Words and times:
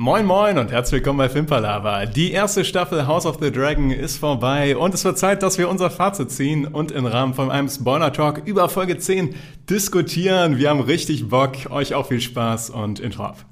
Moin 0.00 0.24
moin 0.26 0.58
und 0.58 0.70
herzlich 0.70 1.00
willkommen 1.00 1.18
bei 1.18 1.28
Filmpalava. 1.28 2.06
Die 2.06 2.30
erste 2.30 2.64
Staffel 2.64 3.08
House 3.08 3.26
of 3.26 3.38
the 3.40 3.50
Dragon 3.50 3.90
ist 3.90 4.18
vorbei 4.18 4.76
und 4.76 4.94
es 4.94 5.04
wird 5.04 5.18
Zeit, 5.18 5.42
dass 5.42 5.58
wir 5.58 5.68
unser 5.68 5.90
Fazit 5.90 6.30
ziehen 6.30 6.68
und 6.68 6.92
im 6.92 7.04
Rahmen 7.04 7.34
von 7.34 7.50
einem 7.50 7.68
Spoiler 7.68 8.12
Talk 8.12 8.42
über 8.46 8.68
Folge 8.68 8.98
10 8.98 9.34
diskutieren. 9.68 10.56
Wir 10.56 10.70
haben 10.70 10.78
richtig 10.78 11.28
Bock, 11.28 11.56
euch 11.70 11.94
auch 11.94 12.06
viel 12.06 12.20
Spaß 12.20 12.70
und 12.70 13.00
Intro 13.00 13.24
ab. 13.24 13.44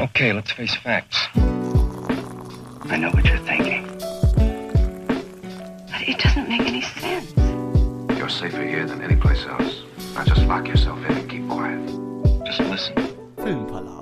Okay, 0.00 0.32
let's 0.32 0.50
face 0.50 0.74
facts. 0.74 1.28
I 1.36 2.98
know 2.98 3.12
what 3.12 3.22
you're 3.22 3.38
thinking. 3.46 3.84
But 5.86 6.08
it 6.08 6.18
doesn't 6.18 6.48
make 6.48 6.66
any 6.66 6.82
sense. 6.82 7.32
You're 8.18 8.28
safer 8.28 8.64
here 8.64 8.84
than 8.84 9.00
any 9.00 9.14
place 9.14 9.46
else. 9.46 9.84
Now 10.16 10.24
just 10.24 10.44
lock 10.48 10.66
yourself 10.66 10.98
in 11.08 11.18
and 11.18 11.30
keep 11.30 11.48
quiet. 11.48 11.78
Just 12.46 12.68
listen. 12.68 12.96
Filmpalava. 13.36 14.01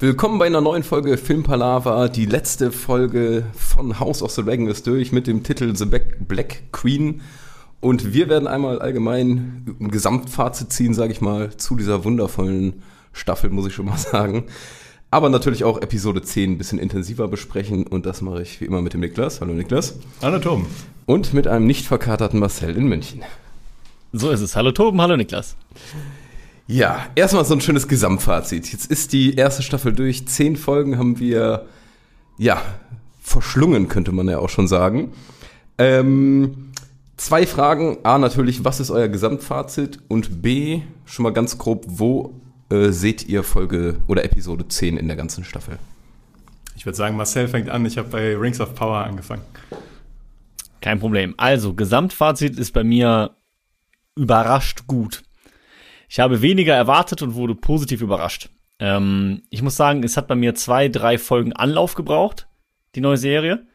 Willkommen 0.00 0.38
bei 0.38 0.46
einer 0.46 0.60
neuen 0.60 0.84
Folge 0.84 1.16
Filmpalava. 1.16 2.06
Die 2.06 2.24
letzte 2.24 2.70
Folge 2.70 3.46
von 3.52 3.98
House 3.98 4.22
of 4.22 4.30
the 4.30 4.44
Dragon 4.44 4.68
ist 4.68 4.86
durch 4.86 5.10
mit 5.10 5.26
dem 5.26 5.42
Titel 5.42 5.74
The 5.74 5.86
Black 5.86 6.70
Queen. 6.70 7.20
Und 7.80 8.12
wir 8.12 8.28
werden 8.28 8.46
einmal 8.46 8.78
allgemein 8.78 9.74
ein 9.80 9.90
Gesamtfazit 9.90 10.72
ziehen, 10.72 10.94
sage 10.94 11.10
ich 11.10 11.20
mal, 11.20 11.56
zu 11.56 11.74
dieser 11.74 12.04
wundervollen 12.04 12.84
Staffel, 13.12 13.50
muss 13.50 13.66
ich 13.66 13.74
schon 13.74 13.86
mal 13.86 13.96
sagen. 13.98 14.44
Aber 15.10 15.30
natürlich 15.30 15.64
auch 15.64 15.82
Episode 15.82 16.22
10 16.22 16.52
ein 16.52 16.58
bisschen 16.58 16.78
intensiver 16.78 17.26
besprechen. 17.26 17.84
Und 17.84 18.06
das 18.06 18.22
mache 18.22 18.42
ich 18.42 18.60
wie 18.60 18.66
immer 18.66 18.82
mit 18.82 18.94
dem 18.94 19.00
Niklas. 19.00 19.40
Hallo 19.40 19.52
Niklas. 19.52 19.98
Hallo 20.22 20.38
Tom. 20.38 20.66
Und 21.06 21.34
mit 21.34 21.48
einem 21.48 21.66
nicht 21.66 21.86
verkaterten 21.86 22.38
Marcel 22.38 22.76
in 22.76 22.86
München. 22.86 23.22
So 24.12 24.30
ist 24.30 24.42
es. 24.42 24.54
Hallo 24.54 24.70
Toben, 24.70 25.00
hallo 25.00 25.16
Niklas. 25.16 25.56
Ja, 26.70 27.06
erstmal 27.14 27.46
so 27.46 27.54
ein 27.54 27.62
schönes 27.62 27.88
Gesamtfazit. 27.88 28.70
Jetzt 28.70 28.90
ist 28.90 29.14
die 29.14 29.34
erste 29.34 29.62
Staffel 29.62 29.94
durch. 29.94 30.28
Zehn 30.28 30.54
Folgen 30.54 30.98
haben 30.98 31.18
wir, 31.18 31.64
ja, 32.36 32.60
verschlungen, 33.22 33.88
könnte 33.88 34.12
man 34.12 34.28
ja 34.28 34.38
auch 34.38 34.50
schon 34.50 34.68
sagen. 34.68 35.12
Ähm, 35.78 36.72
zwei 37.16 37.46
Fragen. 37.46 37.96
A, 38.02 38.18
natürlich, 38.18 38.66
was 38.66 38.80
ist 38.80 38.90
euer 38.90 39.08
Gesamtfazit? 39.08 40.00
Und 40.08 40.42
B, 40.42 40.82
schon 41.06 41.22
mal 41.22 41.32
ganz 41.32 41.56
grob, 41.56 41.86
wo 41.88 42.38
äh, 42.68 42.90
seht 42.90 43.26
ihr 43.26 43.44
Folge 43.44 43.96
oder 44.06 44.26
Episode 44.26 44.68
10 44.68 44.98
in 44.98 45.08
der 45.08 45.16
ganzen 45.16 45.44
Staffel? 45.44 45.78
Ich 46.76 46.84
würde 46.84 46.96
sagen, 46.96 47.16
Marcel 47.16 47.48
fängt 47.48 47.70
an. 47.70 47.86
Ich 47.86 47.96
habe 47.96 48.10
bei 48.10 48.36
Rings 48.36 48.60
of 48.60 48.74
Power 48.74 48.98
angefangen. 49.04 49.42
Kein 50.82 51.00
Problem. 51.00 51.32
Also, 51.38 51.72
Gesamtfazit 51.72 52.58
ist 52.58 52.72
bei 52.72 52.84
mir 52.84 53.30
überrascht 54.16 54.86
gut. 54.86 55.22
Ich 56.08 56.20
habe 56.20 56.42
weniger 56.42 56.74
erwartet 56.74 57.22
und 57.22 57.34
wurde 57.34 57.54
positiv 57.54 58.00
überrascht. 58.00 58.48
Ähm, 58.78 59.42
ich 59.50 59.62
muss 59.62 59.76
sagen, 59.76 60.02
es 60.02 60.16
hat 60.16 60.28
bei 60.28 60.34
mir 60.34 60.54
zwei, 60.54 60.88
drei 60.88 61.18
Folgen 61.18 61.52
Anlauf 61.52 61.94
gebraucht, 61.94 62.48
die 62.94 63.00
neue 63.00 63.16
Serie. 63.16 63.66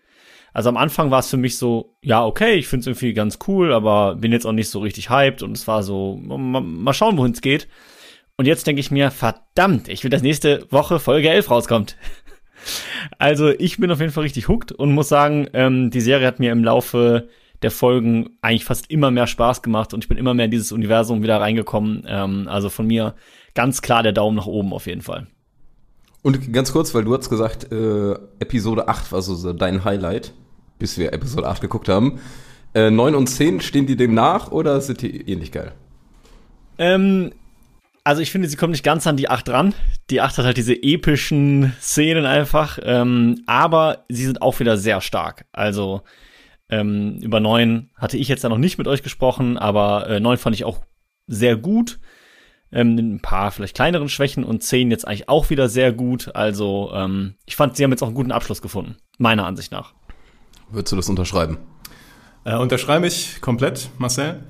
Also 0.54 0.70
am 0.70 0.78
Anfang 0.78 1.10
war 1.10 1.20
es 1.20 1.30
für 1.30 1.38
mich 1.38 1.58
so, 1.58 1.98
ja, 2.02 2.24
okay, 2.24 2.54
ich 2.54 2.68
finde 2.68 2.82
es 2.82 2.88
irgendwie 2.88 3.14
ganz 3.14 3.40
cool, 3.48 3.74
aber 3.74 4.16
bin 4.16 4.32
jetzt 4.32 4.46
auch 4.46 4.52
nicht 4.52 4.70
so 4.70 4.80
richtig 4.80 5.10
hyped 5.10 5.42
und 5.42 5.58
es 5.58 5.68
war 5.68 5.84
so, 5.84 6.16
mal, 6.18 6.62
mal 6.62 6.94
schauen, 6.94 7.18
wohin 7.18 7.34
es 7.34 7.42
geht. 7.42 7.68
Und 8.38 8.46
jetzt 8.46 8.66
denke 8.66 8.80
ich 8.80 8.92
mir, 8.92 9.12
verdammt, 9.12 9.88
ich 9.88 10.04
will, 10.04 10.12
dass 10.12 10.22
nächste 10.22 10.66
Woche 10.72 11.00
Folge 11.00 11.30
11 11.30 11.50
rauskommt. 11.52 11.98
Also 13.20 13.50
ich 13.50 13.78
bin 13.78 13.92
auf 13.92 14.00
jeden 14.00 14.14
Fall 14.14 14.24
richtig 14.24 14.48
hooked 14.48 14.72
und 14.72 14.94
muss 14.94 15.10
sagen, 15.10 15.50
ähm, 15.52 15.92
die 15.92 16.00
Serie 16.00 16.26
hat 16.26 16.40
mir 16.40 16.54
im 16.54 16.64
Laufe 16.64 17.28
der 17.64 17.72
Folgen 17.72 18.38
eigentlich 18.42 18.66
fast 18.66 18.92
immer 18.92 19.10
mehr 19.10 19.28
Spaß 19.28 19.62
gemacht 19.62 19.94
und 19.94 20.04
ich 20.04 20.10
bin 20.10 20.18
immer 20.18 20.34
mehr 20.34 20.46
in 20.46 20.52
dieses 20.52 20.72
Universum 20.72 21.24
wieder 21.24 21.40
reingekommen. 21.40 22.06
Ähm, 22.08 22.48
also 22.48 22.70
von 22.70 22.86
mir 22.86 23.16
ganz 23.56 23.82
klar 23.82 24.04
der 24.04 24.12
Daumen 24.12 24.38
nach 24.38 24.46
oben 24.46 24.74
auf 24.74 24.86
jeden 24.86 25.02
Fall. 25.02 25.28
Und 26.22 26.54
ganz 26.54 26.72
kurz, 26.72 26.94
weil 26.94 27.04
du 27.04 27.16
hast 27.16 27.30
gesagt, 27.30 27.72
äh, 27.72 28.14
Episode 28.40 28.88
8 28.88 29.12
war 29.12 29.22
so 29.22 29.54
dein 29.54 29.84
Highlight, 29.84 30.34
bis 30.80 30.98
wir 30.98 31.14
Episode 31.14 31.48
8 31.48 31.62
geguckt 31.62 31.90
haben. 31.90 32.20
Äh, 32.74 32.92
9 32.92 33.16
und 33.16 33.28
10, 33.28 33.62
stehen 33.62 33.86
die 33.86 33.96
dem 33.96 34.14
nach 34.14 34.52
oder 34.52 34.80
sind 34.82 35.02
die 35.02 35.30
ähnlich 35.30 35.52
geil? 35.52 35.74
Ähm, 36.78 37.32
also 38.04 38.22
ich 38.22 38.32
finde, 38.32 38.48
sie 38.48 38.58
kommen 38.58 38.72
nicht 38.72 38.84
ganz 38.84 39.06
an 39.08 39.18
die 39.18 39.30
8 39.30 39.50
ran. 39.50 39.74
Die 40.10 40.22
8 40.22 40.38
hat 40.38 40.46
halt 40.46 40.58
diese 40.58 40.82
epischen 40.82 41.74
Szenen 41.80 42.26
einfach, 42.26 42.80
ähm, 42.82 43.42
aber 43.46 44.06
sie 44.10 44.26
sind 44.26 44.42
auch 44.42 44.60
wieder 44.60 44.78
sehr 44.78 45.02
stark. 45.02 45.46
Also 45.52 46.02
ähm, 46.80 47.20
über 47.22 47.40
9 47.40 47.90
hatte 47.96 48.18
ich 48.18 48.28
jetzt 48.28 48.44
ja 48.44 48.50
noch 48.50 48.58
nicht 48.58 48.78
mit 48.78 48.88
euch 48.88 49.04
gesprochen, 49.04 49.58
aber 49.58 50.10
äh, 50.10 50.20
9 50.20 50.38
fand 50.38 50.56
ich 50.56 50.66
auch 50.66 50.82
sehr 51.28 51.56
gut. 51.56 52.00
Ähm, 52.72 52.98
ein 52.98 53.20
paar 53.20 53.52
vielleicht 53.52 53.76
kleineren 53.76 54.10
Schwächen 54.10 54.44
und 54.44 54.64
10 54.64 54.90
jetzt 54.90 55.08
eigentlich 55.08 55.30
auch 55.30 55.50
wieder 55.52 55.70
sehr 55.70 55.94
gut. 55.94 56.36
Also 56.36 56.92
ähm, 56.94 57.36
ich 57.46 57.56
fand, 57.56 57.78
sie 57.78 57.84
haben 57.84 57.92
jetzt 57.92 58.02
auch 58.02 58.08
einen 58.08 58.16
guten 58.16 58.32
Abschluss 58.32 58.62
gefunden, 58.62 58.98
meiner 59.20 59.46
Ansicht 59.46 59.72
nach. 59.72 59.94
Würdest 60.72 60.92
du 60.92 60.96
das 60.96 61.10
unterschreiben? 61.10 61.58
Äh, 62.46 62.58
unterschreibe 62.58 63.06
ich 63.06 63.40
komplett, 63.42 63.90
Marcel. 64.00 64.44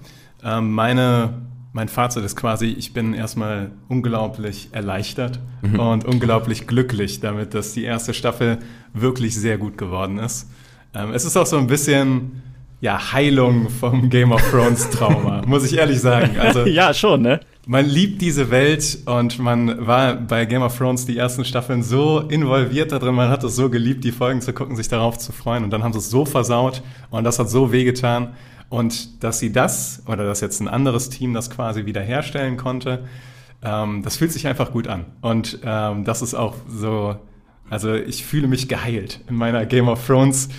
Ähm, 0.43 0.71
meine, 0.71 1.41
mein 1.73 1.89
Fazit 1.89 2.23
ist 2.23 2.37
quasi, 2.37 2.67
ich 2.67 2.93
bin 2.93 3.13
erstmal 3.13 3.71
unglaublich 3.89 4.69
erleichtert 4.71 5.39
mhm. 5.61 5.79
und 5.79 6.05
unglaublich 6.05 6.67
glücklich 6.67 7.19
damit, 7.19 7.53
dass 7.53 7.73
die 7.73 7.83
erste 7.83 8.13
Staffel 8.13 8.59
wirklich 8.93 9.35
sehr 9.35 9.57
gut 9.57 9.77
geworden 9.77 10.17
ist. 10.17 10.49
Ähm, 10.95 11.11
es 11.13 11.25
ist 11.25 11.35
auch 11.37 11.45
so 11.45 11.57
ein 11.57 11.67
bisschen 11.67 12.43
ja, 12.83 13.13
Heilung 13.13 13.69
vom 13.69 14.09
Game 14.09 14.33
of 14.33 14.41
Thrones 14.51 14.89
Trauma, 14.89 15.41
muss 15.47 15.63
ich 15.63 15.77
ehrlich 15.77 16.01
sagen. 16.01 16.37
Also, 16.37 16.65
ja, 16.65 16.93
schon, 16.93 17.21
ne? 17.21 17.39
Man 17.65 17.85
liebt 17.85 18.21
diese 18.21 18.51
Welt 18.51 18.99
und 19.05 19.39
man 19.39 19.87
war 19.87 20.15
bei 20.15 20.43
Game 20.43 20.61
of 20.61 20.77
Thrones 20.77 21.05
die 21.05 21.17
ersten 21.17 21.45
Staffeln 21.45 21.81
so 21.81 22.19
involviert 22.19 22.91
da 22.91 22.99
drin, 22.99 23.15
man 23.15 23.29
hat 23.29 23.41
es 23.45 23.55
so 23.55 23.69
geliebt, 23.69 24.03
die 24.03 24.11
Folgen 24.11 24.41
zu 24.41 24.51
gucken, 24.51 24.75
sich 24.75 24.89
darauf 24.89 25.17
zu 25.17 25.31
freuen 25.31 25.63
und 25.63 25.69
dann 25.69 25.81
haben 25.81 25.93
sie 25.93 25.99
es 25.99 26.09
so 26.09 26.25
versaut 26.25 26.83
und 27.09 27.23
das 27.23 27.39
hat 27.39 27.49
so 27.49 27.71
wehgetan 27.71 28.33
und 28.67 29.23
dass 29.23 29.39
sie 29.39 29.53
das 29.53 30.03
oder 30.05 30.25
dass 30.25 30.41
jetzt 30.41 30.59
ein 30.59 30.67
anderes 30.67 31.09
Team 31.09 31.33
das 31.33 31.49
quasi 31.49 31.85
wiederherstellen 31.85 32.57
konnte, 32.57 33.05
ähm, 33.63 34.01
das 34.03 34.17
fühlt 34.17 34.33
sich 34.33 34.45
einfach 34.45 34.73
gut 34.73 34.89
an 34.89 35.05
und 35.21 35.59
ähm, 35.63 36.03
das 36.03 36.21
ist 36.21 36.33
auch 36.33 36.55
so, 36.67 37.15
also 37.69 37.93
ich 37.93 38.25
fühle 38.25 38.49
mich 38.49 38.67
geheilt 38.67 39.21
in 39.29 39.35
meiner 39.35 39.65
Game 39.65 39.87
of 39.87 40.05
Thrones 40.05 40.49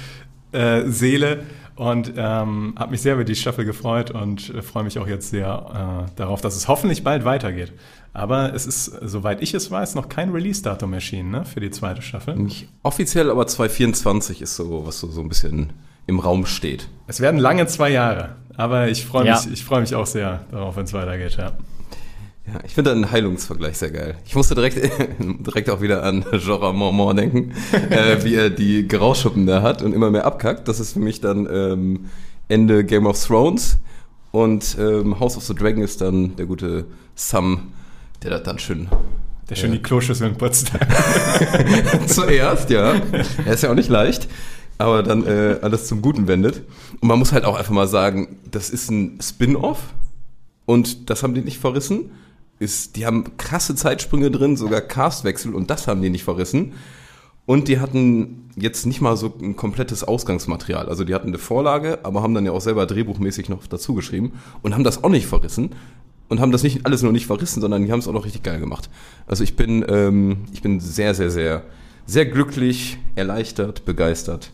äh, 0.55 0.89
Seele 0.91 1.43
und 1.77 2.13
ähm, 2.17 2.75
habe 2.79 2.93
mich 2.93 3.03
sehr 3.03 3.15
über 3.15 3.25
die 3.25 3.35
Staffel 3.35 3.65
gefreut 3.65 4.11
und 4.11 4.51
äh, 4.51 4.63
freue 4.63 4.85
mich 4.85 4.99
auch 4.99 5.09
jetzt 5.09 5.31
sehr 5.31 6.07
äh, 6.09 6.17
darauf, 6.17 6.41
dass 6.41 6.57
es 6.57 6.69
hoffentlich 6.69 7.03
bald 7.03 7.25
weitergeht. 7.25 7.73
Aber 8.13 8.55
es 8.55 8.65
ist, 8.65 8.85
soweit 9.03 9.43
ich 9.43 9.55
es 9.55 9.71
weiß, 9.73 9.97
noch 9.97 10.09
kein 10.09 10.31
Release-Datum 10.31 10.93
erschienen 10.93 11.33
ne, 11.33 11.45
für 11.45 11.59
die 11.59 11.71
zweite 11.71 12.01
Staffel. 12.01 12.37
Nicht 12.37 12.69
offiziell, 12.85 13.29
aber 13.29 13.47
2024 13.47 14.41
ist 14.41 14.55
so, 14.55 14.87
was 14.87 15.01
so, 15.01 15.09
so 15.09 15.21
ein 15.21 15.29
bisschen 15.29 15.73
im 16.07 16.21
Raum 16.21 16.47
steht. 16.47 16.89
Es 17.09 17.21
werden 17.21 17.41
lange 17.41 17.67
zwei 17.67 17.91
Jahre, 17.91 18.37
aber 18.57 18.89
ich 18.89 19.05
freue 19.05 19.25
mich, 19.25 19.45
ja. 19.45 19.53
ich 19.53 19.65
freue 19.65 19.81
mich 19.81 19.97
auch 19.97 20.07
sehr 20.07 20.45
darauf, 20.53 20.77
wenn 20.77 20.85
es 20.85 20.93
weitergeht. 20.93 21.37
Ja. 21.37 21.53
Ja, 22.47 22.61
ich 22.65 22.75
finde 22.75 22.93
einen 22.93 23.11
Heilungsvergleich 23.11 23.79
sehr 23.79 23.91
geil. 23.91 24.17
Ich 24.27 24.35
musste 24.37 24.55
direkt, 24.55 24.77
direkt 25.19 25.71
auch 25.71 25.81
wieder 25.81 26.03
an 26.03 26.25
Jorah 26.33 26.73
Mormont 26.73 27.19
denken, 27.19 27.53
äh, 27.91 28.23
wie 28.23 28.35
er 28.35 28.51
die 28.51 28.87
Grauschuppen 28.87 29.47
da 29.47 29.63
hat 29.63 29.83
und 29.83 29.95
immer 29.95 30.11
mehr 30.11 30.27
abkackt. 30.27 30.69
Das 30.69 30.79
ist 30.79 30.93
für 30.93 31.01
mich 31.01 31.21
dann 31.21 31.49
ähm, 31.51 32.11
Ende 32.49 32.85
Game 32.85 33.07
of 33.07 33.23
Thrones 33.25 33.79
und 34.31 34.77
ähm, 34.79 35.19
House 35.21 35.37
of 35.37 35.45
the 35.45 35.55
Dragon 35.55 35.83
ist 35.83 36.03
dann 36.03 36.37
der 36.37 36.45
gute 36.45 36.85
Sam, 37.15 37.73
der 38.23 38.31
das 38.31 38.43
dann 38.43 38.59
schön 38.59 38.89
der 39.49 39.57
schön 39.57 39.71
ja. 39.71 39.77
die 39.77 39.83
Kloschüsseln 39.83 40.37
putzt. 40.37 40.73
Zuerst, 42.07 42.71
ja. 42.71 42.95
Er 43.45 43.53
ist 43.53 43.63
ja 43.63 43.71
auch 43.71 43.75
nicht 43.75 43.91
leicht, 43.91 44.29
aber 44.79 45.03
dann 45.03 45.27
äh, 45.27 45.59
alles 45.61 45.87
zum 45.87 46.03
Guten 46.03 46.27
wendet. 46.29 46.63
Und 47.01 47.09
man 47.09 47.19
muss 47.19 47.33
halt 47.33 47.45
auch 47.45 47.57
einfach 47.57 47.73
mal 47.73 47.87
sagen, 47.87 48.39
das 48.51 48.71
ist 48.71 48.91
ein 48.91 49.19
Spin-off 49.21 49.81
und 50.65 51.11
das 51.11 51.23
haben 51.23 51.35
die 51.35 51.43
nicht 51.43 51.59
verrissen 51.59 52.11
ist, 52.59 52.97
die 52.97 53.07
haben 53.07 53.37
krasse 53.37 53.75
Zeitsprünge 53.75 54.31
drin, 54.31 54.57
sogar 54.57 54.81
Castwechsel 54.81 55.55
und 55.55 55.71
das 55.71 55.87
haben 55.87 56.03
die 56.03 56.11
nicht 56.11 56.25
verrissen. 56.25 56.73
Und 57.47 57.69
die 57.69 57.79
hatten 57.79 58.51
jetzt 58.57 58.87
nicht 58.87 59.01
mal 59.01 59.17
so 59.17 59.35
ein 59.41 59.55
komplettes 59.57 60.03
Ausgangsmaterial. 60.03 60.89
Also 60.89 61.05
die 61.05 61.15
hatten 61.15 61.29
eine 61.29 61.39
Vorlage, 61.39 61.99
aber 62.03 62.23
haben 62.23 62.35
dann 62.35 62.47
ja 62.47 62.53
auch 62.53 62.61
selber 62.61 62.87
drehbuchmäßig 62.87 63.49
noch 63.49 63.67
dazu 63.67 63.95
geschrieben 63.95 64.33
und 64.63 64.75
haben 64.75 64.85
das 64.85 65.05
auch 65.05 65.11
nicht 65.11 65.27
verrissen. 65.27 65.71
Und 66.29 66.41
haben 66.41 66.53
das 66.53 66.63
nicht 66.63 66.87
alles 66.87 67.03
nur 67.03 67.13
nicht 67.13 67.27
verrissen, 67.27 67.61
sondern 67.61 67.85
die 67.85 67.93
haben 67.93 67.99
es 67.99 68.09
auch 68.09 68.15
noch 68.15 68.25
richtig 68.25 68.43
geil 68.43 68.59
gemacht. 68.59 68.89
Also 69.27 69.45
ich 69.45 69.57
bin, 69.57 69.85
ähm, 69.89 70.47
ich 70.55 70.63
bin 70.63 70.81
sehr, 70.81 71.15
sehr, 71.15 71.31
sehr, 71.31 71.65
sehr 72.07 72.25
glücklich, 72.25 72.97
erleichtert, 73.15 73.85
begeistert, 73.85 74.51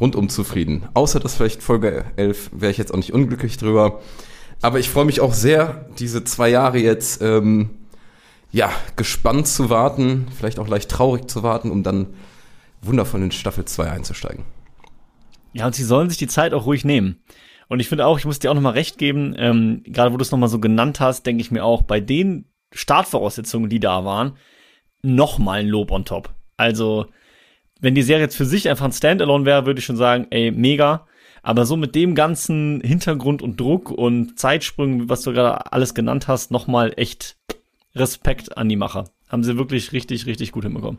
rundum 0.00 0.28
zufrieden. 0.28 0.88
Außer 0.94 1.20
dass 1.20 1.36
vielleicht 1.36 1.62
Folge 1.62 2.04
11 2.16 2.50
wäre 2.52 2.72
ich 2.72 2.78
jetzt 2.78 2.92
auch 2.92 2.96
nicht 2.96 3.12
unglücklich 3.12 3.58
drüber. 3.58 4.00
Aber 4.60 4.78
ich 4.78 4.88
freue 4.88 5.04
mich 5.04 5.20
auch 5.20 5.32
sehr, 5.32 5.86
diese 5.98 6.24
zwei 6.24 6.48
Jahre 6.48 6.78
jetzt 6.78 7.22
ähm, 7.22 7.70
ja, 8.50 8.72
gespannt 8.96 9.46
zu 9.46 9.70
warten, 9.70 10.26
vielleicht 10.36 10.58
auch 10.58 10.68
leicht 10.68 10.90
traurig 10.90 11.28
zu 11.28 11.42
warten, 11.42 11.70
um 11.70 11.82
dann 11.82 12.06
wundervoll 12.82 13.22
in 13.22 13.30
Staffel 13.30 13.64
2 13.64 13.90
einzusteigen. 13.90 14.44
Ja, 15.52 15.66
und 15.66 15.74
sie 15.74 15.84
sollen 15.84 16.08
sich 16.08 16.18
die 16.18 16.26
Zeit 16.26 16.52
auch 16.52 16.66
ruhig 16.66 16.84
nehmen. 16.84 17.22
Und 17.68 17.80
ich 17.80 17.88
finde 17.88 18.06
auch, 18.06 18.18
ich 18.18 18.24
muss 18.24 18.38
dir 18.38 18.50
auch 18.50 18.54
nochmal 18.54 18.72
recht 18.72 18.98
geben, 18.98 19.34
ähm, 19.36 19.82
gerade 19.84 20.12
wo 20.12 20.16
du 20.16 20.22
es 20.22 20.30
nochmal 20.30 20.48
so 20.48 20.58
genannt 20.58 21.00
hast, 21.00 21.26
denke 21.26 21.42
ich 21.42 21.50
mir 21.50 21.64
auch, 21.64 21.82
bei 21.82 22.00
den 22.00 22.46
Startvoraussetzungen, 22.72 23.68
die 23.68 23.80
da 23.80 24.04
waren, 24.04 24.36
nochmal 25.02 25.60
ein 25.60 25.68
Lob 25.68 25.90
on 25.90 26.04
top. 26.04 26.34
Also, 26.56 27.06
wenn 27.80 27.94
die 27.94 28.02
Serie 28.02 28.24
jetzt 28.24 28.36
für 28.36 28.46
sich 28.46 28.68
einfach 28.68 28.86
ein 28.86 28.92
Standalone 28.92 29.44
wäre, 29.44 29.66
würde 29.66 29.80
ich 29.80 29.84
schon 29.84 29.96
sagen, 29.96 30.26
ey, 30.30 30.50
mega. 30.50 31.06
Aber 31.42 31.66
so 31.66 31.76
mit 31.76 31.94
dem 31.94 32.14
ganzen 32.14 32.80
Hintergrund 32.82 33.42
und 33.42 33.58
Druck 33.58 33.90
und 33.90 34.38
Zeitsprüngen, 34.38 35.08
was 35.08 35.22
du 35.22 35.32
gerade 35.32 35.72
alles 35.72 35.94
genannt 35.94 36.28
hast, 36.28 36.50
nochmal 36.50 36.92
echt 36.96 37.36
Respekt 37.94 38.56
an 38.56 38.68
die 38.68 38.76
Macher. 38.76 39.10
Haben 39.28 39.44
sie 39.44 39.56
wirklich 39.56 39.92
richtig, 39.92 40.26
richtig 40.26 40.52
gut 40.52 40.64
hinbekommen. 40.64 40.98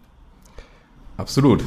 Absolut. 1.18 1.64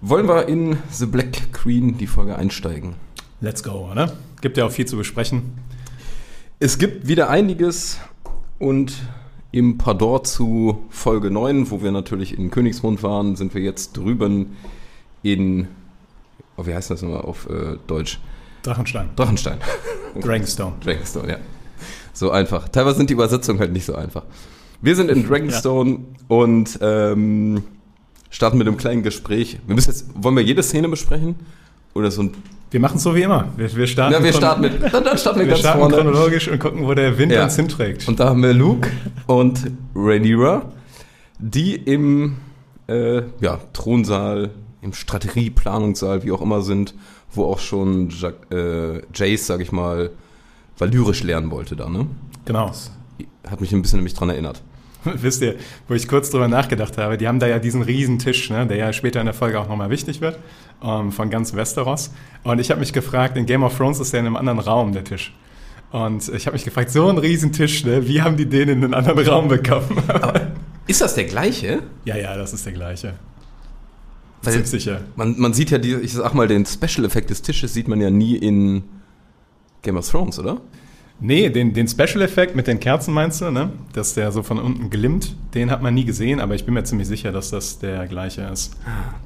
Wollen 0.00 0.28
wir 0.28 0.48
in 0.48 0.76
The 0.90 1.06
Black 1.06 1.52
Queen 1.52 1.98
die 1.98 2.06
Folge 2.06 2.36
einsteigen? 2.36 2.94
Let's 3.40 3.62
go, 3.62 3.88
oder? 3.90 4.12
Gibt 4.40 4.56
ja 4.56 4.66
auch 4.66 4.70
viel 4.70 4.86
zu 4.86 4.96
besprechen. 4.96 5.58
Es 6.58 6.78
gibt 6.78 7.08
wieder 7.08 7.28
einiges 7.28 7.98
und 8.58 8.94
im 9.52 9.78
Pardor 9.78 10.24
zu 10.24 10.84
Folge 10.90 11.30
9, 11.30 11.70
wo 11.70 11.82
wir 11.82 11.90
natürlich 11.90 12.38
in 12.38 12.50
Königsmund 12.50 13.02
waren, 13.02 13.36
sind 13.36 13.54
wir 13.54 13.62
jetzt 13.62 13.96
drüben 13.96 14.56
in, 15.22 15.68
oh, 16.56 16.66
wie 16.66 16.74
heißt 16.74 16.90
das 16.90 17.02
nochmal 17.02 17.22
auf 17.22 17.48
äh, 17.48 17.76
Deutsch? 17.86 18.18
Drachenstein. 18.62 19.08
Drachenstein. 19.16 19.58
Dragonstone. 20.20 20.72
Dragonstone, 20.82 21.28
ja. 21.30 21.36
So 22.12 22.30
einfach. 22.30 22.68
Teilweise 22.68 22.96
sind 22.96 23.10
die 23.10 23.14
Übersetzungen 23.14 23.60
halt 23.60 23.72
nicht 23.72 23.84
so 23.84 23.94
einfach. 23.94 24.22
Wir 24.80 24.96
sind 24.96 25.10
in 25.10 25.26
Dragonstone 25.28 26.00
und 26.28 26.78
ähm, 26.80 27.62
starten 28.30 28.58
mit 28.58 28.66
einem 28.66 28.76
kleinen 28.76 29.02
Gespräch. 29.02 29.58
Wir 29.66 29.74
müssen 29.74 29.90
jetzt, 29.90 30.06
wollen 30.14 30.36
wir 30.36 30.42
jede 30.42 30.62
Szene 30.62 30.88
besprechen? 30.88 31.36
Oder 31.94 32.10
so 32.10 32.22
ein. 32.22 32.32
Wir 32.70 32.80
machen 32.80 32.96
es 32.96 33.04
so 33.04 33.14
wie 33.14 33.22
immer. 33.22 33.48
Wir, 33.56 33.74
wir 33.74 33.86
starten, 33.86 34.14
Ja, 34.14 34.22
wir 34.24 34.32
starten 34.32 34.62
mit. 34.62 34.82
Dann, 34.92 35.04
dann 35.04 35.16
starten 35.16 35.38
wir, 35.38 35.46
wir 35.46 35.50
ganz 35.50 35.60
starten 35.60 35.78
vorne. 35.80 35.94
chronologisch 35.96 36.48
und 36.48 36.58
gucken, 36.58 36.86
wo 36.86 36.94
der 36.94 37.16
Wind 37.18 37.32
Ja. 37.32 37.44
uns 37.44 37.56
hinträgt. 37.56 38.08
Und 38.08 38.18
da 38.18 38.28
haben 38.30 38.42
wir 38.42 38.52
Luke 38.52 38.90
und 39.26 39.70
Rhaenyra, 39.94 40.62
die 41.38 41.76
im 41.76 42.36
äh, 42.88 43.22
ja, 43.40 43.58
Thronsaal, 43.72 44.50
im 44.86 44.94
Strategieplanungssaal, 44.94 46.22
wie 46.22 46.32
auch 46.32 46.40
immer 46.40 46.62
sind, 46.62 46.94
wo 47.32 47.44
auch 47.44 47.58
schon 47.58 48.08
Jack, 48.10 48.34
äh, 48.50 49.02
Jace, 49.14 49.46
sag 49.46 49.60
ich 49.60 49.72
mal, 49.72 50.10
valyrisch 50.78 51.22
lernen 51.22 51.50
wollte 51.50 51.76
da, 51.76 51.88
ne? 51.88 52.06
genau. 52.44 52.72
Hat 53.48 53.60
mich 53.60 53.72
ein 53.72 53.82
bisschen 53.82 53.98
nämlich 53.98 54.14
dran 54.14 54.30
erinnert. 54.30 54.62
Wisst 55.04 55.42
ihr, 55.42 55.56
wo 55.88 55.94
ich 55.94 56.08
kurz 56.08 56.30
drüber 56.30 56.48
nachgedacht 56.48 56.98
habe, 56.98 57.16
die 57.16 57.28
haben 57.28 57.38
da 57.38 57.46
ja 57.46 57.58
diesen 57.58 57.82
riesen 57.82 58.18
Tisch, 58.18 58.50
ne, 58.50 58.66
der 58.66 58.76
ja 58.76 58.92
später 58.92 59.20
in 59.20 59.26
der 59.26 59.34
Folge 59.34 59.60
auch 59.60 59.68
nochmal 59.68 59.90
wichtig 59.90 60.20
wird, 60.20 60.38
ähm, 60.82 61.12
von 61.12 61.30
ganz 61.30 61.54
Westeros. 61.54 62.10
Und 62.42 62.60
ich 62.60 62.70
habe 62.70 62.80
mich 62.80 62.92
gefragt, 62.92 63.36
in 63.36 63.46
Game 63.46 63.62
of 63.62 63.76
Thrones 63.76 64.00
ist 64.00 64.12
der 64.12 64.20
in 64.20 64.26
einem 64.26 64.36
anderen 64.36 64.58
Raum, 64.58 64.92
der 64.92 65.04
Tisch. 65.04 65.32
Und 65.92 66.28
ich 66.28 66.46
habe 66.46 66.54
mich 66.54 66.64
gefragt, 66.64 66.90
so 66.90 67.08
ein 67.08 67.18
riesen 67.18 67.52
Tisch, 67.52 67.84
ne, 67.84 68.06
wie 68.08 68.22
haben 68.22 68.36
die 68.36 68.46
den 68.46 68.68
in 68.68 68.84
einen 68.84 68.94
anderen 68.94 69.26
Raum 69.26 69.48
bekommen? 69.48 70.02
Ist 70.88 71.00
das 71.00 71.14
der 71.14 71.24
gleiche? 71.24 71.82
ja, 72.04 72.16
ja, 72.16 72.36
das 72.36 72.52
ist 72.52 72.64
der 72.64 72.72
gleiche. 72.72 73.14
Weil- 74.46 74.66
sicher. 74.66 75.00
Man, 75.16 75.38
man 75.38 75.52
sieht 75.52 75.70
ja, 75.70 75.78
die, 75.78 75.94
ich 75.94 76.12
sag 76.12 76.34
mal, 76.34 76.48
den 76.48 76.64
Special-Effekt 76.66 77.30
des 77.30 77.42
Tisches 77.42 77.74
sieht 77.74 77.88
man 77.88 78.00
ja 78.00 78.10
nie 78.10 78.36
in 78.36 78.84
Game 79.82 79.96
of 79.96 80.08
Thrones, 80.08 80.38
oder? 80.38 80.60
Nee, 81.18 81.48
den, 81.48 81.72
den 81.72 81.88
Special-Effekt 81.88 82.54
mit 82.56 82.66
den 82.66 82.78
Kerzen 82.78 83.14
meinst 83.14 83.40
du, 83.40 83.50
ne? 83.50 83.70
Dass 83.94 84.12
der 84.14 84.32
so 84.32 84.42
von 84.42 84.58
unten 84.58 84.90
glimmt, 84.90 85.34
den 85.54 85.70
hat 85.70 85.80
man 85.80 85.94
nie 85.94 86.04
gesehen, 86.04 86.40
aber 86.40 86.54
ich 86.54 86.66
bin 86.66 86.74
mir 86.74 86.84
ziemlich 86.84 87.08
sicher, 87.08 87.32
dass 87.32 87.50
das 87.50 87.78
der 87.78 88.06
gleiche 88.06 88.42
ist. 88.42 88.76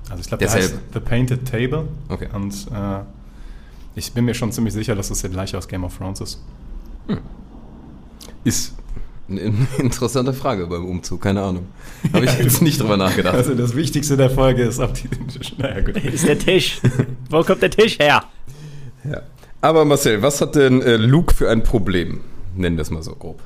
Also 0.08 0.20
ich 0.20 0.28
glaube, 0.28 0.44
der 0.44 0.52
heißt. 0.52 0.75
The 0.94 1.00
Painted 1.00 1.50
Table. 1.50 1.88
Okay. 2.08 2.28
Und 2.32 2.55
äh, 2.73 3.00
ich 3.96 4.12
bin 4.12 4.25
mir 4.25 4.34
schon 4.34 4.52
ziemlich 4.52 4.73
sicher, 4.73 4.94
dass 4.94 5.08
das 5.08 5.23
der 5.23 5.31
gleiche 5.31 5.58
aus 5.58 5.66
Game 5.66 5.82
of 5.82 5.96
Thrones 5.99 6.20
ist. 6.20 6.40
Ist 8.44 8.75
eine 9.30 9.40
interessante 9.78 10.32
Frage 10.32 10.66
beim 10.66 10.84
Umzug, 10.84 11.22
keine 11.22 11.42
Ahnung. 11.42 11.66
Habe 12.12 12.24
ich 12.24 12.38
jetzt 12.38 12.62
nicht 12.62 12.80
drüber 12.80 12.96
nachgedacht. 12.96 13.34
Also 13.34 13.54
das 13.54 13.74
Wichtigste 13.76 14.16
der 14.16 14.30
Folge 14.30 14.62
ist, 14.62 14.80
ob 14.80 14.94
die... 14.94 15.08
Naja, 15.58 15.80
gut. 15.80 15.96
Ist 15.96 16.26
der 16.26 16.38
Tisch. 16.38 16.80
Wo 17.28 17.42
kommt 17.42 17.62
der 17.62 17.70
Tisch 17.70 17.98
her? 17.98 18.24
Ja. 19.04 19.22
Aber 19.60 19.84
Marcel, 19.84 20.22
was 20.22 20.40
hat 20.40 20.54
denn 20.54 20.80
äh, 20.82 20.96
Luke 20.96 21.34
für 21.34 21.50
ein 21.50 21.62
Problem? 21.62 22.20
Nennen 22.56 22.76
wir 22.76 22.82
es 22.82 22.90
mal 22.90 23.02
so 23.02 23.14
grob. 23.14 23.40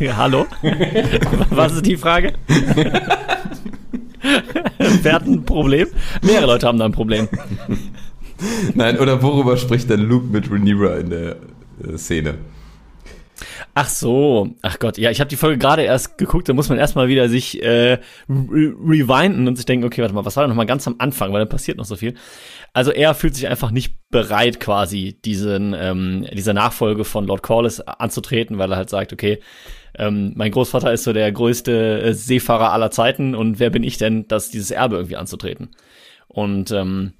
Hallo? 0.16 0.46
Was 1.50 1.72
ist 1.72 1.86
die 1.86 1.96
Frage? 1.96 2.34
Wer 5.02 5.12
hat 5.12 5.26
ein 5.26 5.44
Problem? 5.44 5.88
Mehrere 6.22 6.46
Leute 6.46 6.66
haben 6.66 6.78
da 6.78 6.84
ein 6.84 6.92
Problem. 6.92 7.28
Nein, 8.74 8.98
oder 8.98 9.22
worüber 9.22 9.56
spricht 9.56 9.88
denn 9.90 10.00
Luke 10.00 10.26
mit 10.26 10.50
Rhaenyra 10.50 10.96
in 10.96 11.10
der 11.10 11.36
Szene? 11.96 12.38
Ach 13.74 13.88
so, 13.88 14.54
ach 14.62 14.78
Gott, 14.78 14.98
ja, 14.98 15.10
ich 15.10 15.20
habe 15.20 15.28
die 15.28 15.36
Folge 15.36 15.58
gerade 15.58 15.82
erst 15.82 16.18
geguckt, 16.18 16.48
da 16.48 16.52
muss 16.52 16.68
man 16.68 16.78
erstmal 16.78 17.08
wieder 17.08 17.28
sich 17.28 17.62
äh, 17.62 17.92
re 17.94 18.00
rewinden 18.28 19.48
und 19.48 19.56
sich 19.56 19.64
denken, 19.64 19.86
okay, 19.86 20.02
warte 20.02 20.14
mal, 20.14 20.24
was 20.24 20.36
war 20.36 20.44
denn 20.44 20.50
noch 20.50 20.56
mal 20.56 20.66
ganz 20.66 20.86
am 20.86 20.96
Anfang, 20.98 21.32
weil 21.32 21.40
da 21.40 21.46
passiert 21.46 21.78
noch 21.78 21.84
so 21.84 21.96
viel. 21.96 22.14
Also 22.72 22.90
er 22.90 23.14
fühlt 23.14 23.34
sich 23.34 23.48
einfach 23.48 23.70
nicht 23.70 23.96
bereit, 24.10 24.60
quasi 24.60 25.18
diesen 25.24 25.74
ähm, 25.76 26.26
dieser 26.32 26.54
Nachfolge 26.54 27.04
von 27.04 27.26
Lord 27.26 27.42
Corlys 27.42 27.80
anzutreten, 27.80 28.58
weil 28.58 28.70
er 28.70 28.76
halt 28.76 28.90
sagt, 28.90 29.12
okay, 29.12 29.40
ähm, 29.96 30.32
mein 30.36 30.52
Großvater 30.52 30.92
ist 30.92 31.04
so 31.04 31.12
der 31.12 31.30
größte 31.32 32.02
äh, 32.02 32.14
Seefahrer 32.14 32.72
aller 32.72 32.90
Zeiten 32.90 33.34
und 33.34 33.58
wer 33.58 33.70
bin 33.70 33.82
ich 33.82 33.98
denn, 33.98 34.26
das 34.28 34.50
dieses 34.50 34.70
Erbe 34.70 34.96
irgendwie 34.96 35.16
anzutreten? 35.16 35.70
Und 36.28 36.70
ähm, 36.70 37.14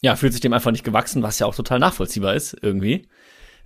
ja, 0.00 0.14
fühlt 0.14 0.32
sich 0.32 0.40
dem 0.40 0.52
einfach 0.52 0.70
nicht 0.70 0.84
gewachsen, 0.84 1.22
was 1.22 1.40
ja 1.40 1.46
auch 1.46 1.56
total 1.56 1.80
nachvollziehbar 1.80 2.34
ist 2.34 2.56
irgendwie 2.62 3.08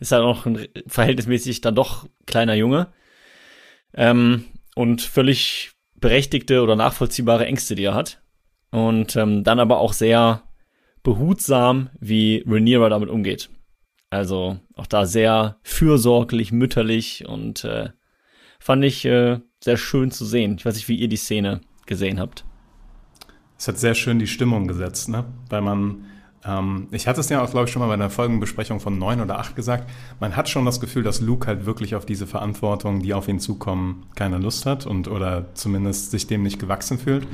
ist 0.02 0.12
halt 0.12 0.22
auch 0.22 0.46
ein 0.46 0.68
verhältnismäßig 0.86 1.60
dann 1.60 1.74
doch 1.74 2.08
kleiner 2.26 2.54
Junge. 2.54 2.92
Ähm, 3.94 4.44
und 4.74 5.02
völlig 5.02 5.72
berechtigte 5.94 6.62
oder 6.62 6.76
nachvollziehbare 6.76 7.46
Ängste, 7.46 7.74
die 7.74 7.84
er 7.84 7.94
hat. 7.94 8.22
Und 8.70 9.16
ähm, 9.16 9.44
dann 9.44 9.60
aber 9.60 9.78
auch 9.78 9.92
sehr 9.92 10.42
behutsam, 11.02 11.90
wie 12.00 12.44
Rhaenyra 12.46 12.88
damit 12.88 13.10
umgeht. 13.10 13.50
Also 14.10 14.58
auch 14.76 14.86
da 14.86 15.06
sehr 15.06 15.58
fürsorglich, 15.62 16.52
mütterlich 16.52 17.26
und 17.26 17.64
äh, 17.64 17.90
fand 18.58 18.84
ich 18.84 19.04
äh, 19.04 19.40
sehr 19.60 19.76
schön 19.76 20.10
zu 20.10 20.24
sehen. 20.24 20.56
Ich 20.58 20.64
weiß 20.64 20.74
nicht, 20.74 20.88
wie 20.88 20.96
ihr 20.96 21.08
die 21.08 21.16
Szene 21.16 21.60
gesehen 21.86 22.20
habt. 22.20 22.44
Es 23.58 23.68
hat 23.68 23.78
sehr 23.78 23.94
schön 23.94 24.18
die 24.18 24.26
Stimmung 24.26 24.66
gesetzt, 24.66 25.08
ne? 25.08 25.24
Weil 25.48 25.60
man, 25.60 26.04
ähm, 26.44 26.88
ich 26.90 27.06
hatte 27.06 27.20
es 27.20 27.28
ja 27.28 27.42
auch, 27.42 27.50
glaube 27.50 27.66
ich, 27.66 27.72
schon 27.72 27.80
mal 27.80 27.88
bei 27.88 27.94
einer 27.94 28.10
Folgenbesprechung 28.10 28.80
von 28.80 28.98
neun 28.98 29.20
oder 29.20 29.38
acht 29.38 29.54
gesagt, 29.56 29.88
man 30.20 30.36
hat 30.36 30.48
schon 30.48 30.64
das 30.64 30.80
Gefühl, 30.80 31.02
dass 31.02 31.20
Luke 31.20 31.46
halt 31.46 31.66
wirklich 31.66 31.94
auf 31.94 32.04
diese 32.04 32.26
Verantwortung, 32.26 33.02
die 33.02 33.14
auf 33.14 33.28
ihn 33.28 33.40
zukommen, 33.40 34.04
keine 34.14 34.38
Lust 34.38 34.66
hat 34.66 34.86
und 34.86 35.08
oder 35.08 35.54
zumindest 35.54 36.10
sich 36.10 36.26
dem 36.26 36.42
nicht 36.42 36.58
gewachsen 36.58 36.98
fühlt. 36.98 37.26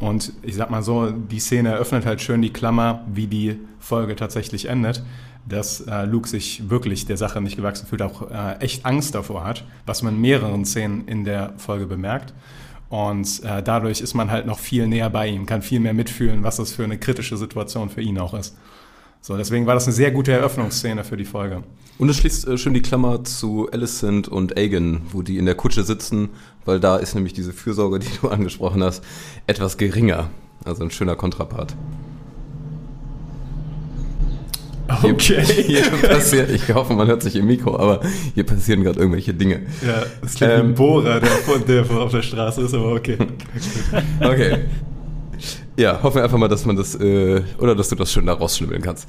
Und 0.00 0.32
ich 0.42 0.56
sag 0.56 0.70
mal 0.70 0.82
so, 0.82 1.10
die 1.12 1.38
Szene 1.38 1.70
eröffnet 1.70 2.04
halt 2.04 2.20
schön 2.20 2.42
die 2.42 2.52
Klammer, 2.52 3.04
wie 3.12 3.28
die 3.28 3.60
Folge 3.78 4.16
tatsächlich 4.16 4.68
endet, 4.68 5.04
dass 5.48 5.80
äh, 5.82 6.04
Luke 6.04 6.28
sich 6.28 6.68
wirklich 6.68 7.06
der 7.06 7.16
Sache 7.16 7.40
nicht 7.40 7.56
gewachsen 7.56 7.86
fühlt, 7.86 8.02
auch 8.02 8.28
äh, 8.30 8.56
echt 8.58 8.84
Angst 8.84 9.14
davor 9.14 9.44
hat, 9.44 9.64
was 9.86 10.02
man 10.02 10.14
in 10.14 10.20
mehreren 10.20 10.64
Szenen 10.64 11.06
in 11.06 11.24
der 11.24 11.52
Folge 11.56 11.86
bemerkt. 11.86 12.34
Und 12.92 13.42
äh, 13.42 13.62
dadurch 13.62 14.02
ist 14.02 14.12
man 14.12 14.30
halt 14.30 14.44
noch 14.44 14.58
viel 14.58 14.86
näher 14.86 15.08
bei 15.08 15.26
ihm, 15.26 15.46
kann 15.46 15.62
viel 15.62 15.80
mehr 15.80 15.94
mitfühlen, 15.94 16.42
was 16.42 16.56
das 16.56 16.72
für 16.72 16.84
eine 16.84 16.98
kritische 16.98 17.38
Situation 17.38 17.88
für 17.88 18.02
ihn 18.02 18.18
auch 18.18 18.34
ist. 18.34 18.54
So, 19.22 19.34
deswegen 19.38 19.64
war 19.64 19.72
das 19.72 19.86
eine 19.86 19.94
sehr 19.94 20.10
gute 20.10 20.30
Eröffnungsszene 20.30 21.02
für 21.02 21.16
die 21.16 21.24
Folge. 21.24 21.62
Und 21.96 22.10
es 22.10 22.18
schließt 22.18 22.48
äh, 22.48 22.58
schön 22.58 22.74
die 22.74 22.82
Klammer 22.82 23.24
zu 23.24 23.70
Alicent 23.72 24.28
und 24.28 24.58
Aegon, 24.58 25.00
wo 25.10 25.22
die 25.22 25.38
in 25.38 25.46
der 25.46 25.54
Kutsche 25.54 25.84
sitzen, 25.84 26.28
weil 26.66 26.80
da 26.80 26.98
ist 26.98 27.14
nämlich 27.14 27.32
diese 27.32 27.54
Fürsorge, 27.54 27.98
die 27.98 28.08
du 28.20 28.28
angesprochen 28.28 28.84
hast, 28.84 29.02
etwas 29.46 29.78
geringer. 29.78 30.28
Also 30.62 30.84
ein 30.84 30.90
schöner 30.90 31.16
Kontrapart. 31.16 31.74
Okay. 34.88 35.42
Hier 35.66 35.82
passiert, 35.82 36.50
ich 36.50 36.72
hoffe, 36.74 36.92
man 36.94 37.06
hört 37.06 37.22
sich 37.22 37.36
im 37.36 37.46
Mikro, 37.46 37.78
aber 37.78 38.00
hier 38.34 38.44
passieren 38.44 38.82
gerade 38.82 38.98
irgendwelche 38.98 39.32
Dinge. 39.32 39.62
Ja, 39.86 40.02
das 40.20 40.34
klingt 40.34 40.52
Ähm. 40.52 40.66
ein 40.68 40.74
Bohrer, 40.74 41.20
der, 41.20 41.82
der 41.84 41.90
auf 41.98 42.10
der 42.10 42.22
Straße 42.22 42.62
ist, 42.62 42.74
aber 42.74 42.92
okay. 42.92 43.16
Okay. 44.20 44.58
Ja, 45.76 46.02
hoffen 46.02 46.16
wir 46.16 46.24
einfach 46.24 46.38
mal, 46.38 46.48
dass 46.48 46.66
man 46.66 46.76
das, 46.76 46.94
äh, 46.96 47.42
oder 47.58 47.74
dass 47.74 47.88
du 47.88 47.94
das 47.96 48.12
schön 48.12 48.26
da 48.26 48.34
rausschnibbeln 48.34 48.82
kannst. 48.82 49.08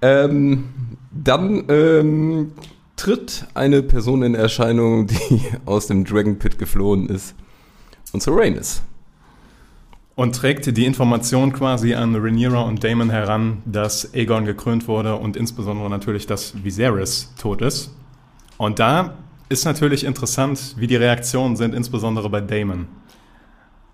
Ähm, 0.00 0.64
dann 1.12 1.64
ähm, 1.68 2.52
tritt 2.96 3.46
eine 3.54 3.82
Person 3.82 4.22
in 4.22 4.34
Erscheinung, 4.34 5.06
die 5.06 5.40
aus 5.66 5.86
dem 5.88 6.04
Dragon 6.04 6.38
Pit 6.38 6.58
geflohen 6.58 7.08
ist. 7.08 7.34
Und 8.12 8.22
zwar 8.22 8.36
Rhaenys. 8.38 8.82
Und 10.20 10.36
trägt 10.36 10.76
die 10.76 10.84
Information 10.84 11.50
quasi 11.50 11.94
an 11.94 12.14
Rhaenyra 12.14 12.60
und 12.60 12.84
Daemon 12.84 13.08
heran, 13.08 13.62
dass 13.64 14.12
Aegon 14.12 14.44
gekrönt 14.44 14.86
wurde 14.86 15.16
und 15.16 15.34
insbesondere 15.34 15.88
natürlich, 15.88 16.26
dass 16.26 16.62
Viserys 16.62 17.32
tot 17.40 17.62
ist. 17.62 17.96
Und 18.58 18.78
da 18.80 19.14
ist 19.48 19.64
natürlich 19.64 20.04
interessant, 20.04 20.74
wie 20.76 20.86
die 20.86 20.96
Reaktionen 20.96 21.56
sind, 21.56 21.74
insbesondere 21.74 22.28
bei 22.28 22.42
Daemon. 22.42 22.86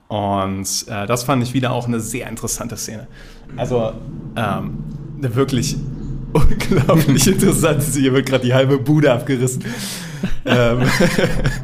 Und 0.09 0.67
äh, 0.89 1.07
das 1.07 1.23
fand 1.23 1.45
ich 1.45 1.55
wieder 1.55 1.71
auch 1.71 1.87
eine 1.87 2.01
sehr 2.01 2.29
interessante 2.29 2.77
Szene. 2.77 3.07
Also 3.57 3.93
ähm, 4.35 4.83
eine 5.19 5.33
wirklich 5.33 5.77
unglaublich 6.33 7.25
interessant. 7.29 7.85
Hier 7.85 8.13
wird 8.13 8.27
gerade 8.27 8.45
die 8.45 8.53
halbe 8.53 8.79
Bude 8.79 9.13
abgerissen. 9.13 9.63
ähm, 10.45 10.81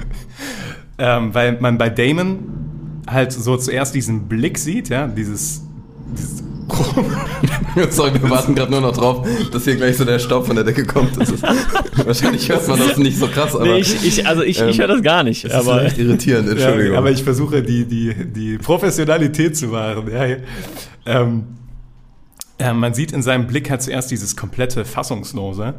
ähm, 0.99 1.35
weil 1.35 1.59
man 1.61 1.79
bei 1.79 1.91
Damon 1.91 2.62
halt 3.07 3.33
so 3.33 3.57
zuerst 3.57 3.95
diesen 3.95 4.29
Blick 4.29 4.59
sieht, 4.59 4.89
ja, 4.89 5.07
dieses, 5.07 5.63
dieses 6.17 6.43
Sorry, 7.91 8.15
wir 8.15 8.31
warten 8.31 8.55
gerade 8.55 8.71
nur 8.71 8.81
noch 8.81 8.97
drauf, 8.97 9.27
dass 9.51 9.65
hier 9.65 9.77
gleich 9.77 9.97
so 9.97 10.05
der 10.05 10.19
Staub 10.19 10.47
von 10.47 10.57
der 10.57 10.65
Decke 10.65 10.85
kommt. 10.85 11.17
Das 11.21 11.31
ist, 11.31 11.43
wahrscheinlich 12.05 12.49
hört 12.49 12.67
man 12.69 12.79
das 12.79 12.97
nicht 12.97 13.19
so 13.19 13.27
krass, 13.27 13.55
aber 13.55 13.65
Nee, 13.65 13.79
ich, 13.81 14.07
ich, 14.07 14.27
also 14.27 14.43
ich, 14.43 14.61
ich 14.61 14.79
höre 14.79 14.89
das 14.89 15.03
gar 15.03 15.23
nicht. 15.23 15.45
das 15.45 15.53
ist 15.53 15.59
aber 15.59 15.83
leicht 15.83 15.99
irritierend, 15.99 16.49
Entschuldigung. 16.51 16.93
Ja, 16.93 16.99
aber 16.99 17.11
ich 17.11 17.23
versuche 17.23 17.63
die, 17.63 17.85
die, 17.85 18.15
die 18.15 18.59
Professionalität 18.59 19.57
zu 19.57 19.73
wahren. 19.73 20.11
Ja, 20.11 20.25
ja. 20.25 20.37
Ähm, 21.05 21.45
äh, 22.59 22.73
man 22.73 22.95
sieht 22.95 23.13
in 23.13 23.23
seinem 23.23 23.47
Blick 23.47 23.71
halt 23.71 23.83
zuerst 23.83 24.11
dieses 24.11 24.37
komplette 24.37 24.85
Fassungslose 24.85 25.75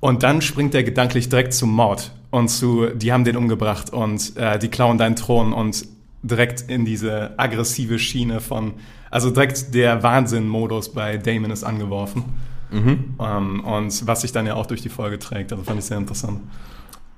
und 0.00 0.22
dann 0.22 0.40
springt 0.42 0.74
er 0.74 0.82
gedanklich 0.82 1.28
direkt 1.28 1.52
zum 1.54 1.70
Mord 1.70 2.12
und 2.30 2.48
zu, 2.48 2.86
die 2.94 3.12
haben 3.12 3.24
den 3.24 3.36
umgebracht 3.36 3.92
und 3.92 4.36
äh, 4.36 4.58
die 4.58 4.68
klauen 4.68 4.98
deinen 4.98 5.16
Thron 5.16 5.52
und 5.52 5.84
direkt 6.22 6.62
in 6.62 6.84
diese 6.84 7.38
aggressive 7.38 7.98
Schiene 7.98 8.40
von, 8.40 8.74
also 9.10 9.30
direkt 9.30 9.74
der 9.74 10.02
Wahnsinn-Modus 10.02 10.92
bei 10.92 11.16
Damon 11.16 11.50
ist 11.50 11.64
angeworfen. 11.64 12.24
Ähm, 12.72 13.60
und 13.64 14.06
was 14.06 14.22
sich 14.22 14.32
dann 14.32 14.46
ja 14.46 14.54
auch 14.54 14.66
durch 14.66 14.80
die 14.80 14.88
Folge 14.88 15.18
trägt, 15.18 15.52
also 15.52 15.62
fand 15.62 15.78
ich 15.80 15.84
sehr 15.84 15.98
interessant. 15.98 16.40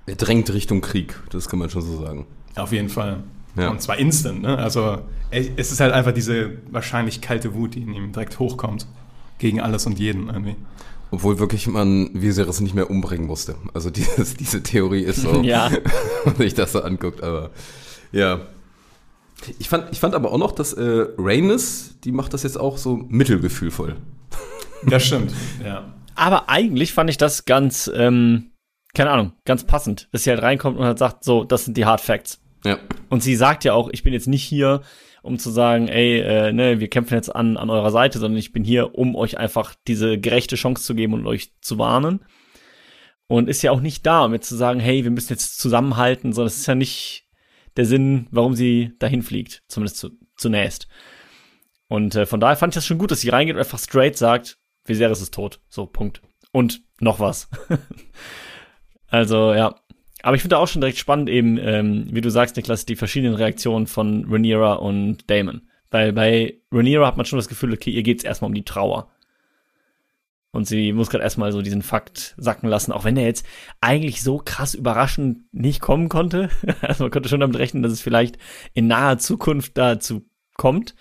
er 0.06 0.16
drängt 0.16 0.52
Richtung 0.52 0.80
Krieg, 0.80 1.14
das 1.30 1.49
kann 1.49 1.61
man 1.61 1.70
schon 1.70 1.82
so 1.82 2.02
sagen. 2.04 2.26
Auf 2.56 2.73
jeden 2.73 2.88
Fall. 2.88 3.23
Ja. 3.56 3.68
Und 3.70 3.80
zwar 3.80 3.99
instant, 3.99 4.42
ne? 4.42 4.58
Also 4.58 4.99
es 5.30 5.70
ist 5.70 5.80
halt 5.80 5.92
einfach 5.92 6.12
diese 6.12 6.58
wahrscheinlich 6.70 7.20
kalte 7.20 7.54
Wut, 7.54 7.75
die 7.75 7.82
in 7.82 7.94
ihm 7.94 8.12
direkt 8.12 8.38
hochkommt. 8.38 8.87
Gegen 9.38 9.61
alles 9.61 9.87
und 9.87 9.99
jeden 9.99 10.28
irgendwie. 10.28 10.56
Obwohl 11.11 11.38
wirklich 11.38 11.66
man 11.66 12.11
Viserys 12.14 12.61
nicht 12.61 12.75
mehr 12.75 12.90
umbringen 12.90 13.26
musste. 13.26 13.56
Also 13.75 13.90
dieses, 13.90 14.34
diese 14.34 14.62
Theorie 14.62 15.02
ist 15.02 15.23
so, 15.23 15.40
Ja. 15.42 15.70
wenn 16.25 16.37
sich 16.37 16.54
das 16.54 16.73
so 16.73 16.82
anguckt, 16.82 17.23
aber 17.23 17.50
ja. 18.12 18.40
Ich 19.59 19.69
fand, 19.69 19.93
ich 19.93 20.01
fand 20.01 20.15
aber 20.15 20.33
auch 20.33 20.39
noch, 20.39 20.53
dass 20.53 20.73
äh, 20.73 21.07
Rhaenys, 21.19 21.99
die 22.05 22.13
macht 22.13 22.35
das 22.35 22.43
jetzt 22.43 22.59
auch 22.59 22.79
so 22.79 22.97
mittelgefühlvoll. 22.97 23.97
Das 24.87 25.07
stimmt, 25.07 25.33
ja. 25.65 25.95
Aber 26.15 26.51
eigentlich 26.51 26.93
fand 26.93 27.09
ich 27.09 27.17
das 27.17 27.47
ganz, 27.47 27.91
ähm, 27.95 28.51
keine 28.93 29.11
Ahnung, 29.11 29.33
ganz 29.47 29.65
passend, 29.65 30.11
dass 30.13 30.25
sie 30.25 30.31
halt 30.31 30.43
reinkommt 30.43 30.79
und 30.79 30.85
halt 30.85 30.99
sagt, 30.99 31.25
so, 31.25 31.43
das 31.43 31.65
sind 31.65 31.79
die 31.79 31.87
Hard 31.87 32.03
Facts. 32.03 32.43
Ja. 32.67 32.79
Und 33.09 33.23
sie 33.23 33.35
sagt 33.35 33.65
ja 33.65 33.73
auch, 33.73 33.89
ich 33.93 34.03
bin 34.03 34.13
jetzt 34.13 34.29
nicht 34.29 34.45
hier, 34.45 34.83
um 35.23 35.39
zu 35.39 35.51
sagen, 35.51 35.89
ey, 35.89 36.21
äh, 36.21 36.53
ne, 36.53 36.81
wir 36.81 36.89
kämpfen 36.89 37.15
jetzt 37.15 37.35
an, 37.35 37.57
an 37.57 37.71
eurer 37.71 37.91
Seite, 37.91 38.19
sondern 38.19 38.39
ich 38.39 38.53
bin 38.53 38.63
hier, 38.63 38.95
um 38.95 39.17
euch 39.17 39.39
einfach 39.39 39.75
diese 39.87 40.19
gerechte 40.19 40.57
Chance 40.57 40.85
zu 40.85 40.95
geben 40.95 41.15
und 41.15 41.27
euch 41.27 41.53
zu 41.63 41.79
warnen. 41.79 42.25
Und 43.27 43.49
ist 43.49 43.63
ja 43.63 43.71
auch 43.71 43.81
nicht 43.81 44.05
da, 44.05 44.25
um 44.27 44.35
jetzt 44.35 44.49
zu 44.49 44.57
sagen, 44.57 44.81
hey, 44.81 45.03
wir 45.03 45.11
müssen 45.11 45.33
jetzt 45.33 45.59
zusammenhalten, 45.59 46.35
sondern 46.35 46.49
es 46.49 46.59
ist 46.59 46.67
ja 46.67 46.75
nicht 46.75 47.24
der 47.76 47.87
Sinn, 47.87 48.26
warum 48.31 48.54
sie 48.54 48.93
dahin 48.99 49.23
fliegt, 49.23 49.62
zumindest 49.69 49.99
zu, 49.99 50.11
zunächst. 50.37 50.88
Und 51.88 52.14
äh, 52.14 52.26
von 52.26 52.40
daher 52.40 52.57
fand 52.57 52.73
ich 52.73 52.76
das 52.76 52.87
schon 52.87 52.99
gut, 52.99 53.11
dass 53.11 53.21
sie 53.21 53.28
reingeht 53.28 53.54
und 53.54 53.61
einfach 53.61 53.78
straight 53.78 54.16
sagt, 54.16 54.59
Viserys 54.85 55.21
ist 55.21 55.35
tot. 55.35 55.61
So, 55.69 55.87
Punkt. 55.87 56.23
Und 56.52 56.83
noch 57.00 57.21
was. 57.21 57.49
also, 59.09 59.52
ja. 59.54 59.75
Aber 60.23 60.37
ich 60.37 60.43
finde 60.43 60.59
auch 60.59 60.69
schon 60.69 60.81
direkt 60.81 60.99
spannend 60.99 61.28
eben, 61.28 61.59
ähm, 61.59 62.07
wie 62.11 62.21
du 62.21 62.31
sagst, 62.31 62.57
Niklas, 62.57 62.87
die 62.87 62.97
verschiedenen 62.97 63.35
Reaktionen 63.35 63.87
von 63.87 64.25
Rhaenyra 64.31 64.75
und 64.75 65.31
Damon. 65.31 65.69
Weil 65.90 66.12
bei 66.12 66.61
Rhaenyra 66.73 67.07
hat 67.07 67.16
man 67.16 67.26
schon 67.26 67.38
das 67.38 67.49
Gefühl, 67.49 67.73
okay, 67.73 67.90
ihr 67.90 68.02
geht's 68.02 68.25
erstmal 68.25 68.49
um 68.49 68.54
die 68.54 68.64
Trauer. 68.64 69.11
Und 70.54 70.68
sie 70.68 70.92
muss 70.92 71.11
gerade 71.11 71.25
erstmal 71.25 71.50
so 71.50 71.62
diesen 71.62 71.82
Fakt 71.82 72.37
sacken 72.38 72.68
lassen, 72.68 72.92
auch 72.92 73.02
wenn 73.02 73.16
er 73.16 73.25
jetzt 73.25 73.44
eigentlich 73.80 74.23
so 74.23 74.38
krass 74.38 74.75
überraschend 74.75 75.52
nicht 75.52 75.80
kommen 75.80 76.08
konnte. 76.08 76.49
Also 76.80 77.04
man 77.04 77.11
konnte 77.11 77.28
schon 77.28 77.40
damit 77.40 77.58
rechnen, 77.58 77.82
dass 77.82 77.90
es 77.90 78.00
vielleicht 78.00 78.38
in 78.73 78.87
naher 78.87 79.18
Zukunft 79.18 79.76
dazu 79.76 80.28
kommt. 80.56 80.94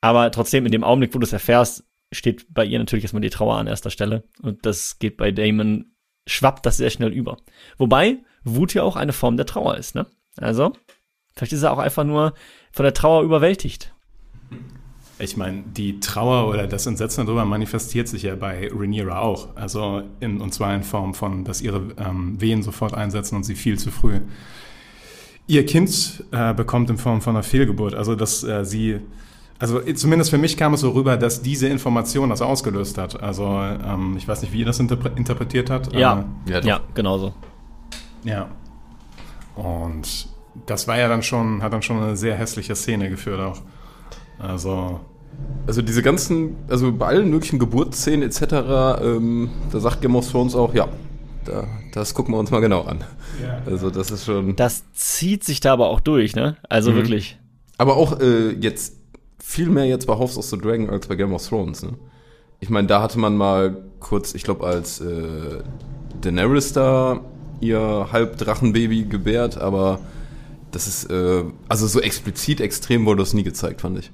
Aber 0.00 0.30
trotzdem, 0.32 0.66
in 0.66 0.72
dem 0.72 0.82
Augenblick, 0.82 1.14
wo 1.14 1.20
du 1.20 1.24
es 1.24 1.32
erfährst, 1.32 1.84
steht 2.10 2.52
bei 2.52 2.64
ihr 2.64 2.80
natürlich 2.80 3.04
erstmal 3.04 3.22
die 3.22 3.30
Trauer 3.30 3.58
an 3.58 3.68
erster 3.68 3.90
Stelle. 3.90 4.24
Und 4.42 4.66
das 4.66 4.98
geht 4.98 5.16
bei 5.18 5.30
Damon, 5.30 5.94
schwappt 6.26 6.66
das 6.66 6.76
sehr 6.76 6.90
schnell 6.90 7.12
über. 7.12 7.36
Wobei 7.78 8.18
Wut 8.42 8.74
ja 8.74 8.82
auch 8.82 8.96
eine 8.96 9.12
Form 9.12 9.36
der 9.36 9.46
Trauer 9.46 9.76
ist, 9.76 9.94
ne? 9.94 10.06
Also, 10.38 10.72
vielleicht 11.36 11.52
ist 11.52 11.62
er 11.62 11.72
auch 11.72 11.78
einfach 11.78 12.04
nur 12.04 12.34
von 12.72 12.82
der 12.82 12.94
Trauer 12.94 13.22
überwältigt. 13.22 13.94
Ich 15.24 15.36
meine, 15.36 15.62
die 15.66 16.00
Trauer 16.00 16.48
oder 16.48 16.66
das 16.66 16.86
Entsetzen 16.86 17.26
darüber 17.26 17.44
manifestiert 17.44 18.08
sich 18.08 18.22
ja 18.22 18.36
bei 18.36 18.70
Rhaenyra 18.72 19.20
auch. 19.20 19.56
Also 19.56 20.02
in, 20.20 20.40
und 20.40 20.54
zwar 20.54 20.74
in 20.74 20.82
Form 20.82 21.14
von, 21.14 21.44
dass 21.44 21.60
ihre 21.60 21.82
ähm, 21.98 22.40
Wehen 22.40 22.62
sofort 22.62 22.94
einsetzen 22.94 23.36
und 23.36 23.44
sie 23.44 23.54
viel 23.54 23.78
zu 23.78 23.90
früh 23.90 24.20
ihr 25.46 25.66
Kind 25.66 26.24
äh, 26.30 26.54
bekommt 26.54 26.90
in 26.90 26.98
Form 26.98 27.20
von 27.20 27.36
einer 27.36 27.42
Fehlgeburt. 27.42 27.94
Also 27.94 28.14
dass 28.14 28.42
äh, 28.44 28.64
sie, 28.64 29.00
also 29.58 29.80
zumindest 29.80 30.30
für 30.30 30.38
mich 30.38 30.56
kam 30.56 30.74
es 30.74 30.80
so 30.80 30.90
rüber, 30.90 31.16
dass 31.16 31.42
diese 31.42 31.68
Information 31.68 32.30
das 32.30 32.42
ausgelöst 32.42 32.98
hat. 32.98 33.22
Also 33.22 33.46
ähm, 33.46 34.16
ich 34.16 34.26
weiß 34.26 34.42
nicht, 34.42 34.52
wie 34.52 34.60
ihr 34.60 34.66
das 34.66 34.80
interpre 34.80 35.12
interpretiert 35.16 35.70
habt. 35.70 35.92
Ja, 35.92 36.24
Ja, 36.46 36.60
ja, 36.60 36.80
genauso. 36.94 37.34
Ja. 38.24 38.48
Und 39.56 40.28
das 40.66 40.88
war 40.88 40.98
ja 40.98 41.08
dann 41.08 41.22
schon, 41.22 41.62
hat 41.62 41.72
dann 41.72 41.82
schon 41.82 42.02
eine 42.02 42.16
sehr 42.16 42.36
hässliche 42.36 42.74
Szene 42.74 43.10
geführt 43.10 43.40
auch. 43.40 43.60
Also, 44.38 45.00
Also 45.66 45.80
diese 45.80 46.02
ganzen, 46.02 46.56
also 46.68 46.92
bei 46.92 47.06
allen 47.06 47.30
möglichen 47.30 47.58
Geburtsszenen 47.58 48.22
etc., 48.28 48.42
ähm, 49.02 49.50
da 49.72 49.80
sagt 49.80 50.02
Game 50.02 50.14
of 50.14 50.30
Thrones 50.30 50.54
auch, 50.54 50.74
ja, 50.74 50.88
da, 51.46 51.66
das 51.92 52.12
gucken 52.14 52.34
wir 52.34 52.38
uns 52.38 52.50
mal 52.50 52.60
genau 52.60 52.82
an. 52.82 52.98
Ja. 53.42 53.62
Also 53.66 53.90
das 53.90 54.10
ist 54.10 54.26
schon. 54.26 54.56
Das 54.56 54.84
zieht 54.92 55.42
sich 55.44 55.60
da 55.60 55.72
aber 55.72 55.88
auch 55.88 56.00
durch, 56.00 56.34
ne? 56.36 56.56
Also 56.68 56.90
Mhm. 56.92 56.96
wirklich. 56.96 57.38
Aber 57.78 57.96
auch 57.96 58.20
äh, 58.20 58.50
jetzt 58.52 58.96
viel 59.42 59.68
mehr 59.68 59.86
jetzt 59.86 60.06
bei 60.06 60.14
House 60.16 60.36
of 60.38 60.44
the 60.44 60.58
Dragon 60.58 60.88
als 60.90 61.06
bei 61.06 61.16
Game 61.16 61.32
of 61.32 61.46
Thrones. 61.46 61.82
Ne? 61.82 61.94
Ich 62.60 62.70
meine, 62.70 62.86
da 62.86 63.02
hatte 63.02 63.18
man 63.18 63.36
mal 63.36 63.76
kurz, 64.00 64.34
ich 64.34 64.42
glaube, 64.42 64.66
als 64.66 65.00
äh, 65.00 65.62
Daenerys 66.20 66.72
da 66.72 67.20
ihr 67.60 68.08
Halbdrachenbaby 68.12 69.04
gebärt, 69.04 69.58
aber 69.58 69.98
das 70.72 70.86
ist, 70.86 71.10
äh, 71.10 71.44
also 71.68 71.86
so 71.86 72.00
explizit 72.00 72.60
extrem 72.60 73.06
wurde 73.06 73.20
das 73.22 73.32
nie 73.34 73.42
gezeigt, 73.44 73.80
fand 73.80 73.98
ich. 73.98 74.10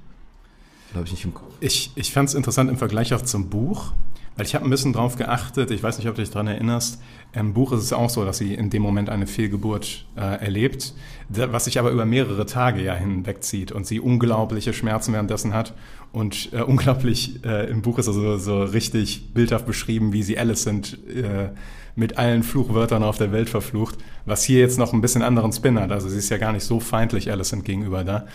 Habe 0.95 1.05
ich 1.05 1.13
nicht 1.13 1.25
im 1.25 1.35
Kopf. 1.35 1.53
Ich, 1.61 1.93
ich 1.95 2.13
fand 2.13 2.29
es 2.29 2.35
interessant 2.35 2.71
im 2.71 2.77
Vergleich 2.77 3.15
auch 3.15 3.23
zum 3.23 3.49
Buch, 3.49 3.93
weil 4.37 4.47
ich 4.47 4.55
habe 4.55 4.65
ein 4.65 4.71
bisschen 4.71 4.93
drauf 4.93 5.17
geachtet, 5.17 5.71
ich 5.71 5.83
weiß 5.83 5.99
nicht, 5.99 6.09
ob 6.09 6.15
du 6.15 6.23
dich 6.23 6.31
daran 6.31 6.47
erinnerst, 6.47 7.01
im 7.33 7.53
Buch 7.53 7.73
ist 7.73 7.83
es 7.83 7.93
auch 7.93 8.11
so, 8.11 8.25
dass 8.25 8.39
sie 8.39 8.55
in 8.55 8.71
dem 8.71 8.83
Moment 8.83 9.09
eine 9.09 9.27
Fehlgeburt 9.27 10.07
äh, 10.17 10.21
erlebt, 10.21 10.95
was 11.29 11.67
sich 11.67 11.79
aber 11.79 11.91
über 11.91 12.05
mehrere 12.05 12.45
Tage 12.47 12.83
ja 12.83 12.95
hinwegzieht 12.95 13.71
und 13.71 13.87
sie 13.87 14.01
unglaubliche 14.01 14.73
Schmerzen 14.73 15.13
währenddessen 15.13 15.53
hat 15.53 15.75
und 16.13 16.53
äh, 16.53 16.63
unglaublich, 16.63 17.45
äh, 17.45 17.71
im 17.71 17.83
Buch 17.83 17.99
ist 17.99 18.09
also 18.09 18.37
so 18.39 18.63
richtig 18.63 19.33
bildhaft 19.33 19.67
beschrieben, 19.67 20.13
wie 20.13 20.23
sie 20.23 20.39
Alicent 20.39 20.99
äh, 21.09 21.51
mit 21.95 22.19
allen 22.19 22.43
Fluchwörtern 22.43 23.03
auf 23.03 23.19
der 23.19 23.31
Welt 23.33 23.49
verflucht, 23.49 23.99
was 24.25 24.43
hier 24.43 24.61
jetzt 24.61 24.79
noch 24.79 24.93
ein 24.93 25.01
bisschen 25.01 25.23
anderen 25.23 25.53
Spin 25.53 25.79
hat, 25.79 25.93
also 25.93 26.09
sie 26.09 26.19
ist 26.19 26.31
ja 26.31 26.39
gar 26.39 26.53
nicht 26.53 26.65
so 26.65 26.81
feindlich 26.81 27.31
Alicent 27.31 27.65
gegenüber 27.65 28.03
da. 28.05 28.27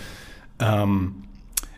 Ähm, 0.59 1.24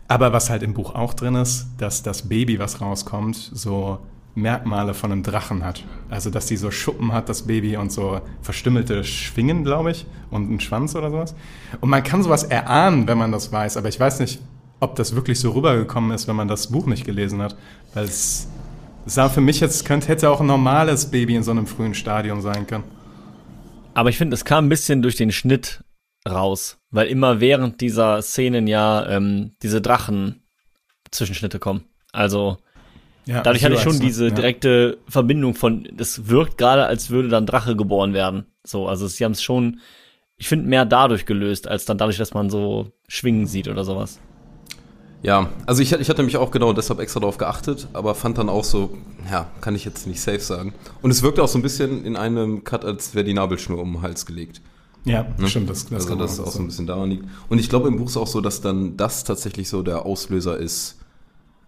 aber 0.08 0.32
was 0.32 0.50
halt 0.50 0.62
im 0.62 0.74
Buch 0.74 0.94
auch 0.94 1.14
drin 1.14 1.34
ist, 1.34 1.68
dass 1.76 2.02
das 2.02 2.28
Baby, 2.28 2.58
was 2.58 2.80
rauskommt, 2.80 3.36
so 3.36 3.98
Merkmale 4.34 4.94
von 4.94 5.12
einem 5.12 5.22
Drachen 5.22 5.64
hat. 5.64 5.84
Also, 6.08 6.30
dass 6.30 6.46
die 6.46 6.56
so 6.56 6.70
Schuppen 6.70 7.12
hat, 7.12 7.28
das 7.28 7.42
Baby, 7.42 7.76
und 7.76 7.92
so 7.92 8.20
verstümmelte 8.40 9.04
Schwingen, 9.04 9.64
glaube 9.64 9.90
ich, 9.90 10.06
und 10.30 10.48
einen 10.48 10.60
Schwanz 10.60 10.94
oder 10.96 11.10
sowas. 11.10 11.34
Und 11.80 11.90
man 11.90 12.02
kann 12.02 12.22
sowas 12.22 12.44
erahnen, 12.44 13.06
wenn 13.06 13.18
man 13.18 13.32
das 13.32 13.52
weiß, 13.52 13.76
aber 13.76 13.88
ich 13.88 14.00
weiß 14.00 14.20
nicht, 14.20 14.40
ob 14.80 14.96
das 14.96 15.14
wirklich 15.14 15.40
so 15.40 15.50
rübergekommen 15.50 16.12
ist, 16.12 16.28
wenn 16.28 16.36
man 16.36 16.48
das 16.48 16.68
Buch 16.68 16.86
nicht 16.86 17.04
gelesen 17.04 17.42
hat. 17.42 17.56
Weil 17.94 18.04
es 18.04 18.48
sah 19.06 19.28
für 19.28 19.40
mich 19.40 19.60
jetzt, 19.60 19.84
könnte, 19.84 20.08
hätte 20.08 20.30
auch 20.30 20.40
ein 20.40 20.46
normales 20.46 21.10
Baby 21.10 21.34
in 21.34 21.42
so 21.42 21.50
einem 21.50 21.66
frühen 21.66 21.94
Stadium 21.94 22.40
sein 22.40 22.66
können. 22.66 22.84
Aber 23.94 24.10
ich 24.10 24.18
finde, 24.18 24.34
es 24.34 24.44
kam 24.44 24.66
ein 24.66 24.68
bisschen 24.68 25.02
durch 25.02 25.16
den 25.16 25.32
Schnitt 25.32 25.82
raus, 26.26 26.78
weil 26.90 27.08
immer 27.08 27.40
während 27.40 27.80
dieser 27.80 28.22
Szenen 28.22 28.66
ja 28.66 29.06
ähm, 29.08 29.52
diese 29.62 29.80
Drachen-Zwischenschnitte 29.80 31.58
kommen. 31.58 31.84
Also 32.12 32.58
Ja, 33.26 33.42
dadurch 33.42 33.64
hatte 33.64 33.74
ich 33.74 33.80
schon 33.82 33.94
ne? 33.98 34.00
diese 34.00 34.28
Ja. 34.28 34.34
direkte 34.34 34.98
Verbindung 35.08 35.54
von, 35.54 35.88
das 35.92 36.28
wirkt 36.28 36.58
gerade, 36.58 36.86
als 36.86 37.10
würde 37.10 37.28
dann 37.28 37.46
Drache 37.46 37.76
geboren 37.76 38.14
werden. 38.14 38.46
So, 38.64 38.88
also 38.88 39.06
sie 39.06 39.24
haben 39.24 39.32
es 39.32 39.42
schon, 39.42 39.80
ich 40.36 40.48
finde, 40.48 40.68
mehr 40.68 40.84
dadurch 40.84 41.26
gelöst, 41.26 41.68
als 41.68 41.84
dann 41.84 41.98
dadurch, 41.98 42.18
dass 42.18 42.34
man 42.34 42.50
so 42.50 42.92
Schwingen 43.08 43.46
sieht 43.46 43.68
oder 43.68 43.84
sowas. 43.84 44.18
Ja, 45.20 45.50
also 45.66 45.82
ich, 45.82 45.92
ich 45.92 46.08
hatte 46.08 46.22
mich 46.22 46.36
auch 46.36 46.52
genau 46.52 46.72
deshalb 46.72 47.00
extra 47.00 47.18
darauf 47.18 47.38
geachtet, 47.38 47.88
aber 47.92 48.14
fand 48.14 48.38
dann 48.38 48.48
auch 48.48 48.62
so, 48.62 48.96
ja, 49.30 49.50
kann 49.60 49.74
ich 49.74 49.84
jetzt 49.84 50.06
nicht 50.06 50.20
safe 50.20 50.38
sagen. 50.38 50.74
Und 51.02 51.10
es 51.10 51.22
wirkte 51.24 51.42
auch 51.42 51.48
so 51.48 51.58
ein 51.58 51.62
bisschen 51.62 52.04
in 52.04 52.14
einem 52.16 52.62
Cut, 52.62 52.84
als 52.84 53.14
wäre 53.16 53.24
die 53.24 53.34
Nabelschnur 53.34 53.80
um 53.80 53.94
den 53.94 54.02
Hals 54.02 54.26
gelegt. 54.26 54.60
Ja, 55.08 55.26
stimmt. 55.46 55.70
Das, 55.70 55.84
das 55.84 55.92
also 55.92 56.08
kann 56.08 56.18
dass 56.18 56.32
es 56.34 56.40
auch 56.40 56.50
so 56.50 56.60
ein 56.60 56.66
bisschen 56.66 56.86
daran 56.86 57.10
liegt. 57.10 57.24
Und 57.48 57.58
ich 57.58 57.68
glaube 57.68 57.88
im 57.88 57.96
Buch 57.96 58.08
ist 58.08 58.16
auch 58.16 58.26
so, 58.26 58.40
dass 58.40 58.60
dann 58.60 58.96
das 58.96 59.24
tatsächlich 59.24 59.68
so 59.68 59.82
der 59.82 60.04
Auslöser 60.04 60.58
ist, 60.58 60.98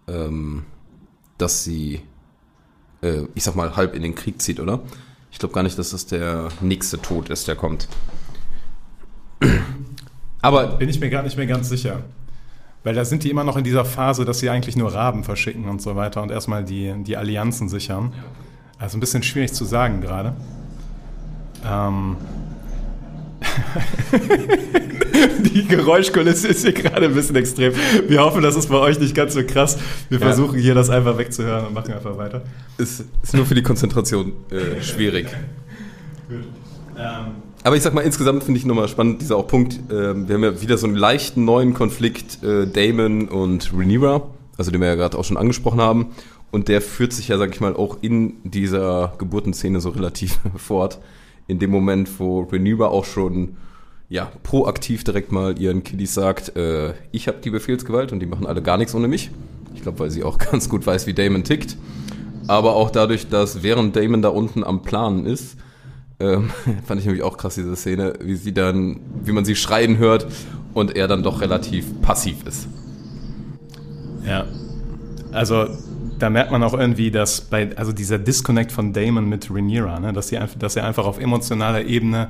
ähm, 0.07 0.65
dass 1.39 1.65
sie, 1.65 2.03
äh, 3.03 3.23
ich 3.35 3.43
sag 3.45 3.57
mal, 3.57 3.77
halb 3.77 3.95
in 3.95 4.03
den 4.03 4.15
Krieg 4.15 4.43
zieht, 4.43 4.61
oder? 4.61 4.81
Ich 5.33 5.39
glaube 5.39 5.55
gar 5.55 5.63
nicht, 5.63 5.79
dass 5.79 5.91
das 5.91 6.07
der 6.07 6.49
nächste 6.61 7.01
Tod 7.01 7.31
ist, 7.31 7.49
der 7.49 7.57
kommt. 7.57 7.89
Aber 10.43 10.67
Bin 10.77 10.89
ich 10.89 11.01
mir 11.01 11.11
gar 11.11 11.23
nicht 11.23 11.37
mehr 11.37 11.47
ganz 11.47 11.69
sicher. 11.69 12.03
Weil 12.83 12.95
da 12.95 13.05
sind 13.05 13.25
die 13.25 13.31
immer 13.31 13.45
noch 13.45 13.57
in 13.57 13.65
dieser 13.65 13.85
Phase, 13.85 14.25
dass 14.25 14.39
sie 14.39 14.49
eigentlich 14.49 14.77
nur 14.77 14.93
Raben 14.93 15.23
verschicken 15.23 15.69
und 15.69 15.83
so 15.83 15.97
weiter 15.97 16.23
und 16.23 16.31
erstmal 16.31 16.65
die, 16.65 16.95
die 17.05 17.17
Allianzen 17.17 17.69
sichern. 17.69 18.13
Also 18.79 18.97
ein 18.97 19.01
bisschen 19.01 19.23
schwierig 19.23 19.53
zu 19.53 19.65
sagen 19.65 20.01
gerade. 20.01 20.35
Ähm. 21.65 22.17
die 25.55 25.67
Geräuschkulisse 25.67 26.49
ist 26.49 26.63
hier 26.63 26.73
gerade 26.73 27.07
ein 27.07 27.15
bisschen 27.15 27.37
extrem. 27.37 27.73
Wir 28.09 28.21
hoffen, 28.23 28.43
das 28.43 28.57
ist 28.57 28.69
bei 28.69 28.79
euch 28.79 28.99
nicht 28.99 29.15
ganz 29.15 29.35
so 29.35 29.43
krass. 29.45 29.79
Wir 30.09 30.19
Ja. 30.19 30.27
versuchen 30.27 30.59
hier 30.59 30.75
das 30.75 30.91
einfach 30.91 31.19
wegzuhören 31.19 31.67
und 31.67 31.75
machen 31.75 31.93
einfach 31.95 32.17
weiter. 32.17 32.43
es 32.79 33.05
ist 33.23 33.35
nur 33.35 33.47
für 33.47 33.55
die 33.55 33.63
Konzentration 33.63 34.33
äh, 34.51 34.83
schwierig. 34.83 35.27
Ähm, 36.31 36.47
Aber 37.63 37.77
ich 37.77 37.83
sag 37.83 37.95
mal, 37.95 38.03
insgesamt 38.03 38.45
finde 38.45 38.59
ich 38.59 38.67
nochmal 38.67 38.89
spannend, 38.89 39.21
dieser 39.21 39.37
auch 39.37 39.47
Punkt, 39.47 39.79
ähm, 39.91 40.29
wir 40.29 40.35
haben 40.37 40.45
ja 40.45 40.61
wieder 40.63 40.79
so 40.79 40.87
einen 40.87 40.97
leichten 40.97 41.45
neuen 41.45 41.75
Konflikt, 41.75 42.43
äh, 42.43 42.67
Damon 42.67 43.29
und 43.29 43.73
Rhaenyra, 43.77 44.23
also 44.57 44.71
den 44.71 44.81
wir 44.81 44.89
ja 44.89 44.95
gerade 44.95 45.19
auch 45.19 45.25
schon 45.25 45.37
angesprochen 45.37 45.81
haben. 45.81 46.07
Und 46.53 46.67
der 46.69 46.81
führt 46.81 47.13
sich 47.13 47.29
ja, 47.29 47.39
sag 47.39 47.55
ich 47.55 47.61
mal, 47.61 47.77
auch 47.77 47.99
in 48.01 48.35
dieser 48.43 49.13
Geburtenszene 49.19 49.81
so 49.81 49.91
relativ 49.91 50.39
fort. 50.57 50.99
In 51.51 51.59
dem 51.59 51.71
Moment, 51.71 52.21
wo 52.21 52.43
Rhaenyra 52.43 52.87
auch 52.87 53.05
schon 53.05 53.57
ja, 54.09 54.31
proaktiv 54.45 55.03
direkt 55.03 55.33
mal 55.33 55.59
ihren 55.59 55.83
Kiddies 55.83 56.15
sagt, 56.15 56.57
äh, 56.57 56.95
ich 57.11 57.27
habe 57.27 57.39
die 57.43 57.51
Befehlsgewalt 57.51 58.13
und 58.13 58.21
die 58.21 58.27
machen 58.27 58.47
alle 58.47 58.63
gar 58.63 58.77
nichts 58.77 58.95
ohne 58.95 59.09
mich. 59.09 59.31
Ich 59.75 59.83
glaube, 59.83 59.99
weil 59.99 60.11
sie 60.13 60.23
auch 60.23 60.39
ganz 60.51 60.69
gut 60.69 60.87
weiß, 60.87 61.09
wie 61.09 61.13
Damon 61.13 61.43
tickt. 61.43 61.77
Aber 62.47 62.77
auch 62.77 62.91
dadurch, 62.91 63.29
dass 63.29 63.65
während 63.65 63.97
Damon 63.97 64.23
da 64.23 64.29
unten 64.29 64.63
am 64.63 64.83
Planen 64.83 65.27
ist, 65.27 65.57
ähm, 66.21 66.51
fand 66.87 67.01
ich 67.01 67.07
nämlich 67.07 67.25
auch 67.25 67.37
krass, 67.37 67.57
diese 67.57 67.75
Szene, 67.75 68.13
wie 68.23 68.37
sie 68.37 68.55
dann, 68.55 69.01
wie 69.25 69.33
man 69.33 69.45
sie 69.45 69.57
schreien 69.57 69.99
hört 69.99 70.29
und 70.73 70.95
er 70.95 71.09
dann 71.09 71.25
doch 71.25 71.41
relativ 71.41 72.01
passiv 72.01 72.47
ist. 72.47 72.69
Ja. 74.25 74.47
Also 75.33 75.67
da 76.21 76.31
merkt 76.31 76.53
man 76.53 76.63
auch 76.63 76.75
irgendwie, 76.75 77.11
dass 77.11 77.41
bei, 77.41 77.77
also 77.77 77.93
dieser 77.93 78.19
Disconnect 78.19 78.73
von 78.73 78.93
Damon 78.93 79.29
mit 79.29 79.51
Rhaenyra, 79.51 80.01
ne, 80.01 80.13
dass, 80.13 80.33
einfach, 80.33 80.59
dass 80.59 80.77
er 80.77 80.87
einfach 80.87 81.07
auf 81.07 81.19
emotionaler 81.19 81.85
Ebene 81.85 82.29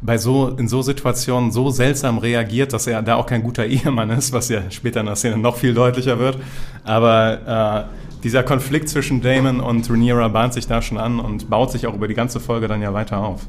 bei 0.00 0.18
so, 0.18 0.48
in 0.48 0.68
so 0.68 0.82
Situationen 0.82 1.50
so 1.50 1.70
seltsam 1.70 2.18
reagiert, 2.18 2.72
dass 2.72 2.86
er 2.86 3.00
da 3.02 3.16
auch 3.16 3.26
kein 3.26 3.42
guter 3.42 3.66
Ehemann 3.66 4.10
ist, 4.10 4.32
was 4.32 4.48
ja 4.48 4.70
später 4.70 5.00
in 5.00 5.06
der 5.06 5.16
Szene 5.16 5.38
noch 5.38 5.56
viel 5.56 5.74
deutlicher 5.74 6.18
wird. 6.18 6.38
Aber 6.84 7.88
äh, 7.88 8.22
dieser 8.22 8.42
Konflikt 8.42 8.88
zwischen 8.88 9.22
Damon 9.22 9.60
und 9.60 9.88
Rhaenyra 9.88 10.28
bahnt 10.28 10.52
sich 10.52 10.66
da 10.66 10.82
schon 10.82 10.98
an 10.98 11.20
und 11.20 11.48
baut 11.48 11.72
sich 11.72 11.86
auch 11.86 11.94
über 11.94 12.08
die 12.08 12.14
ganze 12.14 12.40
Folge 12.40 12.68
dann 12.68 12.82
ja 12.82 12.92
weiter 12.92 13.18
auf. 13.18 13.46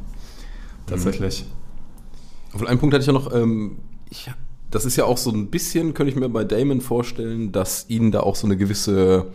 Tatsächlich. 0.86 1.46
Auf 2.54 2.66
einen 2.66 2.80
Punkt 2.80 2.94
hatte 2.94 3.02
ich 3.02 3.08
ja 3.08 3.14
noch, 3.14 3.34
ähm, 3.34 3.78
ich, 4.10 4.30
das 4.72 4.86
ist 4.86 4.96
ja 4.96 5.06
auch 5.06 5.18
so 5.18 5.32
ein 5.32 5.48
bisschen, 5.48 5.94
könnte 5.94 6.12
ich 6.12 6.18
mir 6.18 6.30
bei 6.30 6.46
Damon 6.46 6.80
vorstellen, 6.80 7.52
dass 7.52 7.90
ihn 7.90 8.12
da 8.12 8.22
auch 8.22 8.36
so 8.36 8.48
eine 8.48 8.56
gewisse 8.56 9.28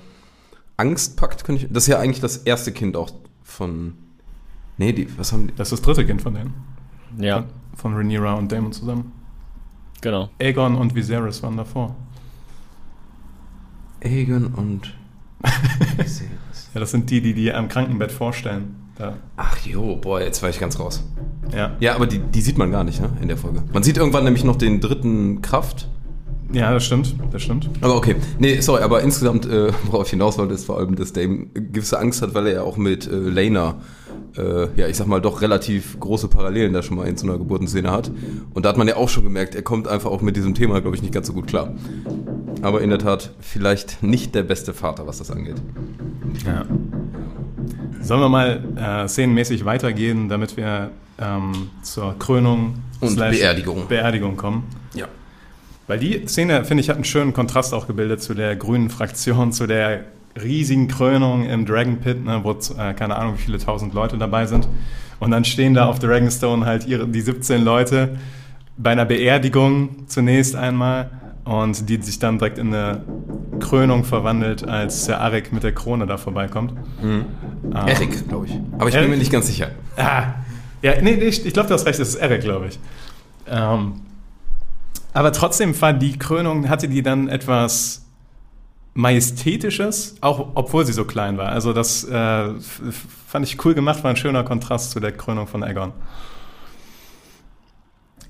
Angst 0.80 1.16
packt. 1.16 1.44
Könnte 1.44 1.64
ich, 1.66 1.72
das 1.72 1.84
ist 1.84 1.88
ja 1.88 1.98
eigentlich 1.98 2.20
das 2.20 2.38
erste 2.38 2.72
Kind 2.72 2.96
auch 2.96 3.10
von. 3.42 3.94
Nee, 4.78 4.92
die, 4.92 5.06
was 5.18 5.32
haben 5.32 5.48
die? 5.48 5.54
Das 5.54 5.68
ist 5.70 5.78
das 5.78 5.82
dritte 5.82 6.06
Kind 6.06 6.22
von 6.22 6.34
denen. 6.34 6.54
Ja, 7.18 7.44
Von 7.74 7.94
Rhaenyra 7.94 8.34
und 8.34 8.50
Damon 8.52 8.72
zusammen. 8.72 9.12
genau. 10.00 10.30
Aegon 10.40 10.76
und 10.76 10.94
Viserys 10.94 11.42
waren 11.42 11.56
davor. 11.56 11.94
Aegon 14.02 14.46
und. 14.54 14.94
Ja, 16.72 16.78
das 16.78 16.92
sind 16.92 17.10
die, 17.10 17.20
die 17.20 17.34
die 17.34 17.52
am 17.52 17.66
Krankenbett 17.68 18.12
vorstellen. 18.12 18.76
Da. 18.96 19.16
Ach 19.36 19.56
jo, 19.58 19.96
boah, 19.96 20.20
jetzt 20.20 20.40
war 20.40 20.50
ich 20.50 20.60
ganz 20.60 20.78
raus. 20.78 21.02
Ja. 21.52 21.72
Ja, 21.80 21.96
aber 21.96 22.06
die, 22.06 22.20
die 22.20 22.40
sieht 22.42 22.58
man 22.58 22.70
gar 22.70 22.84
nicht, 22.84 23.00
ne, 23.00 23.10
in 23.20 23.26
der 23.26 23.36
Folge. 23.36 23.64
Man 23.72 23.82
sieht 23.82 23.96
irgendwann 23.96 24.22
nämlich 24.22 24.44
noch 24.44 24.54
den 24.54 24.80
dritten 24.80 25.42
Kraft. 25.42 25.88
Ja, 26.52 26.72
das 26.72 26.84
stimmt, 26.84 27.14
das 27.32 27.42
stimmt. 27.42 27.70
Aber 27.80 27.96
okay. 27.96 28.16
Nee, 28.38 28.60
sorry, 28.60 28.82
aber 28.82 29.02
insgesamt, 29.02 29.46
äh, 29.46 29.72
worauf 29.86 30.06
ich 30.06 30.10
hinaus 30.10 30.38
wollte, 30.38 30.54
ist 30.54 30.64
vor 30.64 30.78
allem, 30.78 30.96
dass 30.96 31.12
Dame 31.12 31.46
gewisse 31.54 31.98
Angst 31.98 32.22
hat, 32.22 32.34
weil 32.34 32.46
er 32.48 32.52
ja 32.52 32.62
auch 32.62 32.76
mit 32.76 33.06
äh, 33.06 33.16
Lena, 33.16 33.76
äh, 34.36 34.68
ja, 34.76 34.88
ich 34.88 34.96
sag 34.96 35.06
mal, 35.06 35.20
doch 35.20 35.42
relativ 35.42 35.98
große 36.00 36.28
Parallelen 36.28 36.72
da 36.72 36.82
schon 36.82 36.96
mal 36.96 37.06
in 37.06 37.16
so 37.16 37.26
einer 37.26 37.38
Geburtenszene 37.38 37.90
hat. 37.90 38.10
Und 38.54 38.64
da 38.64 38.70
hat 38.70 38.76
man 38.76 38.88
ja 38.88 38.96
auch 38.96 39.08
schon 39.08 39.24
gemerkt, 39.24 39.54
er 39.54 39.62
kommt 39.62 39.86
einfach 39.88 40.10
auch 40.10 40.22
mit 40.22 40.36
diesem 40.36 40.54
Thema, 40.54 40.80
glaube 40.80 40.96
ich, 40.96 41.02
nicht 41.02 41.14
ganz 41.14 41.26
so 41.26 41.32
gut 41.32 41.46
klar. 41.46 41.72
Aber 42.62 42.80
in 42.80 42.90
der 42.90 42.98
Tat, 42.98 43.30
vielleicht 43.40 44.02
nicht 44.02 44.34
der 44.34 44.42
beste 44.42 44.74
Vater, 44.74 45.06
was 45.06 45.18
das 45.18 45.30
angeht. 45.30 45.56
Ja. 46.44 46.64
Sollen 48.02 48.20
wir 48.20 48.28
mal 48.28 48.64
äh, 48.76 49.08
szenenmäßig 49.08 49.64
weitergehen, 49.64 50.28
damit 50.28 50.56
wir 50.56 50.90
ähm, 51.20 51.70
zur 51.82 52.18
Krönung 52.18 52.76
Und 53.00 53.16
Beerdigung. 53.16 53.86
Beerdigung 53.88 54.36
kommen? 54.36 54.64
Weil 55.90 55.98
die 55.98 56.24
Szene, 56.28 56.64
finde 56.64 56.82
ich, 56.82 56.88
hat 56.88 56.94
einen 56.94 57.04
schönen 57.04 57.32
Kontrast 57.32 57.74
auch 57.74 57.88
gebildet 57.88 58.22
zu 58.22 58.32
der 58.32 58.54
grünen 58.54 58.90
Fraktion, 58.90 59.50
zu 59.50 59.66
der 59.66 60.04
riesigen 60.40 60.86
Krönung 60.86 61.44
im 61.46 61.66
Dragon 61.66 61.96
Pit, 61.96 62.24
ne, 62.24 62.44
wo 62.44 62.52
äh, 62.52 62.94
keine 62.94 63.16
Ahnung, 63.16 63.34
wie 63.34 63.42
viele 63.42 63.58
tausend 63.58 63.92
Leute 63.92 64.16
dabei 64.16 64.46
sind. 64.46 64.68
Und 65.18 65.32
dann 65.32 65.44
stehen 65.44 65.74
da 65.74 65.86
auf 65.86 65.98
Dragonstone 65.98 66.64
halt 66.64 66.86
ihre, 66.86 67.08
die 67.08 67.20
17 67.20 67.64
Leute 67.64 68.18
bei 68.76 68.90
einer 68.90 69.04
Beerdigung 69.04 70.06
zunächst 70.06 70.54
einmal 70.54 71.10
und 71.42 71.88
die 71.88 72.00
sich 72.00 72.20
dann 72.20 72.38
direkt 72.38 72.58
in 72.58 72.72
eine 72.72 73.02
Krönung 73.58 74.04
verwandelt, 74.04 74.68
als 74.68 75.06
der 75.06 75.20
Arik 75.20 75.52
mit 75.52 75.64
der 75.64 75.72
Krone 75.72 76.06
da 76.06 76.18
vorbeikommt. 76.18 76.72
Ah. 77.74 77.88
Eric, 77.88 78.28
glaube 78.28 78.46
ich. 78.46 78.52
Aber 78.78 78.86
ich 78.86 78.94
bin 78.94 79.00
Eric? 79.00 79.10
mir 79.10 79.16
nicht 79.16 79.32
ganz 79.32 79.48
sicher. 79.48 79.72
Ah, 79.96 80.34
ja, 80.82 80.92
nee, 81.02 81.16
nee 81.16 81.24
ich, 81.24 81.44
ich 81.44 81.52
glaube, 81.52 81.66
du 81.66 81.74
hast 81.74 81.84
recht, 81.84 81.98
das 81.98 82.10
ist 82.10 82.14
Eric, 82.14 82.42
glaube 82.42 82.68
ich. 82.68 82.78
Ähm, 83.48 83.94
aber 85.12 85.32
trotzdem 85.32 85.74
fand 85.74 86.02
die 86.02 86.18
Krönung, 86.18 86.68
hatte 86.68 86.88
die 86.88 87.02
dann 87.02 87.28
etwas 87.28 88.06
Majestätisches, 88.94 90.16
auch 90.20 90.52
obwohl 90.54 90.84
sie 90.84 90.92
so 90.92 91.04
klein 91.04 91.38
war. 91.38 91.50
Also 91.50 91.72
das 91.72 92.04
äh, 92.04 92.54
fand 93.26 93.46
ich 93.46 93.64
cool 93.64 93.74
gemacht, 93.74 94.02
war 94.02 94.10
ein 94.10 94.16
schöner 94.16 94.44
Kontrast 94.44 94.90
zu 94.90 95.00
der 95.00 95.12
Krönung 95.12 95.46
von 95.46 95.62
Aegon. 95.62 95.92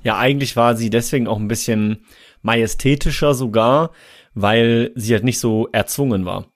Ja, 0.02 0.18
eigentlich 0.18 0.56
war 0.56 0.76
sie 0.76 0.90
deswegen 0.90 1.26
auch 1.26 1.38
ein 1.38 1.48
bisschen 1.48 2.04
majestätischer 2.42 3.34
sogar, 3.34 3.90
weil 4.34 4.92
sie 4.94 5.12
halt 5.12 5.24
nicht 5.24 5.40
so 5.40 5.68
erzwungen 5.72 6.24
war, 6.24 6.46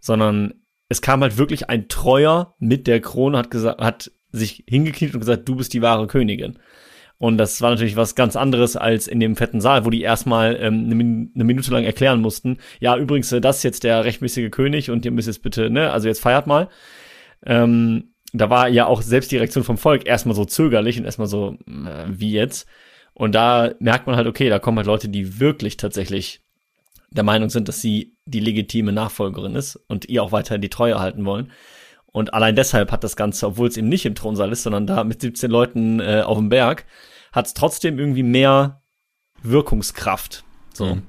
sondern 0.00 0.54
es 0.88 1.02
kam 1.02 1.20
halt 1.20 1.36
wirklich 1.36 1.68
ein 1.68 1.88
Treuer 1.88 2.54
mit 2.58 2.86
der 2.86 3.00
Krone, 3.00 3.36
hat 3.36 3.50
gesagt, 3.50 3.80
hat 3.80 4.10
sich 4.30 4.64
hingekniet 4.66 5.14
und 5.14 5.20
gesagt, 5.20 5.48
du 5.48 5.56
bist 5.56 5.72
die 5.72 5.82
wahre 5.82 6.06
Königin. 6.06 6.58
Und 7.18 7.36
das 7.36 7.60
war 7.60 7.70
natürlich 7.70 7.96
was 7.96 8.14
ganz 8.14 8.36
anderes 8.36 8.76
als 8.76 9.08
in 9.08 9.18
dem 9.18 9.34
fetten 9.34 9.60
Saal, 9.60 9.84
wo 9.84 9.90
die 9.90 10.02
erstmal 10.02 10.56
ähm, 10.60 10.84
eine, 10.84 10.94
Min 10.94 11.32
eine 11.34 11.44
Minute 11.44 11.72
lang 11.72 11.84
erklären 11.84 12.20
mussten, 12.20 12.58
ja, 12.78 12.96
übrigens, 12.96 13.32
äh, 13.32 13.40
das 13.40 13.58
ist 13.58 13.62
jetzt 13.64 13.84
der 13.84 14.04
rechtmäßige 14.04 14.50
König 14.50 14.90
und 14.90 15.04
ihr 15.04 15.10
müsst 15.10 15.26
jetzt 15.26 15.42
bitte, 15.42 15.68
ne, 15.68 15.90
also 15.90 16.06
jetzt 16.06 16.20
feiert 16.20 16.46
mal. 16.46 16.68
Ähm, 17.44 18.14
da 18.32 18.50
war 18.50 18.68
ja 18.68 18.86
auch 18.86 19.02
selbst 19.02 19.32
die 19.32 19.36
Reaktion 19.38 19.64
vom 19.64 19.78
Volk 19.78 20.06
erstmal 20.06 20.36
so 20.36 20.44
zögerlich 20.44 20.98
und 20.98 21.06
erstmal 21.06 21.28
so, 21.28 21.56
äh, 21.66 22.04
wie 22.08 22.32
jetzt? 22.32 22.68
Und 23.14 23.34
da 23.34 23.72
merkt 23.80 24.06
man 24.06 24.14
halt, 24.14 24.28
okay, 24.28 24.48
da 24.48 24.60
kommen 24.60 24.78
halt 24.78 24.86
Leute, 24.86 25.08
die 25.08 25.40
wirklich 25.40 25.76
tatsächlich 25.76 26.40
der 27.10 27.24
Meinung 27.24 27.48
sind, 27.48 27.68
dass 27.68 27.80
sie 27.80 28.16
die 28.26 28.40
legitime 28.40 28.92
Nachfolgerin 28.92 29.56
ist 29.56 29.76
und 29.88 30.08
ihr 30.08 30.22
auch 30.22 30.30
weiterhin 30.30 30.60
die 30.60 30.68
Treue 30.68 31.00
halten 31.00 31.24
wollen. 31.24 31.50
Und 32.12 32.34
allein 32.34 32.56
deshalb 32.56 32.90
hat 32.90 33.04
das 33.04 33.16
Ganze, 33.16 33.46
obwohl 33.46 33.68
es 33.68 33.76
eben 33.76 33.88
nicht 33.88 34.06
im 34.06 34.14
Thronsaal 34.14 34.50
ist, 34.52 34.62
sondern 34.62 34.86
da 34.86 35.04
mit 35.04 35.20
17 35.20 35.50
Leuten 35.50 36.00
äh, 36.00 36.22
auf 36.24 36.38
dem 36.38 36.48
Berg, 36.48 36.86
hat 37.32 37.46
es 37.46 37.54
trotzdem 37.54 37.98
irgendwie 37.98 38.22
mehr 38.22 38.82
Wirkungskraft. 39.42 40.44
So. 40.74 40.94
Mhm. 40.96 41.02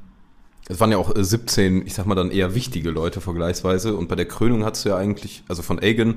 Es 0.68 0.80
waren 0.80 0.92
ja 0.92 0.98
auch 0.98 1.16
äh, 1.16 1.24
17, 1.24 1.86
ich 1.86 1.94
sag 1.94 2.06
mal 2.06 2.16
dann 2.16 2.32
eher 2.32 2.54
wichtige 2.54 2.92
Leute 2.92 3.22
vergleichsweise. 3.22 3.96
Und 3.96 4.08
bei 4.08 4.16
der 4.16 4.28
Krönung 4.28 4.66
hattest 4.66 4.86
du 4.86 4.90
ja 4.90 4.98
eigentlich, 4.98 5.44
also 5.48 5.64
von 5.64 5.80
Aegon, 5.80 6.16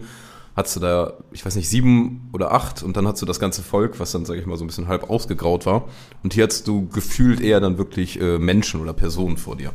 hattest 0.55 0.77
du 0.77 0.81
da, 0.81 1.15
ich 1.33 1.45
weiß 1.47 1.57
nicht, 1.57 1.69
sieben 1.69 2.29
oder 2.33 2.53
acht 2.53 2.83
und 2.83 2.97
dann 2.97 3.07
hattest 3.07 3.23
du 3.23 3.27
das 3.27 3.41
ganze 3.41 3.63
Volk, 3.63 3.99
was 3.99 4.13
dann, 4.13 4.25
sag 4.25 4.37
ich 4.37 4.47
mal, 4.47 4.57
so 4.57 4.65
ein 4.65 4.67
bisschen 4.67 4.89
halb 4.89 5.09
ausgegraut 5.09 5.65
war. 5.65 5.89
Und 6.23 6.35
hier 6.35 6.45
hattest 6.45 6.69
du 6.69 6.89
gefühlt 6.89 7.41
eher 7.41 7.61
dann 7.61 7.79
wirklich 7.79 8.21
äh, 8.21 8.39
Menschen 8.39 8.81
oder 8.81 8.93
Personen 8.93 9.39
vor 9.39 9.57
dir. 9.57 9.73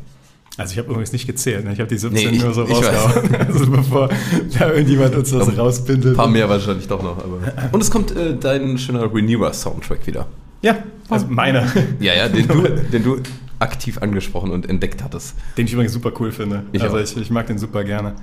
Also 0.58 0.74
ich 0.74 0.80
habe 0.80 0.89
übrigens 0.89 1.12
nicht 1.12 1.28
gezählt, 1.28 1.65
ne? 1.65 1.74
ich 1.74 1.80
habe 1.80 1.88
die 1.88 1.98
17 1.98 2.32
Nee, 2.32 2.38
nur 2.39 2.54
so 2.54 2.63
rausgehauen. 2.63 3.36
Also 3.48 3.70
bevor 3.70 4.10
da 4.58 4.72
irgendjemand 4.74 5.15
uns 5.15 5.30
das 5.30 5.56
rauspindelt. 5.56 6.15
Ein 6.15 6.17
paar 6.17 6.28
mehr 6.28 6.50
wahrscheinlich 6.50 6.88
doch 6.88 7.04
noch. 7.04 7.20
Aber. 7.20 7.39
Und 7.72 7.82
es 7.82 7.91
kommt 7.91 8.15
äh, 8.15 8.36
dein 8.36 8.78
schöner 8.80 9.04
Rhaenyra-Soundtrack 9.04 10.08
wieder. 10.08 10.26
Ja, 10.63 10.78
also 11.10 11.28
meiner, 11.30 11.67
Ja, 12.00 12.15
ja, 12.15 12.28
den 12.28 12.48
du, 12.48 12.62
den 12.91 13.04
du 13.04 13.17
aktiv 13.60 14.00
angesprochen 14.02 14.52
und 14.52 14.67
entdeckt 14.67 15.04
hattest. 15.04 15.36
den 15.58 15.67
ich 15.67 15.74
übrigens 15.74 15.93
super 15.93 16.12
cool 16.20 16.32
finde. 16.32 16.63
Ich 16.72 16.82
also 16.82 16.98
ich, 16.98 17.15
ich 17.15 17.30
mag 17.30 17.46
den 17.48 17.60
super 17.60 17.84
gerne. 17.84 18.15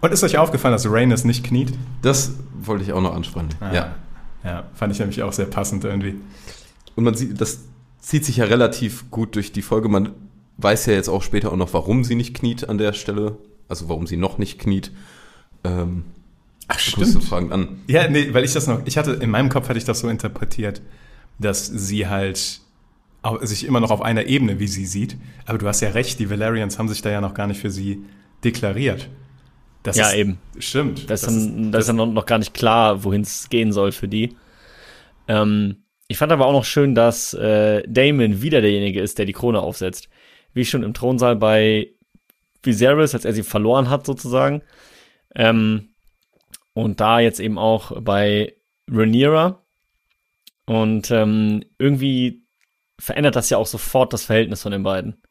Und 0.00 0.12
ist 0.12 0.24
euch 0.24 0.38
aufgefallen, 0.38 0.72
dass 0.72 0.90
Rhaenys 0.90 1.24
nicht 1.24 1.44
kniet? 1.44 1.72
Das 2.00 2.32
wollte 2.60 2.84
ich 2.84 2.92
auch 2.92 3.00
noch 3.02 3.14
ansprechen. 3.14 3.48
Ah. 3.60 3.74
Ja. 3.74 3.94
Ja, 4.44 4.64
fand 4.74 4.92
ich 4.92 4.98
nämlich 4.98 5.22
auch 5.22 5.32
sehr 5.32 5.46
passend 5.46 5.84
irgendwie. 5.84 6.14
Und 6.94 7.04
man 7.04 7.14
sieht, 7.14 7.40
das 7.40 7.60
zieht 8.00 8.24
sich 8.24 8.36
ja 8.36 8.44
relativ 8.44 9.10
gut 9.10 9.34
durch 9.34 9.52
die 9.52 9.62
Folge. 9.62 9.88
Man 9.88 10.10
weiß 10.58 10.86
ja 10.86 10.94
jetzt 10.94 11.08
auch 11.08 11.22
später 11.22 11.52
auch 11.52 11.56
noch, 11.56 11.72
warum 11.74 12.04
sie 12.04 12.14
nicht 12.14 12.34
kniet 12.34 12.68
an 12.68 12.78
der 12.78 12.92
Stelle. 12.92 13.36
Also 13.68 13.88
warum 13.88 14.06
sie 14.06 14.16
noch 14.16 14.38
nicht 14.38 14.58
kniet. 14.58 14.92
Ähm, 15.64 16.04
Ach, 16.68 16.80
du 16.84 16.96
guckst 16.96 17.12
so 17.12 17.20
fragend 17.20 17.52
an. 17.52 17.80
Ja, 17.86 18.08
nee, 18.08 18.32
weil 18.32 18.44
ich 18.44 18.52
das 18.52 18.66
noch, 18.66 18.84
ich 18.86 18.96
hatte, 18.98 19.12
in 19.12 19.30
meinem 19.30 19.48
Kopf 19.48 19.68
hatte 19.68 19.78
ich 19.78 19.84
das 19.84 20.00
so 20.00 20.08
interpretiert. 20.08 20.80
dass 21.38 21.66
sie 21.66 22.06
halt 22.06 22.60
sich 23.42 23.64
immer 23.66 23.80
noch 23.80 23.90
auf 23.90 24.02
einer 24.02 24.26
Ebene 24.26 24.60
wie 24.60 24.68
sie 24.68 24.86
sieht. 24.86 25.16
Aber 25.46 25.58
du 25.58 25.66
hast 25.66 25.80
ja 25.80 25.90
recht, 25.90 26.18
die 26.20 26.30
Valerians 26.30 26.78
haben 26.78 26.88
sich 26.88 27.02
da 27.02 27.10
ja 27.10 27.20
noch 27.20 27.34
gar 27.34 27.48
nicht 27.48 27.60
für 27.60 27.70
sie 27.70 28.04
deklariert. 28.44 29.08
Das 29.82 29.96
Ja, 29.96 30.08
ist, 30.10 30.14
eben. 30.16 30.38
Stimmt. 30.60 31.10
Das, 31.10 31.22
ist, 31.24 31.26
dann, 31.28 31.72
das 31.72 31.80
ist 31.82 31.88
dann 31.88 31.96
noch- 31.96 32.06
noch 32.06 32.26
gar 32.26 32.38
nicht 32.38 32.54
klar, 32.54 33.02
wohin 33.04 33.22
es 33.22 33.48
gehen 33.48 33.72
soll 33.72 33.90
für 33.92 34.06
die. 34.08 34.36
Ähm, 35.28 35.78
ich 36.08 36.18
fand 36.18 36.30
aber 36.30 36.46
auch 36.46 36.52
noch 36.52 36.64
schön, 36.64 36.94
dass 36.94 37.34
äh, 37.34 37.82
Damon 37.88 38.42
wieder 38.42 38.60
derjenige 38.60 39.00
ist, 39.00 39.18
der 39.18 39.26
die 39.26 39.32
Krone 39.32 39.60
aufsetzt. 39.60 40.08
Wie 40.56 40.64
schon 40.64 40.82
im 40.82 40.94
Thronsaal 40.94 41.36
bei 41.36 41.90
Viserys, 42.62 43.14
als 43.14 43.26
er 43.26 43.34
sie 43.34 43.42
verloren 43.42 43.90
hat, 43.90 44.06
sozusagen. 44.06 44.62
Ähm, 45.34 45.90
und 46.72 46.98
da 46.98 47.20
jetzt 47.20 47.40
eben 47.40 47.58
auch 47.58 48.00
bei 48.00 48.56
Rhaenyra. 48.90 49.62
Und 50.64 51.10
ähm, 51.10 51.62
irgendwie 51.78 52.46
verändert 52.98 53.36
das 53.36 53.50
ja 53.50 53.58
auch 53.58 53.66
sofort 53.66 54.14
das 54.14 54.24
Verhältnis 54.24 54.62
von 54.62 54.72
den 54.72 54.82
beiden. 54.82 55.22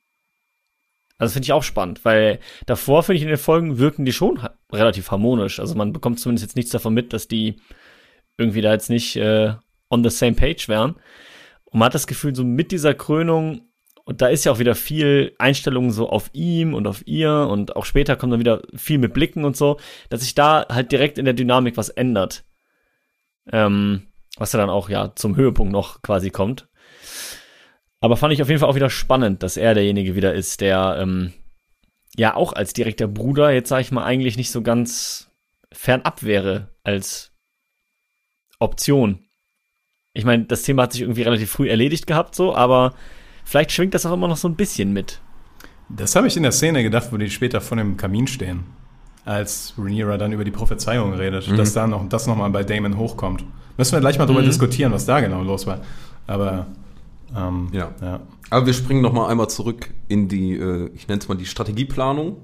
Also 1.18 1.34
finde 1.34 1.46
ich 1.46 1.54
auch 1.54 1.64
spannend, 1.64 2.06
weil 2.06 2.40
davor, 2.68 3.02
finde 3.02 3.18
ich, 3.18 3.24
in 3.24 3.30
den 3.30 3.38
Folgen 3.38 3.80
wirken 3.80 4.06
die 4.06 4.14
schon 4.14 4.44
ha 4.44 4.60
relativ 4.72 5.10
harmonisch. 5.10 5.60
Also 5.60 5.74
man 5.74 5.92
bekommt 5.92 6.20
zumindest 6.20 6.46
jetzt 6.46 6.56
nichts 6.56 6.72
davon 6.72 6.94
mit, 6.94 7.14
dass 7.14 7.28
die 7.28 7.60
irgendwie 8.38 8.62
da 8.62 8.74
jetzt 8.74 8.92
nicht 8.92 9.16
äh, 9.16 9.56
on 9.90 10.04
the 10.04 10.12
same 10.12 10.34
page 10.34 10.68
wären. 10.68 10.98
Und 11.64 11.80
man 11.80 11.88
hat 11.88 11.96
das 11.96 12.06
Gefühl, 12.06 12.36
so 12.36 12.44
mit 12.44 12.72
dieser 12.72 12.94
Krönung, 12.94 13.62
und 14.06 14.22
da 14.22 14.28
ist 14.28 14.46
ja 14.46 14.52
auch 14.52 14.60
wieder 14.60 14.76
viel 14.76 15.34
Einstellung 15.40 15.92
so 15.92 16.08
auf 16.10 16.30
ihm 16.32 16.76
und 16.76 16.86
auf 16.86 17.06
ihr 17.08 17.48
und 17.50 17.76
auch 17.76 17.86
später 17.86 18.16
kommt 18.16 18.32
dann 18.32 18.40
wieder 18.40 18.62
viel 18.76 19.00
mit 19.00 19.14
Blicken 19.14 19.44
und 19.46 19.58
so, 19.58 19.80
dass 20.10 20.22
sich 20.22 20.36
da 20.36 20.68
halt 20.70 20.92
direkt 20.92 21.18
in 21.18 21.26
der 21.26 21.34
Dynamik 21.34 21.76
was 21.76 21.90
ändert. 21.90 22.46
Ähm, 23.52 24.04
was 24.38 24.54
ja 24.54 24.60
dann 24.60 24.70
auch 24.70 24.90
ja 24.90 25.14
zum 25.16 25.36
Höhepunkt 25.36 25.72
noch 25.72 26.04
quasi 26.04 26.30
kommt. 26.30 26.68
Aber 28.00 28.16
fand 28.16 28.34
ich 28.34 28.44
auf 28.44 28.48
jeden 28.48 28.60
Fall 28.60 28.70
auch 28.70 28.76
wieder 28.76 28.92
spannend, 28.92 29.42
dass 29.42 29.58
er 29.58 29.74
derjenige 29.74 30.16
wieder 30.16 30.36
ist, 30.36 30.62
der 30.62 30.98
ähm, 31.00 31.34
ja 32.16 32.36
auch 32.36 32.54
als 32.54 32.74
direkter 32.74 33.08
Bruder 33.08 33.52
jetzt 33.52 33.70
sage 33.70 33.82
ich 33.82 33.92
mal 33.92 34.04
eigentlich 34.04 34.38
nicht 34.38 34.52
so 34.52 34.62
ganz 34.62 35.32
fernab 35.72 36.22
wäre 36.22 36.76
als 36.84 37.32
Option. 38.60 39.26
Ich 40.14 40.26
meine, 40.26 40.46
das 40.46 40.62
Thema 40.62 40.84
hat 40.84 40.94
sich 40.94 41.02
irgendwie 41.02 41.24
relativ 41.24 41.50
früh 41.50 41.70
erledigt 41.70 42.06
gehabt, 42.06 42.36
so, 42.36 42.56
aber 42.56 42.94
vielleicht 43.46 43.72
schwingt 43.72 43.94
das 43.94 44.06
auch 44.06 44.14
immer 44.14 44.28
noch 44.28 44.36
so 44.38 44.50
ein 44.50 44.56
bisschen 44.56 44.92
mit. 44.92 45.22
Das 45.88 46.16
habe 46.18 46.28
ich 46.28 46.36
in 46.36 46.44
der 46.44 46.52
Szene 46.52 46.84
gedacht, 46.84 47.08
wo 47.12 47.18
die 47.18 47.30
später 47.30 47.62
vor 47.62 47.78
dem 47.78 47.96
Kamin 47.96 48.28
stehen. 48.28 48.64
Als 49.24 49.74
Rhaenyra 49.78 50.18
dann 50.18 50.34
über 50.34 50.44
die 50.44 50.52
Prophezeiung 50.52 51.14
redet, 51.14 51.50
dass 51.58 51.74
da 51.74 51.88
noch 51.88 52.08
das 52.10 52.28
nochmal 52.28 52.50
bei 52.50 52.64
Damon 52.64 52.98
hochkommt. 52.98 53.44
Müssen 53.78 53.94
wir 53.94 54.00
gleich 54.02 54.18
mal 54.20 54.26
drüber 54.26 54.42
Mhm. 54.42 54.46
diskutieren, 54.48 54.92
was 54.92 55.06
da 55.06 55.20
genau 55.22 55.42
los 55.44 55.66
war. 55.66 55.80
Aber 56.28 56.68
ähm, 57.36 57.70
Ja. 57.72 57.92
ja. 58.02 58.20
Aber 58.52 58.66
wir 58.68 58.74
springen 58.74 59.02
noch 59.02 59.14
mal 59.14 59.28
einmal 59.30 59.50
zurück 59.50 59.90
in 60.08 60.28
die, 60.28 60.54
äh, 60.54 60.90
ich 60.94 61.08
nenne 61.08 61.20
es 61.22 61.28
mal 61.28 61.36
die 61.36 61.46
Strategieplanung. 61.48 62.38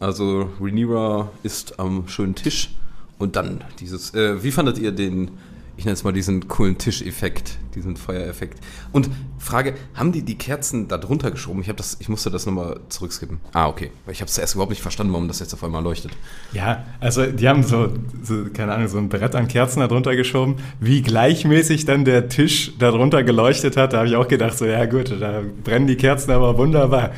Also 0.00 0.48
Rhaenyra 0.60 1.30
ist 1.42 1.78
am 1.78 2.08
schönen 2.08 2.34
Tisch 2.34 2.70
und 3.18 3.36
dann 3.36 3.62
dieses, 3.80 4.12
äh, 4.14 4.42
wie 4.42 4.50
fandet 4.50 4.78
ihr 4.78 4.92
den, 4.92 5.30
ich 5.76 5.84
nenne 5.84 5.94
es 5.94 6.04
mal 6.04 6.12
diesen 6.12 6.46
coolen 6.48 6.78
Tischeffekt, 6.78 7.58
diesen 7.74 7.96
Feuereffekt? 7.96 8.60
Und 8.92 9.10
Frage, 9.38 9.74
haben 9.94 10.12
die 10.12 10.22
die 10.22 10.38
Kerzen 10.38 10.88
da 10.88 10.98
drunter 10.98 11.30
geschoben? 11.30 11.60
Ich 11.60 11.72
das, 11.74 11.96
ich 11.98 12.08
musste 12.08 12.30
das 12.30 12.46
nochmal 12.46 12.80
zurückskippen. 12.88 13.40
Ah, 13.52 13.66
okay. 13.66 13.90
Ich 14.06 14.20
habe 14.20 14.28
es 14.28 14.38
erst 14.38 14.54
überhaupt 14.54 14.70
nicht 14.70 14.82
verstanden, 14.82 15.12
warum 15.12 15.26
das 15.26 15.40
jetzt 15.40 15.52
auf 15.52 15.64
einmal 15.64 15.82
leuchtet. 15.82 16.12
Ja, 16.52 16.84
also 17.00 17.26
die 17.26 17.48
haben 17.48 17.62
so, 17.62 17.92
so, 18.22 18.44
keine 18.52 18.72
Ahnung, 18.72 18.88
so 18.88 18.98
ein 18.98 19.08
Brett 19.08 19.34
an 19.34 19.48
Kerzen 19.48 19.80
da 19.80 19.88
drunter 19.88 20.14
geschoben. 20.14 20.56
Wie 20.80 21.02
gleichmäßig 21.02 21.84
dann 21.84 22.04
der 22.04 22.28
Tisch 22.28 22.72
da 22.78 22.90
drunter 22.90 23.24
geleuchtet 23.24 23.76
hat, 23.76 23.92
da 23.92 23.98
habe 23.98 24.08
ich 24.08 24.16
auch 24.16 24.28
gedacht, 24.28 24.56
so 24.56 24.66
ja 24.66 24.84
gut, 24.86 25.10
da 25.20 25.42
brennen 25.64 25.86
die 25.86 25.96
Kerzen 25.96 26.30
aber 26.30 26.56
wunderbar. 26.56 27.10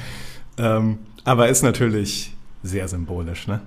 Ähm, 0.56 0.98
aber 1.24 1.48
ist 1.48 1.62
natürlich 1.62 2.34
sehr 2.62 2.88
symbolisch, 2.88 3.46
ne? 3.46 3.60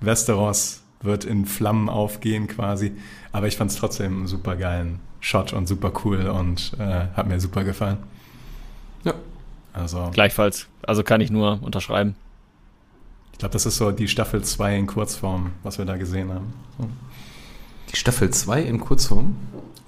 Westeros 0.00 0.82
wird 1.02 1.24
in 1.24 1.46
Flammen 1.46 1.88
aufgehen 1.88 2.46
quasi. 2.48 2.92
Aber 3.32 3.46
ich 3.46 3.56
fand 3.56 3.70
es 3.70 3.76
trotzdem 3.76 4.16
einen 4.18 4.26
super 4.26 4.56
geilen 4.56 5.00
Shot 5.20 5.52
und 5.52 5.66
super 5.66 5.92
cool 6.04 6.26
und 6.28 6.72
äh, 6.78 7.06
hat 7.16 7.26
mir 7.26 7.40
super 7.40 7.64
gefallen. 7.64 7.98
Ja. 9.04 9.14
Also, 9.72 10.10
Gleichfalls. 10.12 10.68
Also 10.82 11.02
kann 11.02 11.20
ich 11.20 11.30
nur 11.30 11.62
unterschreiben. 11.62 12.14
ich 13.32 13.38
glaube, 13.38 13.52
das 13.52 13.66
ist 13.66 13.76
so 13.76 13.90
die 13.90 14.08
Staffel 14.08 14.42
2 14.42 14.76
in 14.78 14.86
Kurzform, 14.86 15.50
was 15.62 15.78
wir 15.78 15.84
da 15.84 15.96
gesehen 15.96 16.32
haben. 16.32 16.52
So. 16.78 16.88
Die 17.92 17.96
Staffel 17.96 18.30
2 18.30 18.62
in 18.62 18.80
Kurzform? 18.80 19.36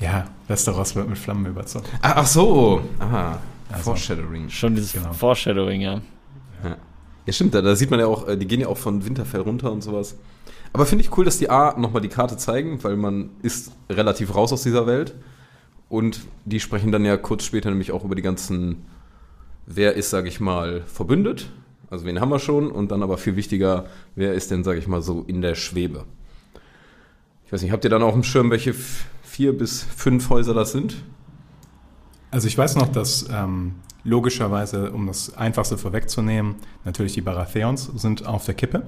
Ja, 0.00 0.28
Westeros 0.46 0.94
wird 0.94 1.08
mit 1.08 1.18
Flammen 1.18 1.46
überzogen. 1.46 1.86
Ah, 2.02 2.14
ach 2.16 2.26
so. 2.26 2.82
Aha. 2.98 3.38
Also- 3.70 3.82
Foreshadowing. 3.84 4.48
Schon 4.48 4.74
dieses 4.74 4.92
Genau. 4.92 5.12
Foreshadowing, 5.12 5.80
ja. 5.80 6.00
Ja, 7.26 7.32
stimmt, 7.32 7.54
da, 7.54 7.60
da 7.60 7.76
sieht 7.76 7.90
man 7.90 8.00
ja 8.00 8.06
auch, 8.06 8.26
äh, 8.26 8.36
die 8.38 8.46
gehen 8.46 8.60
ja 8.60 8.68
auch 8.68 8.78
von 8.78 9.04
Winterfell 9.04 9.42
runter 9.42 9.70
und 9.70 9.82
sowas. 9.82 10.16
Aber 10.72 10.86
finde 10.86 11.04
ich 11.04 11.16
cool, 11.16 11.24
dass 11.24 11.38
die 11.38 11.50
A 11.50 11.78
nochmal 11.78 12.02
die 12.02 12.08
Karte 12.08 12.36
zeigen, 12.36 12.82
weil 12.84 12.96
man 12.96 13.30
ist 13.42 13.72
relativ 13.90 14.34
raus 14.34 14.52
aus 14.52 14.62
dieser 14.62 14.86
Welt. 14.86 15.14
Und 15.88 16.20
die 16.44 16.60
sprechen 16.60 16.92
dann 16.92 17.04
ja 17.04 17.16
kurz 17.16 17.44
später 17.44 17.70
nämlich 17.70 17.92
auch 17.92 18.04
über 18.04 18.14
die 18.14 18.22
ganzen, 18.22 18.84
wer 19.66 19.94
ist, 19.94 20.10
sage 20.10 20.28
ich 20.28 20.40
mal, 20.40 20.82
verbündet. 20.82 21.50
Also 21.90 22.04
wen 22.04 22.20
haben 22.20 22.28
wir 22.28 22.38
schon? 22.38 22.70
Und 22.70 22.90
dann 22.90 23.02
aber 23.02 23.16
viel 23.16 23.36
wichtiger, 23.36 23.86
wer 24.14 24.34
ist 24.34 24.50
denn, 24.50 24.64
sage 24.64 24.78
ich 24.78 24.86
mal, 24.86 25.00
so 25.00 25.24
in 25.26 25.40
der 25.40 25.54
Schwebe. 25.54 26.04
Ich 27.46 27.52
weiß 27.52 27.62
nicht, 27.62 27.72
habt 27.72 27.84
ihr 27.84 27.90
dann 27.90 28.02
auch 28.02 28.14
im 28.14 28.24
Schirm, 28.24 28.50
welche 28.50 28.74
vier 29.22 29.56
bis 29.56 29.82
fünf 29.82 30.28
Häuser 30.28 30.52
das 30.52 30.72
sind? 30.72 30.96
Also 32.30 32.46
ich 32.46 32.58
weiß 32.58 32.76
noch, 32.76 32.88
dass 32.88 33.26
ähm, 33.32 33.76
logischerweise, 34.04 34.90
um 34.92 35.06
das 35.06 35.36
Einfachste 35.36 35.78
vorwegzunehmen, 35.78 36.56
natürlich 36.84 37.14
die 37.14 37.20
Baratheons 37.20 37.90
sind 37.96 38.26
auf 38.26 38.44
der 38.44 38.54
Kippe. 38.54 38.82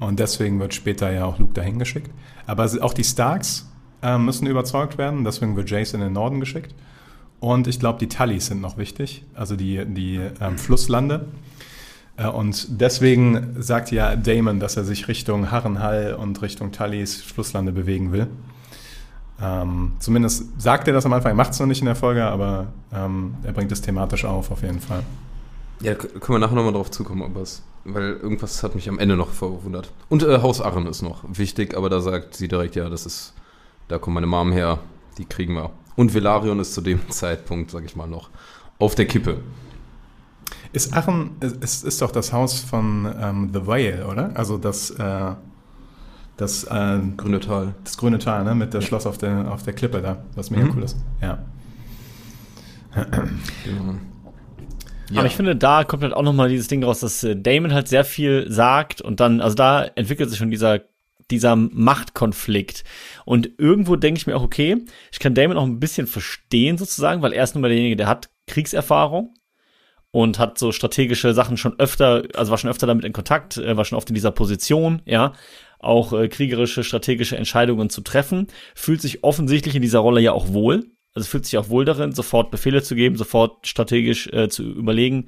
Und 0.00 0.18
deswegen 0.18 0.58
wird 0.60 0.74
später 0.74 1.10
ja 1.10 1.24
auch 1.24 1.38
Luke 1.38 1.52
dahin 1.54 1.78
geschickt. 1.78 2.10
Aber 2.46 2.68
auch 2.80 2.94
die 2.94 3.04
Starks 3.04 3.68
ähm, 4.02 4.24
müssen 4.24 4.46
überzeugt 4.46 4.98
werden, 4.98 5.24
deswegen 5.24 5.56
wird 5.56 5.70
Jace 5.70 5.94
in 5.94 6.00
den 6.00 6.12
Norden 6.12 6.40
geschickt. 6.40 6.74
Und 7.38 7.66
ich 7.66 7.80
glaube, 7.80 7.98
die 7.98 8.08
Tullys 8.08 8.46
sind 8.46 8.60
noch 8.60 8.76
wichtig, 8.76 9.24
also 9.34 9.56
die, 9.56 9.84
die 9.86 10.20
ähm, 10.40 10.58
Flusslande. 10.58 11.26
Äh, 12.16 12.26
Und 12.28 12.80
deswegen 12.80 13.56
sagt 13.62 13.90
ja 13.92 14.16
Damon, 14.16 14.60
dass 14.60 14.76
er 14.76 14.84
sich 14.84 15.08
Richtung 15.08 15.50
Harrenhall 15.50 16.14
und 16.14 16.40
Richtung 16.42 16.72
Tullys 16.72 17.20
Flusslande 17.20 17.72
bewegen 17.72 18.12
will. 18.12 18.26
Ähm, 19.42 19.92
zumindest 19.98 20.60
sagt 20.60 20.86
er 20.86 20.94
das 20.94 21.06
am 21.06 21.12
Anfang, 21.12 21.32
er 21.32 21.36
macht 21.36 21.52
es 21.52 21.60
noch 21.60 21.66
nicht 21.66 21.80
in 21.80 21.86
der 21.86 21.96
Folge, 21.96 22.24
aber 22.24 22.66
ähm, 22.92 23.34
er 23.42 23.52
bringt 23.52 23.72
es 23.72 23.80
thematisch 23.80 24.24
auf, 24.24 24.50
auf 24.50 24.62
jeden 24.62 24.80
Fall. 24.80 25.02
Ja, 25.80 25.94
können 25.94 26.20
wir 26.28 26.38
nachher 26.38 26.54
nochmal 26.54 26.74
drauf 26.74 26.90
zukommen, 26.90 27.22
ob 27.22 27.36
es, 27.36 27.62
weil 27.84 28.16
irgendwas 28.16 28.62
hat 28.62 28.74
mich 28.74 28.88
am 28.88 28.98
Ende 28.98 29.16
noch 29.16 29.30
verwundert. 29.30 29.92
Und 30.10 30.22
äh, 30.22 30.42
Haus 30.42 30.60
Arren 30.60 30.86
ist 30.86 31.00
noch 31.00 31.24
wichtig, 31.26 31.74
aber 31.74 31.88
da 31.88 32.00
sagt 32.00 32.34
sie 32.34 32.48
direkt, 32.48 32.76
ja, 32.76 32.90
das 32.90 33.06
ist, 33.06 33.32
da 33.88 33.98
kommt 33.98 34.14
meine 34.14 34.26
Mom 34.26 34.52
her, 34.52 34.78
die 35.16 35.24
kriegen 35.24 35.54
wir. 35.54 35.70
Und 35.96 36.12
Velarion 36.12 36.60
ist 36.60 36.74
zu 36.74 36.82
dem 36.82 37.00
Zeitpunkt, 37.08 37.70
sag 37.70 37.84
ich 37.84 37.96
mal, 37.96 38.06
noch 38.06 38.28
auf 38.78 38.94
der 38.94 39.06
Kippe. 39.06 39.38
Ist 40.72 40.94
Aachen, 40.94 41.32
ist, 41.40 41.84
ist 41.84 42.02
doch 42.02 42.12
das 42.12 42.32
Haus 42.32 42.60
von 42.60 43.12
ähm, 43.18 43.50
The 43.52 43.66
Vale, 43.66 44.06
oder? 44.06 44.32
Also 44.34 44.58
das, 44.58 44.90
äh, 44.90 45.32
das, 46.40 46.64
äh, 46.64 46.98
Grüne 47.16 47.40
Tal. 47.40 47.74
das 47.84 47.96
grüne 47.96 48.18
Tal, 48.18 48.44
ne? 48.44 48.54
Mit 48.54 48.72
der 48.74 48.80
Schloss 48.80 49.06
auf 49.06 49.18
der, 49.18 49.50
auf 49.52 49.62
der 49.62 49.72
Klippe 49.74 50.00
da, 50.00 50.24
was 50.34 50.50
mega 50.50 50.64
Mhm. 50.64 50.72
cool 50.76 50.82
ist. 50.84 50.96
Ja. 51.20 51.38
Genau. 53.64 53.94
Aber 55.16 55.26
ich 55.26 55.34
finde, 55.36 55.56
da 55.56 55.84
kommt 55.84 56.02
halt 56.02 56.12
auch 56.14 56.22
noch 56.22 56.32
mal 56.32 56.48
dieses 56.48 56.68
Ding 56.68 56.84
raus, 56.84 57.00
dass 57.00 57.22
äh, 57.24 57.36
Damon 57.36 57.72
halt 57.74 57.88
sehr 57.88 58.04
viel 58.04 58.46
sagt 58.50 59.00
und 59.00 59.20
dann, 59.20 59.40
also 59.40 59.54
da 59.56 59.84
entwickelt 59.84 60.30
sich 60.30 60.38
schon 60.38 60.50
dieser 60.50 60.80
dieser 61.30 61.54
Machtkonflikt. 61.54 62.82
Und 63.24 63.50
irgendwo 63.56 63.94
denke 63.94 64.18
ich 64.18 64.26
mir 64.26 64.36
auch, 64.36 64.42
okay, 64.42 64.84
ich 65.12 65.20
kann 65.20 65.32
Damon 65.34 65.56
auch 65.56 65.64
ein 65.64 65.78
bisschen 65.78 66.08
verstehen 66.08 66.76
sozusagen, 66.76 67.22
weil 67.22 67.32
er 67.32 67.44
ist 67.44 67.54
nun 67.54 67.62
mal 67.62 67.68
derjenige, 67.68 67.94
der 67.94 68.08
hat 68.08 68.30
Kriegserfahrung 68.48 69.32
und 70.10 70.40
hat 70.40 70.58
so 70.58 70.72
strategische 70.72 71.32
Sachen 71.32 71.56
schon 71.56 71.78
öfter, 71.78 72.24
also 72.34 72.50
war 72.50 72.58
schon 72.58 72.70
öfter 72.70 72.88
damit 72.88 73.04
in 73.04 73.12
Kontakt, 73.12 73.58
äh, 73.58 73.76
war 73.76 73.84
schon 73.84 73.96
oft 73.96 74.08
in 74.10 74.14
dieser 74.16 74.32
Position, 74.32 75.02
ja, 75.04 75.32
auch 75.80 76.12
äh, 76.12 76.28
kriegerische, 76.28 76.84
strategische 76.84 77.36
Entscheidungen 77.36 77.90
zu 77.90 78.00
treffen, 78.00 78.46
fühlt 78.74 79.00
sich 79.00 79.24
offensichtlich 79.24 79.74
in 79.74 79.82
dieser 79.82 80.00
Rolle 80.00 80.20
ja 80.20 80.32
auch 80.32 80.52
wohl, 80.52 80.86
also 81.14 81.28
fühlt 81.28 81.44
sich 81.44 81.58
auch 81.58 81.68
wohl 81.68 81.84
darin, 81.84 82.12
sofort 82.12 82.50
Befehle 82.50 82.82
zu 82.82 82.94
geben, 82.94 83.16
sofort 83.16 83.66
strategisch 83.66 84.28
äh, 84.28 84.48
zu 84.48 84.62
überlegen, 84.62 85.26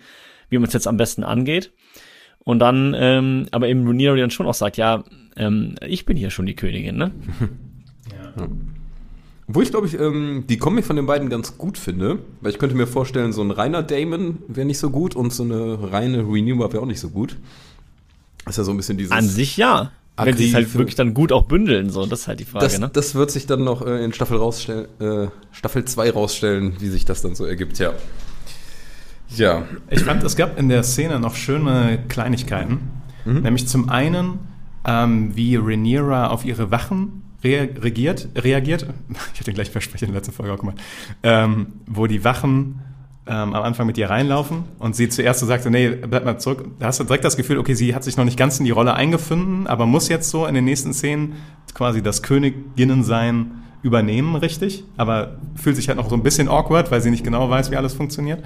wie 0.48 0.58
man 0.58 0.68
es 0.68 0.74
jetzt 0.74 0.86
am 0.86 0.96
besten 0.96 1.24
angeht. 1.24 1.72
Und 2.44 2.58
dann, 2.58 2.94
ähm, 2.98 3.46
aber 3.52 3.68
eben 3.68 3.86
Rhaenyra 3.86 4.16
dann 4.16 4.30
schon 4.30 4.46
auch 4.46 4.54
sagt, 4.54 4.76
ja, 4.76 5.04
ähm, 5.36 5.76
ich 5.86 6.04
bin 6.06 6.16
hier 6.16 6.30
schon 6.30 6.46
die 6.46 6.56
Königin, 6.56 6.96
ne? 6.96 7.12
Wo 9.48 9.60
ich 9.60 9.70
glaube 9.70 9.86
ich 9.86 9.98
ähm, 9.98 10.44
die 10.48 10.56
Kombi 10.56 10.82
von 10.82 10.96
den 10.96 11.06
beiden 11.06 11.28
ganz 11.28 11.58
gut 11.58 11.76
finde, 11.76 12.20
weil 12.40 12.52
ich 12.52 12.58
könnte 12.58 12.76
mir 12.76 12.86
vorstellen, 12.86 13.32
so 13.32 13.42
ein 13.42 13.50
reiner 13.50 13.82
Damon 13.82 14.38
wäre 14.48 14.66
nicht 14.66 14.78
so 14.78 14.90
gut 14.90 15.14
und 15.14 15.32
so 15.32 15.42
eine 15.42 15.92
reine 15.92 16.18
Renewal 16.20 16.72
wäre 16.72 16.82
auch 16.82 16.86
nicht 16.86 17.00
so 17.00 17.10
gut. 17.10 17.36
Ist 18.48 18.58
ja 18.58 18.64
so 18.64 18.70
ein 18.70 18.76
bisschen 18.76 18.96
dieses. 18.96 19.12
An 19.12 19.24
sich 19.24 19.56
ja. 19.56 19.92
Wenn 20.26 20.36
sie 20.36 20.48
es 20.48 20.54
halt 20.54 20.66
Agri- 20.68 20.74
wirklich 20.78 20.94
dann 20.96 21.14
gut 21.14 21.32
auch 21.32 21.44
bündeln, 21.44 21.90
so, 21.90 22.04
das 22.06 22.20
ist 22.20 22.28
halt 22.28 22.40
die 22.40 22.44
Frage, 22.44 22.64
Das, 22.64 22.78
ne? 22.78 22.90
das 22.92 23.14
wird 23.14 23.30
sich 23.30 23.46
dann 23.46 23.64
noch 23.64 23.86
äh, 23.86 24.04
in 24.04 24.12
Staffel 24.12 24.36
rausstellen, 24.38 24.86
äh, 25.00 25.28
Staffel 25.52 25.84
2 25.84 26.10
rausstellen, 26.10 26.74
wie 26.80 26.88
sich 26.88 27.04
das 27.04 27.22
dann 27.22 27.34
so 27.34 27.44
ergibt, 27.44 27.78
ja. 27.78 27.92
Ja. 29.34 29.62
Ich 29.90 30.00
fand, 30.02 30.22
es 30.24 30.36
gab 30.36 30.58
in 30.58 30.68
der 30.68 30.82
Szene 30.82 31.18
noch 31.18 31.34
schöne 31.36 31.98
Kleinigkeiten. 32.08 32.80
Nämlich 33.24 33.68
zum 33.68 33.88
einen, 33.88 34.40
ähm, 34.84 35.34
wie 35.36 35.56
Rhaenyra 35.56 36.26
auf 36.28 36.44
ihre 36.44 36.70
Wachen 36.70 37.22
rea 37.44 37.62
regiert, 37.80 38.28
reagiert. 38.36 38.86
Ich 39.32 39.38
hatte 39.40 39.44
den 39.44 39.54
gleich 39.54 39.70
Versprechen 39.70 40.06
in 40.06 40.12
der 40.12 40.20
letzten 40.20 40.34
Folge 40.34 40.52
auch 40.52 40.58
gemacht. 40.58 40.78
Ähm, 41.22 41.68
wo 41.86 42.06
die 42.08 42.24
Wachen 42.24 42.80
ähm, 43.26 43.54
am 43.54 43.62
Anfang 43.62 43.86
mit 43.86 43.96
ihr 43.98 44.10
reinlaufen 44.10 44.64
und 44.78 44.96
sie 44.96 45.08
zuerst 45.08 45.40
so 45.40 45.46
sagte, 45.46 45.70
nee, 45.70 45.88
bleib 45.90 46.24
mal 46.24 46.38
zurück. 46.38 46.64
Da 46.80 46.86
hast 46.86 46.98
du 47.00 47.04
direkt 47.04 47.24
das 47.24 47.36
Gefühl, 47.36 47.58
okay, 47.58 47.74
sie 47.74 47.94
hat 47.94 48.02
sich 48.04 48.16
noch 48.16 48.24
nicht 48.24 48.36
ganz 48.36 48.58
in 48.58 48.64
die 48.64 48.70
Rolle 48.72 48.94
eingefunden, 48.94 49.66
aber 49.68 49.86
muss 49.86 50.08
jetzt 50.08 50.28
so 50.30 50.46
in 50.46 50.54
den 50.54 50.64
nächsten 50.64 50.92
Szenen 50.92 51.34
quasi 51.74 52.02
das 52.02 52.22
Königinnensein 52.22 53.52
übernehmen, 53.82 54.36
richtig? 54.36 54.84
Aber 54.96 55.36
fühlt 55.54 55.76
sich 55.76 55.88
halt 55.88 55.98
noch 55.98 56.08
so 56.08 56.14
ein 56.16 56.22
bisschen 56.22 56.48
awkward, 56.48 56.90
weil 56.90 57.00
sie 57.00 57.10
nicht 57.10 57.24
genau 57.24 57.48
weiß, 57.50 57.70
wie 57.70 57.76
alles 57.76 57.94
funktioniert. 57.94 58.42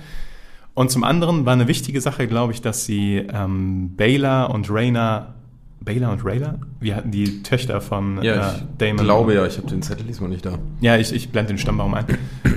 Und 0.74 0.90
zum 0.90 1.04
anderen 1.04 1.46
war 1.46 1.54
eine 1.54 1.68
wichtige 1.68 2.00
Sache, 2.00 2.26
glaube 2.26 2.52
ich, 2.52 2.60
dass 2.60 2.84
sie 2.84 3.26
ähm, 3.32 3.94
Baela 3.96 4.44
und 4.44 4.70
Rhaena, 4.70 5.34
Baela 5.80 6.10
und 6.12 6.22
Rhaena? 6.24 6.56
Wir 6.80 6.96
hatten 6.96 7.10
die 7.10 7.42
Töchter 7.42 7.80
von 7.80 8.22
Ja, 8.22 8.34
äh, 8.50 8.56
ich 8.56 8.62
Damon. 8.78 9.04
glaube 9.04 9.34
ja, 9.34 9.46
ich 9.46 9.56
habe 9.56 9.68
den 9.68 9.80
Zettel 9.82 10.04
diesmal 10.06 10.28
nicht 10.28 10.44
da. 10.44 10.58
Ja, 10.80 10.96
ich, 10.96 11.14
ich 11.14 11.30
blende 11.30 11.54
den 11.54 11.58
Stammbaum 11.58 11.94
ein. 11.94 12.04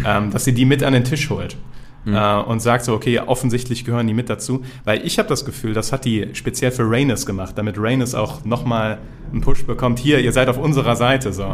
ähm, 0.06 0.32
dass 0.32 0.44
sie 0.46 0.54
die 0.54 0.66
mit 0.66 0.84
an 0.84 0.92
den 0.94 1.06
Tisch 1.06 1.30
holt. 1.30 1.56
Äh, 2.14 2.44
und 2.44 2.62
sagt 2.62 2.86
so, 2.86 2.94
okay, 2.94 3.20
offensichtlich 3.20 3.86
gehören 3.86 4.08
die 4.08 4.14
mit 4.14 4.30
dazu. 4.30 4.64
Weil 4.84 5.06
ich 5.06 5.20
habe 5.20 5.30
das 5.30 5.46
Gefühl, 5.46 5.74
das 5.74 5.92
hat 5.92 6.06
die 6.06 6.30
speziell 6.34 6.72
für 6.72 6.90
Rhaenys 6.90 7.26
gemacht, 7.26 7.58
damit 7.58 7.78
Rhaenys 7.78 8.16
auch 8.16 8.46
nochmal 8.46 9.00
einen 9.32 9.42
Push 9.42 9.66
bekommt. 9.66 10.00
Hier, 10.00 10.20
ihr 10.20 10.32
seid 10.32 10.50
auf 10.50 10.58
unserer 10.58 10.96
Seite. 10.96 11.34
So. 11.34 11.46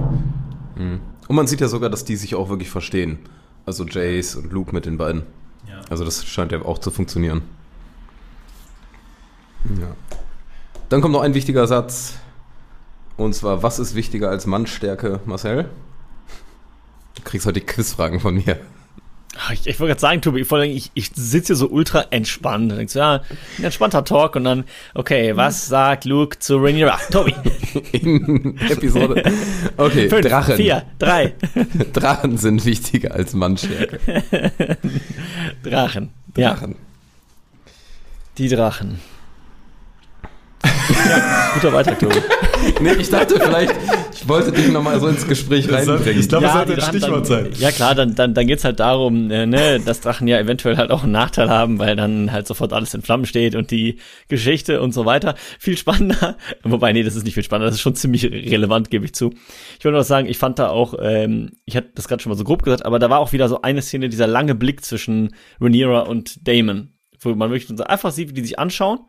Und 0.75 1.35
man 1.35 1.47
sieht 1.47 1.61
ja 1.61 1.67
sogar, 1.67 1.89
dass 1.89 2.05
die 2.05 2.15
sich 2.15 2.35
auch 2.35 2.49
wirklich 2.49 2.69
verstehen. 2.69 3.19
Also 3.65 3.85
Jace 3.85 4.35
und 4.35 4.51
Luke 4.51 4.73
mit 4.73 4.85
den 4.85 4.97
beiden. 4.97 5.23
Ja. 5.67 5.81
Also 5.89 6.05
das 6.05 6.25
scheint 6.25 6.51
ja 6.51 6.61
auch 6.61 6.77
zu 6.77 6.91
funktionieren. 6.91 7.41
Ja. 9.79 9.87
Dann 10.89 11.01
kommt 11.01 11.13
noch 11.13 11.21
ein 11.21 11.33
wichtiger 11.33 11.65
Satz. 11.65 12.19
Und 13.17 13.33
zwar, 13.33 13.63
was 13.63 13.79
ist 13.79 13.95
wichtiger 13.95 14.29
als 14.29 14.45
Mannstärke, 14.45 15.21
Marcel? 15.25 15.69
Du 17.15 17.23
kriegst 17.23 17.47
heute 17.47 17.61
die 17.61 17.65
Quizfragen 17.65 18.19
von 18.19 18.35
mir. 18.35 18.59
Ich, 19.51 19.67
ich 19.67 19.79
wollte 19.79 19.91
gerade 19.91 20.01
sagen, 20.01 20.21
Tobi, 20.21 20.43
vor 20.45 20.59
allem, 20.59 20.71
ich, 20.71 20.91
ich 20.93 21.11
sitze 21.13 21.47
hier 21.47 21.55
so 21.55 21.67
ultra 21.67 22.05
entspannt. 22.09 22.71
Und 22.71 22.77
denkst, 22.77 22.95
ja, 22.95 23.21
ein 23.57 23.63
entspannter 23.63 24.03
Talk 24.03 24.35
und 24.35 24.45
dann, 24.45 24.63
okay, 24.93 25.35
was 25.35 25.67
sagt 25.67 26.05
Luke 26.05 26.39
zu 26.39 26.57
Rhaenyra? 26.57 26.97
Tobi, 27.11 27.33
In 27.91 28.57
Episode. 28.69 29.23
Okay, 29.77 30.09
fünf, 30.09 30.27
Drachen. 30.27 30.55
vier, 30.55 30.83
drei. 30.99 31.33
Drachen 31.93 32.37
sind 32.37 32.65
wichtiger 32.65 33.13
als 33.13 33.33
Mannstärke. 33.33 33.99
Drachen. 35.63 36.11
Ja, 36.37 36.53
Drachen. 36.53 36.75
die 38.37 38.47
Drachen. 38.49 38.99
Ja, 40.89 41.51
guter 41.53 41.71
Beitrag, 41.71 41.99
Tobi. 41.99 42.15
Nee, 42.81 42.93
ich 42.93 43.09
dachte 43.09 43.39
vielleicht, 43.39 43.75
ich 44.13 44.27
wollte 44.27 44.51
dich 44.51 44.71
nochmal 44.71 44.99
so 44.99 45.07
ins 45.07 45.27
Gespräch 45.27 45.71
reinbringen. 45.71 46.19
ich 46.19 46.27
glaube, 46.27 46.45
Ja, 46.45 46.65
das 46.65 46.67
sollte 46.67 46.75
die 46.75 46.81
ein 46.81 46.89
Stichwort 46.89 47.29
dann, 47.29 47.43
sein. 47.45 47.49
Ja 47.57 47.71
klar, 47.71 47.95
dann, 47.95 48.15
dann, 48.15 48.33
dann 48.33 48.47
geht's 48.47 48.63
halt 48.63 48.79
darum, 48.79 49.29
äh, 49.29 49.45
ne, 49.45 49.79
dass 49.79 50.01
Drachen 50.01 50.27
ja 50.27 50.39
eventuell 50.39 50.77
halt 50.77 50.91
auch 50.91 51.03
einen 51.03 51.11
Nachteil 51.11 51.49
haben, 51.49 51.79
weil 51.79 51.95
dann 51.95 52.31
halt 52.31 52.47
sofort 52.47 52.73
alles 52.73 52.93
in 52.93 53.01
Flammen 53.01 53.25
steht 53.25 53.55
und 53.55 53.71
die 53.71 53.99
Geschichte 54.27 54.81
und 54.81 54.93
so 54.93 55.05
weiter. 55.05 55.35
Viel 55.59 55.77
spannender, 55.77 56.37
wobei, 56.63 56.91
nee, 56.93 57.03
das 57.03 57.15
ist 57.15 57.23
nicht 57.23 57.35
viel 57.35 57.43
spannender, 57.43 57.67
das 57.67 57.75
ist 57.75 57.81
schon 57.81 57.95
ziemlich 57.95 58.23
relevant, 58.25 58.89
gebe 58.89 59.05
ich 59.05 59.13
zu. 59.13 59.31
Ich 59.77 59.85
wollte 59.85 59.97
noch 59.97 60.03
sagen, 60.03 60.27
ich 60.27 60.37
fand 60.37 60.59
da 60.59 60.69
auch, 60.69 60.95
ähm, 60.99 61.51
ich 61.65 61.77
hatte 61.77 61.89
das 61.95 62.07
gerade 62.07 62.21
schon 62.21 62.31
mal 62.31 62.37
so 62.37 62.43
grob 62.43 62.63
gesagt, 62.63 62.85
aber 62.85 62.99
da 62.99 63.09
war 63.09 63.19
auch 63.19 63.31
wieder 63.31 63.47
so 63.47 63.61
eine 63.61 63.81
Szene, 63.81 64.09
dieser 64.09 64.27
lange 64.27 64.55
Blick 64.55 64.83
zwischen 64.83 65.35
Rhaenyra 65.61 66.01
und 66.01 66.47
Damon, 66.47 66.93
wo 67.19 67.35
man 67.35 67.51
wirklich 67.51 67.67
so 67.75 67.83
einfach 67.83 68.11
sieht, 68.11 68.29
wie 68.29 68.33
die 68.33 68.41
sich 68.41 68.57
anschauen 68.59 68.99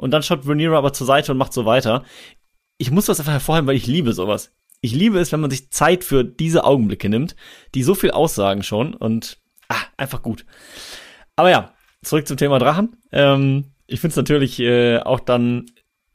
und 0.00 0.12
dann 0.12 0.22
schaut 0.22 0.46
Rhaenyra 0.46 0.78
aber 0.78 0.94
zur 0.94 1.06
Seite 1.06 1.32
und 1.32 1.38
macht 1.38 1.52
so 1.52 1.66
weiter. 1.66 2.04
Ich 2.78 2.90
muss 2.90 3.04
das 3.04 3.20
einfach 3.20 3.34
hervorheben, 3.34 3.66
weil 3.66 3.76
ich 3.76 3.86
liebe 3.86 4.14
sowas. 4.14 4.50
Ich 4.80 4.94
liebe 4.94 5.18
es, 5.18 5.30
wenn 5.30 5.40
man 5.40 5.50
sich 5.50 5.70
Zeit 5.70 6.04
für 6.04 6.24
diese 6.24 6.64
Augenblicke 6.64 7.10
nimmt, 7.10 7.36
die 7.74 7.82
so 7.82 7.94
viel 7.94 8.10
aussagen 8.10 8.62
schon 8.62 8.94
und 8.94 9.36
ah, 9.68 9.82
einfach 9.98 10.22
gut. 10.22 10.46
Aber 11.36 11.50
ja, 11.50 11.74
zurück 12.02 12.26
zum 12.26 12.38
Thema 12.38 12.58
Drachen. 12.58 12.96
Ähm, 13.12 13.72
ich 13.86 14.00
finde 14.00 14.12
es 14.12 14.16
natürlich 14.16 14.58
äh, 14.60 15.00
auch 15.00 15.20
dann, 15.20 15.66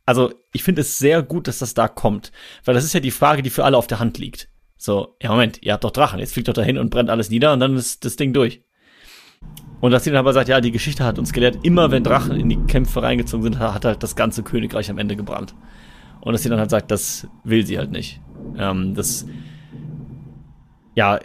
also 0.08 0.34
ich 0.52 0.64
finde 0.64 0.82
es 0.82 0.98
sehr 0.98 1.22
gut, 1.22 1.48
dass 1.48 1.60
das 1.60 1.76
da 1.76 1.88
kommt, 1.88 2.32
weil 2.64 2.74
das 2.74 2.86
ist 2.86 2.94
ja 2.94 3.00
die 3.00 3.12
Frage, 3.12 3.44
die 3.44 3.52
für 3.52 3.66
alle 3.66 3.78
auf 3.78 3.86
der 3.86 4.00
Hand 4.00 4.18
liegt. 4.18 4.50
So, 4.78 5.16
ja 5.22 5.30
Moment, 5.30 5.62
ihr 5.62 5.74
habt 5.74 5.84
doch 5.84 5.92
Drachen, 5.92 6.18
jetzt 6.20 6.34
fliegt 6.34 6.48
doch 6.48 6.54
dahin 6.54 6.80
und 6.80 6.90
brennt 6.90 7.12
alles 7.12 7.30
nieder 7.30 7.54
und 7.54 7.60
dann 7.60 7.76
ist 7.76 8.04
das 8.04 8.16
Ding 8.16 8.34
durch. 8.34 8.64
Und 9.82 9.92
dass 9.92 10.04
sie 10.04 10.10
dann 10.10 10.20
aber 10.20 10.34
sagt, 10.34 10.50
ja, 10.50 10.62
die 10.62 10.72
Geschichte 10.72 11.04
hat 11.04 11.20
uns 11.20 11.34
gelehrt, 11.34 11.60
immer 11.64 11.92
wenn 11.92 12.04
Drachen 12.04 12.40
in 12.40 12.50
die 12.50 12.58
Kämpfe 12.68 13.04
reingezogen 13.04 13.44
sind, 13.44 13.60
hat 13.60 13.86
halt 13.86 14.02
das 14.04 14.16
ganze 14.16 14.44
Königreich 14.44 14.90
am 14.90 14.98
Ende 14.98 15.16
gebrannt. 15.16 15.54
Und 16.22 16.34
dass 16.34 16.44
sie 16.44 16.50
dann 16.50 16.60
halt 16.60 16.72
sagt, 16.72 16.92
das 16.92 17.28
will 17.44 17.66
sie 17.66 17.78
halt 17.78 17.92
nicht. 17.92 18.20
Ähm, 18.58 18.96
das, 18.96 19.26
ja, 20.96 21.20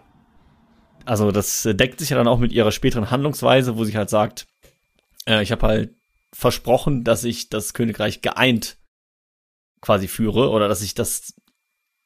also 1.06 1.30
das 1.30 1.62
deckt 1.72 1.98
sich 2.00 2.10
ja 2.10 2.16
dann 2.16 2.28
auch 2.28 2.38
mit 2.38 2.52
ihrer 2.52 2.72
späteren 2.72 3.10
Handlungsweise, 3.10 3.76
wo 3.76 3.84
sie 3.84 3.96
halt 3.96 4.10
sagt, 4.10 4.46
äh, 5.26 5.42
ich 5.42 5.52
habe 5.52 5.66
halt 5.66 5.94
versprochen, 6.32 7.04
dass 7.04 7.24
ich 7.24 7.48
das 7.48 7.72
Königreich 7.72 8.22
geeint 8.22 8.76
quasi 9.80 10.08
führe 10.08 10.50
oder 10.50 10.68
dass 10.68 10.82
ich 10.82 10.94
das, 10.94 11.34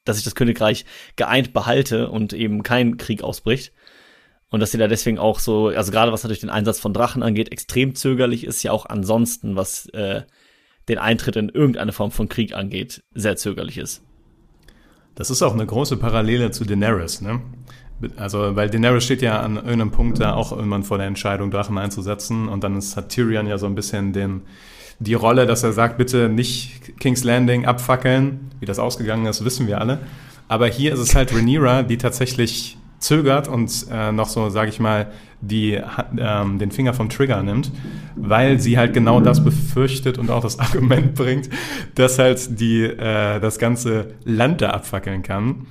dass 0.05 0.19
ich 0.19 0.25
das 0.25 0.35
Königreich 0.35 0.85
geeint 1.17 1.53
behalte 1.53 2.09
und 2.09 2.33
eben 2.33 2.63
kein 2.63 2.97
Krieg 2.97 3.23
ausbricht. 3.23 3.73
Und 4.55 4.61
dass 4.61 4.71
sie 4.71 4.79
da 4.79 4.87
deswegen 4.87 5.19
auch 5.19 5.41
so, 5.41 5.67
also 5.67 5.91
gerade 5.91 6.13
was 6.13 6.23
natürlich 6.23 6.39
den 6.39 6.49
Einsatz 6.49 6.79
von 6.79 6.95
Drachen 6.95 7.25
angeht, 7.25 7.51
extrem 7.51 7.97
zögerlich 7.97 8.45
ist, 8.45 8.63
ja 8.63 8.71
auch 8.71 8.87
ansonsten, 8.87 9.57
was 9.57 9.87
äh, 9.87 10.23
den 10.89 10.99
Eintritt 10.99 11.35
in 11.35 11.49
irgendeine 11.49 11.91
Form 11.91 12.13
von 12.13 12.29
Krieg 12.29 12.55
angeht, 12.55 13.03
sehr 13.17 13.35
zögerlich 13.35 13.79
ist. 13.79 14.05
Das 15.17 15.29
ist 15.29 15.43
auch 15.43 15.55
eine 15.55 15.67
große 15.67 15.97
Parallele 15.97 16.53
zu 16.53 16.65
Daenerys, 16.65 17.21
ne? 17.21 17.41
Also, 18.17 18.55
weil 18.55 18.71
Daenerys 18.71 19.03
steht 19.03 19.23
ja 19.23 19.41
an 19.41 19.57
irgendeinem 19.57 19.91
Punkt 19.91 20.21
da 20.21 20.35
auch 20.35 20.53
irgendwann 20.53 20.85
vor 20.85 20.99
der 20.99 21.09
Entscheidung, 21.09 21.51
Drachen 21.51 21.77
einzusetzen. 21.77 22.47
Und 22.47 22.63
dann 22.63 22.79
ist, 22.79 22.97
hat 22.97 23.09
Tyrion 23.09 23.49
ja 23.49 23.59
so 23.59 23.67
ein 23.67 23.75
bisschen 23.75 24.13
den, 24.13 24.43
die 25.01 25.15
Rolle, 25.15 25.47
dass 25.47 25.65
er 25.65 25.73
sagt, 25.73 25.99
bitte 25.99 26.29
nicht 26.29 26.97
King's 27.01 27.25
Landing 27.25 27.67
abfackeln. 27.67 28.53
Wie 28.61 28.67
das 28.67 28.79
ausgegangen 28.79 29.27
ist, 29.27 29.45
wissen 29.45 29.67
wir 29.67 29.81
alle. 29.81 29.99
Aber 30.47 30.69
hier 30.69 30.93
ist 30.93 31.01
es 31.01 31.17
halt 31.17 31.35
Rhaenyra, 31.35 31.83
die 31.83 31.99
tatsächlich 31.99 32.79
zögert 33.05 33.49
und 33.49 33.87
äh, 33.91 34.13
noch 34.13 34.29
so, 34.29 34.49
sage 34.49 34.71
ich 34.71 34.81
mal, 34.81 35.09
die, 35.41 35.79
ähm, 36.19 36.59
den 36.59 36.71
Finger 36.71 36.95
vom 36.95 37.11
Trigger 37.11 37.43
nimmt, 37.43 37.71
weil 38.17 38.59
sie 38.61 38.79
halt 38.79 38.95
genau 38.95 39.21
das 39.21 39.45
befürchtet 39.45 40.17
und 40.17 40.31
auch 40.31 40.43
das 40.43 40.59
Argument 40.59 41.15
bringt, 41.15 41.51
dass 41.95 42.19
halt 42.19 42.59
die 42.61 42.83
äh, 42.85 43.41
das 43.41 43.59
ganze 43.59 44.15
Land 44.25 44.63
da 44.63 44.71
abfackeln 44.71 45.23
kann. 45.23 45.67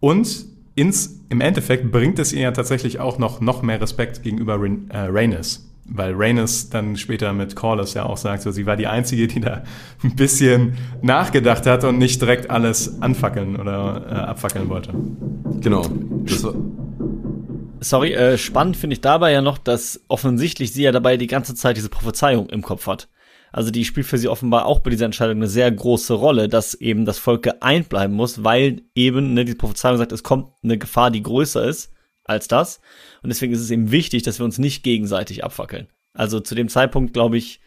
Und 0.00 0.46
ins, 0.74 1.20
im 1.30 1.40
Endeffekt 1.40 1.90
bringt 1.90 2.18
es 2.18 2.32
ihr 2.32 2.42
ja 2.42 2.50
tatsächlich 2.52 3.00
auch 3.00 3.18
noch, 3.18 3.40
noch 3.40 3.62
mehr 3.62 3.80
Respekt 3.80 4.22
gegenüber 4.22 4.58
äh, 4.90 4.98
Rhaenys. 4.98 5.69
Weil 5.84 6.14
Rhaenys 6.14 6.70
dann 6.70 6.96
später 6.96 7.32
mit 7.32 7.56
Corlys 7.56 7.94
ja 7.94 8.04
auch 8.04 8.16
sagt, 8.16 8.42
so, 8.42 8.50
sie 8.52 8.66
war 8.66 8.76
die 8.76 8.86
Einzige, 8.86 9.26
die 9.26 9.40
da 9.40 9.64
ein 10.04 10.14
bisschen 10.14 10.76
nachgedacht 11.02 11.66
hat 11.66 11.84
und 11.84 11.98
nicht 11.98 12.20
direkt 12.20 12.48
alles 12.48 13.02
anfackeln 13.02 13.56
oder 13.56 14.06
äh, 14.08 14.14
abfackeln 14.14 14.68
wollte. 14.68 14.92
Genau. 15.60 15.82
Das 16.24 16.44
war, 16.44 16.54
Sorry, 17.82 18.12
äh, 18.12 18.36
spannend 18.36 18.76
finde 18.76 18.94
ich 18.94 19.00
dabei 19.00 19.32
ja 19.32 19.40
noch, 19.40 19.56
dass 19.56 20.02
offensichtlich 20.06 20.72
sie 20.72 20.82
ja 20.82 20.92
dabei 20.92 21.16
die 21.16 21.26
ganze 21.26 21.54
Zeit 21.54 21.78
diese 21.78 21.88
Prophezeiung 21.88 22.50
im 22.50 22.60
Kopf 22.60 22.86
hat. 22.86 23.08
Also 23.52 23.70
die 23.70 23.86
spielt 23.86 24.06
für 24.06 24.18
sie 24.18 24.28
offenbar 24.28 24.66
auch 24.66 24.80
bei 24.80 24.90
dieser 24.90 25.06
Entscheidung 25.06 25.36
eine 25.36 25.48
sehr 25.48 25.70
große 25.72 26.12
Rolle, 26.12 26.48
dass 26.48 26.74
eben 26.74 27.04
das 27.06 27.18
Volk 27.18 27.42
geeint 27.42 27.88
bleiben 27.88 28.14
muss, 28.14 28.44
weil 28.44 28.82
eben 28.94 29.32
ne, 29.34 29.46
die 29.46 29.54
Prophezeiung 29.54 29.96
sagt, 29.96 30.12
es 30.12 30.22
kommt 30.22 30.50
eine 30.62 30.78
Gefahr, 30.78 31.10
die 31.10 31.22
größer 31.22 31.64
ist 31.64 31.90
als 32.30 32.48
das. 32.48 32.80
Und 33.22 33.28
deswegen 33.28 33.52
ist 33.52 33.60
es 33.60 33.70
eben 33.70 33.90
wichtig, 33.90 34.22
dass 34.22 34.38
wir 34.38 34.44
uns 34.44 34.58
nicht 34.58 34.82
gegenseitig 34.82 35.44
abfackeln. 35.44 35.88
Also 36.14 36.40
zu 36.40 36.54
dem 36.54 36.68
Zeitpunkt, 36.68 37.12
glaube 37.12 37.36
ich, 37.36 37.60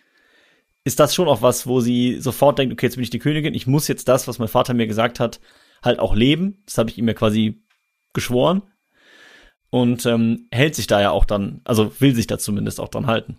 ist 0.83 0.99
das 0.99 1.15
schon 1.15 1.27
auch 1.27 1.41
was, 1.41 1.67
wo 1.67 1.79
sie 1.79 2.19
sofort 2.19 2.59
denkt, 2.59 2.73
okay, 2.73 2.87
jetzt 2.87 2.95
bin 2.95 3.03
ich 3.03 3.09
die 3.09 3.19
Königin, 3.19 3.53
ich 3.53 3.67
muss 3.67 3.87
jetzt 3.87 4.07
das, 4.07 4.27
was 4.27 4.39
mein 4.39 4.47
Vater 4.47 4.73
mir 4.73 4.87
gesagt 4.87 5.19
hat, 5.19 5.39
halt 5.81 5.99
auch 5.99 6.15
leben. 6.15 6.63
Das 6.65 6.77
habe 6.77 6.89
ich 6.89 6.97
ihm 6.97 7.07
ja 7.07 7.13
quasi 7.13 7.63
geschworen. 8.13 8.63
Und 9.69 10.05
ähm, 10.05 10.47
hält 10.51 10.75
sich 10.75 10.87
da 10.87 11.01
ja 11.01 11.11
auch 11.11 11.25
dann, 11.25 11.61
also 11.63 11.99
will 11.99 12.13
sich 12.13 12.27
da 12.27 12.37
zumindest 12.37 12.79
auch 12.79 12.89
dran 12.89 13.07
halten. 13.07 13.37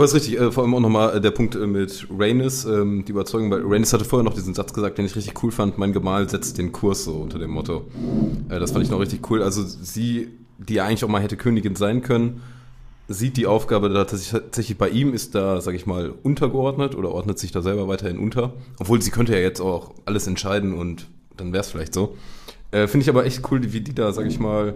Aber 0.00 0.06
ist 0.06 0.14
richtig, 0.14 0.40
äh, 0.40 0.50
vor 0.50 0.64
allem 0.64 0.74
auch 0.74 0.80
nochmal 0.80 1.18
äh, 1.18 1.20
der 1.20 1.30
Punkt 1.30 1.54
äh, 1.56 1.66
mit 1.66 2.06
Rhaenys, 2.10 2.64
ähm, 2.64 3.04
die 3.04 3.12
Überzeugung, 3.12 3.50
weil 3.50 3.60
Rhaenys 3.60 3.92
hatte 3.92 4.06
vorher 4.06 4.24
noch 4.24 4.32
diesen 4.32 4.54
Satz 4.54 4.72
gesagt, 4.72 4.96
den 4.96 5.04
ich 5.04 5.14
richtig 5.14 5.42
cool 5.42 5.52
fand, 5.52 5.76
mein 5.76 5.92
Gemahl 5.92 6.26
setzt 6.26 6.56
den 6.56 6.72
Kurs 6.72 7.04
so 7.04 7.16
unter 7.16 7.38
dem 7.38 7.50
Motto. 7.50 7.84
Äh, 8.48 8.58
das 8.58 8.72
fand 8.72 8.82
ich 8.82 8.90
noch 8.90 8.98
richtig 8.98 9.30
cool. 9.30 9.42
Also 9.42 9.62
sie, 9.62 10.28
die 10.56 10.72
ja 10.72 10.86
eigentlich 10.86 11.04
auch 11.04 11.10
mal 11.10 11.20
hätte 11.20 11.36
Königin 11.36 11.76
sein 11.76 12.00
können, 12.00 12.40
sieht 13.08 13.36
die 13.36 13.46
Aufgabe 13.46 13.90
da 13.90 14.06
tatsächlich 14.06 14.78
bei 14.78 14.88
ihm, 14.88 15.12
ist 15.12 15.34
da, 15.34 15.60
sag 15.60 15.74
ich 15.74 15.84
mal, 15.84 16.14
untergeordnet 16.22 16.94
oder 16.94 17.10
ordnet 17.10 17.38
sich 17.38 17.52
da 17.52 17.60
selber 17.60 17.86
weiterhin 17.86 18.18
unter. 18.18 18.54
Obwohl 18.78 19.02
sie 19.02 19.10
könnte 19.10 19.34
ja 19.34 19.40
jetzt 19.40 19.60
auch 19.60 19.92
alles 20.06 20.26
entscheiden 20.26 20.72
und 20.72 21.08
dann 21.36 21.52
wäre 21.52 21.60
es 21.60 21.70
vielleicht 21.70 21.92
so. 21.92 22.16
Äh, 22.70 22.86
Finde 22.86 23.04
ich 23.04 23.10
aber 23.10 23.26
echt 23.26 23.42
cool, 23.50 23.60
wie 23.74 23.82
die 23.82 23.94
da, 23.94 24.12
sag 24.12 24.24
ich 24.24 24.40
mal, 24.40 24.72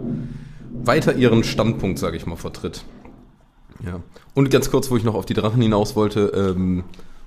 weiter 0.70 1.14
ihren 1.14 1.44
Standpunkt, 1.44 1.98
sag 1.98 2.14
ich 2.14 2.26
mal, 2.26 2.36
vertritt. 2.36 2.84
Ja. 3.84 4.00
Und 4.34 4.50
ganz 4.50 4.70
kurz, 4.70 4.90
wo 4.90 4.96
ich 4.96 5.04
noch 5.04 5.14
auf 5.14 5.26
die 5.26 5.34
Drachen 5.34 5.60
hinaus 5.60 5.96
wollte, 5.96 6.32
ähm, 6.34 6.84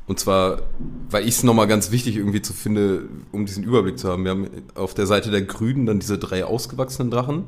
und 0.08 0.20
zwar, 0.20 0.62
weil 1.10 1.24
ich 1.24 1.36
es 1.36 1.44
nochmal 1.44 1.68
ganz 1.68 1.92
wichtig 1.92 2.16
irgendwie 2.16 2.42
zu 2.42 2.54
finde, 2.54 3.04
um 3.34 3.46
diesen 3.46 3.64
Überblick 3.64 4.00
zu 4.00 4.08
haben. 4.08 4.24
Wir 4.24 4.32
haben 4.32 4.48
auf 4.74 4.94
der 4.94 5.06
Seite 5.06 5.32
der 5.32 5.42
Grünen 5.42 5.86
dann 5.86 6.00
diese 6.00 6.18
drei 6.18 6.46
ausgewachsenen 6.46 7.12
Drachen 7.12 7.44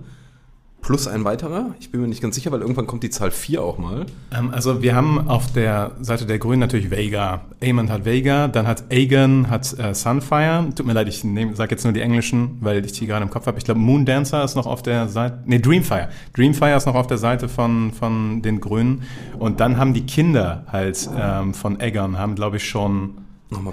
plus 0.82 1.08
ein 1.08 1.24
weiterer. 1.24 1.76
Ich 1.80 1.92
bin 1.92 2.02
mir 2.02 2.08
nicht 2.08 2.22
ganz 2.22 2.36
sicher, 2.36 2.52
weil 2.52 2.62
irgendwann 2.62 2.88
kommt 2.88 3.04
die 3.04 3.10
Zahl 3.10 3.32
4 3.32 3.62
auch 3.62 3.78
mal. 3.78 4.06
Ähm, 4.36 4.52
also 4.52 4.82
wir 4.82 4.96
haben 4.96 5.28
auf 5.28 5.52
der 5.52 5.92
Seite 6.00 6.26
der 6.26 6.40
Grünen 6.40 6.60
natürlich 6.60 6.90
Vega. 6.90 7.42
Aemond 7.62 7.90
hat 7.90 8.06
Vega, 8.06 8.48
dann 8.48 8.66
hat 8.66 8.86
Aegon 8.92 9.50
hat 9.50 9.78
äh, 9.78 9.94
Sunfire. 9.94 10.68
Tut 10.76 10.86
mir 10.86 10.94
leid, 10.94 11.08
ich 11.10 11.24
nehm, 11.24 11.56
sag 11.56 11.72
jetzt 11.72 11.84
nur 11.84 11.94
die 11.94 12.02
englischen, 12.02 12.58
weil 12.62 12.84
ich 12.86 12.94
die 12.94 13.08
gerade 13.08 13.24
im 13.24 13.30
Kopf 13.30 13.46
habe. 13.46 13.58
Ich 13.58 13.66
glaube, 13.66 13.80
Moondancer 13.80 14.44
ist 14.44 14.56
noch 14.56 14.68
auf 14.68 14.82
der 14.82 15.10
Seite, 15.10 15.40
nee, 15.46 15.60
Dreamfire. 15.60 16.10
Dreamfire 16.36 16.76
ist 16.76 16.86
noch 16.86 16.96
auf 16.96 17.08
der 17.08 17.18
Seite 17.18 17.50
von, 17.50 17.92
von 17.92 18.42
den 18.42 18.60
Grünen. 18.62 19.04
Und 19.38 19.60
dann 19.60 19.78
haben 19.78 19.94
die 19.94 20.06
Kinder 20.06 20.64
halt 20.72 21.10
ähm, 21.18 21.54
von 21.54 21.80
Aegon, 21.80 22.18
haben 22.18 22.36
glaube 22.36 22.58
ich 22.58 22.68
schon 22.68 23.18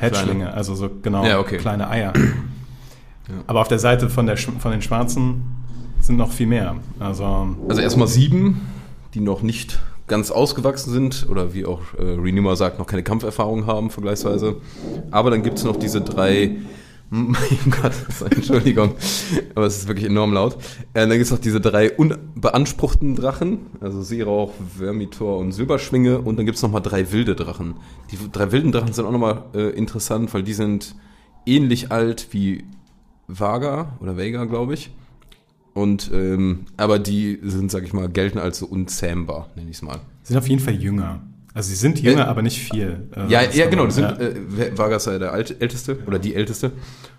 Hatchlinge, 0.01 0.45
kleine. 0.45 0.55
also 0.55 0.75
so 0.75 0.91
genau 1.03 1.25
Ja, 1.25 1.39
okay. 1.39 1.59
kleine 1.59 1.89
Eier. 1.89 2.13
Aber 3.47 3.61
auf 3.61 3.69
der 3.69 3.79
Seite 3.79 4.09
von, 4.09 4.27
der, 4.27 4.37
von 4.37 4.71
den 4.71 4.83
Schwarzen 4.83 5.43
sind 6.07 6.17
noch 6.17 6.33
viel 6.33 6.47
mehr. 6.47 6.77
Also 6.99 7.57
Also 7.69 7.81
erstmal 7.81 8.09
sieben, 8.09 8.63
die 9.15 9.21
noch 9.21 9.43
nicht 9.43 9.79
ganz 10.07 10.31
ausgewachsen 10.31 10.93
sind 10.93 11.27
oder 11.29 11.53
wie 11.53 11.67
auch 11.67 11.81
äh, 11.99 12.03
Renuma 12.03 12.55
sagt, 12.55 12.79
noch 12.79 12.87
keine 12.87 13.03
Kampferfahrung 13.03 13.67
haben 13.67 13.91
vergleichsweise. 13.91 14.57
Aber 15.11 15.31
dann 15.31 15.43
gibt 15.43 15.59
es 15.59 15.65
noch 15.65 15.77
diese 15.77 16.01
drei, 16.01 16.57
mein 17.11 17.37
Gott, 17.83 17.93
Entschuldigung, 18.31 18.93
aber 19.57 19.67
es 19.67 19.79
ist 19.79 19.89
wirklich 19.89 20.07
enorm 20.07 20.33
laut. 20.33 20.57
Äh, 20.95 21.01
dann 21.01 21.11
gibt 21.11 21.25
es 21.25 21.33
noch 21.33 21.41
diese 21.41 21.61
drei 21.61 21.91
unbeanspruchten 21.91 23.17
Drachen, 23.17 23.67
also 23.81 24.01
Seerauch, 24.03 24.53
Vermitor 24.79 25.39
und 25.39 25.51
Silberschwinge 25.53 26.21
und 26.21 26.39
dann 26.39 26.47
gibt 26.47 26.57
es 26.57 26.63
nochmal 26.63 26.83
drei 26.83 27.11
wilde 27.11 27.35
Drachen. 27.35 27.75
Die 28.13 28.19
drei 28.31 28.53
wilden 28.53 28.71
Drachen 28.71 28.93
sind 28.93 29.07
auch 29.07 29.13
nochmal 29.13 29.43
äh, 29.55 29.71
interessant, 29.71 30.33
weil 30.33 30.45
die 30.45 30.55
sind 30.55 30.95
ähnlich 31.47 31.91
alt 31.91 32.29
wie 32.31 32.65
Vaga 33.27 33.97
oder 34.01 34.17
Vega, 34.17 34.45
glaube 34.45 34.75
ich. 34.75 34.93
Und 35.77 36.11
ähm, 36.15 36.61
aber 36.79 36.99
die 36.99 37.39
sind, 37.43 37.71
sag 37.71 37.85
ich 37.85 37.93
mal, 37.93 38.09
gelten 38.09 38.39
als 38.39 38.59
so 38.61 38.67
unzähmbar, 38.67 39.51
nenne 39.57 39.69
ich 39.71 39.77
es 39.77 39.83
mal. 39.83 40.01
sind 40.23 40.39
auf 40.39 40.49
jeden 40.49 40.63
Fall 40.63 40.75
jünger. 40.75 41.21
Also 41.53 41.69
sie 41.69 41.75
sind 41.77 42.01
jünger, 42.01 42.21
Ja. 42.21 42.27
aber 42.29 42.41
nicht 42.41 42.59
viel. 42.61 43.09
Also 43.13 43.31
Ja, 43.31 43.43
ja, 43.43 43.69
genau, 43.69 43.85
die 43.85 43.93
sind, 43.93 44.05
ja. 44.05 44.17
äh, 44.17 44.77
Vargas 44.79 45.05
sei 45.05 45.19
der 45.19 45.33
Alt 45.33 45.61
Älteste 45.61 45.99
oder 46.07 46.19
die 46.19 46.35
Älteste. 46.35 46.73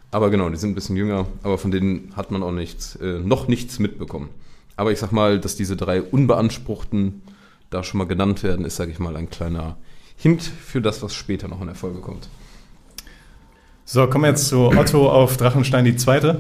Aber 0.10 0.32
genau, 0.32 0.50
die 0.50 0.56
sind 0.58 0.72
ein 0.72 0.76
bisschen 0.76 0.96
jünger, 0.98 1.28
aber 1.44 1.60
von 1.60 1.70
denen 1.70 2.12
hat 2.16 2.32
man 2.32 2.42
auch 2.42 2.52
nichts, 2.52 2.96
äh, 2.96 3.20
noch 3.20 3.48
nichts 3.48 3.78
mitbekommen. 3.78 4.30
Aber 4.76 4.92
ich 4.92 4.98
sag 4.98 5.12
mal, 5.12 5.40
dass 5.40 5.56
diese 5.56 5.76
drei 5.76 6.02
Unbeanspruchten 6.02 7.22
da 7.70 7.84
schon 7.84 8.00
mal 8.00 8.06
genannt 8.08 8.42
werden, 8.42 8.66
ist, 8.66 8.78
sag 8.78 8.90
ich 8.90 8.98
mal, 8.98 9.16
ein 9.18 9.30
kleiner 9.30 9.78
Hint 10.16 10.42
für 10.42 10.82
das, 10.82 11.04
was 11.04 11.14
später 11.14 11.48
noch 11.48 11.62
in 11.62 11.68
der 11.68 11.76
Folge 11.76 12.00
kommt. 12.00 12.28
So, 13.86 14.08
kommen 14.08 14.24
wir 14.24 14.30
jetzt 14.30 14.48
zu 14.48 14.68
Otto 14.70 15.10
auf 15.12 15.38
Drachenstein 15.38 15.86
die 15.86 15.96
Zweite. 15.96 16.40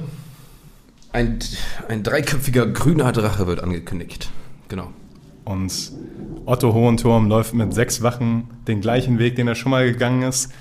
Ein, 1.17 1.39
ein 1.87 2.03
dreiköpfiger 2.03 2.67
grüner 2.67 3.11
Drache 3.11 3.47
wird 3.47 3.63
angekündigt. 3.63 4.29
Genau. 4.67 4.91
Und 5.45 5.73
Otto 6.45 6.75
Hohenturm 6.75 7.27
läuft 7.27 7.55
mit 7.55 7.73
sechs 7.73 8.03
Wachen 8.03 8.51
den 8.67 8.81
gleichen 8.81 9.17
Weg, 9.17 9.35
den 9.35 9.47
er 9.47 9.55
schon 9.55 9.71
mal 9.71 9.91
gegangen 9.91 10.21
ist, 10.21 10.53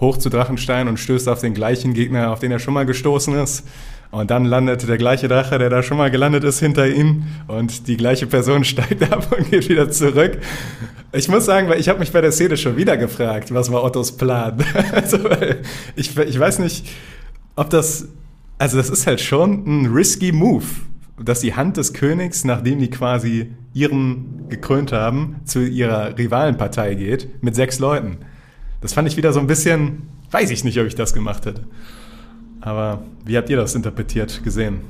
hoch 0.00 0.18
zu 0.18 0.28
Drachenstein 0.28 0.86
und 0.86 0.98
stößt 0.98 1.30
auf 1.30 1.40
den 1.40 1.54
gleichen 1.54 1.94
Gegner, 1.94 2.30
auf 2.30 2.40
den 2.40 2.52
er 2.52 2.58
schon 2.58 2.74
mal 2.74 2.84
gestoßen 2.84 3.32
ist. 3.36 3.66
Und 4.10 4.30
dann 4.30 4.44
landet 4.44 4.86
der 4.86 4.98
gleiche 4.98 5.28
Drache, 5.28 5.56
der 5.58 5.70
da 5.70 5.82
schon 5.82 5.96
mal 5.96 6.10
gelandet 6.10 6.44
ist, 6.44 6.58
hinter 6.58 6.86
ihm. 6.86 7.24
Und 7.48 7.88
die 7.88 7.96
gleiche 7.96 8.26
Person 8.26 8.64
steigt 8.64 9.10
ab 9.10 9.34
und 9.34 9.50
geht 9.50 9.70
wieder 9.70 9.90
zurück. 9.90 10.36
Ich 11.12 11.30
muss 11.30 11.46
sagen, 11.46 11.70
weil 11.70 11.80
ich 11.80 11.88
habe 11.88 12.00
mich 12.00 12.12
bei 12.12 12.20
der 12.20 12.32
Szene 12.32 12.58
schon 12.58 12.76
wieder 12.76 12.98
gefragt, 12.98 13.54
was 13.54 13.72
war 13.72 13.82
Ottos 13.82 14.12
Plan? 14.18 14.62
Also, 14.92 15.20
ich, 15.96 16.14
ich 16.18 16.38
weiß 16.38 16.58
nicht, 16.58 16.86
ob 17.56 17.70
das... 17.70 18.08
Also 18.62 18.76
das 18.76 18.90
ist 18.90 19.08
halt 19.08 19.20
schon 19.20 19.64
ein 19.66 19.86
risky 19.86 20.30
Move, 20.30 20.62
dass 21.20 21.40
die 21.40 21.56
Hand 21.56 21.78
des 21.78 21.94
Königs, 21.94 22.44
nachdem 22.44 22.78
die 22.78 22.90
quasi 22.90 23.50
ihren 23.74 24.48
gekrönt 24.48 24.92
haben, 24.92 25.40
zu 25.44 25.66
ihrer 25.66 26.16
Rivalenpartei 26.16 26.94
geht, 26.94 27.42
mit 27.42 27.56
sechs 27.56 27.80
Leuten. 27.80 28.18
Das 28.80 28.92
fand 28.92 29.08
ich 29.08 29.16
wieder 29.16 29.32
so 29.32 29.40
ein 29.40 29.48
bisschen, 29.48 30.08
weiß 30.30 30.50
ich 30.50 30.62
nicht, 30.62 30.78
ob 30.78 30.86
ich 30.86 30.94
das 30.94 31.12
gemacht 31.12 31.44
hätte. 31.44 31.64
Aber 32.60 33.02
wie 33.24 33.36
habt 33.36 33.50
ihr 33.50 33.56
das 33.56 33.74
interpretiert, 33.74 34.44
gesehen? 34.44 34.82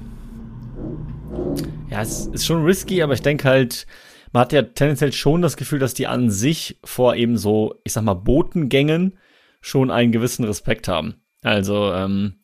Ja, 1.88 2.02
es 2.02 2.26
ist 2.26 2.44
schon 2.44 2.66
risky, 2.66 3.00
aber 3.00 3.14
ich 3.14 3.22
denke 3.22 3.48
halt, 3.48 3.86
man 4.34 4.42
hat 4.42 4.52
ja 4.52 4.60
tendenziell 4.60 5.14
schon 5.14 5.40
das 5.40 5.56
Gefühl, 5.56 5.78
dass 5.78 5.94
die 5.94 6.06
an 6.06 6.28
sich 6.28 6.78
vor 6.84 7.16
eben 7.16 7.38
so, 7.38 7.76
ich 7.84 7.94
sag 7.94 8.04
mal, 8.04 8.12
Botengängen 8.12 9.16
schon 9.62 9.90
einen 9.90 10.12
gewissen 10.12 10.44
Respekt 10.44 10.88
haben. 10.88 11.14
Also, 11.42 11.90
ähm, 11.94 12.34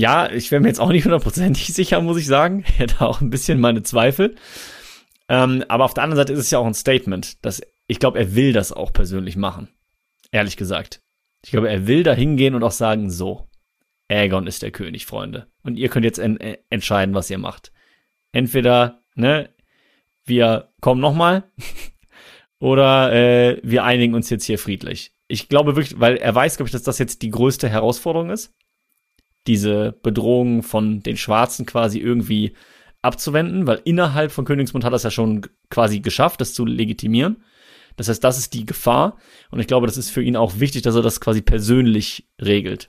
ja, 0.00 0.30
ich 0.30 0.50
wäre 0.50 0.60
mir 0.60 0.68
jetzt 0.68 0.80
auch 0.80 0.88
nicht 0.88 1.04
hundertprozentig 1.04 1.66
sicher, 1.74 2.00
muss 2.00 2.18
ich 2.18 2.26
sagen. 2.26 2.64
Ich 2.66 2.78
hätte 2.78 3.02
auch 3.02 3.20
ein 3.20 3.30
bisschen 3.30 3.60
meine 3.60 3.82
Zweifel. 3.82 4.34
Ähm, 5.28 5.64
aber 5.68 5.84
auf 5.84 5.94
der 5.94 6.02
anderen 6.02 6.16
Seite 6.16 6.32
ist 6.32 6.40
es 6.40 6.50
ja 6.50 6.58
auch 6.58 6.66
ein 6.66 6.74
Statement, 6.74 7.44
dass 7.44 7.60
ich 7.86 7.98
glaube, 7.98 8.18
er 8.18 8.34
will 8.34 8.52
das 8.52 8.72
auch 8.72 8.92
persönlich 8.92 9.36
machen. 9.36 9.68
Ehrlich 10.32 10.56
gesagt. 10.56 11.02
Ich 11.44 11.50
glaube, 11.50 11.70
er 11.70 11.86
will 11.86 12.02
da 12.02 12.12
hingehen 12.12 12.54
und 12.54 12.62
auch 12.62 12.72
sagen, 12.72 13.10
so, 13.10 13.48
Aegon 14.08 14.46
ist 14.46 14.62
der 14.62 14.70
König, 14.70 15.06
Freunde. 15.06 15.46
Und 15.62 15.76
ihr 15.76 15.88
könnt 15.88 16.04
jetzt 16.04 16.18
en 16.18 16.38
äh, 16.40 16.58
entscheiden, 16.70 17.14
was 17.14 17.30
ihr 17.30 17.38
macht. 17.38 17.72
Entweder, 18.32 19.02
ne, 19.14 19.50
wir 20.24 20.72
kommen 20.80 21.00
nochmal 21.00 21.44
oder 22.58 23.12
äh, 23.12 23.60
wir 23.62 23.84
einigen 23.84 24.14
uns 24.14 24.30
jetzt 24.30 24.44
hier 24.44 24.58
friedlich. 24.58 25.12
Ich 25.28 25.48
glaube 25.48 25.76
wirklich, 25.76 25.98
weil 26.00 26.16
er 26.16 26.34
weiß, 26.34 26.56
glaube 26.56 26.68
ich, 26.68 26.72
dass 26.72 26.82
das 26.82 26.98
jetzt 26.98 27.22
die 27.22 27.30
größte 27.30 27.68
Herausforderung 27.68 28.30
ist, 28.30 28.54
diese 29.46 29.92
Bedrohung 30.02 30.62
von 30.62 31.02
den 31.02 31.16
Schwarzen 31.16 31.66
quasi 31.66 31.98
irgendwie 31.98 32.54
abzuwenden, 33.02 33.66
weil 33.66 33.80
innerhalb 33.84 34.32
von 34.32 34.44
Königsmund 34.44 34.84
hat 34.84 34.92
er 34.92 34.96
es 34.96 35.02
ja 35.02 35.10
schon 35.10 35.46
quasi 35.70 36.00
geschafft, 36.00 36.40
das 36.40 36.52
zu 36.52 36.66
legitimieren. 36.66 37.42
Das 37.96 38.08
heißt, 38.08 38.22
das 38.22 38.38
ist 38.38 38.54
die 38.54 38.66
Gefahr. 38.66 39.16
Und 39.50 39.60
ich 39.60 39.66
glaube, 39.66 39.86
das 39.86 39.96
ist 39.96 40.10
für 40.10 40.22
ihn 40.22 40.36
auch 40.36 40.58
wichtig, 40.58 40.82
dass 40.82 40.94
er 40.94 41.02
das 41.02 41.20
quasi 41.20 41.42
persönlich 41.42 42.28
regelt. 42.40 42.88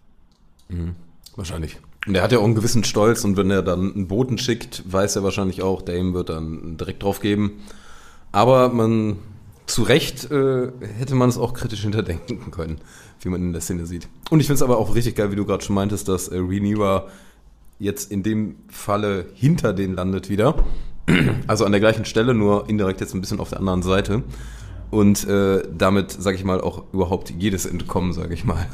Wahrscheinlich. 1.36 1.78
Und 2.08 2.16
er 2.16 2.24
hat 2.24 2.32
ja 2.32 2.40
auch 2.40 2.46
einen 2.46 2.56
gewissen 2.56 2.84
Stolz 2.84 3.24
und 3.24 3.38
wenn 3.38 3.52
er 3.52 3.62
dann 3.62 3.94
einen 3.94 4.08
Boten 4.08 4.38
schickt, 4.38 4.84
weiß 4.92 5.16
er 5.18 5.24
wahrscheinlich 5.24 5.62
auch, 5.62 5.82
Dame 5.82 6.14
wird 6.14 6.30
dann 6.30 6.78
direkt 6.78 7.04
drauf 7.04 7.20
geben. 7.20 7.62
Aber 8.32 8.70
man, 8.70 9.18
zu 9.68 9.84
Recht 9.84 10.32
äh, 10.32 10.72
hätte 10.98 11.16
man 11.16 11.30
es 11.30 11.38
auch 11.38 11.54
kritisch 11.54 11.82
hinterdenken 11.82 12.52
können, 12.52 12.82
wie 13.22 13.30
man 13.30 13.42
in 13.42 13.54
der 13.54 13.62
Szene 13.62 13.86
sieht. 13.86 14.08
Und 14.30 14.40
ich 14.40 14.48
finde 14.48 14.56
es 14.56 14.62
aber 14.62 14.78
auch 14.78 14.96
richtig 14.96 15.16
geil, 15.16 15.32
wie 15.32 15.36
du 15.36 15.46
gerade 15.46 15.64
schon 15.64 15.76
meintest, 15.76 16.08
dass 16.08 16.28
äh, 16.28 16.38
Rhaenyra 16.38 17.08
jetzt 17.80 18.12
in 18.12 18.24
dem 18.24 18.56
Falle 18.70 19.28
hinter 19.34 19.74
denen 19.74 19.96
landet 19.96 20.30
wieder. 20.30 20.56
Also 21.48 21.66
an 21.66 21.72
der 21.72 21.82
gleichen 21.82 22.06
Stelle, 22.06 22.34
nur 22.34 22.70
indirekt 22.70 23.02
jetzt 23.02 23.14
ein 23.14 23.22
bisschen 23.22 23.40
auf 23.40 23.50
der 23.50 23.60
anderen 23.60 23.82
Seite. 23.82 24.24
Und 24.92 25.28
äh, 25.28 25.64
damit, 25.76 26.12
sage 26.12 26.38
ich 26.38 26.44
mal, 26.44 26.62
auch 26.62 26.84
überhaupt 26.94 27.32
jedes 27.32 27.66
Entkommen, 27.66 28.14
sage 28.14 28.34
ich 28.34 28.46
mal, 28.46 28.68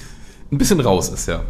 ein 0.50 0.58
bisschen 0.58 0.80
raus 0.80 1.10
ist, 1.10 1.26
ja. 1.28 1.44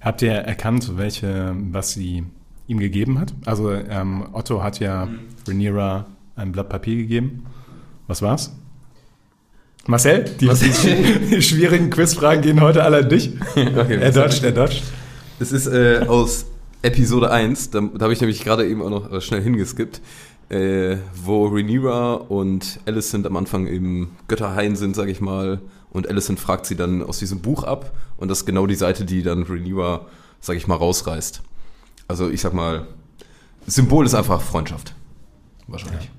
Habt 0.00 0.22
ihr 0.22 0.32
erkannt, 0.32 0.96
welche, 0.96 1.56
was 1.72 1.94
sie 1.94 2.24
ihm 2.68 2.78
gegeben 2.78 3.18
hat? 3.18 3.34
Also 3.44 3.72
ähm, 3.72 4.26
Otto 4.32 4.62
hat 4.62 4.78
ja 4.78 5.08
Rhaenyra 5.48 6.06
ein 6.36 6.52
Blatt 6.52 6.68
Papier 6.68 6.96
gegeben. 6.96 7.46
Was 8.06 8.22
war's? 8.22 8.54
Marcel, 9.88 10.24
die, 10.24 10.48
die, 10.48 11.26
die 11.30 11.42
schwierigen 11.42 11.90
Quizfragen 11.90 12.42
gehen 12.42 12.60
heute 12.60 12.82
alle 12.82 12.98
an 12.98 13.08
dich. 13.08 13.32
Okay, 13.56 13.98
Er 14.00 14.12
dodgt, 14.12 14.42
er 14.42 14.52
dodgt. 14.52 14.82
Es 15.38 15.52
ist 15.52 15.66
äh, 15.66 16.04
aus 16.08 16.46
Episode 16.82 17.30
1, 17.30 17.70
da, 17.70 17.80
da 17.80 18.04
habe 18.04 18.12
ich 18.12 18.20
nämlich 18.20 18.42
gerade 18.42 18.66
eben 18.66 18.82
auch 18.82 18.90
noch 18.90 19.12
äh, 19.12 19.20
schnell 19.20 19.42
hingeskippt, 19.42 20.00
äh, 20.48 20.96
wo 21.14 21.46
Rhaenyra 21.46 22.14
und 22.14 22.80
Alicent 22.86 23.26
am 23.26 23.36
Anfang 23.36 23.66
im 23.66 24.08
Götterhain 24.28 24.76
sind, 24.76 24.96
sage 24.96 25.10
ich 25.10 25.20
mal, 25.20 25.60
und 25.90 26.08
Alicent 26.08 26.40
fragt 26.40 26.66
sie 26.66 26.76
dann 26.76 27.02
aus 27.02 27.18
diesem 27.18 27.40
Buch 27.40 27.64
ab 27.64 27.92
und 28.16 28.28
das 28.28 28.40
ist 28.40 28.46
genau 28.46 28.66
die 28.66 28.74
Seite, 28.74 29.04
die 29.04 29.22
dann 29.22 29.42
Rhaenyra, 29.42 30.06
sage 30.40 30.58
ich 30.58 30.66
mal, 30.66 30.76
rausreißt. 30.76 31.42
Also 32.08 32.30
ich 32.30 32.40
sag 32.40 32.54
mal, 32.54 32.86
Symbol 33.66 34.06
ist 34.06 34.14
einfach 34.14 34.40
Freundschaft. 34.40 34.94
Wahrscheinlich. 35.66 36.10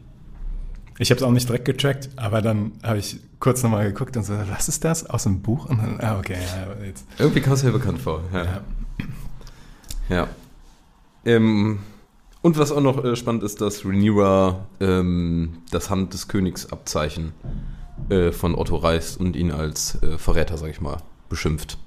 Ich 1.00 1.12
habe 1.12 1.18
es 1.20 1.24
auch 1.24 1.32
nicht 1.32 1.48
direkt 1.48 1.66
gecheckt, 1.66 2.10
aber 2.16 2.42
dann 2.42 2.72
habe 2.84 2.98
ich 2.98 3.20
kurz 3.40 3.62
nochmal 3.62 3.86
geguckt 3.86 4.18
und 4.18 4.24
so, 4.24 4.34
was 4.50 4.68
ist 4.68 4.84
das? 4.84 5.08
Aus 5.08 5.24
dem 5.24 5.42
Buch? 5.42 5.66
Und 5.70 5.78
dann, 5.78 6.00
ah, 6.02 6.18
okay, 6.18 6.34
ja, 6.34 6.86
jetzt. 6.86 7.06
Irgendwie 7.20 7.42
kam 7.42 7.54
es 7.54 7.64
mir 7.64 7.72
bekannt 7.72 8.02
vor. 8.02 8.24
Ja. 8.34 8.44
Ja. 8.46 8.62
Ja. 10.10 10.28
Ähm, 11.26 11.80
Und 12.42 12.58
was 12.58 12.72
auch 12.72 12.82
noch 12.82 13.04
äh, 13.04 13.16
spannend 13.16 13.44
ist, 13.44 13.62
dass 13.62 13.84
Rhaenyra 13.86 14.66
ähm, 14.80 15.58
das 15.72 15.90
Hand 15.90 16.14
des 16.14 16.28
Königs 16.30 16.72
Abzeichen 16.72 17.34
äh, 18.10 18.32
von 18.32 18.56
Otto 18.56 18.78
reißt 18.78 19.20
und 19.20 19.36
ihn 19.36 19.52
als 19.52 20.02
äh, 20.02 20.18
Verräter, 20.18 20.58
sag 20.58 20.70
ich 20.70 20.80
mal, 20.82 20.98
beschimpft. 21.30 21.78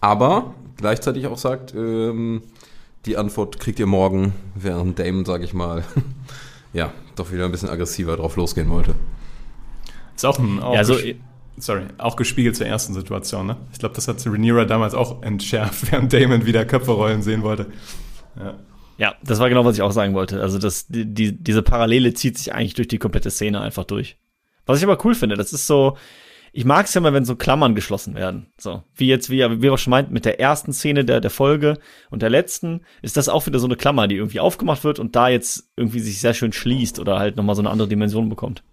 Aber 0.00 0.54
gleichzeitig 0.76 1.26
auch 1.26 1.38
sagt, 1.38 1.74
ähm, 1.74 2.42
die 3.04 3.16
Antwort 3.16 3.60
kriegt 3.60 3.78
ihr 3.78 3.86
morgen, 3.86 4.32
während 4.54 4.98
Damon, 4.98 5.24
sag 5.24 5.42
ich 5.42 5.52
mal, 5.54 5.84
ja, 6.72 6.92
doch 7.16 7.32
wieder 7.32 7.44
ein 7.44 7.50
bisschen 7.50 7.68
aggressiver 7.68 8.16
drauf 8.16 8.36
losgehen 8.36 8.68
wollte. 8.70 8.94
Ist 10.16 10.24
auch 10.26 10.38
ein, 10.38 10.60
auch 10.60 10.74
Ja, 10.74 10.84
so, 10.84 10.94
ges- 10.94 11.16
sorry, 11.58 11.82
auch 11.98 12.16
gespiegelt 12.16 12.56
zur 12.56 12.66
ersten 12.66 12.94
Situation, 12.94 13.46
ne? 13.46 13.56
Ich 13.72 13.78
glaube, 13.78 13.94
das 13.94 14.08
hat 14.08 14.24
Rhaenyra 14.26 14.64
damals 14.64 14.94
auch 14.94 15.22
entschärft, 15.22 15.90
während 15.92 16.12
Damon 16.12 16.44
wieder 16.46 16.64
Köpfe 16.64 16.92
rollen 16.92 17.22
sehen 17.22 17.42
wollte. 17.42 17.66
Ja. 18.38 18.54
ja, 18.98 19.14
das 19.22 19.38
war 19.40 19.48
genau, 19.48 19.64
was 19.64 19.76
ich 19.76 19.82
auch 19.82 19.90
sagen 19.92 20.14
wollte. 20.14 20.40
Also 20.40 20.58
das, 20.58 20.86
die, 20.88 21.04
die, 21.06 21.32
diese 21.42 21.62
Parallele 21.62 22.14
zieht 22.14 22.38
sich 22.38 22.52
eigentlich 22.54 22.74
durch 22.74 22.88
die 22.88 22.98
komplette 22.98 23.30
Szene 23.30 23.60
einfach 23.60 23.84
durch. 23.84 24.16
Was 24.66 24.78
ich 24.78 24.84
aber 24.84 25.02
cool 25.04 25.14
finde, 25.14 25.36
das 25.36 25.52
ist 25.52 25.66
so, 25.66 25.96
ich 26.58 26.64
mag 26.64 26.86
es 26.86 26.94
ja 26.94 26.98
immer, 26.98 27.12
wenn 27.12 27.24
so 27.24 27.36
Klammern 27.36 27.76
geschlossen 27.76 28.16
werden. 28.16 28.46
So, 28.58 28.82
wie 28.96 29.06
jetzt, 29.06 29.30
wie, 29.30 29.38
wie 29.48 29.62
wir 29.62 29.78
schon 29.78 29.92
meinten, 29.92 30.12
mit 30.12 30.24
der 30.24 30.40
ersten 30.40 30.72
Szene 30.72 31.04
der, 31.04 31.20
der 31.20 31.30
Folge 31.30 31.78
und 32.10 32.20
der 32.20 32.30
letzten, 32.30 32.80
ist 33.00 33.16
das 33.16 33.28
auch 33.28 33.46
wieder 33.46 33.60
so 33.60 33.68
eine 33.68 33.76
Klammer, 33.76 34.08
die 34.08 34.16
irgendwie 34.16 34.40
aufgemacht 34.40 34.82
wird 34.82 34.98
und 34.98 35.14
da 35.14 35.28
jetzt 35.28 35.68
irgendwie 35.76 36.00
sich 36.00 36.20
sehr 36.20 36.34
schön 36.34 36.52
schließt 36.52 36.98
oder 36.98 37.20
halt 37.20 37.36
nochmal 37.36 37.54
so 37.54 37.62
eine 37.62 37.70
andere 37.70 37.86
Dimension 37.86 38.28
bekommt. 38.28 38.64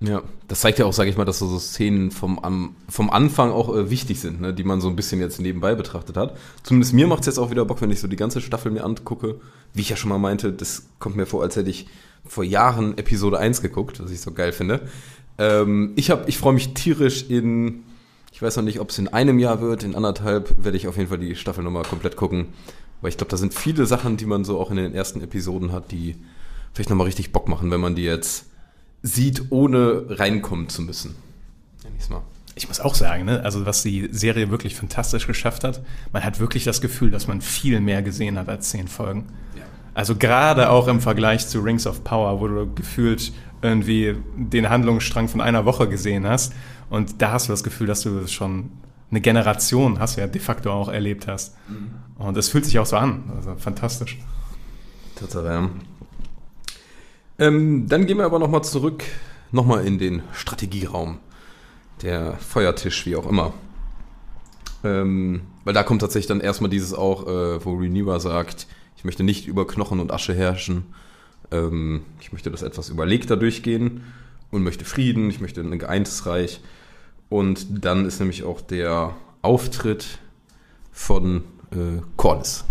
Ja, 0.00 0.20
das 0.46 0.60
zeigt 0.60 0.78
ja 0.78 0.84
auch, 0.84 0.92
sage 0.92 1.08
ich 1.08 1.16
mal, 1.16 1.24
dass 1.24 1.38
so 1.38 1.58
Szenen 1.58 2.10
vom, 2.10 2.38
am, 2.38 2.76
vom 2.90 3.08
Anfang 3.08 3.50
auch 3.50 3.74
äh, 3.74 3.88
wichtig 3.88 4.20
sind, 4.20 4.42
ne, 4.42 4.52
die 4.52 4.64
man 4.64 4.82
so 4.82 4.90
ein 4.90 4.96
bisschen 4.96 5.18
jetzt 5.18 5.40
nebenbei 5.40 5.74
betrachtet 5.74 6.18
hat. 6.18 6.36
Zumindest 6.62 6.92
mir 6.92 7.06
macht 7.06 7.20
es 7.20 7.28
jetzt 7.28 7.38
auch 7.38 7.50
wieder 7.50 7.64
Bock, 7.64 7.80
wenn 7.80 7.90
ich 7.90 8.00
so 8.00 8.08
die 8.08 8.16
ganze 8.16 8.42
Staffel 8.42 8.70
mir 8.70 8.84
angucke. 8.84 9.40
Wie 9.72 9.80
ich 9.80 9.88
ja 9.88 9.96
schon 9.96 10.10
mal 10.10 10.18
meinte, 10.18 10.52
das 10.52 10.88
kommt 10.98 11.16
mir 11.16 11.24
vor, 11.24 11.42
als 11.42 11.56
hätte 11.56 11.70
ich 11.70 11.86
vor 12.26 12.44
Jahren 12.44 12.98
Episode 12.98 13.38
1 13.38 13.62
geguckt, 13.62 14.02
was 14.02 14.10
ich 14.10 14.20
so 14.20 14.32
geil 14.32 14.52
finde. 14.52 14.82
Ähm, 15.42 15.92
ich 15.96 16.10
hab, 16.10 16.28
ich 16.28 16.38
freue 16.38 16.52
mich 16.52 16.72
tierisch 16.72 17.24
in, 17.28 17.82
ich 18.32 18.40
weiß 18.40 18.56
noch 18.56 18.62
nicht, 18.62 18.78
ob 18.78 18.90
es 18.90 18.98
in 18.98 19.08
einem 19.08 19.40
Jahr 19.40 19.60
wird, 19.60 19.82
in 19.82 19.96
anderthalb 19.96 20.54
werde 20.62 20.76
ich 20.76 20.86
auf 20.86 20.96
jeden 20.96 21.08
Fall 21.08 21.18
die 21.18 21.34
Staffel 21.34 21.64
nochmal 21.64 21.82
komplett 21.82 22.16
gucken. 22.16 22.48
Weil 23.00 23.08
ich 23.08 23.16
glaube, 23.16 23.30
da 23.30 23.36
sind 23.36 23.52
viele 23.52 23.84
Sachen, 23.86 24.16
die 24.16 24.26
man 24.26 24.44
so 24.44 24.60
auch 24.60 24.70
in 24.70 24.76
den 24.76 24.94
ersten 24.94 25.20
Episoden 25.20 25.72
hat, 25.72 25.90
die 25.90 26.16
vielleicht 26.72 26.90
nochmal 26.90 27.06
richtig 27.06 27.32
Bock 27.32 27.48
machen, 27.48 27.72
wenn 27.72 27.80
man 27.80 27.96
die 27.96 28.04
jetzt 28.04 28.46
sieht, 29.02 29.46
ohne 29.50 30.04
reinkommen 30.08 30.68
zu 30.68 30.82
müssen. 30.82 31.16
Ich's 31.98 32.08
mal. 32.08 32.22
Ich 32.54 32.68
muss 32.68 32.78
auch 32.78 32.94
sagen, 32.94 33.24
ne, 33.24 33.42
also 33.42 33.66
was 33.66 33.82
die 33.82 34.08
Serie 34.12 34.50
wirklich 34.50 34.76
fantastisch 34.76 35.26
geschafft 35.26 35.64
hat, 35.64 35.82
man 36.12 36.22
hat 36.22 36.38
wirklich 36.38 36.62
das 36.62 36.80
Gefühl, 36.80 37.10
dass 37.10 37.26
man 37.26 37.40
viel 37.40 37.80
mehr 37.80 38.02
gesehen 38.02 38.38
hat 38.38 38.48
als 38.48 38.70
zehn 38.70 38.86
Folgen. 38.86 39.26
Also 39.94 40.14
gerade 40.14 40.70
auch 40.70 40.86
im 40.86 41.00
Vergleich 41.00 41.48
zu 41.48 41.60
Rings 41.60 41.86
of 41.86 42.04
Power, 42.04 42.40
wo 42.40 42.48
du 42.48 42.72
gefühlt 42.72 43.32
irgendwie 43.62 44.16
den 44.36 44.68
Handlungsstrang 44.68 45.28
von 45.28 45.40
einer 45.40 45.64
Woche 45.64 45.88
gesehen 45.88 46.26
hast. 46.26 46.52
Und 46.90 47.22
da 47.22 47.32
hast 47.32 47.48
du 47.48 47.52
das 47.52 47.64
Gefühl, 47.64 47.86
dass 47.86 48.02
du 48.02 48.26
schon 48.26 48.70
eine 49.10 49.20
Generation 49.20 49.98
hast, 49.98 50.16
ja 50.16 50.26
de 50.26 50.40
facto 50.40 50.70
auch 50.70 50.88
erlebt 50.88 51.26
hast. 51.28 51.54
Und 52.18 52.36
es 52.36 52.48
fühlt 52.48 52.64
sich 52.64 52.78
auch 52.78 52.86
so 52.86 52.96
an. 52.96 53.30
Also 53.36 53.54
fantastisch. 53.56 54.18
Tatsache, 55.14 55.46
ja. 55.46 55.70
Ähm, 57.38 57.88
dann 57.88 58.06
gehen 58.06 58.18
wir 58.18 58.24
aber 58.24 58.38
nochmal 58.38 58.62
zurück, 58.62 59.04
nochmal 59.50 59.86
in 59.86 59.98
den 59.98 60.22
Strategieraum. 60.32 61.18
Der 62.02 62.34
Feuertisch, 62.34 63.06
wie 63.06 63.16
auch 63.16 63.28
immer. 63.28 63.52
Ähm, 64.84 65.42
weil 65.64 65.74
da 65.74 65.82
kommt 65.82 66.00
tatsächlich 66.00 66.26
dann 66.26 66.40
erstmal 66.40 66.70
dieses 66.70 66.94
auch, 66.94 67.26
äh, 67.26 67.64
wo 67.64 67.74
Rhaenyra 67.74 68.18
sagt, 68.18 68.66
ich 68.96 69.04
möchte 69.04 69.22
nicht 69.22 69.46
über 69.46 69.66
Knochen 69.66 70.00
und 70.00 70.12
Asche 70.12 70.34
herrschen. 70.34 70.86
Ähm, 71.52 72.02
ich 72.20 72.32
möchte 72.32 72.50
das 72.50 72.62
etwas 72.62 72.88
überlegter 72.88 73.36
durchgehen 73.36 74.02
und 74.50 74.62
möchte 74.62 74.84
Frieden, 74.84 75.30
ich 75.30 75.40
möchte 75.40 75.60
ein 75.60 75.78
geeintes 75.78 76.26
Reich. 76.26 76.60
Und 77.28 77.84
dann 77.84 78.04
ist 78.06 78.18
nämlich 78.18 78.42
auch 78.44 78.60
der 78.60 79.14
Auftritt 79.42 80.18
von 80.90 81.44
äh, 81.70 82.00
Corlys. 82.16 82.64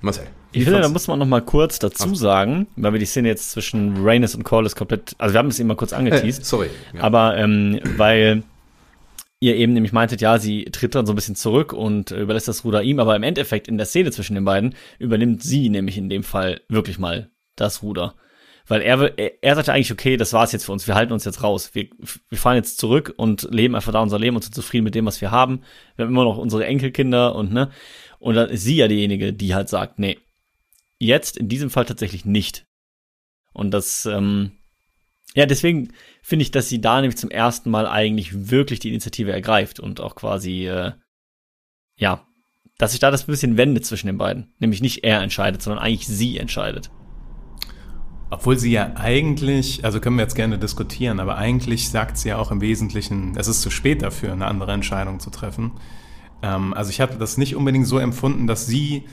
Marcel. 0.00 0.24
wie 0.52 0.58
Ich 0.58 0.64
finde, 0.64 0.80
da 0.80 0.88
muss 0.88 1.06
man 1.06 1.18
noch 1.18 1.26
mal 1.26 1.42
kurz 1.42 1.78
dazu 1.78 2.14
sagen, 2.14 2.66
weil 2.76 2.92
wir 2.92 2.98
die 3.00 3.06
Szene 3.06 3.28
jetzt 3.28 3.50
zwischen 3.52 4.04
Rhaenys 4.04 4.34
und 4.34 4.42
Corlys 4.42 4.74
komplett, 4.74 5.14
also 5.18 5.34
wir 5.34 5.38
haben 5.38 5.48
es 5.48 5.58
eben 5.60 5.68
mal 5.68 5.76
kurz 5.76 5.92
Äh, 5.92 5.96
angeteased, 5.96 6.44
sorry. 6.44 6.70
Ja. 6.94 7.02
aber 7.02 7.36
ähm, 7.36 7.78
weil 7.96 8.42
ihr 9.42 9.56
eben 9.56 9.72
nämlich 9.72 9.92
meintet, 9.92 10.20
ja, 10.20 10.38
sie 10.38 10.66
tritt 10.66 10.94
dann 10.94 11.04
so 11.04 11.12
ein 11.12 11.16
bisschen 11.16 11.34
zurück 11.34 11.72
und 11.72 12.12
äh, 12.12 12.20
überlässt 12.20 12.46
das 12.46 12.64
Ruder 12.64 12.82
ihm, 12.84 13.00
aber 13.00 13.16
im 13.16 13.24
Endeffekt 13.24 13.66
in 13.66 13.76
der 13.76 13.86
Szene 13.86 14.12
zwischen 14.12 14.34
den 14.34 14.44
beiden 14.44 14.76
übernimmt 15.00 15.42
sie 15.42 15.68
nämlich 15.68 15.98
in 15.98 16.08
dem 16.08 16.22
Fall 16.22 16.60
wirklich 16.68 17.00
mal 17.00 17.30
das 17.56 17.82
Ruder. 17.82 18.14
Weil 18.68 18.82
er, 18.82 19.18
er, 19.42 19.56
sagte 19.56 19.72
eigentlich, 19.72 19.90
okay, 19.90 20.16
das 20.16 20.32
war's 20.32 20.52
jetzt 20.52 20.64
für 20.64 20.70
uns, 20.70 20.86
wir 20.86 20.94
halten 20.94 21.12
uns 21.12 21.24
jetzt 21.24 21.42
raus. 21.42 21.74
Wir, 21.74 21.88
wir 22.28 22.38
fahren 22.38 22.54
jetzt 22.54 22.78
zurück 22.78 23.12
und 23.16 23.48
leben 23.50 23.74
einfach 23.74 23.92
da 23.92 24.00
unser 24.00 24.20
Leben 24.20 24.36
und 24.36 24.42
sind 24.42 24.54
zufrieden 24.54 24.84
mit 24.84 24.94
dem, 24.94 25.06
was 25.06 25.20
wir 25.20 25.32
haben. 25.32 25.62
Wir 25.96 26.04
haben 26.04 26.12
immer 26.12 26.22
noch 26.22 26.38
unsere 26.38 26.64
Enkelkinder 26.64 27.34
und 27.34 27.52
ne. 27.52 27.70
Und 28.20 28.36
dann 28.36 28.48
ist 28.48 28.62
sie 28.62 28.76
ja 28.76 28.86
diejenige, 28.86 29.32
die 29.32 29.56
halt 29.56 29.68
sagt, 29.68 29.98
nee, 29.98 30.18
jetzt 31.00 31.36
in 31.36 31.48
diesem 31.48 31.70
Fall 31.70 31.84
tatsächlich 31.84 32.24
nicht. 32.24 32.64
Und 33.52 33.72
das, 33.72 34.06
ähm, 34.06 34.52
ja, 35.34 35.46
deswegen 35.46 35.92
finde 36.22 36.42
ich, 36.42 36.50
dass 36.50 36.68
sie 36.68 36.80
da 36.80 37.00
nämlich 37.00 37.16
zum 37.16 37.30
ersten 37.30 37.70
Mal 37.70 37.86
eigentlich 37.86 38.50
wirklich 38.50 38.80
die 38.80 38.90
Initiative 38.90 39.32
ergreift 39.32 39.80
und 39.80 40.00
auch 40.00 40.14
quasi, 40.14 40.66
äh, 40.66 40.92
ja, 41.96 42.26
dass 42.78 42.92
sich 42.92 43.00
da 43.00 43.10
das 43.10 43.24
bisschen 43.24 43.56
wendet 43.56 43.86
zwischen 43.86 44.08
den 44.08 44.18
beiden. 44.18 44.52
Nämlich 44.58 44.82
nicht 44.82 45.04
er 45.04 45.22
entscheidet, 45.22 45.62
sondern 45.62 45.82
eigentlich 45.82 46.06
sie 46.06 46.38
entscheidet. 46.38 46.90
Obwohl 48.30 48.58
sie 48.58 48.72
ja 48.72 48.94
eigentlich, 48.96 49.84
also 49.84 50.00
können 50.00 50.16
wir 50.16 50.22
jetzt 50.22 50.34
gerne 50.34 50.58
diskutieren, 50.58 51.20
aber 51.20 51.36
eigentlich 51.36 51.90
sagt 51.90 52.16
sie 52.16 52.30
ja 52.30 52.38
auch 52.38 52.50
im 52.50 52.60
Wesentlichen, 52.60 53.34
es 53.36 53.46
ist 53.46 53.62
zu 53.62 53.70
spät 53.70 54.02
dafür, 54.02 54.32
eine 54.32 54.46
andere 54.46 54.72
Entscheidung 54.72 55.20
zu 55.20 55.30
treffen. 55.30 55.72
Ähm, 56.42 56.74
also 56.74 56.90
ich 56.90 57.00
hatte 57.00 57.18
das 57.18 57.38
nicht 57.38 57.56
unbedingt 57.56 57.86
so 57.86 57.98
empfunden, 57.98 58.46
dass 58.46 58.66
sie 58.66 59.04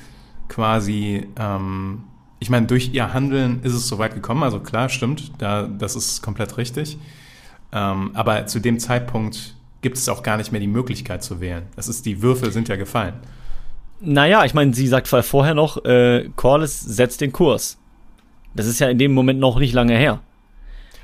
quasi, 0.47 1.27
ähm, 1.37 2.05
ich 2.39 2.49
meine, 2.49 2.67
durch 2.67 2.91
ihr 2.93 3.13
Handeln 3.13 3.61
ist 3.63 3.73
es 3.73 3.87
so 3.87 3.97
weit 3.97 4.13
gekommen, 4.13 4.43
also 4.43 4.59
klar, 4.59 4.89
stimmt, 4.89 5.31
da, 5.39 5.67
das 5.67 5.95
ist 5.95 6.21
komplett 6.21 6.57
richtig. 6.57 6.97
Ähm, 7.71 8.11
aber 8.13 8.45
zu 8.47 8.59
dem 8.59 8.79
Zeitpunkt 8.79 9.55
gibt 9.81 9.97
es 9.97 10.09
auch 10.09 10.23
gar 10.23 10.37
nicht 10.37 10.51
mehr 10.51 10.61
die 10.61 10.67
Möglichkeit 10.67 11.23
zu 11.23 11.41
wählen. 11.41 11.63
Das 11.75 11.87
ist, 11.87 12.05
die 12.05 12.21
Würfel 12.21 12.51
sind 12.51 12.67
ja 12.67 12.75
gefallen. 12.75 13.13
Naja, 14.01 14.45
ich 14.45 14.53
meine, 14.53 14.73
sie 14.73 14.87
sagt 14.87 15.07
vorher- 15.07 15.53
noch, 15.53 15.83
äh, 15.85 16.29
Corliss 16.35 16.79
setzt 16.79 17.21
den 17.21 17.31
Kurs. 17.31 17.77
Das 18.55 18.65
ist 18.65 18.79
ja 18.79 18.89
in 18.89 18.97
dem 18.97 19.13
Moment 19.13 19.39
noch 19.39 19.59
nicht 19.59 19.73
lange 19.73 19.97
her. 19.97 20.21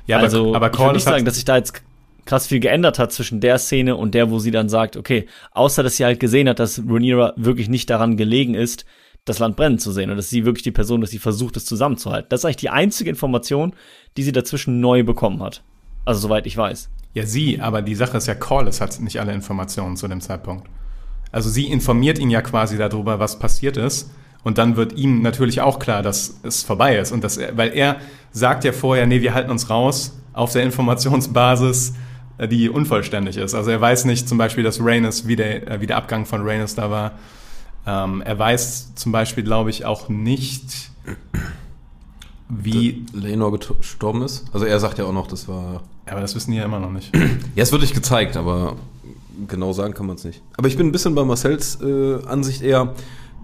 Ja, 0.06 0.18
also, 0.18 0.54
aber, 0.54 0.66
aber 0.66 0.72
ich 0.72 0.78
würde 0.78 0.92
nicht 0.94 1.04
sagen, 1.04 1.24
dass 1.24 1.34
sich 1.34 1.44
da 1.44 1.56
jetzt 1.56 1.82
krass 2.24 2.46
viel 2.46 2.60
geändert 2.60 2.98
hat 2.98 3.12
zwischen 3.12 3.40
der 3.40 3.58
Szene 3.58 3.96
und 3.96 4.14
der, 4.14 4.30
wo 4.30 4.38
sie 4.38 4.50
dann 4.50 4.68
sagt, 4.68 4.96
okay, 4.96 5.26
außer 5.52 5.82
dass 5.82 5.96
sie 5.96 6.04
halt 6.04 6.20
gesehen 6.20 6.48
hat, 6.48 6.58
dass 6.58 6.80
Rhaenyra 6.80 7.34
wirklich 7.36 7.68
nicht 7.68 7.88
daran 7.88 8.16
gelegen 8.16 8.54
ist, 8.54 8.84
das 9.26 9.40
Land 9.40 9.56
brennen 9.56 9.78
zu 9.78 9.92
sehen 9.92 10.10
und 10.10 10.16
dass 10.16 10.30
sie 10.30 10.46
wirklich 10.46 10.62
die 10.62 10.70
Person 10.70 11.02
ist, 11.02 11.12
die 11.12 11.18
versucht, 11.18 11.56
es 11.56 11.66
zusammenzuhalten. 11.66 12.28
Das 12.30 12.40
ist 12.40 12.44
eigentlich 12.46 12.56
die 12.56 12.70
einzige 12.70 13.10
Information, 13.10 13.74
die 14.16 14.22
sie 14.22 14.32
dazwischen 14.32 14.80
neu 14.80 15.02
bekommen 15.02 15.42
hat. 15.42 15.62
Also 16.06 16.20
soweit 16.20 16.46
ich 16.46 16.56
weiß. 16.56 16.88
Ja, 17.12 17.26
sie, 17.26 17.60
aber 17.60 17.82
die 17.82 17.94
Sache 17.94 18.16
ist 18.16 18.26
ja, 18.26 18.34
Corliss 18.34 18.80
hat 18.80 18.98
nicht 19.00 19.20
alle 19.20 19.32
Informationen 19.32 19.96
zu 19.96 20.06
dem 20.06 20.20
Zeitpunkt. 20.20 20.68
Also 21.32 21.50
sie 21.50 21.66
informiert 21.66 22.18
ihn 22.18 22.30
ja 22.30 22.40
quasi 22.40 22.78
darüber, 22.78 23.18
was 23.18 23.38
passiert 23.38 23.76
ist. 23.76 24.10
Und 24.44 24.58
dann 24.58 24.76
wird 24.76 24.92
ihm 24.92 25.22
natürlich 25.22 25.60
auch 25.60 25.80
klar, 25.80 26.02
dass 26.02 26.38
es 26.44 26.62
vorbei 26.62 26.96
ist. 26.96 27.10
Und 27.10 27.24
dass 27.24 27.36
er, 27.36 27.56
weil 27.56 27.72
er 27.74 27.96
sagt 28.30 28.62
ja 28.62 28.70
vorher, 28.70 29.06
nee, 29.06 29.20
wir 29.22 29.34
halten 29.34 29.50
uns 29.50 29.68
raus 29.68 30.16
auf 30.34 30.52
der 30.52 30.62
Informationsbasis, 30.62 31.94
äh, 32.38 32.46
die 32.46 32.68
unvollständig 32.68 33.38
ist. 33.38 33.54
Also 33.54 33.70
er 33.72 33.80
weiß 33.80 34.04
nicht 34.04 34.28
zum 34.28 34.38
Beispiel, 34.38 34.62
dass 34.62 34.80
Rhaenys, 34.80 35.26
wie 35.26 35.34
der, 35.34 35.68
äh, 35.68 35.80
wie 35.80 35.88
der 35.88 35.96
Abgang 35.96 36.26
von 36.26 36.46
Rhaenys 36.46 36.76
da 36.76 36.90
war. 36.92 37.12
Ähm, 37.86 38.20
er 38.22 38.38
weiß 38.38 38.94
zum 38.96 39.12
Beispiel, 39.12 39.44
glaube 39.44 39.70
ich, 39.70 39.84
auch 39.84 40.08
nicht, 40.08 40.90
wie. 42.48 43.04
Lenor 43.12 43.58
gestorben 43.58 44.22
ist. 44.22 44.46
Also 44.52 44.66
er 44.66 44.78
sagt 44.80 44.98
ja 44.98 45.04
auch 45.04 45.12
noch, 45.12 45.26
das 45.26 45.48
war. 45.48 45.82
Aber 46.06 46.20
das 46.20 46.34
wissen 46.34 46.52
die 46.52 46.58
ja 46.58 46.64
immer 46.64 46.80
noch 46.80 46.90
nicht. 46.92 47.12
Ja, 47.54 47.62
es 47.62 47.72
wird 47.72 47.82
nicht 47.82 47.94
gezeigt, 47.94 48.36
aber 48.36 48.76
genau 49.48 49.72
sagen 49.72 49.94
kann 49.94 50.06
man 50.06 50.16
es 50.16 50.24
nicht. 50.24 50.42
Aber 50.56 50.68
ich 50.68 50.76
bin 50.76 50.86
ein 50.88 50.92
bisschen 50.92 51.14
bei 51.14 51.24
Marcells 51.24 51.80
äh, 51.80 52.22
Ansicht 52.26 52.60
eher, 52.62 52.94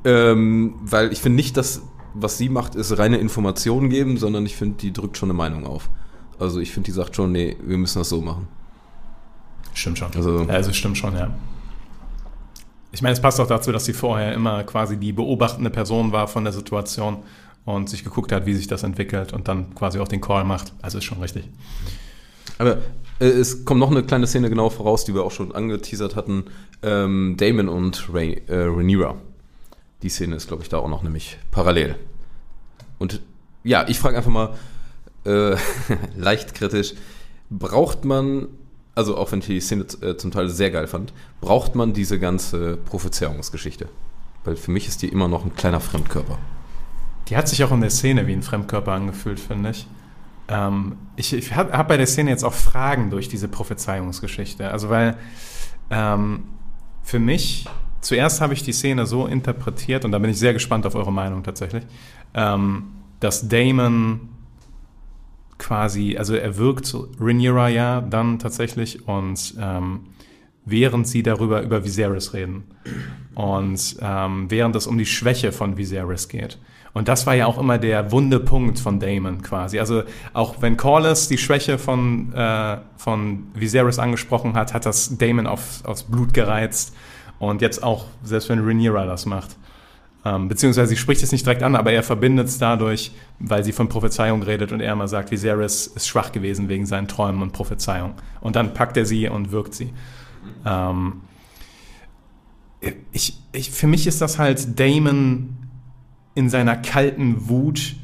ähm, 0.05 0.75
weil 0.83 1.13
ich 1.13 1.21
finde 1.21 1.37
nicht, 1.37 1.57
dass 1.57 1.83
was 2.15 2.37
sie 2.37 2.51
macht, 2.51 2.75
ist 2.75 2.99
reine 2.99 3.17
Informationen 3.17 3.89
geben, 3.89 4.19
sondern 4.19 4.45
ich 4.45 4.55
finde, 4.55 4.77
die 4.77 4.93
drückt 4.93 5.17
schon 5.17 5.31
eine 5.31 5.37
Meinung 5.37 5.67
auf. 5.67 5.89
Also 6.39 6.61
ich 6.61 6.71
finde, 6.73 6.87
die 6.87 6.93
sagt 6.93 7.17
schon, 7.17 7.33
nee, 7.33 7.57
wir 7.65 7.79
müssen 7.79 7.99
das 8.01 8.11
so 8.11 8.21
machen. 8.21 8.49
Stimmt 9.73 9.97
schon. 9.99 10.13
Also- 10.15 10.43
ja, 10.43 10.49
also 10.49 10.73
stimmt 10.75 10.99
schon, 10.99 11.15
ja. 11.15 11.33
Ich 12.93 13.01
meine, 13.01 13.15
es 13.15 13.21
passt 13.21 13.41
auch 13.41 13.47
dazu, 13.47 13.73
dass 13.73 13.87
sie 13.87 13.95
vorher 13.95 14.35
immer 14.35 14.65
quasi 14.65 14.99
die 14.99 15.13
beobachtende 15.13 15.71
Person 15.71 16.13
war 16.13 16.29
von 16.29 16.45
der 16.45 16.53
Situation 16.53 17.23
und 17.65 17.89
sich 17.89 18.05
geguckt 18.05 18.33
hat, 18.33 18.45
wie 18.45 18.55
sich 18.55 18.67
das 18.67 18.83
entwickelt 18.83 19.33
und 19.33 19.49
dann 19.49 19.75
quasi 19.75 19.99
auch 19.99 20.09
den 20.09 20.21
Call 20.21 20.45
macht. 20.45 20.73
Also 20.83 20.99
ist 20.99 21.05
schon 21.05 21.21
richtig. 21.21 21.49
Aber 22.59 22.79
äh, 23.19 23.27
es 23.27 23.65
kommt 23.65 23.81
noch 23.81 23.91
eine 23.91 24.03
kleine 24.03 24.27
Szene 24.27 24.51
genau 24.51 24.69
voraus, 24.69 25.05
die 25.05 25.15
wir 25.15 25.25
auch 25.25 25.31
schon 25.31 25.55
angeteasert 25.55 26.17
hatten. 26.17 26.45
Ähm, 26.83 27.37
Damon 27.39 27.69
und 27.69 28.13
Ray, 28.13 28.43
äh, 28.47 28.65
Rhaenyra. 28.65 29.15
Die 30.03 30.09
Szene 30.09 30.37
ist, 30.37 30.49
glaube 30.49 30.63
ich, 30.63 30.69
da 30.69 30.79
auch 30.79 30.89
noch 30.89 31.03
nämlich 31.03 31.39
parallel. 31.51 31.97
Und 32.99 33.23
ja, 33.65 33.87
ich 33.89 33.99
frage 33.99 34.17
einfach 34.17 34.31
mal, 34.31 34.55
äh, 35.25 35.57
leicht 36.17 36.55
kritisch, 36.55 36.95
braucht 37.49 38.05
man, 38.05 38.49
also 38.95 39.17
auch 39.17 39.33
wenn 39.33 39.39
ich 39.39 39.47
die 39.47 39.61
Szene 39.61 39.87
äh, 40.03 40.17
zum 40.17 40.31
Teil 40.31 40.49
sehr 40.49 40.71
geil 40.71 40.87
fand, 40.87 41.13
braucht 41.41 41.75
man 41.75 41.93
diese 41.93 42.19
ganze 42.19 42.77
Prophezeiungsgeschichte? 42.77 43.89
Weil 44.45 44.57
für 44.57 44.71
mich 44.71 44.89
ist 44.89 45.03
die 45.03 45.09
immer 45.09 45.29
noch 45.29 45.45
ein 45.45 45.55
kleiner 45.55 45.81
Fremdkörper. 45.81 46.39
Die 47.29 47.37
hat 47.37 47.49
sich 47.49 47.63
auch 47.65 47.73
in 47.73 47.81
der 47.81 47.91
Szene 47.91 48.27
wie 48.27 48.33
ein 48.33 48.43
Fremdkörper 48.43 48.93
angefühlt, 48.93 49.41
finde 49.41 49.71
ich. 49.71 49.87
Ähm, 50.49 50.97
ich 51.17 51.33
ich 51.33 51.55
habe 51.55 51.73
hab 51.73 51.89
bei 51.89 51.97
der 51.97 52.07
Szene 52.07 52.31
jetzt 52.31 52.45
auch 52.45 52.53
Fragen 52.53 53.11
durch 53.11 53.29
diese 53.29 53.49
Prophezeiungsgeschichte. 53.49 54.71
Also 54.71 54.91
weil 54.91 55.17
ähm, 55.91 56.45
für 57.03 57.19
mich, 57.19 57.67
zuerst 58.01 58.41
habe 58.41 58.55
ich 58.55 58.63
die 58.63 58.73
Szene 58.73 59.07
so 59.07 59.27
interpretiert, 59.27 60.05
und 60.05 60.13
da 60.13 60.19
bin 60.19 60.31
ich 60.31 60.39
sehr 60.39 60.53
gespannt 60.53 60.87
auf 60.87 60.95
eure 60.95 61.13
Meinung 61.13 61.43
tatsächlich, 61.43 61.85
ähm, 62.35 62.85
dass 63.21 63.49
Damon 63.49 64.32
quasi, 65.63 66.17
also 66.19 66.35
er 66.35 66.57
wirkt 66.59 66.95
Rhaenyra 67.21 67.69
ja 67.69 68.01
dann 68.01 68.39
tatsächlich 68.39 69.07
und 69.07 69.55
ähm, 69.59 70.01
während 70.65 71.07
sie 71.07 71.23
darüber 71.23 71.63
über 71.63 71.85
Viserys 71.85 72.35
reden 72.35 72.65
und 73.35 73.97
ähm, 74.01 74.51
während 74.51 74.77
es 74.77 74.87
um 74.87 74.99
die 74.99 75.07
Schwäche 75.07 75.53
von 75.53 75.77
Viserys 75.77 76.29
geht. 76.29 76.59
Und 76.95 77.09
das 77.09 77.27
war 77.27 77.35
ja 77.35 77.47
auch 77.47 77.59
immer 77.59 77.79
der 77.79 78.13
wunde 78.13 78.39
Punkt 78.39 78.79
von 78.79 79.01
Damon 79.01 79.41
quasi. 79.41 79.79
Also 79.79 80.03
auch 80.35 80.61
wenn 80.61 80.77
Corlys 80.77 81.29
die 81.29 81.39
Schwäche 81.39 81.79
von, 81.79 82.35
äh, 82.35 82.79
von 82.97 83.45
Viserys 83.55 83.99
angesprochen 83.99 84.55
hat, 84.55 84.75
hat 84.75 84.85
das 84.85 85.17
Damon 85.17 85.47
auf, 85.47 85.85
aufs 85.85 86.03
Blut 86.03 86.35
gereizt. 86.35 86.95
Und 87.39 87.63
jetzt 87.63 87.83
auch, 87.83 88.07
selbst 88.23 88.51
wenn 88.51 88.61
Rhaenyra 88.61 89.07
das 89.07 89.25
macht. 89.25 89.57
Ähm, 90.25 90.49
beziehungsweise 90.49 90.91
sie 90.91 90.97
spricht 90.97 91.23
es 91.23 91.33
nicht 91.33 91.45
direkt 91.45 91.63
an, 91.65 91.75
aber 91.75 91.93
er 91.93 92.03
verbindet 92.03 92.47
es 92.47 92.59
dadurch, 92.59 93.11
weil 93.41 93.65
sie 93.65 93.73
von 93.73 93.89
Prophezeiung 93.89 94.43
redet 94.43 94.71
und 94.71 94.81
er 94.81 94.93
immer 94.93 95.09
sagt, 95.09 95.33
Viserys 95.33 95.89
ist 95.89 96.07
schwach 96.07 96.31
gewesen 96.31 96.69
wegen 96.69 96.87
seinen 96.87 97.09
Träumen 97.09 97.43
und 97.43 97.53
Prophezeiung. 97.53 98.15
Und 98.41 98.55
dann 98.55 98.73
packt 98.73 98.97
er 98.97 99.05
sie 99.05 99.29
und 99.29 99.51
wirkt 99.51 99.75
sie. 99.75 99.93
Ähm, 100.65 101.23
ich, 103.13 103.39
ich, 103.53 103.71
für 103.71 103.87
mich 103.87 104.07
ist 104.07 104.21
das 104.21 104.39
halt 104.39 104.79
Damon 104.79 105.57
in 106.35 106.49
seiner 106.49 106.77
kalten 106.77 107.49
Wut, 107.49 107.97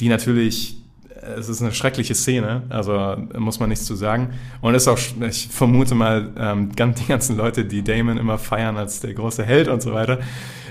die 0.00 0.08
natürlich, 0.08 0.79
es 1.22 1.48
ist 1.48 1.60
eine 1.60 1.72
schreckliche 1.72 2.14
Szene, 2.14 2.62
also 2.68 3.16
muss 3.38 3.60
man 3.60 3.68
nichts 3.68 3.84
zu 3.84 3.94
sagen. 3.94 4.30
Und 4.60 4.74
ist 4.74 4.88
auch, 4.88 4.98
ich 5.28 5.48
vermute 5.48 5.94
mal, 5.94 6.32
ähm, 6.36 6.70
die 6.74 7.06
ganzen 7.06 7.36
Leute, 7.36 7.64
die 7.64 7.82
Damon 7.82 8.16
immer 8.18 8.38
feiern 8.38 8.76
als 8.76 9.00
der 9.00 9.14
große 9.14 9.44
Held 9.44 9.68
und 9.68 9.82
so 9.82 9.92
weiter. 9.92 10.18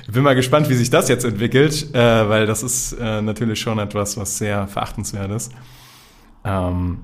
Ich 0.07 0.13
bin 0.13 0.23
mal 0.23 0.35
gespannt, 0.35 0.69
wie 0.69 0.73
sich 0.73 0.89
das 0.89 1.07
jetzt 1.07 1.23
entwickelt, 1.23 1.93
äh, 1.93 2.29
weil 2.29 2.47
das 2.47 2.63
ist 2.63 2.93
äh, 2.93 3.21
natürlich 3.21 3.59
schon 3.59 3.77
etwas, 3.77 4.17
was 4.17 4.37
sehr 4.37 4.67
verachtenswert 4.67 5.31
ist. 5.31 5.51
Ähm, 6.43 6.99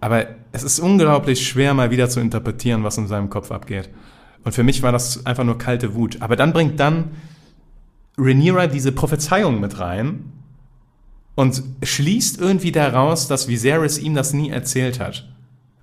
aber 0.00 0.26
es 0.52 0.62
ist 0.62 0.78
unglaublich 0.78 1.46
schwer, 1.46 1.74
mal 1.74 1.90
wieder 1.90 2.08
zu 2.08 2.20
interpretieren, 2.20 2.84
was 2.84 2.96
in 2.96 3.08
seinem 3.08 3.28
Kopf 3.28 3.50
abgeht. 3.50 3.90
Und 4.44 4.52
für 4.52 4.62
mich 4.62 4.82
war 4.82 4.92
das 4.92 5.26
einfach 5.26 5.42
nur 5.42 5.58
kalte 5.58 5.94
Wut. 5.94 6.22
Aber 6.22 6.36
dann 6.36 6.52
bringt 6.52 6.78
dann 6.78 7.10
Rhaenyra 8.16 8.68
diese 8.68 8.92
Prophezeiung 8.92 9.60
mit 9.60 9.80
rein 9.80 10.37
und 11.38 11.62
schließt 11.84 12.40
irgendwie 12.40 12.72
daraus, 12.72 13.28
dass 13.28 13.46
Viserys 13.46 13.96
ihm 13.96 14.16
das 14.16 14.32
nie 14.32 14.50
erzählt 14.50 14.98
hat. 14.98 15.28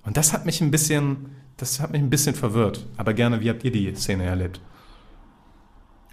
Und 0.03 0.17
das 0.17 0.33
hat 0.33 0.45
mich 0.45 0.59
ein 0.59 0.69
bisschen, 0.69 1.29
das 1.55 1.79
hat 1.79 1.93
mich 1.93 2.01
ein 2.01 2.09
bisschen 2.09 2.35
verwirrt. 2.35 2.85
Aber 2.97 3.13
gerne, 3.13 3.39
wie 3.39 3.49
habt 3.49 3.63
ihr 3.63 3.71
die 3.71 3.95
Szene 3.95 4.25
erlebt? 4.25 4.59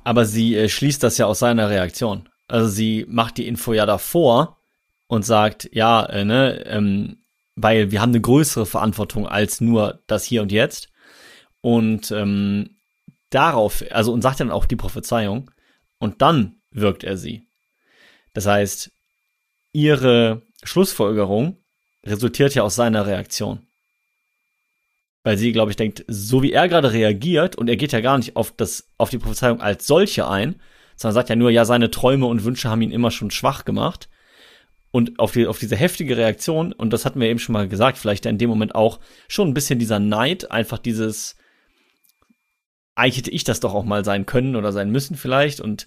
Aber 0.05 0.26
sie 0.26 0.55
äh, 0.55 0.68
schließt 0.68 1.03
das 1.03 1.18
ja 1.18 1.26
aus 1.26 1.40
seiner 1.40 1.68
Reaktion. 1.68 2.28
Also 2.47 2.68
sie 2.68 3.05
macht 3.09 3.36
die 3.36 3.49
Info 3.49 3.72
ja 3.72 3.84
davor 3.84 4.59
und 5.09 5.24
sagt, 5.24 5.68
ja, 5.72 6.05
äh, 6.05 6.24
ne, 6.24 6.64
ähm, 6.66 7.16
weil 7.57 7.90
wir 7.90 8.01
haben 8.01 8.11
eine 8.11 8.20
größere 8.20 8.64
Verantwortung 8.64 9.26
als 9.26 9.61
nur 9.61 10.05
das 10.07 10.22
Hier 10.22 10.43
und 10.43 10.53
Jetzt. 10.53 10.88
Und 11.61 12.12
ähm, 12.12 12.76
darauf, 13.30 13.82
also 13.90 14.12
und 14.12 14.22
sagt 14.22 14.38
dann 14.38 14.53
auch 14.53 14.66
die 14.66 14.76
Prophezeiung, 14.76 15.51
und 15.99 16.22
dann 16.22 16.61
wirkt 16.70 17.03
er 17.03 17.16
sie. 17.16 17.49
Das 18.34 18.47
heißt, 18.47 18.93
ihre 19.72 20.42
Schlussfolgerung 20.62 21.56
resultiert 22.04 22.54
ja 22.54 22.62
aus 22.62 22.74
seiner 22.74 23.06
Reaktion. 23.06 23.66
Weil 25.24 25.38
sie, 25.38 25.52
glaube 25.52 25.70
ich, 25.70 25.76
denkt, 25.76 26.04
so 26.08 26.42
wie 26.42 26.52
er 26.52 26.68
gerade 26.68 26.92
reagiert, 26.92 27.56
und 27.56 27.68
er 27.68 27.76
geht 27.76 27.92
ja 27.92 28.00
gar 28.00 28.18
nicht 28.18 28.36
auf, 28.36 28.52
das, 28.56 28.88
auf 28.98 29.10
die 29.10 29.18
Prophezeiung 29.18 29.60
als 29.60 29.86
solche 29.86 30.28
ein, 30.28 30.60
sondern 30.96 31.14
sagt 31.14 31.28
ja 31.28 31.36
nur, 31.36 31.50
ja, 31.50 31.64
seine 31.64 31.90
Träume 31.90 32.26
und 32.26 32.44
Wünsche 32.44 32.68
haben 32.68 32.82
ihn 32.82 32.90
immer 32.90 33.10
schon 33.10 33.30
schwach 33.30 33.64
gemacht. 33.64 34.08
Und 34.90 35.18
auf, 35.18 35.32
die, 35.32 35.46
auf 35.46 35.58
diese 35.58 35.76
heftige 35.76 36.16
Reaktion, 36.16 36.72
und 36.72 36.92
das 36.92 37.06
hatten 37.06 37.20
wir 37.20 37.28
eben 37.28 37.38
schon 37.38 37.54
mal 37.54 37.68
gesagt, 37.68 37.96
vielleicht 37.98 38.26
in 38.26 38.36
dem 38.36 38.50
Moment 38.50 38.74
auch 38.74 39.00
schon 39.26 39.48
ein 39.48 39.54
bisschen 39.54 39.78
dieser 39.78 39.98
Neid, 39.98 40.50
einfach 40.50 40.78
dieses, 40.78 41.36
eigentlich 42.94 43.18
hätte 43.18 43.30
ich 43.30 43.44
das 43.44 43.60
doch 43.60 43.74
auch 43.74 43.84
mal 43.84 44.04
sein 44.04 44.26
können 44.26 44.54
oder 44.54 44.70
sein 44.72 44.90
müssen 44.90 45.16
vielleicht 45.16 45.60
und 45.60 45.86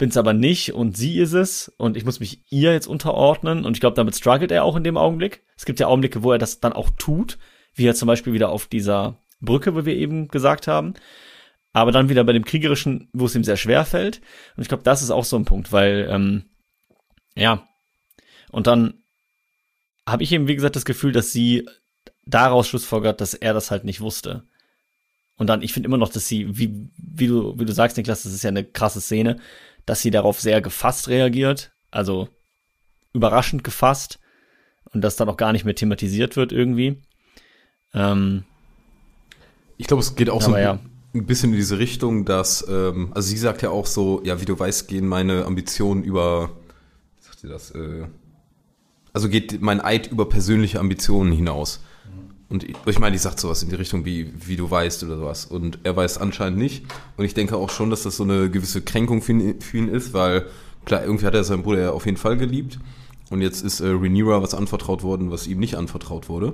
bin 0.00 0.08
es 0.08 0.16
aber 0.16 0.32
nicht 0.32 0.72
und 0.72 0.96
sie 0.96 1.18
ist 1.18 1.34
es 1.34 1.68
und 1.76 1.94
ich 1.94 2.06
muss 2.06 2.20
mich 2.20 2.40
ihr 2.48 2.72
jetzt 2.72 2.86
unterordnen 2.86 3.66
und 3.66 3.74
ich 3.76 3.80
glaube, 3.80 3.96
damit 3.96 4.16
struggelt 4.16 4.50
er 4.50 4.64
auch 4.64 4.74
in 4.74 4.82
dem 4.82 4.96
Augenblick. 4.96 5.42
Es 5.58 5.66
gibt 5.66 5.78
ja 5.78 5.88
Augenblicke, 5.88 6.22
wo 6.22 6.32
er 6.32 6.38
das 6.38 6.58
dann 6.58 6.72
auch 6.72 6.88
tut, 6.96 7.36
wie 7.74 7.86
er 7.86 7.94
zum 7.94 8.06
Beispiel 8.06 8.32
wieder 8.32 8.48
auf 8.48 8.66
dieser 8.66 9.18
Brücke, 9.42 9.74
wo 9.74 9.84
wir 9.84 9.94
eben 9.94 10.28
gesagt 10.28 10.68
haben, 10.68 10.94
aber 11.74 11.92
dann 11.92 12.08
wieder 12.08 12.24
bei 12.24 12.32
dem 12.32 12.46
Kriegerischen, 12.46 13.10
wo 13.12 13.26
es 13.26 13.34
ihm 13.34 13.44
sehr 13.44 13.58
schwer 13.58 13.84
fällt 13.84 14.22
und 14.56 14.62
ich 14.62 14.68
glaube, 14.68 14.84
das 14.84 15.02
ist 15.02 15.10
auch 15.10 15.26
so 15.26 15.36
ein 15.36 15.44
Punkt, 15.44 15.70
weil, 15.70 16.08
ähm, 16.10 16.44
ja, 17.36 17.68
und 18.50 18.66
dann 18.66 19.02
habe 20.08 20.22
ich 20.22 20.32
eben, 20.32 20.48
wie 20.48 20.56
gesagt, 20.56 20.76
das 20.76 20.86
Gefühl, 20.86 21.12
dass 21.12 21.30
sie 21.30 21.68
daraus 22.24 22.68
schlussfolgert, 22.68 23.20
dass 23.20 23.34
er 23.34 23.52
das 23.52 23.70
halt 23.70 23.84
nicht 23.84 24.00
wusste. 24.00 24.44
Und 25.36 25.46
dann, 25.46 25.62
ich 25.62 25.72
finde 25.72 25.88
immer 25.88 25.96
noch, 25.96 26.10
dass 26.10 26.28
sie, 26.28 26.58
wie, 26.58 26.90
wie, 26.98 27.26
du, 27.26 27.58
wie 27.58 27.64
du 27.64 27.72
sagst, 27.72 27.96
Niklas, 27.96 28.24
das 28.24 28.32
ist 28.34 28.42
ja 28.42 28.48
eine 28.48 28.62
krasse 28.62 29.00
Szene, 29.00 29.38
dass 29.86 30.02
sie 30.02 30.10
darauf 30.10 30.40
sehr 30.40 30.60
gefasst 30.60 31.08
reagiert, 31.08 31.72
also 31.90 32.28
überraschend 33.12 33.64
gefasst 33.64 34.18
und 34.92 35.02
das 35.02 35.16
dann 35.16 35.28
auch 35.28 35.36
gar 35.36 35.52
nicht 35.52 35.64
mehr 35.64 35.74
thematisiert 35.74 36.36
wird 36.36 36.52
irgendwie. 36.52 37.02
Ähm, 37.94 38.44
ich 39.76 39.86
glaube, 39.86 40.02
es 40.02 40.14
geht 40.14 40.30
auch 40.30 40.42
so 40.42 40.52
ein, 40.52 40.62
ja. 40.62 40.78
ein, 41.14 41.26
bisschen 41.26 41.50
in 41.50 41.56
diese 41.56 41.78
Richtung, 41.78 42.24
dass, 42.24 42.66
ähm, 42.68 43.12
also 43.14 43.28
sie 43.28 43.38
sagt 43.38 43.62
ja 43.62 43.70
auch 43.70 43.86
so, 43.86 44.20
ja, 44.24 44.40
wie 44.40 44.44
du 44.44 44.58
weißt, 44.58 44.88
gehen 44.88 45.06
meine 45.06 45.46
Ambitionen 45.46 46.04
über, 46.04 46.50
wie 47.16 47.24
sagt 47.24 47.40
sie 47.40 47.48
das, 47.48 47.70
äh, 47.72 48.06
also 49.12 49.28
geht 49.28 49.60
mein 49.60 49.80
Eid 49.80 50.08
über 50.08 50.28
persönliche 50.28 50.78
Ambitionen 50.78 51.32
hinaus. 51.32 51.82
Und 52.50 52.66
ich, 52.86 52.98
meine, 52.98 53.14
ich 53.14 53.22
sag 53.22 53.38
sowas 53.38 53.62
in 53.62 53.68
die 53.68 53.76
Richtung 53.76 54.04
wie, 54.04 54.32
wie 54.34 54.56
du 54.56 54.68
weißt 54.68 55.04
oder 55.04 55.16
sowas. 55.16 55.44
Und 55.44 55.78
er 55.84 55.94
weiß 55.94 56.18
anscheinend 56.18 56.58
nicht. 56.58 56.84
Und 57.16 57.24
ich 57.24 57.32
denke 57.32 57.56
auch 57.56 57.70
schon, 57.70 57.90
dass 57.90 58.02
das 58.02 58.16
so 58.16 58.24
eine 58.24 58.50
gewisse 58.50 58.82
Kränkung 58.82 59.22
für 59.22 59.32
ihn, 59.32 59.60
für 59.60 59.78
ihn 59.78 59.88
ist, 59.88 60.12
weil 60.14 60.46
klar, 60.84 61.04
irgendwie 61.04 61.26
hat 61.26 61.34
er 61.34 61.44
seinen 61.44 61.62
Bruder 61.62 61.80
ja 61.80 61.90
auf 61.92 62.06
jeden 62.06 62.16
Fall 62.16 62.36
geliebt. 62.36 62.80
Und 63.30 63.40
jetzt 63.40 63.62
ist 63.62 63.78
äh, 63.78 63.86
Rhaenyra 63.86 64.42
was 64.42 64.54
anvertraut 64.54 65.04
worden, 65.04 65.30
was 65.30 65.46
ihm 65.46 65.60
nicht 65.60 65.76
anvertraut 65.76 66.28
wurde. 66.28 66.52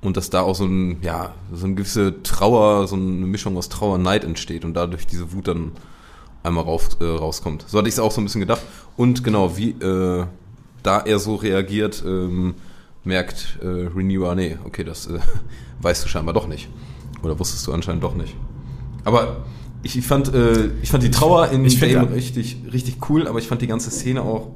Und 0.00 0.16
dass 0.16 0.30
da 0.30 0.42
auch 0.42 0.54
so 0.54 0.66
ein, 0.66 1.02
ja, 1.02 1.34
so 1.52 1.66
eine 1.66 1.74
gewisse 1.74 2.22
Trauer, 2.22 2.86
so 2.86 2.94
eine 2.94 3.04
Mischung 3.04 3.56
aus 3.56 3.68
Trauer 3.68 3.96
und 3.96 4.04
Neid 4.04 4.22
entsteht 4.22 4.64
und 4.64 4.74
dadurch 4.74 5.08
diese 5.08 5.32
Wut 5.32 5.48
dann 5.48 5.72
einmal 6.44 6.62
rauf, 6.62 6.90
äh, 7.00 7.04
rauskommt. 7.04 7.64
So 7.66 7.78
hatte 7.78 7.88
ich 7.88 7.94
es 7.94 7.98
auch 7.98 8.12
so 8.12 8.20
ein 8.20 8.24
bisschen 8.24 8.40
gedacht. 8.40 8.62
Und 8.96 9.24
genau, 9.24 9.56
wie, 9.56 9.70
äh, 9.70 10.26
da 10.84 11.00
er 11.00 11.18
so 11.18 11.34
reagiert, 11.34 12.04
ähm, 12.06 12.54
merkt 13.04 13.58
äh, 13.62 13.66
Renewer, 13.66 14.34
nee, 14.34 14.56
okay, 14.64 14.84
das 14.84 15.06
äh, 15.06 15.18
weißt 15.80 16.04
du 16.04 16.08
scheinbar 16.08 16.34
doch 16.34 16.46
nicht. 16.48 16.68
Oder 17.22 17.38
wusstest 17.38 17.66
du 17.66 17.72
anscheinend 17.72 18.02
doch 18.02 18.14
nicht. 18.14 18.34
Aber 19.04 19.44
ich, 19.82 19.96
ich 19.96 20.06
fand, 20.06 20.32
äh, 20.32 20.70
ich 20.82 20.90
fand 20.90 21.02
die 21.02 21.10
Trauer 21.10 21.48
in 21.50 21.64
Ich 21.64 21.80
ja- 21.80 22.02
richtig, 22.02 22.58
richtig 22.72 23.08
cool, 23.10 23.26
aber 23.26 23.38
ich 23.38 23.46
fand 23.48 23.62
die 23.62 23.66
ganze 23.66 23.90
Szene 23.90 24.22
auch, 24.22 24.54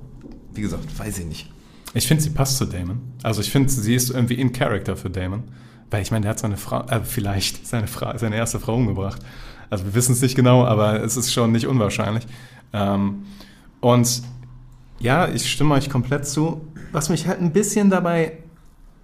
wie 0.52 0.60
gesagt, 0.60 0.98
weiß 0.98 1.18
ich 1.18 1.26
nicht. 1.26 1.50
Ich 1.94 2.06
finde, 2.06 2.22
sie 2.22 2.30
passt 2.30 2.56
zu 2.58 2.64
Damon. 2.66 3.00
Also 3.22 3.40
ich 3.40 3.50
finde, 3.50 3.68
sie 3.70 3.94
ist 3.94 4.10
irgendwie 4.10 4.34
in 4.34 4.52
Character 4.52 4.96
für 4.96 5.10
Damon. 5.10 5.44
Weil 5.90 6.00
ich 6.02 6.10
meine, 6.10 6.22
der 6.22 6.30
hat 6.30 6.38
seine 6.38 6.56
Frau, 6.56 6.80
äh, 6.88 7.00
vielleicht 7.04 7.66
seine, 7.66 7.86
Frau, 7.86 8.16
seine 8.16 8.36
erste 8.36 8.58
Frau 8.58 8.76
umgebracht. 8.76 9.20
Also 9.68 9.84
wir 9.84 9.94
wissen 9.94 10.12
es 10.12 10.22
nicht 10.22 10.34
genau, 10.34 10.64
aber 10.64 11.02
es 11.02 11.16
ist 11.18 11.32
schon 11.32 11.52
nicht 11.52 11.66
unwahrscheinlich. 11.66 12.26
Ähm, 12.72 13.24
und 13.80 14.22
ja, 15.00 15.28
ich 15.28 15.50
stimme 15.50 15.74
euch 15.74 15.90
komplett 15.90 16.26
zu. 16.26 16.62
Was 16.92 17.08
mich 17.08 17.26
halt 17.26 17.40
ein 17.40 17.52
bisschen 17.52 17.90
dabei 17.90 18.38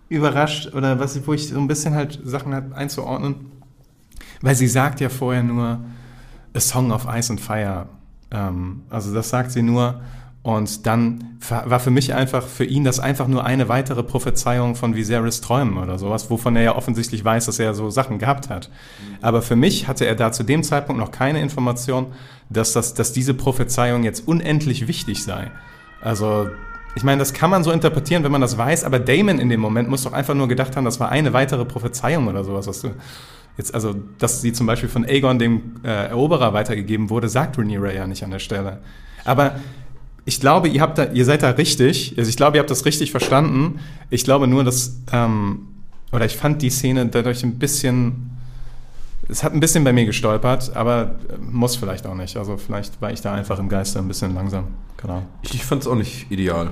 überrascht 0.09 0.75
oder 0.75 0.99
was, 1.01 1.27
wo 1.27 1.33
ich 1.33 1.49
so 1.49 1.59
ein 1.59 1.69
bisschen 1.69 1.95
halt 1.95 2.21
Sachen 2.25 2.55
halt 2.55 2.73
einzuordnen, 2.73 3.53
weil 4.41 4.55
sie 4.55 4.69
sagt 4.69 5.01
ja 5.01 5.09
vorher 5.09 5.43
nur 5.43 5.81
A 6.55 6.61
Song 6.61 6.93
of 6.93 7.07
Ice 7.11 7.31
and 7.31 7.41
Fire. 7.41 7.87
Ähm, 8.31 8.83
also 8.91 9.13
das 9.13 9.31
sagt 9.31 9.53
sie 9.53 9.63
nur. 9.63 10.01
Und 10.43 10.87
dann 10.87 11.37
war 11.51 11.79
für 11.79 11.91
mich 11.91 12.15
einfach, 12.15 12.47
für 12.47 12.65
ihn 12.65 12.85
das 12.85 13.01
einfach 13.01 13.27
nur 13.27 13.45
eine 13.45 13.69
weitere 13.69 14.03
Prophezeiung 14.03 14.77
von 14.77 14.95
Viserys 14.95 15.43
Träumen 15.43 15.77
oder 15.77 15.99
sowas, 15.99 16.31
wovon 16.31 16.57
er 16.57 16.63
ja 16.63 16.77
offensichtlich 16.77 17.23
weiß, 17.23 17.47
dass 17.47 17.59
er 17.59 17.75
so 17.75 17.91
Sachen 17.91 18.19
gehabt 18.19 18.49
hat. 18.49 18.71
Aber 19.21 19.43
für 19.43 19.57
mich 19.57 19.89
hatte 19.89 20.07
er 20.07 20.15
da 20.15 20.33
zu 20.33 20.45
dem 20.45 20.63
Zeitpunkt 20.63 21.01
noch 21.01 21.11
keine 21.11 21.43
Information, 21.43 22.07
dass, 22.49 22.73
das, 22.73 22.95
dass 22.95 23.13
diese 23.13 23.35
Prophezeiung 23.35 24.05
jetzt 24.05 24.27
unendlich 24.27 24.89
wichtig 24.89 25.23
sei. 25.23 25.51
Also, 26.01 26.49
ich 26.95 27.05
meine, 27.05 27.19
das 27.19 27.33
kann 27.33 27.51
man 27.51 27.63
so 27.63 27.71
interpretieren, 27.71 28.25
wenn 28.25 28.33
man 28.33 28.41
das 28.41 28.59
weiß, 28.59 28.85
aber 28.85 28.99
Damon 28.99 29.39
in 29.39 29.49
dem 29.49 29.61
Moment 29.61 29.89
muss 29.89 30.03
doch 30.03 30.13
einfach 30.13 30.35
nur 30.35 30.49
gedacht 30.49 30.77
haben, 30.77 30.85
das 30.85 30.99
war 30.99 31.11
eine 31.11 31.33
weitere 31.33 31.65
Prophezeiung 31.65 32.27
oder 32.29 32.45
sowas, 32.45 32.67
was 32.67 32.81
du 32.81 32.91
jetzt, 33.59 33.75
also, 33.75 33.95
dass 34.19 34.41
sie 34.41 34.53
zum 34.53 34.67
Beispiel 34.67 34.89
von 34.89 35.05
Aegon, 35.05 35.39
dem 35.39 35.81
äh, 35.85 36.09
Eroberer, 36.09 36.55
weitergegeben 36.55 37.11
wurde, 37.11 37.29
sagt 37.29 37.59
Rhaenyra 37.59 37.93
ja 37.93 38.07
nicht 38.07 38.23
an 38.25 38.31
der 38.31 38.39
Stelle. 38.39 38.79
Aber 39.25 39.57
ich 40.25 40.41
glaube, 40.41 40.69
ihr 40.69 40.81
habt 40.81 40.99
da, 40.99 41.07
ihr 41.13 41.25
seid 41.25 41.43
da 41.43 41.51
richtig. 41.51 42.15
Also 42.17 42.29
ich 42.29 42.37
glaube, 42.37 42.57
ihr 42.57 42.61
habt 42.61 42.71
das 42.71 42.85
richtig 42.85 43.11
verstanden. 43.11 43.81
Ich 44.11 44.25
glaube 44.25 44.47
nur, 44.47 44.63
dass, 44.63 45.01
ähm, 45.13 45.69
oder 46.13 46.25
ich 46.25 46.37
fand 46.37 46.63
die 46.63 46.71
Szene 46.71 47.07
dadurch 47.07 47.43
ein 47.43 47.59
bisschen, 47.59 48.31
es 49.29 49.45
hat 49.45 49.53
ein 49.53 49.61
bisschen 49.61 49.85
bei 49.85 49.93
mir 49.93 50.07
gestolpert, 50.07 50.75
aber 50.75 51.17
muss 51.39 51.77
vielleicht 51.77 52.07
auch 52.07 52.15
nicht. 52.15 52.37
Also 52.37 52.57
vielleicht 52.57 53.01
war 53.01 53.13
ich 53.13 53.21
da 53.21 53.35
einfach 53.35 53.59
im 53.59 53.69
Geiste 53.69 53.99
ein 53.99 54.09
bisschen 54.09 54.35
langsam. 54.35 54.69
Genau. 54.97 55.23
Ich, 55.43 55.55
ich 55.55 55.65
fand 55.65 55.83
es 55.83 55.89
auch 55.89 55.95
nicht 55.95 56.31
ideal. 56.31 56.71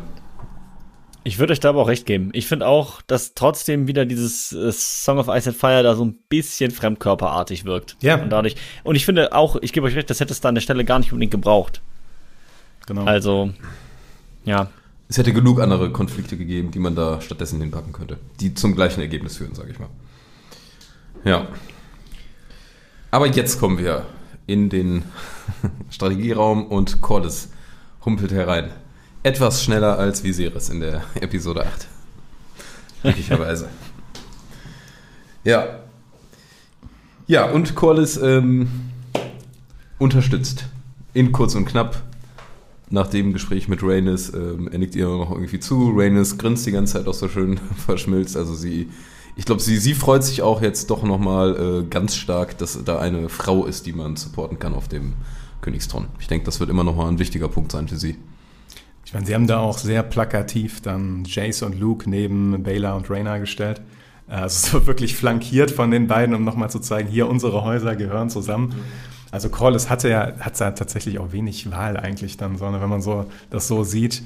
Ich 1.23 1.39
würde 1.39 1.53
euch 1.53 1.61
da 1.61 1.71
aber 1.71 1.83
auch 1.83 1.89
recht 1.89 2.07
geben. 2.07 2.31
Ich 2.33 2.47
finde 2.47 2.67
auch, 2.67 3.03
dass 3.03 3.35
trotzdem 3.35 3.89
wieder 3.89 4.07
dieses 4.07 4.53
äh, 4.53 4.71
Song 4.73 5.19
of 5.19 5.27
Ice 5.29 5.51
and 5.51 5.59
Fire 5.59 5.83
da 5.83 5.97
so 5.97 6.05
ein 6.05 6.17
bisschen 6.29 6.71
fremdkörperartig 6.71 7.65
wirkt. 7.65 7.97
Ja. 8.01 8.15
Und 8.23 8.31
dadurch. 8.31 8.55
Und 8.85 8.95
ich 8.95 9.05
finde 9.05 9.33
auch, 9.33 9.57
ich 9.61 9.73
gebe 9.73 9.87
euch 9.87 9.97
recht, 9.97 10.09
das 10.09 10.21
hätte 10.21 10.33
es 10.33 10.41
da 10.41 10.49
an 10.49 10.55
der 10.55 10.63
Stelle 10.63 10.85
gar 10.85 11.01
nicht 11.01 11.13
unbedingt 11.13 11.33
gebraucht. 11.33 11.83
Genau. 12.87 13.05
Also, 13.05 13.51
ja. 14.45 14.71
Es 15.09 15.19
hätte 15.19 15.33
genug 15.33 15.61
andere 15.61 15.91
Konflikte 15.91 16.37
gegeben, 16.37 16.71
die 16.71 16.79
man 16.79 16.95
da 16.95 17.21
stattdessen 17.21 17.61
hinpacken 17.61 17.93
könnte, 17.93 18.19
die 18.41 18.55
zum 18.55 18.75
gleichen 18.75 19.01
Ergebnis 19.01 19.37
führen, 19.37 19.55
sage 19.55 19.73
ich 19.73 19.79
mal. 19.79 19.89
Ja. 21.25 21.49
Aber 23.11 23.27
jetzt 23.27 23.59
kommen 23.61 23.79
wir 23.79 24.07
in 24.47 24.69
den 24.69 25.05
Strategieraum 25.91 26.67
und 26.67 27.01
Corlys 27.01 27.49
humpelt 28.05 28.33
herein. 28.33 28.71
Etwas 29.23 29.65
schneller 29.65 29.99
als 29.99 30.23
Viserys 30.23 30.69
in 30.69 30.81
der 30.81 31.03
Episode 31.21 31.67
8. 31.67 31.89
Möglicherweise. 33.03 33.69
ja. 35.45 35.81
Ja, 37.27 37.51
und 37.51 37.75
Corlys 37.75 38.17
ähm, 38.17 38.69
unterstützt. 39.99 40.67
In 41.13 41.33
kurz 41.33 41.55
und 41.55 41.65
knapp. 41.67 42.03
Nach 42.89 43.09
dem 43.09 43.33
Gespräch 43.33 43.67
mit 43.67 43.83
Rhaenys, 43.83 44.33
ähm, 44.33 44.69
er 44.71 44.79
nickt 44.79 44.95
ihr 44.95 45.09
noch 45.09 45.33
irgendwie 45.33 45.59
zu. 45.59 45.91
Rhaenys 45.91 46.39
grinst 46.39 46.67
die 46.67 46.71
ganze 46.71 46.93
Zeit 46.93 47.09
auch 47.09 47.15
so 47.15 47.29
schön 47.29 47.59
verschmilzt. 47.87 48.37
Also 48.37 48.55
sie, 48.55 48.91
ich 49.37 49.45
glaube, 49.45 49.61
sie, 49.61 49.77
sie 49.77 49.95
freut 49.95 50.25
sich 50.25 50.41
auch 50.41 50.63
jetzt 50.63 50.91
doch 50.91 51.03
nochmal 51.03 51.83
äh, 51.85 51.87
ganz 51.89 52.17
stark, 52.17 52.57
dass 52.57 52.83
da 52.85 52.99
eine 52.99 53.29
Frau 53.29 53.67
ist, 53.67 53.85
die 53.85 53.93
man 53.93 54.17
supporten 54.17 54.59
kann 54.59 54.75
auf 54.75 54.89
dem 54.89 55.13
Königsthron. 55.61 56.09
Ich 56.19 56.27
denke, 56.27 56.47
das 56.47 56.59
wird 56.59 56.71
immer 56.71 56.85
nochmal 56.85 57.09
ein 57.09 57.19
wichtiger 57.19 57.49
Punkt 57.49 57.71
sein 57.71 57.87
für 57.87 57.97
sie. 57.97 58.17
Ich 59.05 59.13
meine, 59.13 59.27
sie 59.27 59.35
haben 59.35 59.47
da 59.47 59.59
auch 59.59 59.79
sehr 59.79 60.03
plakativ 60.03 60.81
dann 60.81 61.25
Jace 61.27 61.63
und 61.63 61.79
Luke 61.79 62.09
neben 62.09 62.63
Baylor 62.63 62.97
und 62.97 63.11
Rayna 63.11 63.39
gestellt. 63.39 63.83
Also 64.27 64.79
so 64.79 64.87
wirklich 64.87 65.15
flankiert 65.15 65.71
von 65.71 65.91
den 65.91 66.09
beiden, 66.09 66.35
um 66.35 66.43
nochmal 66.43 66.71
zu 66.71 66.81
zeigen, 66.81 67.09
hier 67.09 67.29
unsere 67.29 67.63
Häuser 67.63 67.95
gehören 67.95 68.31
zusammen. 68.31 68.75
Also 69.31 69.51
Corlys 69.51 69.91
hatte 69.91 70.09
ja, 70.09 70.33
hat 70.41 70.59
ja 70.59 70.71
tatsächlich 70.71 71.19
auch 71.19 71.33
wenig 71.33 71.71
Wahl 71.71 71.97
eigentlich 71.97 72.37
dann, 72.37 72.57
sondern 72.57 72.81
wenn 72.81 72.89
man 72.89 73.03
so 73.03 73.27
das 73.51 73.69
so 73.69 73.85
sieht. 73.85 74.23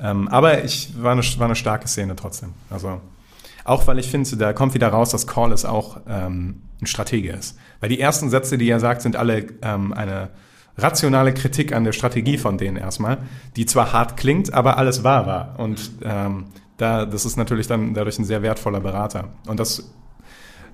Ähm, 0.00 0.26
aber 0.28 0.64
ich 0.64 0.94
war 1.00 1.12
eine, 1.12 1.22
war 1.22 1.44
eine 1.44 1.54
starke 1.54 1.86
Szene 1.86 2.16
trotzdem. 2.16 2.54
Also 2.70 3.00
auch 3.64 3.86
weil 3.86 3.98
ich 3.98 4.10
finde, 4.10 4.36
da 4.36 4.52
kommt 4.52 4.74
wieder 4.74 4.88
raus, 4.88 5.10
dass 5.10 5.26
Corlys 5.26 5.64
auch 5.64 5.98
ähm, 6.08 6.62
ein 6.80 6.86
Stratege 6.86 7.32
ist. 7.32 7.58
Weil 7.80 7.88
die 7.88 8.00
ersten 8.00 8.30
Sätze, 8.30 8.58
die 8.58 8.68
er 8.68 8.80
sagt, 8.80 9.02
sind 9.02 9.16
alle 9.16 9.46
ähm, 9.62 9.92
eine 9.92 10.30
rationale 10.76 11.32
Kritik 11.32 11.72
an 11.72 11.84
der 11.84 11.92
Strategie 11.92 12.36
von 12.36 12.58
denen 12.58 12.76
erstmal, 12.76 13.18
die 13.56 13.64
zwar 13.66 13.92
hart 13.92 14.16
klingt, 14.16 14.52
aber 14.52 14.76
alles 14.76 15.04
wahr 15.04 15.26
war. 15.26 15.54
Und 15.58 15.92
ähm, 16.02 16.46
da, 16.76 17.06
das 17.06 17.24
ist 17.24 17.36
natürlich 17.36 17.66
dann 17.66 17.94
dadurch 17.94 18.18
ein 18.18 18.24
sehr 18.24 18.42
wertvoller 18.42 18.80
Berater. 18.80 19.28
Und 19.46 19.60
das 19.60 19.90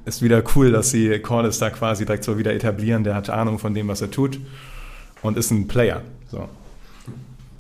ist 0.05 0.23
wieder 0.23 0.43
cool, 0.57 0.73
dass 0.73 0.91
sie 0.91 1.19
Corliss 1.19 1.59
da 1.59 1.71
quasi 1.71 2.07
direkt 2.07 2.25
so 2.25 2.39
wieder 2.39 2.55
etablieren. 2.55 3.05
Der 3.05 3.15
hat 3.15 3.29
Ahnung 3.29 3.59
von 3.59 3.75
dem, 3.75 3.89
was 3.89 4.01
er 4.01 4.11
tut 4.11 4.41
und 5.23 5.37
ist 5.37 5.51
ein 5.51 5.69
Player. 5.69 6.01
So. 6.29 6.49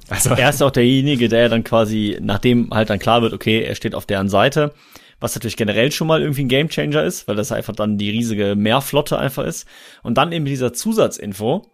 Also. 0.09 0.31
Er 0.31 0.51
ist 0.51 0.63
auch 0.63 0.73
derjenige, 0.73 1.29
der 1.29 1.49
dann 1.49 1.63
quasi, 1.63 2.19
nachdem 2.21 2.71
halt 2.73 2.91
dann 2.91 2.99
klar 2.99 3.23
wird, 3.23 3.33
okay, 3.33 3.63
er 3.63 3.75
steht 3.75 3.95
auf 3.95 4.07
deren 4.07 4.29
Seite, 4.29 4.73
was 5.21 5.35
natürlich 5.35 5.57
generell 5.57 5.93
schon 5.93 6.07
mal 6.07 6.23
irgendwie 6.23 6.45
ein 6.45 6.49
Gamechanger 6.49 7.05
ist, 7.05 7.29
weil 7.29 7.37
das 7.37 7.53
einfach 7.53 7.75
dann 7.75 7.99
die 7.99 8.11
riesige 8.11 8.57
Meerflotte 8.57 9.19
einfach 9.19 9.45
ist. 9.45 9.69
Und 10.03 10.17
dann 10.19 10.33
eben 10.33 10.47
dieser 10.47 10.73
Zusatzinfo, 10.73 11.71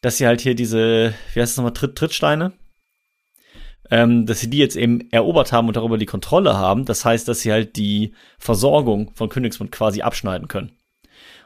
dass 0.00 0.16
sie 0.16 0.26
halt 0.26 0.40
hier 0.40 0.54
diese, 0.54 1.12
wie 1.34 1.40
heißt 1.40 1.52
es 1.52 1.56
nochmal, 1.56 1.72
Tritt, 1.72 1.96
Trittsteine, 1.96 2.52
ähm, 3.90 4.26
dass 4.26 4.40
sie 4.40 4.50
die 4.50 4.58
jetzt 4.58 4.76
eben 4.76 5.10
erobert 5.10 5.52
haben 5.52 5.66
und 5.66 5.76
darüber 5.76 5.98
die 5.98 6.06
Kontrolle 6.06 6.56
haben. 6.56 6.84
Das 6.84 7.04
heißt, 7.04 7.26
dass 7.26 7.40
sie 7.40 7.52
halt 7.52 7.76
die 7.76 8.14
Versorgung 8.38 9.12
von 9.14 9.28
Königsmund 9.28 9.72
quasi 9.72 10.02
abschneiden 10.02 10.46
können. 10.46 10.72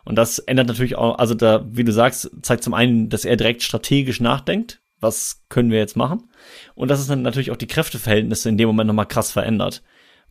Und 0.05 0.17
das 0.17 0.39
ändert 0.41 0.67
natürlich 0.67 0.97
auch, 0.97 1.19
also 1.19 1.35
da, 1.35 1.65
wie 1.71 1.85
du 1.85 1.93
sagst, 1.93 2.31
zeigt 2.43 2.65
zum 2.65 2.75
einen, 2.75 3.09
dass 3.09 3.25
er 3.25 3.37
direkt 3.37 3.63
strategisch 3.63 4.21
nachdenkt. 4.21 4.81
Was 5.01 5.43
können 5.49 5.71
wir 5.71 5.79
jetzt 5.79 5.97
machen? 5.97 6.31
Und 6.75 6.89
dass 6.89 7.01
es 7.01 7.07
dann 7.07 7.23
natürlich 7.23 7.51
auch 7.51 7.57
die 7.57 7.67
Kräfteverhältnisse 7.67 8.49
in 8.49 8.59
dem 8.59 8.69
Moment 8.69 8.89
nochmal 8.89 9.07
krass 9.07 9.33
verändert. 9.33 9.83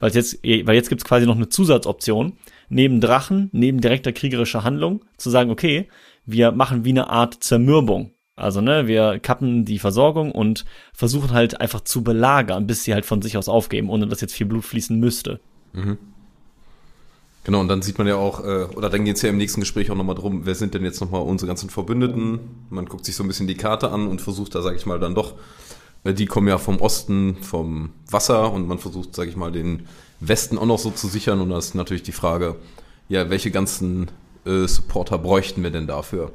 Weil 0.01 0.11
jetzt, 0.11 0.43
weil 0.43 0.75
jetzt 0.75 0.89
gibt's 0.89 1.05
quasi 1.05 1.25
noch 1.25 1.35
eine 1.35 1.47
Zusatzoption, 1.47 2.33
neben 2.69 2.99
Drachen, 2.99 3.49
neben 3.53 3.79
direkter 3.79 4.11
kriegerischer 4.11 4.63
Handlung, 4.63 5.05
zu 5.15 5.29
sagen, 5.29 5.51
okay, 5.51 5.87
wir 6.25 6.51
machen 6.51 6.83
wie 6.83 6.89
eine 6.89 7.09
Art 7.09 7.43
Zermürbung. 7.43 8.11
Also, 8.35 8.61
ne, 8.61 8.87
wir 8.87 9.19
kappen 9.19 9.63
die 9.63 9.77
Versorgung 9.77 10.31
und 10.31 10.65
versuchen 10.93 11.31
halt 11.31 11.61
einfach 11.61 11.81
zu 11.81 12.03
belagern, 12.03 12.65
bis 12.65 12.83
sie 12.83 12.93
halt 12.93 13.05
von 13.05 13.21
sich 13.21 13.37
aus 13.37 13.47
aufgeben, 13.47 13.89
ohne 13.89 14.07
dass 14.07 14.21
jetzt 14.21 14.33
viel 14.33 14.47
Blut 14.47 14.65
fließen 14.65 14.99
müsste. 14.99 15.39
Mhm. 15.73 15.97
Genau, 17.43 17.59
und 17.59 17.67
dann 17.67 17.83
sieht 17.83 17.99
man 17.99 18.07
ja 18.07 18.15
auch, 18.15 18.43
äh, 18.43 18.65
oder 18.75 18.89
dann 18.89 19.05
geht 19.05 19.17
es 19.17 19.21
ja 19.21 19.29
im 19.29 19.37
nächsten 19.37 19.61
Gespräch 19.61 19.91
auch 19.91 19.95
nochmal 19.95 20.15
drum, 20.15 20.45
wer 20.45 20.55
sind 20.55 20.73
denn 20.73 20.83
jetzt 20.83 21.01
nochmal 21.01 21.21
unsere 21.21 21.47
ganzen 21.47 21.69
Verbündeten? 21.69 22.39
Man 22.69 22.85
guckt 22.85 23.05
sich 23.05 23.15
so 23.15 23.23
ein 23.23 23.27
bisschen 23.27 23.47
die 23.47 23.55
Karte 23.55 23.91
an 23.91 24.07
und 24.07 24.21
versucht 24.21 24.55
da, 24.55 24.61
sag 24.61 24.75
ich 24.75 24.85
mal, 24.87 24.99
dann 24.99 25.13
doch, 25.13 25.35
die 26.03 26.25
kommen 26.25 26.47
ja 26.47 26.57
vom 26.57 26.79
Osten, 26.81 27.37
vom 27.41 27.91
Wasser 28.09 28.51
und 28.51 28.67
man 28.67 28.79
versucht, 28.79 29.15
sag 29.15 29.27
ich 29.27 29.35
mal, 29.35 29.51
den 29.51 29.87
Westen 30.19 30.57
auch 30.57 30.65
noch 30.65 30.79
so 30.79 30.91
zu 30.91 31.07
sichern 31.07 31.41
und 31.41 31.49
da 31.49 31.57
ist 31.57 31.75
natürlich 31.75 32.03
die 32.03 32.11
Frage, 32.11 32.55
ja, 33.09 33.29
welche 33.29 33.51
ganzen 33.51 34.09
äh, 34.45 34.67
Supporter 34.67 35.17
bräuchten 35.17 35.63
wir 35.63 35.69
denn 35.69 35.87
dafür, 35.87 36.31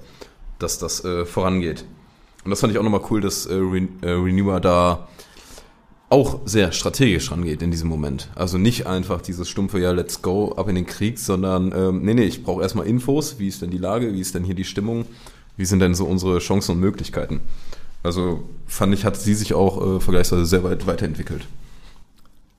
dass 0.59 0.79
das 0.79 1.05
äh, 1.05 1.25
vorangeht? 1.25 1.85
Und 2.45 2.51
das 2.51 2.61
fand 2.61 2.73
ich 2.73 2.79
auch 2.79 2.85
nochmal 2.85 3.03
cool, 3.11 3.21
dass 3.21 3.47
äh, 3.47 3.55
äh, 3.57 4.11
Renewer 4.11 4.61
da 4.61 5.09
auch 6.09 6.41
sehr 6.45 6.71
strategisch 6.71 7.33
rangeht 7.33 7.63
in 7.63 7.73
diesem 7.73 7.89
Moment. 7.89 8.31
Also 8.37 8.59
nicht 8.59 8.87
einfach 8.87 9.21
dieses 9.21 9.49
stumpfe, 9.49 9.81
ja, 9.81 9.91
let's 9.91 10.23
go, 10.23 10.53
ab 10.53 10.69
in 10.69 10.77
den 10.77 10.87
Krieg, 10.87 11.19
sondern, 11.19 11.73
ähm, 11.77 12.03
nee, 12.03 12.15
nee, 12.15 12.25
ich 12.25 12.45
brauche 12.45 12.63
erstmal 12.63 12.87
Infos, 12.87 13.41
wie 13.41 13.49
ist 13.49 13.63
denn 13.63 13.71
die 13.71 13.79
Lage, 13.79 14.13
wie 14.13 14.21
ist 14.21 14.37
denn 14.37 14.45
hier 14.45 14.55
die 14.55 14.65
Stimmung, 14.65 15.07
wie 15.57 15.65
sind 15.65 15.81
denn 15.81 15.97
so 15.97 16.05
unsere 16.05 16.39
Chancen 16.39 16.73
und 16.77 16.81
Möglichkeiten. 16.81 17.41
Also 18.07 18.45
fand 18.67 18.95
ich, 18.95 19.05
hat 19.05 19.17
sie 19.17 19.35
sich 19.35 19.53
auch 19.53 19.97
äh, 19.97 20.01
vergleichsweise 20.01 20.47
sehr 20.47 20.65
weit 20.65 20.87
weiterentwickelt. 20.87 21.47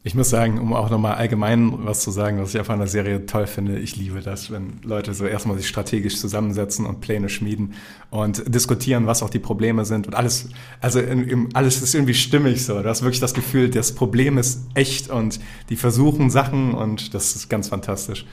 Ich 0.03 0.15
muss 0.15 0.29
sagen, 0.29 0.57
um 0.59 0.71
auch 0.73 0.89
nochmal 0.89 1.15
allgemein 1.15 1.85
was 1.85 1.99
zu 2.01 2.11
sagen, 2.11 2.39
was 2.39 2.51
ich 2.51 2.59
einfach 2.59 2.73
an 2.73 2.79
der 2.79 2.87
Serie 2.87 3.25
toll 3.25 3.45
finde, 3.45 3.77
ich 3.77 3.97
liebe 3.97 4.21
das, 4.21 4.51
wenn 4.51 4.79
Leute 4.83 5.13
so 5.13 5.25
erstmal 5.25 5.57
sich 5.57 5.67
strategisch 5.67 6.17
zusammensetzen 6.17 6.85
und 6.85 7.01
Pläne 7.01 7.27
schmieden 7.27 7.73
und 8.09 8.43
diskutieren, 8.53 9.05
was 9.05 9.21
auch 9.21 9.29
die 9.29 9.39
Probleme 9.39 9.83
sind 9.83 10.07
und 10.07 10.15
alles, 10.15 10.47
also 10.79 11.01
in, 11.01 11.27
in, 11.27 11.55
alles 11.55 11.81
ist 11.81 11.93
irgendwie 11.93 12.13
stimmig 12.13 12.63
so. 12.63 12.81
Du 12.81 12.87
hast 12.87 13.01
wirklich 13.01 13.19
das 13.19 13.33
Gefühl, 13.33 13.69
das 13.69 13.93
Problem 13.95 14.37
ist 14.37 14.61
echt 14.75 15.09
und 15.09 15.41
die 15.69 15.75
versuchen 15.75 16.29
Sachen 16.29 16.73
und 16.73 17.13
das 17.13 17.35
ist 17.35 17.49
ganz 17.49 17.67
fantastisch. 17.67 18.25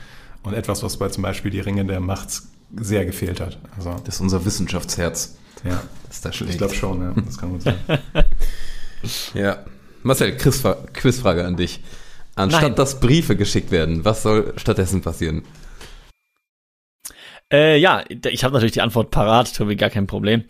Und 0.45 0.55
etwas, 0.55 0.82
was 0.82 0.99
bei 0.99 1.09
zum 1.09 1.22
Beispiel 1.22 1.51
die 1.51 1.61
Ringe 1.61 1.84
der 1.84 2.01
Macht 2.01 2.28
sehr 2.76 3.05
gefehlt 3.05 3.40
hat. 3.40 3.59
Also, 3.76 3.97
das 4.05 4.16
ist 4.16 4.20
unser 4.20 4.45
Wissenschaftsherz. 4.45 5.36
Ja, 5.64 5.82
das 6.07 6.16
ist 6.16 6.24
da 6.24 6.32
schlecht. 6.32 6.53
Ich 6.53 6.59
glaube 6.59 6.74
schon, 6.74 7.01
ja, 7.01 7.14
das 7.24 7.38
kann 7.38 7.51
gut 7.51 7.62
sein. 7.62 7.76
ja. 9.34 9.64
Marcel, 10.03 10.36
Quizfrage 10.36 11.47
an 11.47 11.57
dich. 11.57 11.80
Anstatt 12.34 12.62
Nein. 12.62 12.74
dass 12.74 13.01
Briefe 13.01 13.36
geschickt 13.36 13.70
werden, 13.70 14.05
was 14.05 14.22
soll 14.22 14.53
stattdessen 14.57 15.01
passieren? 15.01 15.42
Äh, 17.51 17.78
ja, 17.78 18.05
ich 18.09 18.45
habe 18.45 18.53
natürlich 18.53 18.72
die 18.72 18.82
Antwort 18.82 19.11
parat, 19.11 19.55
Tobi, 19.55 19.76
gar 19.76 19.90
kein 19.90 20.07
Problem. 20.07 20.45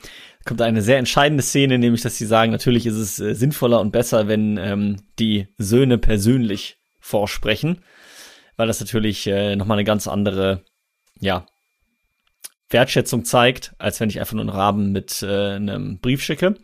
Kommt 0.45 0.63
eine 0.63 0.83
sehr 0.83 0.99
entscheidende 0.99 1.43
Szene, 1.43 1.79
nämlich, 1.79 2.03
dass 2.03 2.17
sie 2.17 2.27
sagen, 2.27 2.51
natürlich 2.51 2.87
ist 2.87 2.97
es 2.97 3.21
äh, 3.21 3.35
sinnvoller 3.35 3.81
und 3.81 3.93
besser, 3.93 4.27
wenn 4.27 4.57
ähm, 4.57 4.97
die 5.19 5.47
Söhne 5.59 5.99
persönlich 5.99 6.79
vorsprechen, 7.01 7.83
weil 8.57 8.67
das 8.67 8.81
natürlich 8.81 9.27
äh, 9.27 9.57
nochmal 9.57 9.79
eine 9.79 9.85
ganz 9.85 10.07
andere, 10.07 10.63
ja, 11.19 11.47
Wertschätzung 12.71 13.25
zeigt, 13.25 13.73
als 13.79 14.01
wenn 14.01 14.11
ich 14.11 14.21
einfach 14.21 14.35
nur 14.35 14.43
einen 14.43 14.51
Raben 14.51 14.93
mit 14.93 15.23
äh, 15.23 15.55
einem 15.55 15.99
Brief 16.01 16.23
schicke. 16.23 16.57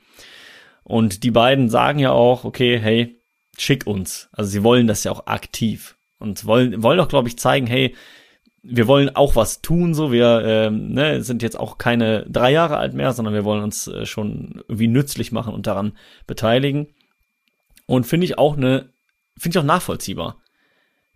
Und 0.83 1.23
die 1.23 1.31
beiden 1.31 1.69
sagen 1.69 1.99
ja 1.99 2.11
auch, 2.11 2.45
okay, 2.45 2.79
hey, 2.79 3.21
schick 3.57 3.87
uns. 3.87 4.29
Also 4.33 4.51
sie 4.51 4.65
wollen 4.65 4.87
das 4.87 5.05
ja 5.05 5.13
auch 5.13 5.27
aktiv 5.27 5.97
und 6.19 6.45
wollen, 6.47 6.83
wollen 6.83 7.01
auch, 7.01 7.09
glaube 7.09 7.29
ich, 7.29 7.39
zeigen, 7.39 7.67
hey, 7.67 7.95
wir 8.63 8.87
wollen 8.87 9.15
auch 9.15 9.37
was 9.37 9.63
tun, 9.63 9.95
so 9.95 10.13
wir 10.13 10.43
ähm, 10.45 10.93
ne, 10.93 11.23
sind 11.23 11.43
jetzt 11.43 11.59
auch 11.59 11.79
keine 11.79 12.27
drei 12.29 12.53
Jahre 12.53 12.77
alt 12.77 12.93
mehr, 12.93 13.13
sondern 13.13 13.35
wir 13.35 13.45
wollen 13.45 13.63
uns 13.63 13.87
äh, 13.87 14.05
schon 14.05 14.63
irgendwie 14.69 14.89
nützlich 14.89 15.33
machen 15.33 15.55
und 15.55 15.67
daran 15.67 15.93
beteiligen. 16.27 16.89
Und 17.87 18.07
finde 18.07 18.27
ich 18.27 18.39
auch 18.39 18.57
eine, 18.57 18.91
finde 19.39 19.59
ich 19.59 19.63
auch 19.63 19.67
nachvollziehbar. 19.67 20.41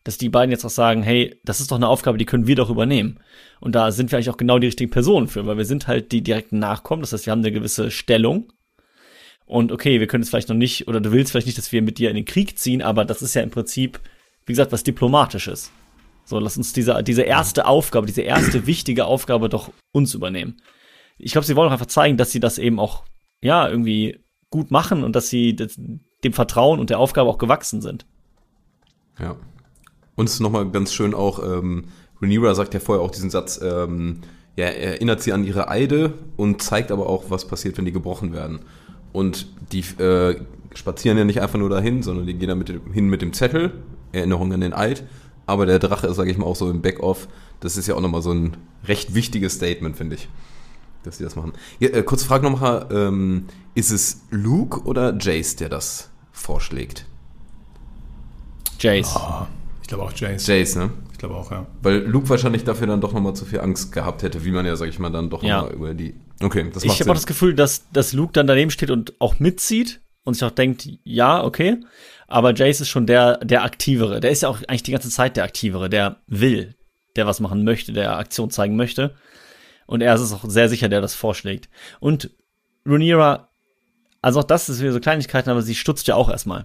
Dass 0.04 0.18
die 0.18 0.28
beiden 0.28 0.50
jetzt 0.50 0.64
auch 0.64 0.70
sagen, 0.70 1.02
hey, 1.02 1.40
das 1.44 1.60
ist 1.60 1.70
doch 1.70 1.76
eine 1.76 1.88
Aufgabe, 1.88 2.18
die 2.18 2.26
können 2.26 2.46
wir 2.46 2.56
doch 2.56 2.70
übernehmen. 2.70 3.20
Und 3.60 3.74
da 3.74 3.90
sind 3.90 4.12
wir 4.12 4.18
eigentlich 4.18 4.30
auch 4.30 4.36
genau 4.36 4.58
die 4.58 4.66
richtigen 4.66 4.90
Personen 4.90 5.28
für, 5.28 5.46
weil 5.46 5.56
wir 5.56 5.64
sind 5.64 5.88
halt 5.88 6.12
die 6.12 6.22
direkten 6.22 6.58
Nachkommen. 6.58 7.00
Das 7.00 7.12
heißt, 7.12 7.26
wir 7.26 7.30
haben 7.30 7.40
eine 7.40 7.52
gewisse 7.52 7.90
Stellung. 7.90 8.52
Und 9.46 9.72
okay, 9.72 10.00
wir 10.00 10.06
können 10.06 10.22
es 10.22 10.28
vielleicht 10.28 10.48
noch 10.48 10.56
nicht, 10.56 10.88
oder 10.88 11.00
du 11.00 11.12
willst 11.12 11.32
vielleicht 11.32 11.46
nicht, 11.46 11.58
dass 11.58 11.72
wir 11.72 11.82
mit 11.82 11.98
dir 11.98 12.10
in 12.10 12.16
den 12.16 12.24
Krieg 12.24 12.58
ziehen, 12.58 12.82
aber 12.82 13.04
das 13.04 13.22
ist 13.22 13.34
ja 13.34 13.42
im 13.42 13.50
Prinzip, 13.50 14.00
wie 14.46 14.52
gesagt, 14.52 14.72
was 14.72 14.84
Diplomatisches. 14.84 15.70
So, 16.24 16.38
lass 16.38 16.56
uns 16.56 16.72
diese, 16.72 17.02
diese 17.02 17.22
erste 17.22 17.66
Aufgabe, 17.66 18.06
diese 18.06 18.22
erste 18.22 18.66
wichtige 18.66 19.04
Aufgabe 19.04 19.48
doch 19.48 19.70
uns 19.92 20.14
übernehmen. 20.14 20.60
Ich 21.18 21.32
glaube, 21.32 21.46
sie 21.46 21.54
wollen 21.56 21.68
auch 21.68 21.72
einfach 21.72 21.86
zeigen, 21.86 22.16
dass 22.16 22.32
sie 22.32 22.40
das 22.40 22.58
eben 22.58 22.80
auch, 22.80 23.04
ja, 23.42 23.68
irgendwie 23.68 24.20
gut 24.50 24.70
machen 24.70 25.04
und 25.04 25.14
dass 25.14 25.28
sie 25.28 25.54
das, 25.54 25.78
dem 26.24 26.32
Vertrauen 26.32 26.80
und 26.80 26.90
der 26.90 26.98
Aufgabe 26.98 27.28
auch 27.28 27.38
gewachsen 27.38 27.82
sind. 27.82 28.06
Ja. 29.18 29.36
Und 30.16 30.26
es 30.28 30.34
ist 30.34 30.40
nochmal 30.40 30.70
ganz 30.70 30.92
schön 30.92 31.14
auch, 31.14 31.42
ähm, 31.42 31.84
Rhaenyra 32.20 32.54
sagt 32.54 32.74
ja 32.74 32.80
vorher 32.80 33.04
auch 33.04 33.10
diesen 33.10 33.30
Satz, 33.30 33.60
ähm, 33.62 34.20
ja, 34.56 34.66
er 34.66 34.94
erinnert 34.94 35.22
sie 35.22 35.32
an 35.32 35.44
ihre 35.44 35.68
Eide 35.68 36.14
und 36.36 36.62
zeigt 36.62 36.92
aber 36.92 37.08
auch, 37.08 37.24
was 37.28 37.46
passiert, 37.46 37.76
wenn 37.76 37.84
die 37.84 37.92
gebrochen 37.92 38.32
werden. 38.32 38.60
Und 39.12 39.48
die 39.72 39.80
äh, 40.02 40.40
spazieren 40.74 41.18
ja 41.18 41.24
nicht 41.24 41.40
einfach 41.40 41.58
nur 41.58 41.70
dahin, 41.70 42.02
sondern 42.02 42.26
die 42.26 42.34
gehen 42.34 42.48
da 42.48 42.54
mit 42.54 42.68
dem, 42.68 42.92
hin 42.92 43.08
mit 43.08 43.22
dem 43.22 43.32
Zettel, 43.32 43.72
Erinnerung 44.12 44.52
an 44.52 44.60
den 44.60 44.72
Eid. 44.72 45.04
Aber 45.46 45.66
der 45.66 45.78
Drache 45.78 46.06
ist, 46.06 46.16
sage 46.16 46.30
ich 46.30 46.38
mal, 46.38 46.46
auch 46.46 46.56
so 46.56 46.70
im 46.70 46.82
Backoff. 46.82 47.28
Das 47.60 47.76
ist 47.76 47.86
ja 47.86 47.94
auch 47.94 48.00
nochmal 48.00 48.22
so 48.22 48.32
ein 48.32 48.56
recht 48.86 49.14
wichtiges 49.14 49.54
Statement, 49.54 49.96
finde 49.96 50.16
ich, 50.16 50.28
dass 51.02 51.18
sie 51.18 51.24
das 51.24 51.36
machen. 51.36 51.52
Ja, 51.80 51.90
äh, 51.90 52.02
kurze 52.02 52.24
Frage 52.24 52.48
nochmal, 52.48 52.88
ähm, 52.90 53.46
ist 53.74 53.90
es 53.90 54.22
Luke 54.30 54.82
oder 54.84 55.16
Jace, 55.18 55.56
der 55.56 55.68
das 55.68 56.10
vorschlägt? 56.32 57.06
Jace. 58.78 59.16
Ah, 59.16 59.48
ich 59.84 59.88
glaube 59.88 60.04
auch 60.04 60.12
Jace. 60.14 60.46
Jace, 60.46 60.76
ne? 60.76 60.90
Ich 61.12 61.18
glaube 61.18 61.34
auch, 61.34 61.50
ja. 61.50 61.66
Weil 61.82 61.98
Luke 61.98 62.26
wahrscheinlich 62.30 62.64
dafür 62.64 62.86
dann 62.86 63.02
doch 63.02 63.12
nochmal 63.12 63.36
zu 63.36 63.44
viel 63.44 63.60
Angst 63.60 63.92
gehabt 63.92 64.22
hätte, 64.22 64.42
wie 64.42 64.50
man 64.50 64.64
ja, 64.64 64.76
sag 64.76 64.88
ich 64.88 64.98
mal, 64.98 65.10
dann 65.10 65.28
doch 65.28 65.42
Ja. 65.42 65.58
nochmal 65.60 65.74
über 65.74 65.92
die. 65.92 66.14
Okay, 66.42 66.70
das 66.72 66.84
Ich 66.84 66.88
macht 66.88 67.00
habe 67.00 67.10
auch 67.10 67.14
das 67.14 67.26
Gefühl, 67.26 67.54
dass, 67.54 67.84
dass 67.92 68.14
Luke 68.14 68.32
dann 68.32 68.46
daneben 68.46 68.70
steht 68.70 68.90
und 68.90 69.12
auch 69.20 69.40
mitzieht 69.40 70.00
und 70.24 70.32
sich 70.32 70.42
auch 70.42 70.52
denkt, 70.52 70.88
ja, 71.04 71.44
okay. 71.44 71.76
Aber 72.28 72.54
Jace 72.54 72.80
ist 72.80 72.88
schon 72.88 73.06
der, 73.06 73.36
der 73.44 73.62
Aktivere. 73.62 74.20
Der 74.20 74.30
ist 74.30 74.40
ja 74.40 74.48
auch 74.48 74.56
eigentlich 74.66 74.84
die 74.84 74.92
ganze 74.92 75.10
Zeit 75.10 75.36
der 75.36 75.44
Aktivere, 75.44 75.90
der 75.90 76.16
will, 76.28 76.74
der 77.16 77.26
was 77.26 77.40
machen 77.40 77.62
möchte, 77.62 77.92
der 77.92 78.16
Aktion 78.16 78.48
zeigen 78.50 78.76
möchte. 78.76 79.14
Und 79.84 80.00
er 80.00 80.14
ist 80.14 80.22
es 80.22 80.32
auch 80.32 80.44
sehr 80.48 80.70
sicher, 80.70 80.88
der 80.88 81.02
das 81.02 81.14
vorschlägt. 81.14 81.68
Und 82.00 82.30
Rhaenyra, 82.86 83.50
also 84.22 84.40
auch 84.40 84.44
das 84.44 84.70
ist 84.70 84.80
wieder 84.80 84.94
so 84.94 85.00
Kleinigkeiten, 85.00 85.50
aber 85.50 85.60
sie 85.60 85.74
stutzt 85.74 86.06
ja 86.06 86.14
auch 86.14 86.30
erstmal. 86.30 86.64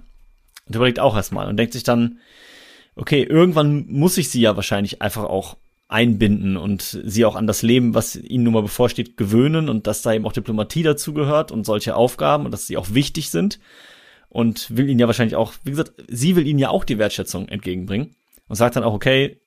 Und 0.68 0.76
überlegt 0.78 1.02
auch 1.02 1.18
erstmal 1.18 1.50
und 1.50 1.58
denkt 1.58 1.74
sich 1.74 1.84
dann, 1.84 2.20
okay, 3.00 3.24
irgendwann 3.24 3.86
muss 3.88 4.18
ich 4.18 4.30
sie 4.30 4.42
ja 4.42 4.56
wahrscheinlich 4.56 5.02
einfach 5.02 5.24
auch 5.24 5.58
einbinden 5.88 6.56
und 6.56 7.00
sie 7.04 7.26
auch 7.26 7.36
an 7.36 7.48
das 7.48 7.64
Leben, 7.64 7.96
was 7.96 8.16
ihnen 8.16 8.44
nun 8.44 8.54
mal 8.54 8.62
bevorsteht, 8.62 9.18
gewöhnen 9.18 9.70
und 9.70 9.88
dass 9.88 10.04
da 10.04 10.14
eben 10.14 10.26
auch 10.26 10.34
Diplomatie 10.34 10.84
dazugehört 10.84 11.52
und 11.52 11.66
solche 11.66 11.96
Aufgaben 11.96 12.46
und 12.46 12.52
dass 12.52 12.68
sie 12.68 12.78
auch 12.78 12.94
wichtig 12.94 13.32
sind 13.32 13.60
und 14.30 14.76
will 14.76 14.88
ihnen 14.88 15.00
ja 15.00 15.08
wahrscheinlich 15.08 15.36
auch, 15.36 15.54
wie 15.64 15.72
gesagt, 15.72 15.94
sie 16.08 16.36
will 16.36 16.46
ihnen 16.46 16.60
ja 16.60 16.70
auch 16.70 16.84
die 16.84 17.00
Wertschätzung 17.00 17.48
entgegenbringen 17.48 18.16
und 18.48 18.56
sagt 18.56 18.76
dann 18.76 18.84
auch, 18.84 18.94
okay, 18.94 19.42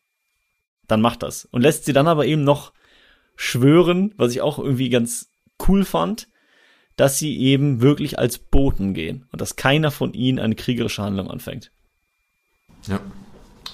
dann 0.88 1.00
macht 1.00 1.22
das. 1.22 1.44
Und 1.44 1.62
lässt 1.62 1.84
sie 1.84 1.92
dann 1.92 2.08
aber 2.08 2.26
eben 2.26 2.42
noch 2.42 2.72
schwören, 3.36 4.12
was 4.16 4.32
ich 4.32 4.40
auch 4.40 4.58
irgendwie 4.58 4.90
ganz 4.90 5.30
cool 5.68 5.84
fand, 5.84 6.28
dass 6.96 7.18
sie 7.18 7.38
eben 7.38 7.80
wirklich 7.80 8.18
als 8.18 8.38
Boten 8.38 8.94
gehen 8.94 9.26
und 9.30 9.40
dass 9.40 9.56
keiner 9.56 9.92
von 9.92 10.12
ihnen 10.12 10.40
eine 10.40 10.56
kriegerische 10.56 11.02
Handlung 11.02 11.30
anfängt. 11.30 11.70
Ja. 12.88 13.00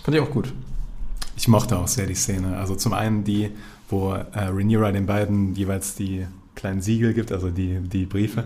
Fand 0.09 0.16
ich 0.16 0.22
auch 0.22 0.30
gut. 0.30 0.54
Ich 1.36 1.48
mochte 1.48 1.76
auch 1.76 1.86
sehr 1.86 2.06
die 2.06 2.14
Szene. 2.14 2.56
Also 2.56 2.74
zum 2.74 2.94
einen 2.94 3.24
die, 3.24 3.50
wo 3.90 4.14
äh, 4.14 4.24
Rhaenyra 4.32 4.90
den 4.90 5.04
beiden 5.04 5.54
jeweils 5.54 5.96
die 5.96 6.26
kleinen 6.54 6.80
Siegel 6.80 7.12
gibt, 7.12 7.30
also 7.30 7.50
die, 7.50 7.78
die 7.80 8.06
Briefe, 8.06 8.44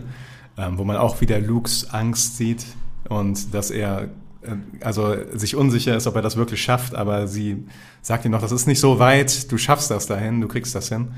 ähm, 0.57 0.77
wo 0.77 0.83
man 0.83 0.97
auch 0.97 1.21
wieder 1.21 1.39
Lukes 1.39 1.89
Angst 1.89 2.35
sieht 2.35 2.65
und 3.07 3.53
dass 3.53 3.71
er 3.71 4.09
äh, 4.41 4.55
also 4.81 5.15
sich 5.35 5.55
unsicher 5.55 5.95
ist, 5.95 6.05
ob 6.05 6.17
er 6.17 6.21
das 6.21 6.35
wirklich 6.35 6.61
schafft, 6.61 6.95
aber 6.95 7.29
sie 7.29 7.63
sagt 8.01 8.25
ihm 8.25 8.31
noch, 8.31 8.41
das 8.41 8.51
ist 8.51 8.67
nicht 8.67 8.81
so 8.81 8.99
weit, 8.99 9.49
du 9.49 9.57
schaffst 9.57 9.89
das 9.89 10.05
dahin, 10.05 10.41
du 10.41 10.49
kriegst 10.49 10.75
das 10.75 10.89
hin. 10.89 11.13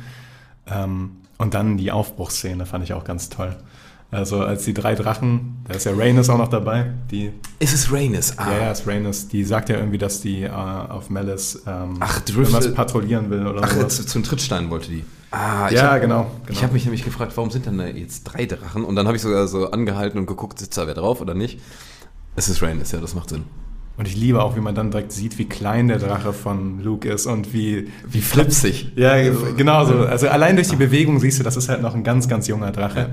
Ähm, 0.67 1.13
und 1.39 1.55
dann 1.55 1.77
die 1.77 1.91
Aufbruchsszene 1.91 2.67
fand 2.67 2.83
ich 2.83 2.93
auch 2.93 3.03
ganz 3.03 3.29
toll. 3.29 3.55
Also 4.11 4.39
als 4.41 4.63
die 4.63 4.73
drei 4.73 4.95
Drachen, 4.95 5.57
da 5.67 5.73
ist 5.73 5.85
ja 5.85 5.91
Rhaenys 5.93 6.29
auch 6.29 6.37
noch 6.37 6.47
dabei, 6.47 6.91
die 7.11 7.31
Ist 7.59 7.73
es 7.73 7.91
Rhaenys? 7.91 8.37
Ah. 8.37 8.51
ja, 8.51 8.57
ja, 8.65 8.71
ist 8.71 8.87
Rhaenys. 8.87 9.27
Die 9.27 9.43
sagt 9.43 9.67
ja 9.69 9.75
irgendwie, 9.77 9.97
dass 9.97 10.21
die 10.21 10.43
äh, 10.43 10.49
auf 10.49 11.09
Malice 11.09 11.63
ähm, 11.67 11.95
Ach, 11.99 12.21
irgendwas 12.29 12.73
patrouillieren 12.73 13.29
will 13.29 13.45
oder 13.45 13.61
Ach, 13.63 13.71
sowas. 13.71 13.97
zu, 13.97 14.05
zum 14.05 14.23
Trittstein 14.23 14.69
wollte 14.69 14.89
die. 14.91 15.03
Ah, 15.31 15.69
Ja, 15.69 15.93
hab, 15.93 16.01
genau, 16.01 16.31
Ich 16.43 16.47
genau. 16.49 16.61
habe 16.61 16.73
mich 16.73 16.85
nämlich 16.85 17.03
gefragt, 17.03 17.33
warum 17.35 17.49
sind 17.51 17.65
denn 17.65 17.77
da 17.77 17.87
jetzt 17.87 18.23
drei 18.23 18.45
Drachen? 18.45 18.85
Und 18.85 18.95
dann 18.95 19.07
habe 19.07 19.17
ich 19.17 19.21
sogar 19.23 19.47
so 19.47 19.71
angehalten 19.71 20.17
und 20.19 20.27
geguckt, 20.27 20.59
sitzt 20.59 20.77
da 20.77 20.87
wer 20.87 20.93
drauf 20.93 21.19
oder 21.19 21.33
nicht. 21.33 21.59
Es 22.37 22.47
ist 22.47 22.61
Rhaenys, 22.61 22.91
ja, 22.91 22.99
das 23.01 23.15
macht 23.15 23.29
Sinn. 23.31 23.43
Und 23.97 24.07
ich 24.07 24.15
liebe 24.15 24.41
auch, 24.43 24.55
wie 24.55 24.61
man 24.61 24.75
dann 24.75 24.91
direkt 24.91 25.11
sieht, 25.13 25.37
wie 25.37 25.45
klein 25.45 25.87
der 25.87 25.99
Drache 25.99 26.31
von 26.33 26.81
Luke 26.83 27.09
ist 27.09 27.25
und 27.27 27.53
wie, 27.53 27.89
Wie 28.07 28.21
flipsig. 28.21 28.91
ja, 28.95 29.15
genau 29.57 29.85
so. 29.85 29.99
Also 29.99 30.27
allein 30.27 30.55
durch 30.57 30.67
die 30.67 30.75
Bewegung 30.75 31.19
siehst 31.19 31.39
du, 31.39 31.43
das 31.43 31.55
ist 31.57 31.69
halt 31.69 31.81
noch 31.81 31.95
ein 31.95 32.03
ganz, 32.03 32.27
ganz 32.27 32.47
junger 32.47 32.71
Drache. 32.71 33.09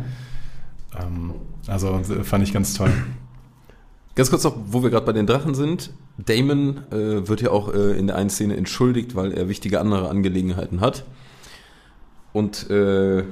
Ähm, 1.01 1.35
also 1.67 2.01
fand 2.23 2.45
ich 2.45 2.53
ganz 2.53 2.75
toll. 2.75 2.93
Ganz 4.15 4.29
kurz 4.29 4.45
noch, 4.45 4.57
wo 4.67 4.83
wir 4.83 4.91
gerade 4.91 5.07
bei 5.07 5.13
den 5.13 5.27
Drachen 5.27 5.55
sind. 5.55 5.93
Damon 6.19 6.83
äh, 6.91 7.27
wird 7.29 7.41
ja 7.41 7.51
auch 7.51 7.73
äh, 7.73 7.99
in 7.99 8.07
der 8.07 8.17
einen 8.17 8.29
Szene 8.29 8.57
entschuldigt, 8.57 9.15
weil 9.15 9.33
er 9.33 9.49
wichtige 9.49 9.81
andere 9.81 10.11
Angelegenheiten 10.11 10.81
hat. 10.81 11.05
Und 12.35 12.69
äh, 12.71 13.25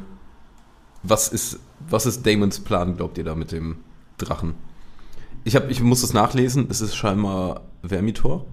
was, 1.02 1.28
ist, 1.28 1.60
was 1.88 2.06
ist 2.06 2.26
Damons 2.26 2.60
Plan, 2.60 2.96
glaubt 2.96 3.18
ihr 3.18 3.24
da 3.24 3.34
mit 3.34 3.52
dem 3.52 3.76
Drachen? 4.16 4.54
Ich, 5.44 5.56
hab, 5.56 5.70
ich 5.70 5.82
muss 5.82 6.00
das 6.00 6.14
nachlesen, 6.14 6.66
es 6.70 6.80
ist 6.80 6.94
scheinbar 6.94 7.62
Vermitor. 7.82 8.46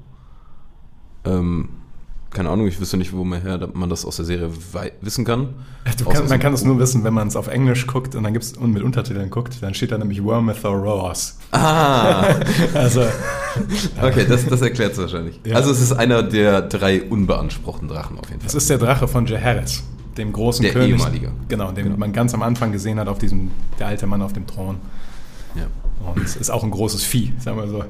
Ähm, 1.26 1.70
keine 2.32 2.50
Ahnung, 2.50 2.68
ich 2.68 2.80
wüsste 2.80 2.98
nicht, 2.98 3.14
wo 3.14 3.24
man, 3.24 3.42
her, 3.42 3.68
man 3.74 3.90
das 3.90 4.06
aus 4.06 4.18
der 4.18 4.26
Serie 4.26 4.50
wissen 5.02 5.26
kann. 5.26 5.56
Kann, 6.12 6.28
man 6.28 6.40
kann 6.40 6.54
es 6.54 6.64
nur 6.64 6.78
wissen, 6.80 7.04
wenn 7.04 7.14
man 7.14 7.28
es 7.30 7.36
auf 7.36 7.48
Englisch 7.48 7.88
guckt 7.88 8.16
und 8.16 8.24
dann 8.24 8.34
gibt's 8.34 8.54
und 8.54 8.74
mit 8.74 8.84
Untertiteln 8.84 9.30
guckt, 9.30 9.58
dann 9.62 9.74
steht 9.74 9.92
da 9.92 9.98
nämlich 9.98 10.24
Wormithor 10.24 10.76
Roars. 10.76 11.38
Ah, 11.52 12.26
Also 12.74 13.04
okay, 14.02 14.26
das, 14.28 14.46
das 14.46 14.62
erklärt 14.62 14.92
es 14.94 14.98
wahrscheinlich. 15.00 15.40
Ja. 15.46 15.56
Also 15.56 15.72
es 15.72 15.80
ist 15.82 15.94
einer 15.94 16.22
der 16.24 16.62
drei 16.62 17.02
unbeanspruchten 17.04 17.88
Drachen 17.88 18.18
auf 18.20 18.28
jeden 18.30 18.42
Fall. 18.42 18.46
Das 18.48 18.56
ist 18.56 18.70
der 18.70 18.78
Drache 18.78 19.08
von 19.08 19.26
Jaehaerys, 19.26 19.84
dem 20.18 20.34
großen 20.34 20.64
Der 20.64 20.74
König. 20.74 20.90
ehemalige. 20.90 21.32
Genau, 21.48 21.72
den 21.72 21.86
Genau. 21.86 21.98
man 21.98 22.12
ganz 22.14 22.34
am 22.34 22.42
Anfang 22.44 22.72
gesehen 22.74 23.00
hat 23.00 23.08
auf 23.08 23.18
diesem, 23.20 23.52
der 23.80 23.88
alte 23.88 24.06
Mann 24.08 24.22
auf 24.22 24.34
dem 24.34 24.46
Thron. 24.46 24.78
ja. 25.56 25.64
Und 26.14 26.24
es 26.24 26.36
ist 26.36 26.52
auch 26.52 26.64
ein 26.64 26.70
großes 26.70 27.04
Vieh, 27.04 27.34
sagen 27.40 27.58
wir 27.58 27.68
so. 27.68 27.84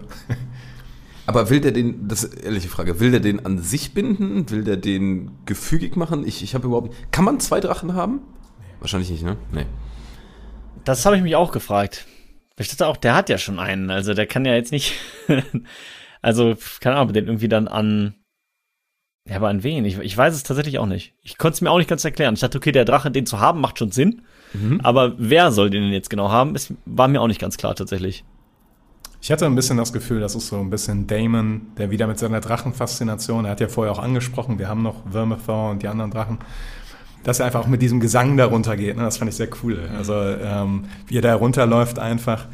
Aber 1.27 1.49
will 1.49 1.59
der 1.59 1.73
den, 1.73 2.07
das 2.07 2.23
ist 2.23 2.37
eine 2.37 2.45
ehrliche 2.45 2.69
Frage, 2.69 3.01
will 3.01 3.11
der 3.11 3.19
den 3.19 3.45
an 3.45 3.59
sich 3.59 3.93
binden? 3.93 4.49
Will 4.49 4.63
der 4.63 4.77
den 4.77 5.31
gefügig 5.45 5.97
machen? 5.97 6.25
Ich, 6.25 6.41
ich 6.41 6.55
habe 6.55 6.67
überhaupt. 6.67 6.95
Kann 7.11 7.25
man 7.25 7.41
zwei 7.41 7.59
Drachen 7.59 7.93
haben? 7.93 8.21
Wahrscheinlich 8.79 9.11
nicht, 9.11 9.23
ne? 9.23 9.35
Nee. 9.51 9.65
Das 10.85 11.05
habe 11.05 11.17
ich 11.17 11.21
mich 11.21 11.35
auch 11.35 11.51
gefragt. 11.51 12.07
Ich 12.57 12.69
dachte 12.69 12.87
auch, 12.87 12.95
der 12.95 13.13
hat 13.13 13.27
ja 13.27 13.37
schon 13.37 13.59
einen. 13.59 13.89
Also 13.89 14.13
der 14.13 14.25
kann 14.25 14.45
ja 14.45 14.55
jetzt 14.55 14.71
nicht. 14.71 14.93
also, 16.21 16.55
keine 16.79 16.95
Ahnung, 16.95 17.13
den 17.13 17.27
irgendwie 17.27 17.49
dann 17.49 17.67
an. 17.67 18.15
Ja, 19.27 19.35
aber 19.35 19.49
an 19.49 19.63
wen? 19.63 19.83
Ich, 19.83 19.97
ich 19.97 20.17
weiß 20.17 20.33
es 20.33 20.43
tatsächlich 20.43 20.79
auch 20.79 20.85
nicht. 20.85 21.13
Ich 21.21 21.37
konnte 21.37 21.55
es 21.55 21.61
mir 21.61 21.69
auch 21.71 21.77
nicht 21.77 21.89
ganz 21.89 22.05
erklären. 22.05 22.35
Ich 22.35 22.39
dachte, 22.39 22.57
okay, 22.57 22.71
der 22.71 22.85
Drache, 22.85 23.11
den 23.11 23.25
zu 23.25 23.41
haben, 23.41 23.59
macht 23.59 23.77
schon 23.77 23.91
Sinn. 23.91 24.21
Aber 24.81 25.15
wer 25.17 25.51
soll 25.51 25.69
den 25.69 25.83
denn 25.83 25.91
jetzt 25.91 26.09
genau 26.09 26.31
haben? 26.31 26.55
Es 26.55 26.73
war 26.85 27.09
mir 27.09 27.19
auch 27.19 27.27
nicht 27.27 27.41
ganz 27.41 27.57
klar 27.57 27.75
tatsächlich. 27.75 28.23
Ich 29.19 29.31
hatte 29.31 29.45
ein 29.45 29.55
bisschen 29.55 29.77
das 29.77 29.93
Gefühl, 29.93 30.19
das 30.19 30.35
ist 30.35 30.47
so 30.47 30.57
ein 30.57 30.69
bisschen 30.69 31.07
Damon, 31.07 31.67
der 31.77 31.89
wieder 31.89 32.07
mit 32.07 32.19
seiner 32.19 32.39
Drachenfaszination, 32.39 33.45
er 33.45 33.51
hat 33.51 33.59
ja 33.59 33.67
vorher 33.67 33.91
auch 33.91 33.99
angesprochen, 33.99 34.59
wir 34.59 34.67
haben 34.67 34.83
noch 34.83 34.95
Vermithor 35.09 35.71
und 35.71 35.81
die 35.81 35.87
anderen 35.87 36.11
Drachen, 36.11 36.37
dass 37.23 37.39
er 37.39 37.47
einfach 37.47 37.61
auch 37.61 37.67
mit 37.67 37.81
diesem 37.81 37.99
Gesang 37.99 38.37
da 38.37 38.45
runtergeht. 38.45 38.95
Ne? 38.95 39.03
Das 39.03 39.17
fand 39.17 39.29
ich 39.29 39.35
sehr 39.35 39.49
cool. 39.63 39.89
Also 39.97 40.13
ähm, 40.13 40.85
wie 41.07 41.17
er 41.17 41.21
da 41.21 41.35
runterläuft 41.35 41.99
einfach 41.99 42.45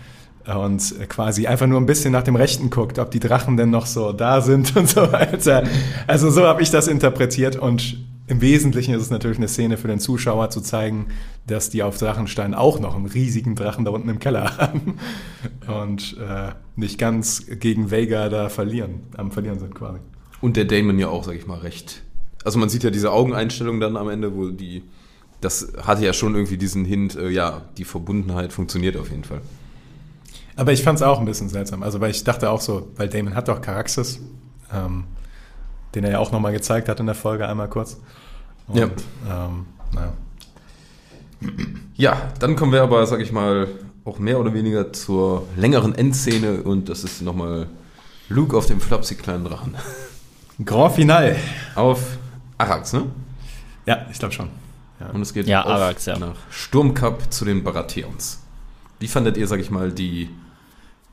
und 0.45 1.09
quasi 1.09 1.47
einfach 1.47 1.67
nur 1.67 1.79
ein 1.79 1.85
bisschen 1.85 2.11
nach 2.11 2.23
dem 2.23 2.35
Rechten 2.35 2.69
guckt, 2.69 2.99
ob 2.99 3.11
die 3.11 3.19
Drachen 3.19 3.55
denn 3.55 3.69
noch 3.69 3.85
so 3.85 4.11
da 4.11 4.41
sind 4.41 4.75
und 4.75 4.89
so 4.89 5.11
weiter. 5.11 5.63
Also 6.07 6.31
so 6.31 6.45
habe 6.45 6.61
ich 6.61 6.71
das 6.71 6.87
interpretiert 6.87 7.55
und 7.55 7.97
im 8.27 8.41
Wesentlichen 8.41 8.93
ist 8.93 9.01
es 9.01 9.09
natürlich 9.09 9.37
eine 9.37 9.47
Szene 9.47 9.77
für 9.77 9.87
den 9.87 9.99
Zuschauer 9.99 10.49
zu 10.49 10.61
zeigen, 10.61 11.07
dass 11.45 11.69
die 11.69 11.83
auf 11.83 11.97
Drachenstein 11.97 12.53
auch 12.53 12.79
noch 12.79 12.95
einen 12.95 13.05
riesigen 13.05 13.55
Drachen 13.55 13.83
da 13.83 13.91
unten 13.91 14.09
im 14.09 14.19
Keller 14.19 14.57
haben 14.57 14.97
und 15.67 16.17
äh, 16.17 16.53
nicht 16.75 16.97
ganz 16.97 17.45
gegen 17.47 17.91
Vega 17.91 18.29
da 18.29 18.49
verlieren, 18.49 19.03
am 19.17 19.31
Verlieren 19.31 19.59
sind 19.59 19.75
quasi. 19.75 19.99
Und 20.39 20.55
der 20.55 20.65
Damon 20.65 20.99
ja 20.99 21.09
auch, 21.09 21.23
sag 21.23 21.35
ich 21.35 21.47
mal, 21.47 21.59
recht. 21.59 22.03
Also 22.43 22.59
man 22.59 22.69
sieht 22.69 22.83
ja 22.83 22.89
diese 22.89 23.11
Augeneinstellung 23.11 23.79
dann 23.79 23.97
am 23.97 24.09
Ende, 24.09 24.35
wo 24.35 24.49
die. 24.49 24.83
Das 25.41 25.73
hatte 25.81 26.05
ja 26.05 26.13
schon 26.13 26.35
irgendwie 26.35 26.57
diesen 26.57 26.85
Hint, 26.85 27.15
äh, 27.15 27.29
ja, 27.29 27.63
die 27.77 27.83
Verbundenheit 27.83 28.53
funktioniert 28.53 28.95
auf 28.95 29.09
jeden 29.09 29.25
Fall. 29.25 29.41
Aber 30.55 30.71
ich 30.71 30.83
fand 30.83 30.99
es 30.99 31.01
auch 31.01 31.19
ein 31.19 31.25
bisschen 31.25 31.49
seltsam. 31.49 31.83
Also, 31.83 31.99
weil 31.99 32.11
ich 32.11 32.23
dachte 32.23 32.49
auch 32.49 32.61
so, 32.61 32.89
weil 32.95 33.09
Damon 33.09 33.35
hat 33.35 33.49
doch 33.49 33.59
Caraxes, 33.59 34.19
ähm, 34.73 35.05
den 35.95 36.03
er 36.03 36.11
ja 36.11 36.19
auch 36.19 36.31
nochmal 36.31 36.51
gezeigt 36.51 36.89
hat 36.89 36.99
in 36.99 37.05
der 37.05 37.15
Folge 37.15 37.47
einmal 37.47 37.69
kurz. 37.69 37.99
Und, 38.67 38.77
Ja. 38.77 38.85
Ähm, 39.29 39.65
naja. 39.93 40.13
Ja, 41.95 42.31
dann 42.39 42.55
kommen 42.55 42.71
wir 42.71 42.81
aber, 42.81 43.05
sag 43.05 43.19
ich 43.19 43.31
mal, 43.31 43.67
auch 44.05 44.19
mehr 44.19 44.39
oder 44.39 44.53
weniger 44.53 44.91
zur 44.93 45.47
längeren 45.55 45.95
Endszene 45.95 46.63
und 46.63 46.89
das 46.89 47.03
ist 47.03 47.21
nochmal 47.21 47.67
Luke 48.29 48.55
auf 48.57 48.65
dem 48.65 48.79
flapsig 48.81 49.19
kleinen 49.19 49.45
Drachen. 49.45 49.75
Grand 50.65 50.95
Final. 50.95 51.35
Auf 51.75 52.17
Arax, 52.57 52.93
ne? 52.93 53.05
Ja, 53.85 54.05
ich 54.11 54.19
glaube 54.19 54.33
schon. 54.33 54.49
Ja. 54.99 55.07
Und 55.07 55.21
es 55.21 55.33
geht 55.33 55.47
Ja, 55.47 55.65
Arax, 55.65 56.05
ja. 56.05 56.17
nach 56.17 56.35
Sturmcup 56.49 57.31
zu 57.31 57.45
den 57.45 57.63
Baratheons. 57.63 58.39
Wie 58.99 59.07
fandet 59.07 59.35
ihr, 59.37 59.47
sag 59.47 59.59
ich 59.59 59.69
mal, 59.69 59.91
die 59.91 60.29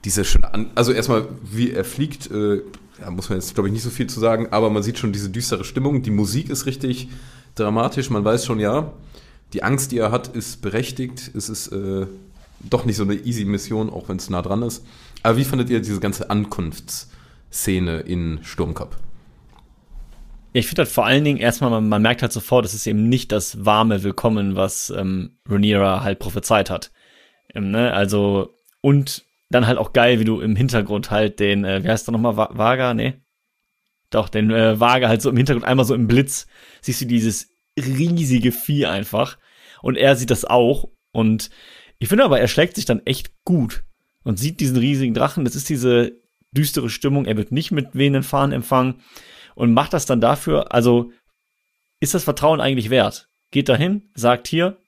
diese 0.05 0.24
schöne 0.24 0.53
An 0.55 0.70
also 0.74 0.93
erstmal, 0.93 1.26
wie 1.43 1.72
er 1.72 1.85
fliegt, 1.85 2.31
äh, 2.31 2.62
ja, 3.01 3.11
muss 3.11 3.29
man 3.29 3.39
jetzt, 3.39 3.55
glaube 3.55 3.69
ich, 3.69 3.73
nicht 3.73 3.83
so 3.83 3.91
viel 3.91 4.07
zu 4.07 4.21
sagen, 4.21 4.49
aber 4.51 4.71
man 4.71 4.83
sieht 4.83 4.99
schon 4.99 5.13
diese 5.13 5.31
düstere 5.31 5.65
Stimmung. 5.65 6.03
Die 6.03 6.11
Musik 6.11 6.51
ist 6.51 6.67
richtig 6.67 7.09
dramatisch. 7.55 8.11
Man 8.11 8.25
weiß 8.25 8.45
schon, 8.45 8.61
ja, 8.61 8.93
die 9.53 9.63
Angst, 9.63 9.93
die 9.93 9.99
er 9.99 10.13
hat, 10.13 10.29
ist 10.29 10.63
berechtigt. 10.63 11.31
Es 11.35 11.49
ist 11.49 11.69
äh, 11.69 12.07
doch 12.61 12.85
nicht 12.85 12.97
so 12.97 13.05
eine 13.05 13.15
easy 13.15 13.45
Mission, 13.45 13.91
auch 13.91 14.09
wenn 14.09 14.17
es 14.17 14.31
nah 14.31 14.43
dran 14.43 14.63
ist. 14.63 14.85
Aber 15.23 15.37
wie 15.37 15.45
fandet 15.45 15.71
ihr 15.71 15.81
diese 15.81 16.01
ganze 16.01 16.31
Ankunftsszene 16.31 18.01
in 18.01 18.41
Sturmcup? 18.43 18.97
Ja, 20.53 20.61
ich 20.61 20.67
finde 20.67 20.83
halt 20.83 20.91
vor 20.91 21.07
allen 21.07 21.25
Dingen 21.25 21.39
erstmal, 21.39 21.71
man, 21.71 21.89
man 21.89 22.03
merkt 22.03 22.23
halt 22.23 22.33
sofort, 22.33 22.65
es 22.65 22.75
ist 22.75 22.87
eben 22.87 23.09
nicht 23.09 23.33
das 23.33 23.65
warme 23.65 24.03
Willkommen, 24.03 24.57
was 24.57 24.91
ähm, 24.91 25.37
Rhaenyra 25.49 26.03
halt 26.03 26.19
prophezeit 26.19 26.71
hat. 26.71 26.91
Ähm, 27.55 27.71
ne? 27.71 27.93
Also, 27.93 28.55
und 28.81 29.25
dann 29.51 29.67
halt 29.67 29.79
auch 29.79 29.93
geil, 29.93 30.21
wie 30.21 30.25
du 30.25 30.41
im 30.41 30.57
Hintergrund 30.57 31.11
halt 31.11 31.41
den, 31.41 31.65
äh, 31.65 31.83
wie 31.85 31.89
heißt 31.89 32.07
der 32.07 32.13
nochmal, 32.13 32.37
Va- 32.37 32.51
Vaga, 32.53 32.95
nee? 32.95 33.15
Doch, 34.11 34.29
den 34.29 34.51
äh, 34.51 34.81
Vaga 34.81 35.09
halt 35.09 35.23
so 35.23 35.31
im 35.31 35.37
Hintergrund, 35.37 35.67
einmal 35.67 35.85
so 35.85 35.95
im 35.95 36.07
Blitz, 36.07 36.47
siehst 36.81 37.01
du 37.01 37.07
dieses 37.07 37.49
riesige 37.79 38.53
Vieh 38.53 38.87
einfach. 38.87 39.39
Und 39.83 39.97
er 39.97 40.17
sieht 40.17 40.31
das 40.31 40.45
auch. 40.45 40.89
Und 41.13 41.51
ich 41.99 42.09
finde 42.09 42.25
aber, 42.25 42.41
er 42.41 42.49
schlägt 42.49 42.77
sich 42.77 42.85
dann 42.85 43.05
echt 43.07 43.33
gut 43.45 43.85
und 44.25 44.39
sieht 44.39 44.61
diesen 44.61 44.77
riesigen 44.77 45.15
Drachen. 45.15 45.45
Das 45.45 45.55
ist 45.55 45.69
diese 45.69 46.13
düstere 46.53 46.91
Stimmung. 46.91 47.25
Er 47.27 47.37
wird 47.37 47.53
nicht 47.53 47.71
mit 47.71 47.95
wehenden 47.95 48.23
Fahnen 48.23 48.53
empfangen 48.53 49.01
und 49.55 49.73
macht 49.73 49.93
das 49.93 50.07
dann 50.07 50.21
dafür, 50.21 50.73
also 50.75 51.13
ist 52.01 52.15
das 52.15 52.25
Vertrauen 52.25 52.61
eigentlich 52.61 52.91
wert? 52.91 53.29
Geht 53.51 53.69
dahin, 53.69 54.11
sagt 54.15 54.49
hier, 54.49 54.79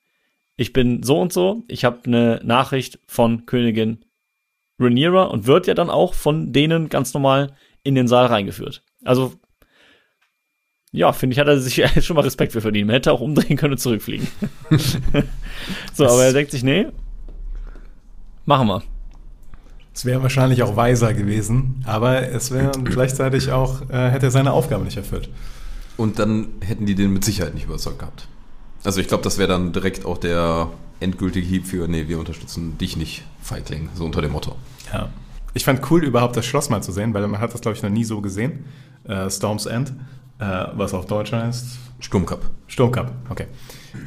ich 0.57 0.73
bin 0.73 1.03
so 1.03 1.21
und 1.21 1.33
so, 1.33 1.63
ich 1.69 1.85
habe 1.85 2.01
eine 2.05 2.41
Nachricht 2.45 2.99
von 3.07 3.47
Königin 3.47 4.05
Rhaenyra 4.83 5.25
und 5.25 5.47
wird 5.47 5.67
ja 5.67 5.75
dann 5.75 5.91
auch 5.91 6.15
von 6.15 6.53
denen 6.53 6.89
ganz 6.89 7.15
normal 7.15 7.55
in 7.83 7.95
den 7.95 8.09
Saal 8.09 8.27
reingeführt. 8.27 8.83
Also 9.05 9.35
ja, 10.93 11.13
finde 11.13 11.33
ich, 11.33 11.41
hat 11.41 11.49
er 11.49 11.59
sich 11.59 11.83
schon 12.05 12.17
mal 12.17 12.23
Respekt 12.23 12.53
für 12.53 12.61
verdient. 12.61 12.87
Man 12.87 12.95
hätte 12.95 13.13
auch 13.13 13.21
umdrehen 13.21 13.57
können 13.57 13.73
und 13.73 13.79
zurückfliegen. 13.79 14.29
so, 15.95 16.07
aber 16.07 16.25
er 16.25 16.33
denkt 16.33 16.51
sich, 16.51 16.63
nee, 16.63 16.87
machen 18.45 18.69
wir. 18.69 18.83
Es 19.95 20.05
wäre 20.05 20.23
wahrscheinlich 20.23 20.63
auch 20.63 20.77
weiser 20.77 21.13
gewesen, 21.13 21.83
aber 21.87 22.29
es 22.29 22.51
wäre 22.51 22.73
gleichzeitig 22.85 23.53
auch, 23.53 23.89
äh, 23.91 24.11
hätte 24.11 24.27
er 24.27 24.31
seine 24.31 24.53
Aufgabe 24.53 24.85
nicht 24.85 24.97
erfüllt. 24.97 25.29
Und 25.97 26.19
dann 26.19 26.49
hätten 26.61 26.87
die 26.87 26.95
den 26.95 27.13
mit 27.13 27.25
Sicherheit 27.25 27.55
nicht 27.55 27.67
überzeugt 27.67 27.99
gehabt. 27.99 28.29
Also 28.85 29.01
ich 29.01 29.09
glaube, 29.09 29.23
das 29.23 29.39
wäre 29.39 29.49
dann 29.49 29.73
direkt 29.73 30.05
auch 30.05 30.19
der 30.19 30.69
endgültige 31.03 31.47
Hieb 31.47 31.67
für, 31.67 31.89
nee, 31.89 32.09
wir 32.09 32.19
unterstützen 32.19 32.79
dich 32.79 32.97
nicht, 32.97 33.25
Feigling, 33.41 33.89
so 33.95 34.05
unter 34.05 34.23
dem 34.23 34.33
Motto. 34.33 34.57
Ja. 34.93 35.09
Ich 35.55 35.65
fand 35.65 35.91
cool, 35.91 36.03
überhaupt 36.05 36.37
das 36.37 36.47
Schloss 36.47 36.71
mal 36.71 36.83
zu 36.83 36.93
sehen, 36.93 37.13
weil 37.13 37.27
man 37.29 37.41
hat 37.41 37.53
das, 37.53 37.61
glaube 37.61 37.77
ich, 37.77 37.83
noch 37.83 37.91
nie 37.91 38.05
so 38.05 38.21
gesehen. 38.21 38.65
Äh, 39.05 39.29
Storm's 39.29 39.67
End, 39.67 39.93
äh, 40.39 40.45
was 40.75 40.95
auf 40.95 41.07
Deutsch 41.07 41.33
heißt. 41.33 41.79
Sturmcup. 42.01 42.51
Sturmcup, 42.67 43.13
okay. 43.29 43.47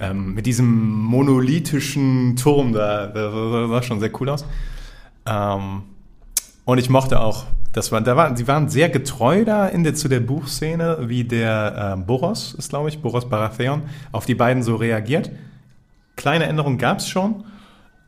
Ähm, 0.01 0.33
mit 0.33 0.45
diesem 0.45 0.65
monolithischen 1.03 2.35
Turm 2.35 2.73
da, 2.73 3.07
das 3.07 3.33
sah 3.69 3.83
schon 3.83 3.99
sehr 3.99 4.11
cool 4.19 4.29
aus. 4.29 4.45
Ähm, 5.25 5.83
und 6.65 6.77
ich 6.79 6.89
mochte 6.89 7.19
auch, 7.19 7.45
das 7.73 7.91
war, 7.91 8.01
da 8.01 8.15
waren, 8.15 8.35
sie 8.35 8.47
waren 8.47 8.69
sehr 8.69 8.89
getreu 8.89 9.45
da 9.45 9.67
in 9.67 9.83
der, 9.83 9.95
zu 9.95 10.07
der 10.07 10.21
Buchszene, 10.21 10.97
wie 11.03 11.23
der 11.25 11.93
ähm, 11.97 12.05
Boros 12.05 12.55
ist, 12.57 12.69
glaube 12.69 12.89
ich, 12.89 13.01
Boros 13.01 13.29
Baratheon, 13.29 13.83
auf 14.11 14.25
die 14.25 14.35
beiden 14.35 14.63
so 14.63 14.75
reagiert. 14.75 15.29
Kleine 16.15 16.45
Änderungen 16.45 16.77
gab 16.77 16.99
es 16.99 17.07
schon, 17.07 17.43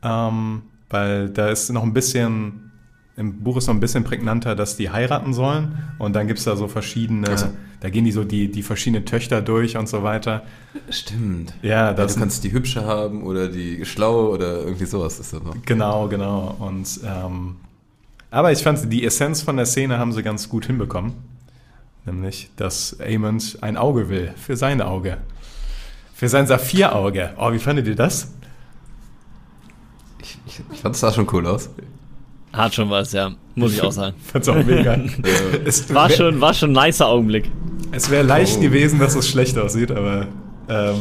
ähm, 0.02 0.62
weil 0.90 1.28
da 1.30 1.48
ist 1.48 1.70
noch 1.70 1.82
ein 1.82 1.92
bisschen, 1.92 2.70
im 3.16 3.42
Buch 3.42 3.56
ist 3.56 3.66
noch 3.66 3.74
ein 3.74 3.80
bisschen 3.80 4.04
prägnanter, 4.04 4.54
dass 4.54 4.76
die 4.76 4.90
heiraten 4.90 5.32
sollen. 5.34 5.76
Und 5.98 6.14
dann 6.14 6.26
gibt 6.26 6.38
es 6.38 6.44
da 6.44 6.56
so 6.56 6.68
verschiedene, 6.68 7.28
Ach 7.32 7.38
so. 7.38 7.46
da 7.80 7.90
gehen 7.90 8.04
die 8.04 8.12
so 8.12 8.24
die, 8.24 8.50
die 8.50 8.62
verschiedenen 8.62 9.04
Töchter 9.04 9.42
durch 9.42 9.76
und 9.76 9.88
so 9.88 10.02
weiter. 10.02 10.42
Stimmt. 10.90 11.54
Ja, 11.62 11.88
Ja, 11.88 11.92
das 11.92 12.14
du 12.14 12.20
kannst 12.20 12.44
die 12.44 12.52
hübsche 12.52 12.84
haben 12.84 13.22
oder 13.24 13.48
die 13.48 13.84
schlaue 13.84 14.30
oder 14.30 14.60
irgendwie 14.60 14.86
sowas 14.86 15.18
ist 15.20 15.32
das 15.32 15.42
noch. 15.42 15.56
Genau, 15.66 16.08
genau. 16.08 16.56
Und 16.58 17.00
ähm, 17.04 17.56
aber 18.30 18.52
ich 18.52 18.62
fand, 18.62 18.92
die 18.92 19.04
Essenz 19.04 19.42
von 19.42 19.56
der 19.56 19.64
Szene 19.66 19.98
haben 19.98 20.12
sie 20.12 20.22
ganz 20.22 20.48
gut 20.48 20.66
hinbekommen. 20.66 21.14
Nämlich, 22.04 22.50
dass 22.56 22.96
Amond 23.00 23.58
ein 23.62 23.76
Auge 23.76 24.08
will 24.08 24.32
für 24.36 24.56
sein 24.56 24.80
Auge. 24.80 25.18
Für 26.18 26.28
sein 26.28 26.48
Saphirauge. 26.48 27.30
Oh, 27.38 27.52
wie 27.52 27.60
fandet 27.60 27.86
ihr 27.86 27.94
das? 27.94 28.32
Ich, 30.20 30.36
ich, 30.48 30.60
ich 30.72 30.80
fand 30.80 30.96
es 30.96 31.00
sah 31.00 31.12
schon 31.12 31.28
cool 31.32 31.46
aus. 31.46 31.70
Hat 32.52 32.74
schon 32.74 32.90
was, 32.90 33.12
ja. 33.12 33.30
Muss 33.54 33.74
ich 33.74 33.80
auch 33.82 33.92
sagen. 33.92 34.16
Fand's 34.24 34.48
auch 34.48 34.56
mega. 34.64 34.94
es 35.64 35.94
War 35.94 36.10
schon, 36.10 36.40
war 36.40 36.54
schon 36.54 36.76
ein 36.76 36.86
nicer 36.86 37.06
Augenblick. 37.06 37.48
Es 37.92 38.10
wäre 38.10 38.24
leicht 38.24 38.56
Oh. 38.56 38.60
gewesen, 38.62 38.98
dass 38.98 39.14
es 39.14 39.28
schlecht 39.28 39.56
aussieht, 39.58 39.92
aber 39.92 40.26
ähm, 40.68 40.98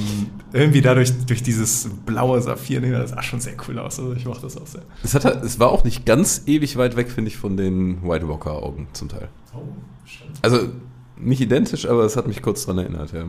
irgendwie 0.53 0.81
dadurch, 0.81 1.11
durch 1.25 1.41
dieses 1.41 1.89
blaue 2.05 2.39
Saphir, 2.39 2.79
das 2.79 3.09
sah 3.09 3.23
schon 3.23 3.39
sehr 3.39 3.53
cool 3.67 3.79
aus. 3.79 3.97
Also 3.99 4.13
ich 4.13 4.23
mochte 4.25 4.43
das 4.43 4.55
auch 4.55 4.67
sehr. 4.67 4.83
Es, 5.03 5.15
hat, 5.15 5.25
es 5.43 5.59
war 5.59 5.69
auch 5.71 5.83
nicht 5.83 6.05
ganz 6.05 6.43
ewig 6.45 6.77
weit 6.77 6.95
weg, 6.95 7.09
finde 7.09 7.29
ich, 7.31 7.37
von 7.37 7.57
den 7.57 8.03
White 8.07 8.29
Walker 8.29 8.51
Augen 8.61 8.87
zum 8.93 9.09
Teil. 9.09 9.29
Oh, 9.55 9.61
stimmt. 10.05 10.37
Also 10.43 10.69
nicht 11.19 11.41
identisch, 11.41 11.87
aber 11.87 12.03
es 12.03 12.15
hat 12.15 12.27
mich 12.27 12.43
kurz 12.43 12.67
dran 12.67 12.77
erinnert, 12.77 13.13
ja. 13.13 13.23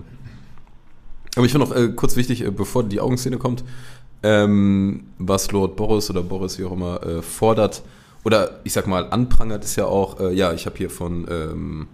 Aber 1.38 1.46
ich 1.46 1.52
finde 1.52 1.68
noch 1.68 1.76
äh, 1.76 1.88
kurz 1.90 2.16
wichtig, 2.16 2.44
äh, 2.44 2.50
bevor 2.50 2.82
die 2.82 2.98
Augenszene 3.00 3.38
kommt, 3.38 3.62
ähm, 4.24 5.04
was 5.18 5.52
Lord 5.52 5.76
Boris 5.76 6.10
oder 6.10 6.24
Boris, 6.24 6.58
wie 6.58 6.64
auch 6.64 6.72
immer, 6.72 7.00
äh, 7.06 7.22
fordert, 7.22 7.84
oder 8.24 8.58
ich 8.64 8.72
sag 8.72 8.88
mal, 8.88 9.08
anprangert, 9.10 9.62
ist 9.62 9.76
ja 9.76 9.86
auch, 9.86 10.18
äh, 10.18 10.34
ja, 10.34 10.52
ich 10.52 10.66
habe 10.66 10.76
hier 10.76 10.90
von 10.90 11.28
ähm, 11.30 11.86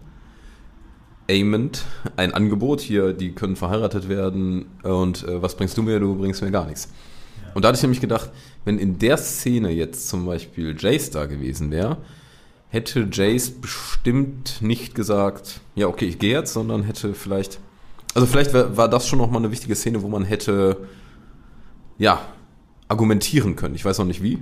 Amond 1.31 1.85
ein 2.17 2.33
Angebot, 2.33 2.81
hier, 2.81 3.13
die 3.13 3.33
können 3.33 3.55
verheiratet 3.55 4.09
werden 4.09 4.65
und 4.83 5.29
äh, 5.29 5.43
was 5.43 5.57
bringst 5.57 5.77
du 5.77 5.83
mir? 5.83 6.01
Du 6.01 6.17
bringst 6.17 6.41
mir 6.41 6.51
gar 6.51 6.65
nichts. 6.65 6.91
Und 7.53 7.67
da 7.67 7.69
hatte 7.69 7.77
ich 7.77 7.83
nämlich 7.83 8.01
gedacht, 8.01 8.31
wenn 8.65 8.79
in 8.79 8.99
der 8.99 9.19
Szene 9.19 9.71
jetzt 9.71 10.09
zum 10.09 10.25
Beispiel 10.25 10.75
Jace 10.79 11.11
da 11.11 11.27
gewesen 11.27 11.71
wäre, 11.71 11.99
hätte 12.71 13.07
Jace 13.13 13.51
bestimmt 13.51 14.63
nicht 14.63 14.95
gesagt, 14.95 15.61
ja, 15.75 15.87
okay, 15.87 16.07
ich 16.07 16.19
gehe 16.19 16.33
jetzt, 16.33 16.55
sondern 16.55 16.83
hätte 16.83 17.13
vielleicht, 17.13 17.61
also 18.15 18.27
vielleicht 18.27 18.53
wär, 18.53 18.77
war 18.77 18.89
das 18.89 19.07
schon 19.09 19.19
nochmal 19.19 19.43
eine 19.43 19.51
wichtige 19.51 19.75
Szene, 19.75 20.03
wo 20.03 20.09
man 20.09 20.25
hätte, 20.25 20.87
ja, 21.99 22.21
argumentieren 22.89 23.57
können. 23.57 23.75
Ich 23.75 23.85
weiß 23.85 23.99
noch 23.99 24.07
nicht 24.07 24.23
wie, 24.23 24.39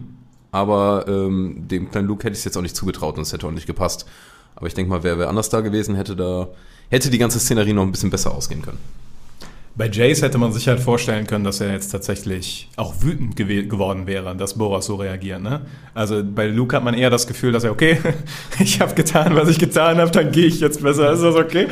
aber 0.50 1.06
ähm, 1.08 1.66
dem 1.68 1.90
kleinen 1.90 2.08
Luke 2.08 2.24
hätte 2.24 2.32
ich 2.32 2.40
es 2.40 2.44
jetzt 2.44 2.56
auch 2.56 2.62
nicht 2.62 2.76
zugetraut 2.76 3.16
und 3.16 3.22
es 3.22 3.32
hätte 3.32 3.46
auch 3.46 3.52
nicht 3.52 3.66
gepasst. 3.66 4.06
Aber 4.54 4.66
ich 4.66 4.74
denke 4.74 4.90
mal, 4.90 5.02
wer, 5.02 5.18
wer 5.18 5.28
anders 5.28 5.48
da 5.48 5.60
gewesen 5.60 5.94
hätte, 5.94 6.14
da 6.14 6.48
hätte 6.90 7.10
die 7.10 7.18
ganze 7.18 7.40
Szenerie 7.40 7.72
noch 7.72 7.82
ein 7.82 7.90
bisschen 7.92 8.10
besser 8.10 8.34
ausgehen 8.34 8.62
können. 8.62 8.78
Bei 9.74 9.88
Jace 9.88 10.20
hätte 10.20 10.36
man 10.36 10.52
sich 10.52 10.68
halt 10.68 10.80
vorstellen 10.80 11.26
können, 11.26 11.44
dass 11.44 11.60
er 11.62 11.72
jetzt 11.72 11.88
tatsächlich 11.88 12.68
auch 12.76 12.94
wütend 13.00 13.36
gew 13.36 13.66
geworden 13.66 14.06
wäre, 14.06 14.36
dass 14.36 14.58
Boras 14.58 14.84
so 14.84 14.96
reagiert. 14.96 15.40
Ne? 15.40 15.62
Also 15.94 16.22
bei 16.22 16.46
Luke 16.46 16.76
hat 16.76 16.84
man 16.84 16.92
eher 16.92 17.08
das 17.08 17.26
Gefühl, 17.26 17.52
dass 17.52 17.64
er, 17.64 17.70
okay, 17.70 17.98
ich 18.58 18.80
habe 18.80 18.94
getan, 18.94 19.34
was 19.34 19.48
ich 19.48 19.58
getan 19.58 19.96
habe, 19.96 20.10
dann 20.10 20.30
gehe 20.30 20.46
ich 20.46 20.60
jetzt 20.60 20.82
besser, 20.82 21.10
ist 21.12 21.22
das 21.22 21.34
okay? 21.36 21.68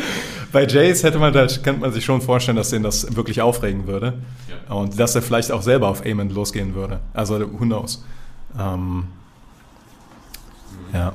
Bei 0.51 0.66
Jace 0.66 1.03
hätte 1.05 1.18
man, 1.18 1.32
da 1.34 1.46
könnte 1.46 1.80
man 1.80 1.92
sich 1.92 2.05
schon 2.05 2.22
vorstellen, 2.22 2.57
dass 2.57 2.70
den 2.70 2.82
das 2.82 3.14
wirklich 3.16 3.42
aufregen 3.42 3.86
würde. 3.86 4.14
Und 4.68 4.98
dass 4.98 5.14
er 5.14 5.22
vielleicht 5.22 5.53
auch 5.53 5.62
selber 5.62 5.88
auf 5.88 6.05
Amon 6.07 6.30
losgehen 6.30 6.74
würde. 6.74 7.01
Also 7.12 7.38
who 7.40 7.64
knows. 7.64 8.05
Ähm, 8.59 9.05
ja. 10.92 11.12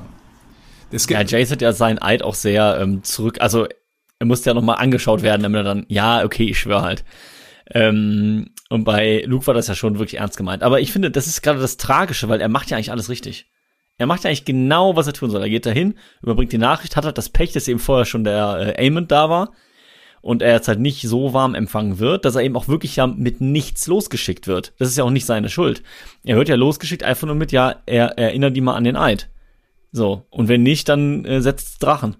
Es 0.92 1.08
Ja, 1.08 1.18
gibt, 1.18 1.32
Jace 1.32 1.50
hat 1.50 1.62
ja 1.62 1.72
seinen 1.72 1.98
Eid 1.98 2.22
auch 2.22 2.34
sehr 2.34 2.78
ähm, 2.80 3.02
zurück, 3.02 3.38
also 3.40 3.66
er 4.18 4.26
musste 4.26 4.50
ja 4.50 4.54
nochmal 4.54 4.78
angeschaut 4.78 5.22
werden, 5.22 5.42
damit 5.42 5.60
er 5.60 5.64
dann, 5.64 5.86
ja, 5.88 6.24
okay, 6.24 6.44
ich 6.44 6.58
schwöre 6.58 6.82
halt. 6.82 7.04
Ähm, 7.70 8.50
und 8.70 8.84
bei 8.84 9.24
Luke 9.26 9.46
war 9.46 9.54
das 9.54 9.68
ja 9.68 9.74
schon 9.74 9.98
wirklich 9.98 10.20
ernst 10.20 10.36
gemeint. 10.36 10.62
Aber 10.62 10.80
ich 10.80 10.92
finde, 10.92 11.10
das 11.10 11.26
ist 11.26 11.42
gerade 11.42 11.60
das 11.60 11.76
Tragische, 11.76 12.28
weil 12.28 12.40
er 12.40 12.48
macht 12.48 12.70
ja 12.70 12.76
eigentlich 12.76 12.90
alles 12.92 13.08
richtig. 13.08 13.50
Er 13.98 14.06
macht 14.06 14.24
ja 14.24 14.28
eigentlich 14.28 14.44
genau, 14.44 14.96
was 14.96 15.06
er 15.06 15.12
tun 15.12 15.30
soll. 15.30 15.42
Er 15.42 15.48
geht 15.50 15.66
dahin, 15.66 15.94
überbringt 16.22 16.52
die 16.52 16.58
Nachricht, 16.58 16.96
hat 16.96 17.04
halt 17.04 17.18
das 17.18 17.28
Pech, 17.30 17.52
dass 17.52 17.68
eben 17.68 17.78
vorher 17.78 18.04
schon 18.04 18.24
der 18.24 18.76
äh, 18.78 18.86
Amond 18.86 19.10
da 19.10 19.30
war. 19.30 19.52
und 20.26 20.42
er 20.42 20.54
jetzt 20.54 20.66
halt 20.66 20.80
nicht 20.80 21.02
so 21.02 21.32
warm 21.34 21.54
empfangen 21.54 22.00
wird, 22.00 22.24
dass 22.24 22.34
er 22.34 22.42
eben 22.42 22.56
auch 22.56 22.66
wirklich 22.66 22.96
ja 22.96 23.06
mit 23.06 23.40
nichts 23.40 23.86
losgeschickt 23.86 24.48
wird. 24.48 24.72
Das 24.78 24.88
ist 24.88 24.98
ja 24.98 25.04
auch 25.04 25.10
nicht 25.10 25.24
seine 25.24 25.48
Schuld. 25.48 25.84
Er 26.24 26.36
wird 26.36 26.48
ja 26.48 26.56
losgeschickt 26.56 27.04
einfach 27.04 27.26
nur 27.26 27.36
mit, 27.36 27.52
ja, 27.52 27.76
er 27.86 28.18
erinnert 28.18 28.56
die 28.56 28.60
mal 28.60 28.74
an 28.74 28.84
den 28.84 28.96
Eid. 28.96 29.30
So. 29.92 30.26
Und 30.30 30.48
wenn 30.48 30.64
nicht, 30.64 30.88
dann 30.88 31.24
äh, 31.24 31.40
setzt 31.40 31.82
Drachen. 31.82 32.16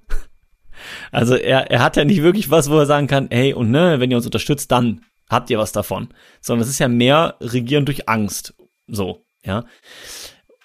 Also 1.12 1.34
er, 1.34 1.70
er 1.70 1.82
hat 1.82 1.96
ja 1.96 2.04
nicht 2.04 2.22
wirklich 2.22 2.50
was, 2.50 2.70
wo 2.70 2.78
er 2.78 2.86
sagen 2.86 3.06
kann, 3.06 3.28
hey, 3.30 3.54
und 3.54 3.70
ne, 3.70 4.00
wenn 4.00 4.10
ihr 4.10 4.16
uns 4.16 4.26
unterstützt, 4.26 4.70
dann 4.72 5.02
habt 5.28 5.50
ihr 5.50 5.58
was 5.58 5.72
davon. 5.72 6.08
Sondern 6.40 6.62
es 6.62 6.70
ist 6.70 6.78
ja 6.78 6.88
mehr 6.88 7.36
Regieren 7.40 7.84
durch 7.84 8.08
Angst. 8.08 8.54
So, 8.86 9.24
ja. 9.44 9.64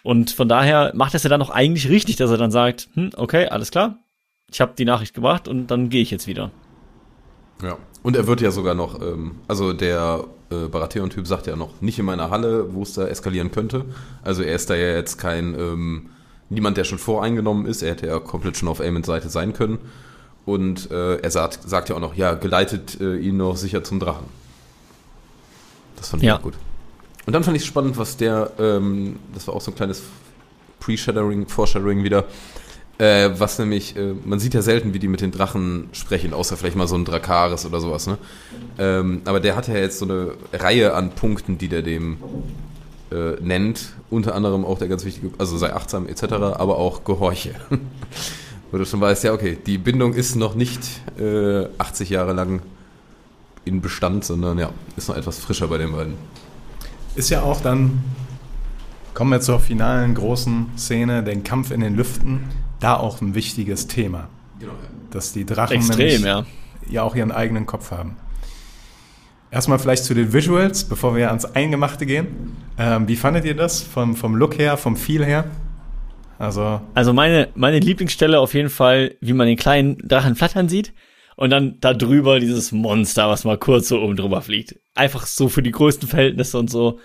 Und 0.04 0.32
von 0.32 0.50
daher 0.50 0.92
macht 0.96 1.14
es 1.14 1.24
ja 1.24 1.30
dann 1.30 1.42
auch 1.42 1.50
eigentlich 1.50 1.90
richtig, 1.90 2.16
dass 2.16 2.32
er 2.32 2.38
dann 2.38 2.52
sagt, 2.52 2.90
hm, 2.94 3.12
okay, 3.16 3.48
alles 3.48 3.72
klar, 3.72 4.00
ich 4.50 4.62
habe 4.62 4.74
die 4.78 4.86
Nachricht 4.86 5.14
gebracht 5.14 5.48
und 5.48 5.68
dann 5.68 5.90
gehe 5.90 6.02
ich 6.02 6.12
jetzt 6.12 6.28
wieder. 6.28 6.52
Ja. 7.62 7.78
Und 8.04 8.16
er 8.16 8.26
wird 8.26 8.42
ja 8.42 8.50
sogar 8.50 8.74
noch, 8.74 9.00
ähm, 9.02 9.42
also 9.48 9.74
der 9.74 10.26
äh, 10.50 10.68
Baratheon-Typ 10.68 11.28
sagt 11.28 11.46
ja 11.46 11.56
noch, 11.56 11.82
nicht 11.82 12.00
in 12.00 12.06
meiner 12.06 12.32
Halle, 12.32 12.74
wo 12.74 12.82
es 12.82 12.94
da 12.94 13.06
eskalieren 13.06 13.52
könnte. 13.52 13.86
Also 14.24 14.42
er 14.42 14.56
ist 14.56 14.70
da 14.70 14.76
ja 14.76 14.96
jetzt 14.96 15.18
kein, 15.18 15.54
ähm, 15.54 16.10
niemand, 16.52 16.78
der 16.78 16.84
schon 16.84 17.00
voreingenommen 17.00 17.66
ist. 17.66 17.82
Er 17.82 17.92
hätte 17.92 18.08
ja 18.08 18.20
komplett 18.20 18.58
schon 18.58 18.68
auf 18.68 18.80
Aemons 18.80 19.08
Seite 19.08 19.30
sein 19.30 19.54
können. 19.54 19.80
Und 20.46 20.90
äh, 20.92 21.18
er 21.18 21.32
sagt, 21.32 21.60
sagt 21.68 21.90
ja 21.90 21.96
auch 21.96 22.00
noch, 22.00 22.16
ja, 22.16 22.34
geleitet 22.34 23.00
äh, 23.00 23.18
ihn 23.18 23.38
noch 23.38 23.58
sicher 23.58 23.84
zum 23.84 24.00
Drachen. 24.00 24.26
Das 25.96 26.10
fand 26.10 26.24
ich 26.24 26.28
Ja. 26.28 26.38
auch 26.38 26.42
gut. 26.42 26.56
Und 27.26 27.34
dann 27.34 27.44
fand 27.44 27.56
ich 27.58 27.66
spannend, 27.66 27.98
was 27.98 28.18
der, 28.18 28.52
ähm, 28.60 29.18
das 29.34 29.48
war 29.48 29.56
auch 29.56 29.62
so 29.62 29.72
ein 29.72 29.76
kleines 29.76 30.02
Pre-Shadowing, 30.80 31.48
Foreshadowing 31.48 32.04
wieder, 32.04 32.26
äh, 32.98 33.30
was 33.38 33.60
nämlich, 33.60 33.96
äh, 33.96 34.14
man 34.26 34.40
sieht 34.40 34.56
ja 34.56 34.64
selten, 34.64 34.96
wie 34.96 35.00
die 35.00 35.08
mit 35.08 35.22
den 35.22 35.32
Drachen 35.32 35.90
sprechen, 35.92 36.34
außer 36.34 36.58
vielleicht 36.58 36.76
mal 36.76 36.88
so 36.88 36.96
ein 36.96 37.06
Drakaris 37.06 37.66
oder 37.68 37.80
sowas, 37.80 38.08
ne? 38.08 38.18
Ähm, 38.80 39.22
aber 39.26 39.40
der 39.40 39.56
hat 39.56 39.68
ja 39.68 39.76
jetzt 39.76 40.00
so 40.00 40.06
eine 40.06 40.34
Reihe 40.54 40.96
an 40.96 41.12
Punkten, 41.12 41.60
die 41.60 41.68
der 41.68 41.84
dem 41.84 42.18
äh, 43.12 43.36
nennt, 43.42 43.94
unter 44.10 44.36
anderem 44.36 44.66
auch 44.66 44.78
der 44.78 44.88
ganz 44.88 45.06
wichtige, 45.06 45.32
also 45.38 45.58
sei 45.58 45.74
achtsam 45.74 46.08
etc., 46.08 46.24
aber 46.34 46.78
auch 46.78 47.04
Gehorche. 47.04 47.56
Wo 48.72 48.78
du 48.78 48.86
schon 48.86 49.02
weißt, 49.02 49.26
ja, 49.26 49.34
okay, 49.34 49.58
die 49.66 49.78
Bindung 49.78 50.14
ist 50.14 50.36
noch 50.36 50.56
nicht 50.56 50.80
äh, 51.20 51.66
80 51.78 52.10
Jahre 52.10 52.32
lang 52.34 52.62
in 53.66 53.82
Bestand, 53.82 54.24
sondern 54.24 54.58
ja, 54.58 54.70
ist 54.96 55.10
noch 55.10 55.18
etwas 55.18 55.40
frischer 55.40 55.68
bei 55.68 55.78
den 55.78 55.92
beiden. 55.92 56.14
Ist 57.16 57.30
ja 57.30 57.42
auch 57.42 57.60
dann, 57.60 58.02
kommen 59.14 59.32
wir 59.32 59.42
zur 59.42 59.60
finalen 59.60 60.16
großen 60.16 60.68
Szene, 60.78 61.24
den 61.24 61.44
Kampf 61.44 61.72
in 61.72 61.82
den 61.82 61.96
Lüften, 61.96 62.50
da 62.80 62.96
auch 62.96 63.22
ein 63.22 63.36
wichtiges 63.36 63.88
Thema. 63.88 64.30
Genau, 64.60 64.74
Dass 65.12 65.34
die 65.34 65.46
Drachen 65.46 65.76
Extrem, 65.76 65.98
nämlich 65.98 66.22
ja. 66.22 66.46
ja 66.90 67.04
auch 67.04 67.16
ihren 67.16 67.32
eigenen 67.32 67.66
Kopf 67.66 67.92
haben. 67.92 68.16
Erstmal 69.52 69.80
vielleicht 69.80 70.06
zu 70.06 70.14
den 70.14 70.32
Visuals, 70.32 70.86
bevor 70.86 71.16
wir 71.16 71.28
ans 71.28 71.44
Eingemachte 71.44 72.06
gehen. 72.06 72.56
Ähm, 72.78 73.08
wie 73.10 73.18
fandet 73.18 73.44
ihr 73.44 73.54
das 73.54 73.82
vom, 73.84 74.16
vom 74.16 74.36
Look 74.36 74.58
her, 74.58 74.78
vom 74.78 74.96
Feel 74.96 75.26
her? 75.26 75.46
Also, 76.40 76.80
Also 76.96 77.12
meine, 77.12 77.50
meine 77.54 77.80
Lieblingsstelle 77.80 78.40
auf 78.40 78.54
jeden 78.54 78.70
Fall, 78.70 79.16
wie 79.20 79.34
man 79.34 79.48
den 79.48 79.58
kleinen 79.58 79.98
Drachen 79.98 80.36
flattern 80.36 80.70
sieht 80.70 80.94
und 81.36 81.50
dann 81.50 81.78
da 81.82 81.94
drüber 81.94 82.40
dieses 82.40 82.72
Monster, 82.72 83.30
was 83.30 83.44
mal 83.44 83.58
kurz 83.58 83.90
so 83.90 84.00
oben 84.00 84.16
drüber 84.16 84.42
fliegt. 84.42 84.80
Einfach 84.96 85.28
so 85.28 85.50
für 85.50 85.62
die 85.62 85.72
größten 85.72 86.08
Verhältnisse 86.08 86.58
und 86.58 86.70
so. 86.70 87.00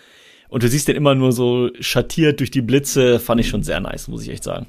Und 0.48 0.62
du 0.62 0.68
siehst 0.68 0.86
den 0.86 0.96
immer 0.96 1.16
nur 1.16 1.32
so 1.32 1.70
schattiert 1.80 2.38
durch 2.38 2.52
die 2.52 2.62
Blitze, 2.62 3.18
fand 3.18 3.40
ich 3.40 3.48
schon 3.48 3.64
sehr 3.64 3.80
nice, 3.80 4.06
muss 4.06 4.22
ich 4.22 4.30
echt 4.30 4.44
sagen. 4.44 4.66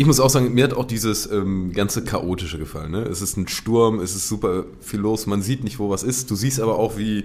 Ich 0.00 0.06
muss 0.06 0.20
auch 0.20 0.30
sagen, 0.30 0.54
mir 0.54 0.62
hat 0.62 0.74
auch 0.74 0.84
dieses 0.84 1.28
ähm, 1.28 1.72
ganze 1.72 2.04
Chaotische 2.04 2.56
gefallen. 2.56 2.92
Ne? 2.92 3.02
Es 3.02 3.20
ist 3.20 3.36
ein 3.36 3.48
Sturm, 3.48 3.98
es 3.98 4.14
ist 4.14 4.28
super 4.28 4.64
viel 4.80 5.00
los, 5.00 5.26
man 5.26 5.42
sieht 5.42 5.64
nicht, 5.64 5.80
wo 5.80 5.90
was 5.90 6.04
ist. 6.04 6.30
Du 6.30 6.36
siehst 6.36 6.60
aber 6.60 6.78
auch, 6.78 6.96
wie 6.96 7.24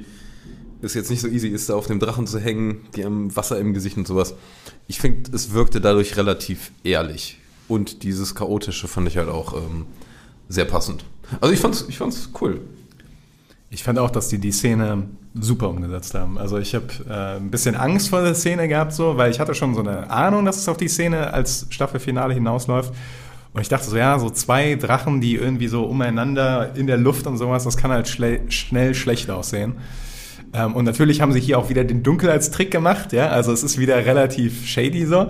es 0.82 0.96
jetzt 0.96 1.12
nicht 1.12 1.22
so 1.22 1.28
easy 1.28 1.50
ist, 1.50 1.70
da 1.70 1.76
auf 1.76 1.86
dem 1.86 2.00
Drachen 2.00 2.26
zu 2.26 2.40
hängen, 2.40 2.80
die 2.96 3.06
haben 3.06 3.36
Wasser 3.36 3.60
im 3.60 3.76
Gesicht 3.76 3.96
und 3.98 4.08
sowas. 4.08 4.34
Ich 4.88 5.00
finde, 5.00 5.30
es 5.36 5.54
wirkte 5.54 5.82
dadurch 5.82 6.18
relativ 6.18 6.72
ehrlich. 6.84 7.38
Und 7.68 8.02
dieses 8.02 8.34
Chaotische 8.34 8.88
fand 8.88 9.08
ich 9.08 9.18
halt 9.18 9.30
auch 9.30 9.54
ähm, 9.54 9.86
sehr 10.50 10.66
passend. 10.66 11.06
Also 11.42 11.54
ich 11.54 11.60
fand's, 11.60 11.86
ich 11.88 12.00
fand's 12.00 12.32
cool. 12.42 12.60
ich 13.70 13.84
fand 13.84 14.00
auch, 14.00 14.10
dass 14.10 14.30
die 14.30 14.40
die 14.40 14.52
Szene 14.52 15.10
super 15.40 15.70
umgesetzt 15.70 16.14
haben. 16.14 16.38
Also 16.38 16.58
ich 16.58 16.76
habe 16.76 16.86
äh, 17.10 17.38
ein 17.38 17.50
bisschen 17.50 17.76
Angst 17.76 18.10
vor 18.10 18.22
der 18.22 18.36
Szene 18.36 18.68
gehabt, 18.68 18.94
so, 18.94 19.18
weil 19.18 19.32
ich 19.32 19.40
hatte 19.40 19.56
schon 19.56 19.74
so 19.74 19.82
eine 19.82 20.10
Ahnung, 20.10 20.46
dass 20.46 20.58
es 20.58 20.70
auf 20.70 20.78
die 20.78 20.88
Szene 20.88 21.34
als 21.34 21.66
Staffelfinale 21.70 22.34
hinausläuft. 22.34 22.94
Und 23.54 23.62
ich 23.62 23.70
dachte 23.70 23.90
so, 23.90 23.98
ja, 23.98 24.18
so 24.18 24.30
zwei 24.30 24.76
Drachen, 24.76 25.22
die 25.22 25.36
irgendwie 25.36 25.68
so 25.68 25.84
umeinander 25.84 26.76
in 26.76 26.88
der 26.88 26.98
Luft 26.98 27.28
und 27.28 27.38
sowas, 27.38 27.64
das 27.64 27.78
kann 27.78 27.92
halt 27.92 28.08
schle 28.08 28.42
schnell 28.50 28.96
schlecht 28.96 29.30
aussehen. 29.30 29.76
Ähm, 30.54 30.76
und 30.76 30.86
natürlich 30.86 31.22
haben 31.22 31.34
sie 31.34 31.40
hier 31.40 31.58
auch 31.60 31.70
wieder 31.70 31.84
den 31.84 32.04
Dunkelheitstrick 32.04 32.72
gemacht, 32.72 33.14
ja, 33.14 33.30
also 33.30 33.52
es 33.52 33.64
ist 33.64 33.80
wieder 33.80 34.06
relativ 34.06 34.66
shady 34.68 35.06
so. 35.06 35.28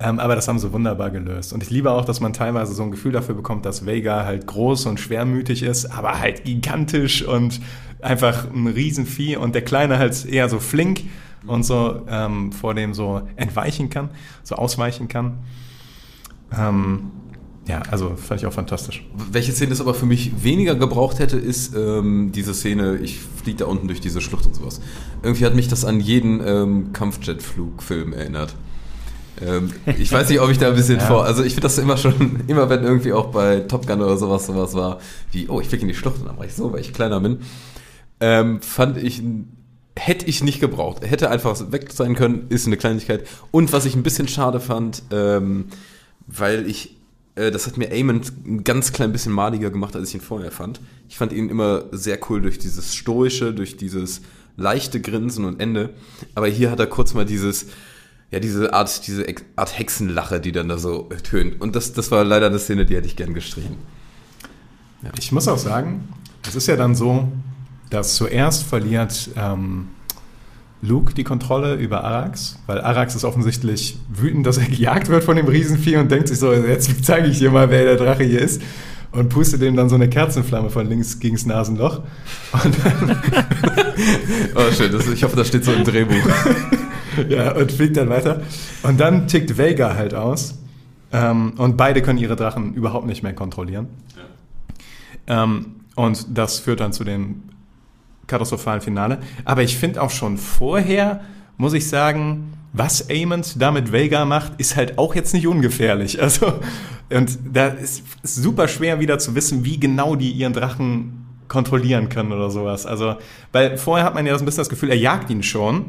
Ähm, 0.00 0.18
aber 0.18 0.34
das 0.34 0.48
haben 0.48 0.58
sie 0.58 0.72
wunderbar 0.72 1.10
gelöst. 1.10 1.52
Und 1.52 1.62
ich 1.62 1.70
liebe 1.70 1.92
auch, 1.92 2.04
dass 2.04 2.20
man 2.20 2.32
teilweise 2.32 2.74
so 2.74 2.82
ein 2.82 2.90
Gefühl 2.90 3.12
dafür 3.12 3.34
bekommt, 3.34 3.64
dass 3.64 3.86
Vega 3.86 4.24
halt 4.24 4.46
groß 4.46 4.86
und 4.86 4.98
schwermütig 4.98 5.62
ist, 5.62 5.86
aber 5.86 6.18
halt 6.18 6.44
gigantisch 6.44 7.22
und 7.22 7.60
einfach 8.04 8.46
ein 8.52 8.66
Riesenvieh 8.66 9.36
und 9.36 9.54
der 9.54 9.62
Kleine 9.62 9.98
halt 9.98 10.24
eher 10.26 10.48
so 10.48 10.60
flink 10.60 11.02
und 11.46 11.64
so 11.64 12.02
ähm, 12.08 12.52
vor 12.52 12.74
dem 12.74 12.94
so 12.94 13.22
entweichen 13.36 13.90
kann, 13.90 14.10
so 14.42 14.54
ausweichen 14.56 15.08
kann. 15.08 15.38
Ähm, 16.56 17.10
ja, 17.66 17.80
also 17.90 18.14
fand 18.16 18.42
ich 18.42 18.46
auch 18.46 18.52
fantastisch. 18.52 19.06
Welche 19.32 19.52
Szene 19.52 19.72
es 19.72 19.80
aber 19.80 19.94
für 19.94 20.04
mich 20.06 20.44
weniger 20.44 20.74
gebraucht 20.74 21.18
hätte, 21.18 21.38
ist 21.38 21.74
ähm, 21.74 22.30
diese 22.32 22.52
Szene, 22.52 22.96
ich 22.96 23.18
fliege 23.42 23.58
da 23.58 23.64
unten 23.66 23.88
durch 23.88 24.00
diese 24.00 24.20
Schlucht 24.20 24.46
und 24.46 24.54
sowas. 24.54 24.80
Irgendwie 25.22 25.46
hat 25.46 25.54
mich 25.54 25.68
das 25.68 25.84
an 25.84 26.00
jeden 26.00 26.42
ähm, 26.46 26.92
Kampfjetflugfilm 26.92 28.12
erinnert. 28.12 28.54
Ähm, 29.44 29.72
ich 29.98 30.12
weiß 30.12 30.28
nicht, 30.28 30.40
ob 30.40 30.50
ich 30.50 30.58
da 30.58 30.68
ein 30.68 30.74
bisschen 30.74 30.98
Ja. 31.00 31.06
vor. 31.06 31.24
Also 31.24 31.42
ich 31.42 31.54
finde 31.54 31.62
das 31.62 31.78
immer 31.78 31.96
schon, 31.96 32.40
immer 32.46 32.68
wenn 32.68 32.84
irgendwie 32.84 33.14
auch 33.14 33.26
bei 33.28 33.60
Top 33.60 33.86
Gun 33.86 34.02
oder 34.02 34.18
sowas 34.18 34.46
sowas 34.46 34.74
war, 34.74 34.98
wie, 35.32 35.48
oh, 35.48 35.60
ich 35.60 35.68
fliege 35.68 35.82
in 35.82 35.88
die 35.88 35.94
Schlucht 35.94 36.20
und 36.20 36.26
dann 36.26 36.36
war 36.36 36.44
ich 36.44 36.54
so, 36.54 36.72
weil 36.72 36.80
ich 36.80 36.92
kleiner 36.92 37.18
bin. 37.20 37.38
Ähm, 38.20 38.60
fand 38.60 38.96
ich, 38.96 39.22
hätte 39.96 40.26
ich 40.26 40.42
nicht 40.42 40.60
gebraucht. 40.60 41.08
Hätte 41.08 41.30
einfach 41.30 41.72
weg 41.72 41.92
sein 41.92 42.14
können, 42.14 42.46
ist 42.48 42.66
eine 42.66 42.76
Kleinigkeit. 42.76 43.26
Und 43.50 43.72
was 43.72 43.84
ich 43.84 43.94
ein 43.94 44.02
bisschen 44.02 44.28
schade 44.28 44.60
fand, 44.60 45.02
ähm, 45.10 45.66
weil 46.26 46.68
ich, 46.68 46.96
äh, 47.34 47.50
das 47.50 47.66
hat 47.66 47.76
mir 47.76 47.90
Eamon 47.92 48.22
ein 48.46 48.64
ganz 48.64 48.92
klein 48.92 49.12
bisschen 49.12 49.32
maliger 49.32 49.70
gemacht, 49.70 49.94
als 49.96 50.08
ich 50.08 50.16
ihn 50.16 50.20
vorher 50.20 50.50
fand. 50.50 50.80
Ich 51.08 51.16
fand 51.16 51.32
ihn 51.32 51.48
immer 51.48 51.84
sehr 51.92 52.18
cool 52.28 52.40
durch 52.40 52.58
dieses 52.58 52.94
Stoische, 52.94 53.52
durch 53.52 53.76
dieses 53.76 54.22
leichte 54.56 55.00
Grinsen 55.00 55.44
und 55.44 55.60
Ende. 55.60 55.90
Aber 56.34 56.48
hier 56.48 56.70
hat 56.70 56.80
er 56.80 56.86
kurz 56.86 57.14
mal 57.14 57.24
dieses, 57.24 57.66
ja, 58.30 58.40
diese 58.40 58.72
Art, 58.72 59.06
diese 59.06 59.26
Art 59.56 59.78
Hexenlache, 59.78 60.40
die 60.40 60.52
dann 60.52 60.68
da 60.68 60.78
so 60.78 61.08
tönt. 61.22 61.60
Und 61.60 61.76
das, 61.76 61.92
das 61.92 62.10
war 62.10 62.24
leider 62.24 62.46
eine 62.46 62.58
Szene, 62.58 62.86
die 62.86 62.96
hätte 62.96 63.06
ich 63.06 63.16
gern 63.16 63.34
gestrichen. 63.34 63.76
Ich 65.18 65.32
muss 65.32 65.48
auch 65.48 65.58
sagen, 65.58 66.08
es 66.46 66.54
ist 66.54 66.66
ja 66.66 66.76
dann 66.76 66.94
so, 66.94 67.28
dass 67.90 68.14
zuerst 68.16 68.64
verliert 68.64 69.30
ähm, 69.36 69.88
Luke 70.82 71.14
die 71.14 71.24
Kontrolle 71.24 71.74
über 71.74 72.04
Arax, 72.04 72.58
weil 72.66 72.80
Arax 72.80 73.14
ist 73.14 73.24
offensichtlich 73.24 73.98
wütend, 74.08 74.46
dass 74.46 74.58
er 74.58 74.66
gejagt 74.66 75.08
wird 75.08 75.24
von 75.24 75.36
dem 75.36 75.46
Riesenvieh 75.46 75.96
und 75.96 76.10
denkt 76.10 76.28
sich 76.28 76.38
so, 76.38 76.52
jetzt 76.52 77.04
zeige 77.04 77.28
ich 77.28 77.38
dir 77.38 77.50
mal, 77.50 77.70
wer 77.70 77.84
der 77.84 77.96
Drache 77.96 78.24
hier 78.24 78.40
ist. 78.40 78.62
Und 79.12 79.28
pustet 79.28 79.62
dem 79.62 79.76
dann 79.76 79.88
so 79.88 79.94
eine 79.94 80.08
Kerzenflamme 80.08 80.70
von 80.70 80.88
links 80.88 81.20
gegens 81.20 81.46
Nasenloch. 81.46 82.00
Und 82.52 82.74
dann, 82.84 83.16
Oh, 84.54 84.72
schön. 84.72 84.92
Das, 84.92 85.06
ich 85.06 85.22
hoffe, 85.22 85.36
das 85.36 85.48
steht 85.48 85.64
so 85.64 85.72
im 85.72 85.84
Drehbuch. 85.84 86.14
ja, 87.28 87.52
und 87.54 87.70
fliegt 87.72 87.96
dann 87.96 88.08
weiter. 88.08 88.42
Und 88.82 88.98
dann 88.98 89.28
tickt 89.28 89.56
Vega 89.56 89.94
halt 89.94 90.14
aus. 90.14 90.58
Ähm, 91.12 91.52
und 91.56 91.76
beide 91.76 92.02
können 92.02 92.18
ihre 92.18 92.36
Drachen 92.36 92.74
überhaupt 92.74 93.06
nicht 93.06 93.22
mehr 93.22 93.32
kontrollieren. 93.32 93.88
Ähm, 95.26 95.76
und 95.94 96.26
das 96.36 96.58
führt 96.58 96.80
dann 96.80 96.92
zu 96.92 97.04
dem 97.04 97.42
katastrophalen 98.26 98.80
Finale. 98.80 99.18
Aber 99.44 99.62
ich 99.62 99.76
finde 99.76 100.02
auch 100.02 100.10
schon 100.10 100.38
vorher, 100.38 101.20
muss 101.56 101.72
ich 101.72 101.88
sagen, 101.88 102.52
was 102.72 103.08
Amond 103.08 103.60
da 103.62 103.70
mit 103.70 103.92
Vega 103.92 104.24
macht, 104.24 104.54
ist 104.58 104.76
halt 104.76 104.98
auch 104.98 105.14
jetzt 105.14 105.32
nicht 105.32 105.46
ungefährlich. 105.46 106.18
Also, 106.22 106.54
und 107.10 107.38
da 107.52 107.68
ist 107.68 108.02
ist 108.22 108.36
super 108.36 108.66
schwer 108.66 108.98
wieder 108.98 109.18
zu 109.18 109.34
wissen, 109.34 109.64
wie 109.64 109.78
genau 109.78 110.16
die 110.16 110.30
ihren 110.30 110.54
Drachen 110.54 111.26
kontrollieren 111.48 112.08
können 112.08 112.32
oder 112.32 112.50
sowas. 112.50 112.86
Also, 112.86 113.16
weil 113.52 113.76
vorher 113.76 114.06
hat 114.06 114.14
man 114.14 114.26
ja 114.26 114.36
so 114.36 114.42
ein 114.42 114.46
bisschen 114.46 114.62
das 114.62 114.70
Gefühl, 114.70 114.90
er 114.90 114.96
jagt 114.96 115.30
ihn 115.30 115.42
schon. 115.42 115.84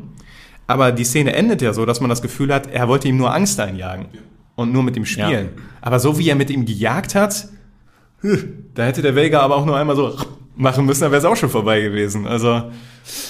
Aber 0.67 0.91
die 0.91 1.03
Szene 1.03 1.33
endet 1.33 1.61
ja 1.61 1.73
so, 1.73 1.85
dass 1.85 2.01
man 2.01 2.09
das 2.09 2.21
Gefühl 2.21 2.53
hat, 2.53 2.67
er 2.67 2.87
wollte 2.87 3.07
ihm 3.07 3.17
nur 3.17 3.33
Angst 3.33 3.59
einjagen. 3.59 4.07
Und 4.55 4.71
nur 4.71 4.83
mit 4.83 4.95
ihm 4.95 5.05
spielen. 5.05 5.49
Aber 5.81 5.99
so 5.99 6.17
wie 6.17 6.29
er 6.29 6.35
mit 6.35 6.49
ihm 6.49 6.65
gejagt 6.65 7.13
hat, 7.13 7.49
da 8.73 8.83
hätte 8.83 9.01
der 9.01 9.15
Vega 9.15 9.41
aber 9.41 9.55
auch 9.57 9.65
nur 9.65 9.77
einmal 9.77 9.95
so 9.95 10.17
machen 10.55 10.85
müssen, 10.85 11.01
dann 11.01 11.11
wäre 11.11 11.19
es 11.19 11.25
auch 11.25 11.35
schon 11.35 11.49
vorbei 11.49 11.81
gewesen. 11.81 12.27
Also, 12.27 12.71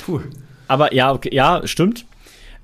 puh. 0.05 0.21
Aber 0.67 0.93
ja, 0.93 1.11
okay, 1.11 1.29
ja, 1.33 1.61
stimmt. 1.65 2.05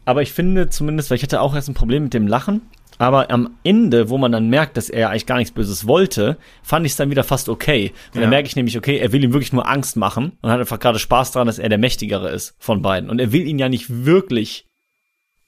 Aber 0.06 0.22
ich 0.22 0.32
finde 0.32 0.70
zumindest, 0.70 1.10
weil 1.10 1.18
ich 1.18 1.24
hatte 1.24 1.42
auch 1.42 1.54
erst 1.56 1.70
ein 1.70 1.74
Problem 1.76 2.04
mit 2.04 2.14
dem 2.14 2.28
Lachen, 2.28 2.62
Aber 2.98 3.32
am 3.32 3.58
Ende, 3.64 4.10
wo 4.10 4.20
man 4.20 4.32
dann 4.32 4.50
merkt, 4.50 4.78
dass 4.78 4.88
er 4.90 5.10
eigentlich 5.10 5.26
gar 5.26 5.38
nichts 5.38 5.54
Böses 5.54 5.88
wollte, 5.88 6.38
fand 6.62 6.86
ich 6.86 6.92
es 6.92 6.98
dann 6.98 7.10
wieder 7.10 7.24
fast 7.24 7.50
okay. 7.50 7.94
Und 8.10 8.16
Ja. 8.16 8.22
dann 8.22 8.30
merke 8.30 8.48
ich 8.48 8.56
nämlich, 8.56 8.78
okay, 8.78 8.98
er 9.00 9.12
will 9.12 9.24
ihm 9.24 9.34
wirklich 9.34 9.54
nur 9.54 9.68
Angst 9.68 9.98
machen 9.98 10.34
und 10.42 10.52
hat 10.52 10.60
einfach 10.60 10.80
gerade 10.80 11.00
Spaß 11.00 11.32
daran, 11.32 11.48
dass 11.48 11.58
er 11.58 11.70
der 11.70 11.80
Mächtigere 11.80 12.30
ist 12.30 12.54
von 12.60 12.84
beiden. 12.84 13.10
Und 13.10 13.18
er 13.20 13.32
will 13.32 13.48
ihn 13.48 13.58
ja 13.58 13.70
nicht 13.70 14.06
wirklich 14.06 14.68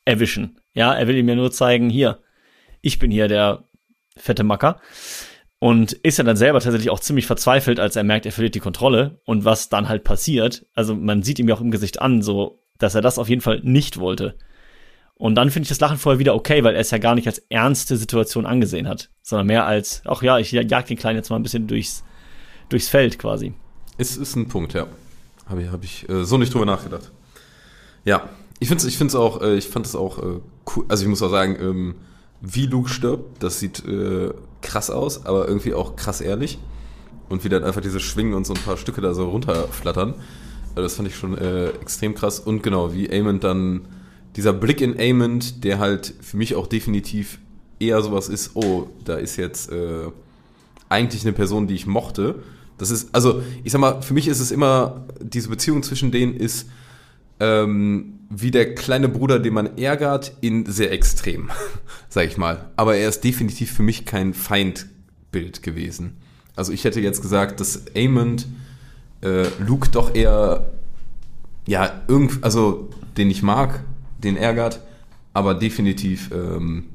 erwischen. 0.05 0.57
Ja, 0.73 0.93
er 0.93 1.07
will 1.07 1.15
ihm 1.17 1.29
ja 1.29 1.35
nur 1.35 1.51
zeigen, 1.51 1.91
hier, 1.91 2.19
ich 2.81 2.97
bin 2.97 3.11
hier 3.11 3.27
der 3.27 3.65
fette 4.17 4.43
Macker. 4.43 4.79
Und 5.63 5.93
ist 5.93 6.17
ja 6.17 6.25
dann 6.25 6.35
selber 6.35 6.59
tatsächlich 6.59 6.89
auch 6.89 6.99
ziemlich 6.99 7.25
verzweifelt, 7.25 7.79
als 7.79 7.95
er 7.95 8.03
merkt, 8.03 8.25
er 8.25 8.33
verliert 8.33 8.53
die 8.53 8.59
Kontrolle 8.59 9.21
und 9.23 9.45
was 9.45 9.69
dann 9.69 9.87
halt 9.87 10.03
passiert. 10.03 10.65
Also 10.73 10.93
man 10.93 11.23
sieht 11.23 11.39
ihm 11.39 11.47
ja 11.47 11.55
auch 11.55 11.61
im 11.61 11.71
Gesicht 11.71 12.01
an, 12.01 12.21
so, 12.21 12.59
dass 12.79 12.95
er 12.95 13.01
das 13.01 13.17
auf 13.17 13.29
jeden 13.29 13.39
Fall 13.41 13.61
nicht 13.63 13.97
wollte. 13.97 14.35
Und 15.15 15.35
dann 15.35 15.51
finde 15.51 15.63
ich 15.63 15.69
das 15.69 15.79
Lachen 15.79 15.97
vorher 15.97 16.19
wieder 16.19 16.35
okay, 16.35 16.65
weil 16.65 16.75
er 16.75 16.81
es 16.81 16.91
ja 16.91 16.97
gar 16.97 17.15
nicht 17.15 17.27
als 17.27 17.37
ernste 17.47 17.95
Situation 17.95 18.45
angesehen 18.45 18.89
hat, 18.89 19.09
sondern 19.21 19.47
mehr 19.47 19.65
als, 19.65 20.01
ach 20.03 20.21
ja, 20.21 20.37
ich 20.37 20.51
jag 20.51 20.85
den 20.85 20.97
Kleinen 20.97 21.15
jetzt 21.15 21.29
mal 21.29 21.37
ein 21.37 21.43
bisschen 21.43 21.65
durchs, 21.65 22.03
durchs 22.67 22.89
Feld 22.89 23.17
quasi. 23.17 23.53
Ist, 23.97 24.17
ist 24.17 24.35
ein 24.35 24.49
Punkt, 24.49 24.73
ja. 24.73 24.87
Habe 25.45 25.61
ich, 25.61 25.71
hab 25.71 25.81
ich 25.85 26.09
äh, 26.09 26.25
so 26.25 26.37
nicht 26.37 26.53
drüber 26.53 26.65
nachgedacht. 26.65 27.09
Ja, 28.03 28.27
ich 28.59 28.67
finde 28.67 28.81
es 28.81 28.89
ich 28.89 28.97
find's 28.97 29.15
auch, 29.15 29.41
äh, 29.41 29.55
ich 29.55 29.69
fand 29.69 29.85
es 29.85 29.95
auch 29.95 30.19
äh, 30.19 30.41
cool. 30.75 30.83
Also 30.89 31.03
ich 31.03 31.09
muss 31.09 31.21
auch 31.21 31.31
sagen, 31.31 31.55
ähm, 31.57 31.95
wie 32.41 32.65
Luke 32.65 32.89
stirbt, 32.89 33.41
das 33.41 33.61
sieht 33.61 33.85
äh, 33.87 34.31
krass 34.63 34.89
aus, 34.89 35.25
aber 35.27 35.47
irgendwie 35.47 35.75
auch 35.75 35.95
krass 35.95 36.21
ehrlich. 36.21 36.57
Und 37.29 37.43
wie 37.43 37.49
dann 37.49 37.63
einfach 37.63 37.81
diese 37.81 37.99
Schwingen 37.99 38.33
und 38.33 38.47
so 38.47 38.53
ein 38.53 38.59
paar 38.61 38.77
Stücke 38.77 39.01
da 39.01 39.13
so 39.13 39.29
runterflattern. 39.29 40.15
Äh, 40.75 40.81
das 40.81 40.95
fand 40.95 41.07
ich 41.07 41.15
schon 41.15 41.37
äh, 41.37 41.69
extrem 41.69 42.15
krass. 42.15 42.39
Und 42.39 42.63
genau, 42.63 42.93
wie 42.93 43.11
Amond 43.11 43.43
dann, 43.43 43.81
dieser 44.35 44.53
Blick 44.53 44.81
in 44.81 44.99
Amond, 44.99 45.63
der 45.63 45.77
halt 45.77 46.13
für 46.21 46.37
mich 46.37 46.55
auch 46.55 46.65
definitiv 46.65 47.37
eher 47.79 48.01
sowas 48.01 48.29
ist, 48.29 48.55
oh, 48.55 48.87
da 49.05 49.15
ist 49.15 49.37
jetzt 49.37 49.71
äh, 49.71 50.09
eigentlich 50.89 51.23
eine 51.23 51.33
Person, 51.33 51.67
die 51.67 51.75
ich 51.75 51.85
mochte. 51.85 52.43
Das 52.77 52.89
ist, 52.89 53.13
also, 53.13 53.43
ich 53.63 53.71
sag 53.71 53.79
mal, 53.79 54.01
für 54.01 54.13
mich 54.13 54.27
ist 54.27 54.39
es 54.39 54.51
immer, 54.51 55.05
diese 55.21 55.49
Beziehung 55.49 55.83
zwischen 55.83 56.11
denen 56.11 56.35
ist 56.35 56.67
ähm, 57.39 58.19
wie 58.29 58.51
der 58.51 58.75
kleine 58.75 59.09
Bruder, 59.09 59.39
den 59.39 59.53
man 59.53 59.77
ärgert, 59.77 60.33
in 60.41 60.65
sehr 60.65 60.91
extrem, 60.91 61.51
sag 62.09 62.27
ich 62.27 62.37
mal. 62.37 62.69
Aber 62.75 62.95
er 62.95 63.09
ist 63.09 63.23
definitiv 63.23 63.71
für 63.71 63.83
mich 63.83 64.05
kein 64.05 64.33
Feindbild 64.33 65.63
gewesen. 65.63 66.17
Also 66.55 66.71
ich 66.71 66.83
hätte 66.83 66.99
jetzt 66.99 67.21
gesagt, 67.21 67.59
dass 67.59 67.83
Amond 67.95 68.47
äh, 69.21 69.45
Luke 69.59 69.89
doch 69.89 70.13
eher, 70.13 70.71
ja, 71.65 72.01
irgend, 72.07 72.43
also 72.43 72.89
den 73.17 73.29
ich 73.29 73.41
mag, 73.43 73.83
den 74.17 74.37
ärgert, 74.37 74.79
aber 75.33 75.55
definitiv 75.55 76.29
ähm, 76.31 76.85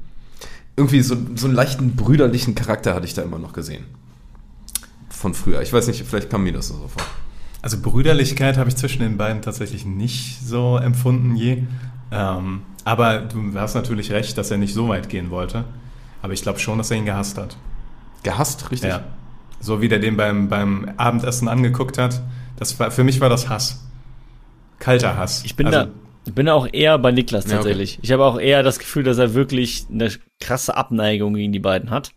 irgendwie 0.75 1.01
so, 1.01 1.17
so 1.35 1.47
einen 1.47 1.55
leichten 1.55 1.95
brüderlichen 1.95 2.55
Charakter 2.55 2.95
hatte 2.95 3.05
ich 3.05 3.13
da 3.13 3.21
immer 3.21 3.39
noch 3.39 3.51
gesehen. 3.53 3.83
Von 5.09 5.33
früher. 5.33 5.61
Ich 5.61 5.73
weiß 5.73 5.87
nicht, 5.87 6.05
vielleicht 6.05 6.29
kam 6.29 6.43
mir 6.43 6.53
das 6.53 6.69
so 6.69 6.75
vor. 6.75 7.03
Also 7.61 7.81
Brüderlichkeit 7.81 8.57
habe 8.57 8.69
ich 8.69 8.75
zwischen 8.75 9.01
den 9.01 9.17
beiden 9.17 9.41
tatsächlich 9.41 9.85
nicht 9.85 10.39
so 10.41 10.77
empfunden 10.77 11.35
je. 11.35 11.63
Ähm, 12.11 12.61
aber 12.85 13.19
du 13.19 13.53
hast 13.59 13.75
natürlich 13.75 14.11
recht, 14.11 14.37
dass 14.37 14.49
er 14.51 14.57
nicht 14.57 14.73
so 14.73 14.89
weit 14.89 15.09
gehen 15.09 15.29
wollte. 15.29 15.65
Aber 16.21 16.33
ich 16.33 16.41
glaube 16.41 16.59
schon, 16.59 16.77
dass 16.77 16.91
er 16.91 16.97
ihn 16.97 17.05
gehasst 17.05 17.37
hat. 17.37 17.57
Gehasst, 18.23 18.71
richtig? 18.71 18.89
Ja. 18.89 19.03
So 19.59 19.81
wie 19.81 19.89
der 19.89 19.99
den 19.99 20.17
beim, 20.17 20.47
beim 20.49 20.91
Abendessen 20.97 21.47
angeguckt 21.47 21.97
hat. 21.97 22.21
Das 22.57 22.79
war, 22.79 22.91
für 22.91 23.03
mich 23.03 23.21
war 23.21 23.29
das 23.29 23.49
Hass. 23.49 23.85
Kalter 24.79 25.17
Hass. 25.17 25.43
Ich 25.45 25.55
bin 25.55 25.67
also, 25.67 25.79
da, 25.79 25.87
ich 26.25 26.33
bin 26.33 26.45
da 26.45 26.53
auch 26.53 26.67
eher 26.71 26.97
bei 26.97 27.11
Niklas 27.11 27.45
Ja, 27.45 27.51
okay. 27.51 27.55
tatsächlich. 27.57 27.99
Ich 28.01 28.11
habe 28.11 28.25
auch 28.25 28.39
eher 28.39 28.63
das 28.63 28.79
Gefühl, 28.79 29.03
dass 29.03 29.17
er 29.17 29.33
wirklich 29.33 29.85
eine 29.91 30.11
krasse 30.39 30.75
Abneigung 30.75 31.33
gegen 31.33 31.51
die 31.51 31.59
beiden 31.59 31.89
hat. 31.89 32.11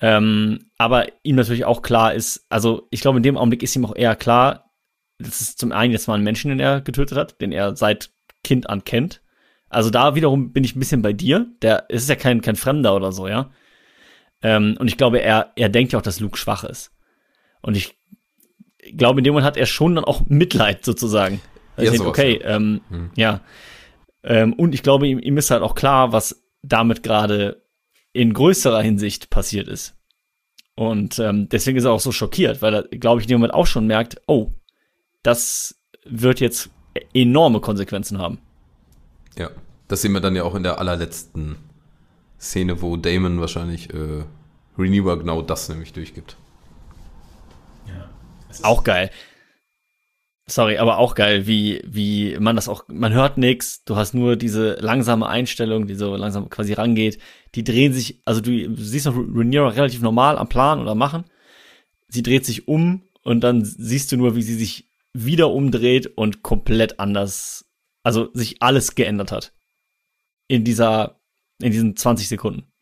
Ähm, 0.00 0.70
aber 0.78 1.06
ihm 1.22 1.36
natürlich 1.36 1.64
auch 1.64 1.82
klar 1.82 2.14
ist, 2.14 2.46
also 2.48 2.86
ich 2.90 3.00
glaube, 3.00 3.18
in 3.18 3.22
dem 3.22 3.36
Augenblick 3.36 3.62
ist 3.62 3.74
ihm 3.74 3.84
auch 3.84 3.96
eher 3.96 4.14
klar, 4.14 4.70
das 5.18 5.40
ist 5.40 5.58
zum 5.58 5.72
einen 5.72 5.92
jetzt 5.92 6.06
mal 6.06 6.14
ein 6.14 6.22
Menschen, 6.22 6.50
den 6.50 6.60
er 6.60 6.80
getötet 6.80 7.18
hat, 7.18 7.40
den 7.40 7.50
er 7.50 7.76
seit 7.76 8.10
Kind 8.44 8.70
an 8.70 8.84
kennt. 8.84 9.20
Also 9.68 9.90
da 9.90 10.14
wiederum 10.14 10.52
bin 10.52 10.64
ich 10.64 10.76
ein 10.76 10.78
bisschen 10.78 11.02
bei 11.02 11.12
dir. 11.12 11.46
Der 11.62 11.86
es 11.88 12.02
ist 12.02 12.08
ja 12.08 12.14
kein, 12.14 12.40
kein 12.40 12.56
Fremder 12.56 12.94
oder 12.94 13.12
so, 13.12 13.26
ja. 13.28 13.50
Ähm, 14.40 14.76
und 14.78 14.86
ich 14.86 14.96
glaube, 14.96 15.20
er, 15.20 15.52
er 15.56 15.68
denkt 15.68 15.92
ja 15.92 15.98
auch, 15.98 16.02
dass 16.02 16.20
Luke 16.20 16.38
schwach 16.38 16.64
ist. 16.64 16.92
Und 17.60 17.76
ich 17.76 17.98
glaube, 18.96 19.20
in 19.20 19.24
dem 19.24 19.32
Moment 19.32 19.46
hat 19.46 19.56
er 19.56 19.66
schon 19.66 19.96
dann 19.96 20.04
auch 20.04 20.22
Mitleid 20.26 20.84
sozusagen. 20.84 21.40
Weil 21.74 21.86
Ja, 21.86 21.90
denke, 21.90 22.06
okay, 22.06 22.40
ähm, 22.44 22.80
ja. 23.16 23.40
Ähm, 24.22 24.52
und 24.52 24.74
ich 24.74 24.82
glaube, 24.82 25.08
ihm, 25.08 25.18
ihm 25.18 25.36
ist 25.36 25.50
halt 25.50 25.62
auch 25.62 25.74
klar, 25.74 26.12
was 26.12 26.44
damit 26.62 27.02
gerade 27.02 27.62
in 28.12 28.32
größerer 28.32 28.82
Hinsicht 28.82 29.30
passiert 29.30 29.68
ist. 29.68 29.96
Und 30.74 31.18
ähm, 31.18 31.48
deswegen 31.48 31.76
ist 31.76 31.84
er 31.84 31.92
auch 31.92 32.00
so 32.00 32.12
schockiert, 32.12 32.62
weil 32.62 32.74
er, 32.74 32.82
glaube 32.84 33.20
ich, 33.20 33.26
in 33.26 33.30
dem 33.30 33.40
Moment 33.40 33.54
auch 33.54 33.66
schon 33.66 33.86
merkt, 33.86 34.20
oh, 34.26 34.52
das 35.22 35.80
wird 36.04 36.40
jetzt 36.40 36.70
enorme 37.14 37.60
Konsequenzen 37.60 38.18
haben. 38.18 38.38
Ja. 39.36 39.50
Das 39.88 40.02
sehen 40.02 40.12
wir 40.12 40.20
dann 40.20 40.36
ja 40.36 40.44
auch 40.44 40.54
in 40.54 40.62
der 40.62 40.78
allerletzten 40.78 41.56
Szene, 42.38 42.82
wo 42.82 42.96
Damon 42.96 43.40
wahrscheinlich 43.40 43.92
äh, 43.92 44.24
Renewer 44.78 45.18
genau 45.18 45.42
das 45.42 45.68
nämlich 45.68 45.92
durchgibt. 45.94 46.36
Auch 48.62 48.84
geil. 48.84 49.10
Sorry, 50.50 50.78
aber 50.78 50.96
auch 50.96 51.14
geil, 51.14 51.46
wie, 51.46 51.82
wie 51.86 52.38
man 52.40 52.56
das 52.56 52.70
auch, 52.70 52.84
man 52.88 53.12
hört 53.12 53.36
nix, 53.36 53.84
du 53.84 53.96
hast 53.96 54.14
nur 54.14 54.34
diese 54.36 54.78
langsame 54.80 55.28
Einstellung, 55.28 55.86
die 55.86 55.94
so 55.94 56.16
langsam 56.16 56.48
quasi 56.48 56.72
rangeht. 56.72 57.18
Die 57.54 57.64
drehen 57.64 57.92
sich, 57.92 58.22
also 58.24 58.40
du 58.40 58.74
siehst 58.76 59.04
noch 59.04 59.14
Rhaenyra 59.14 59.68
relativ 59.68 60.00
normal 60.00 60.38
am 60.38 60.48
Plan 60.48 60.80
oder 60.80 60.94
machen. 60.94 61.24
Sie 62.08 62.22
dreht 62.22 62.46
sich 62.46 62.66
um 62.66 63.02
und 63.22 63.40
dann 63.40 63.62
siehst 63.62 64.10
du 64.10 64.16
nur, 64.16 64.36
wie 64.36 64.42
sie 64.42 64.54
sich 64.54 64.88
wieder 65.12 65.50
umdreht 65.50 66.06
und 66.06 66.42
komplett 66.42 66.98
anders, 66.98 67.66
also 68.02 68.30
sich 68.32 68.62
alles 68.62 68.94
geändert 68.94 69.32
hat. 69.32 69.52
In 70.46 70.64
dieser, 70.64 71.20
in 71.60 71.72
diesen 71.72 71.94
20 71.94 72.26
Sekunden. 72.26 72.72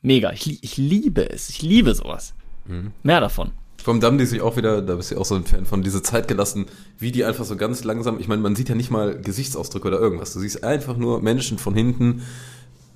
Mega. 0.00 0.32
Ich, 0.32 0.62
ich 0.64 0.76
liebe 0.78 1.28
es. 1.28 1.50
Ich 1.50 1.60
liebe 1.60 1.94
sowas. 1.94 2.34
Mehr 3.02 3.20
davon. 3.20 3.52
Vor 3.86 3.94
allem 3.94 4.00
da 4.00 4.08
haben 4.08 4.18
die 4.18 4.26
sich 4.26 4.40
auch 4.40 4.56
wieder, 4.56 4.82
da 4.82 4.96
bist 4.96 5.12
du 5.12 5.16
auch 5.16 5.24
so 5.24 5.36
ein 5.36 5.44
Fan 5.44 5.64
von, 5.64 5.80
diese 5.80 6.02
Zeit 6.02 6.26
gelassen, 6.26 6.66
wie 6.98 7.12
die 7.12 7.24
einfach 7.24 7.44
so 7.44 7.54
ganz 7.54 7.84
langsam, 7.84 8.18
ich 8.18 8.26
meine, 8.26 8.42
man 8.42 8.56
sieht 8.56 8.68
ja 8.68 8.74
nicht 8.74 8.90
mal 8.90 9.20
Gesichtsausdrücke 9.20 9.86
oder 9.86 10.00
irgendwas. 10.00 10.32
Du 10.32 10.40
siehst 10.40 10.64
einfach 10.64 10.96
nur 10.96 11.22
Menschen 11.22 11.56
von 11.56 11.72
hinten. 11.72 12.22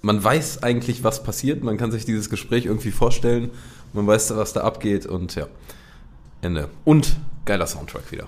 Man 0.02 0.24
weiß 0.24 0.64
eigentlich, 0.64 1.04
was 1.04 1.22
passiert. 1.22 1.62
Man 1.62 1.76
kann 1.76 1.92
sich 1.92 2.06
dieses 2.06 2.28
Gespräch 2.28 2.66
irgendwie 2.66 2.90
vorstellen. 2.90 3.50
Man 3.92 4.04
weiß, 4.08 4.34
was 4.34 4.52
da 4.52 4.62
abgeht 4.62 5.06
und 5.06 5.36
ja. 5.36 5.46
Ende. 6.40 6.68
Und 6.84 7.18
geiler 7.44 7.68
Soundtrack 7.68 8.10
wieder. 8.10 8.26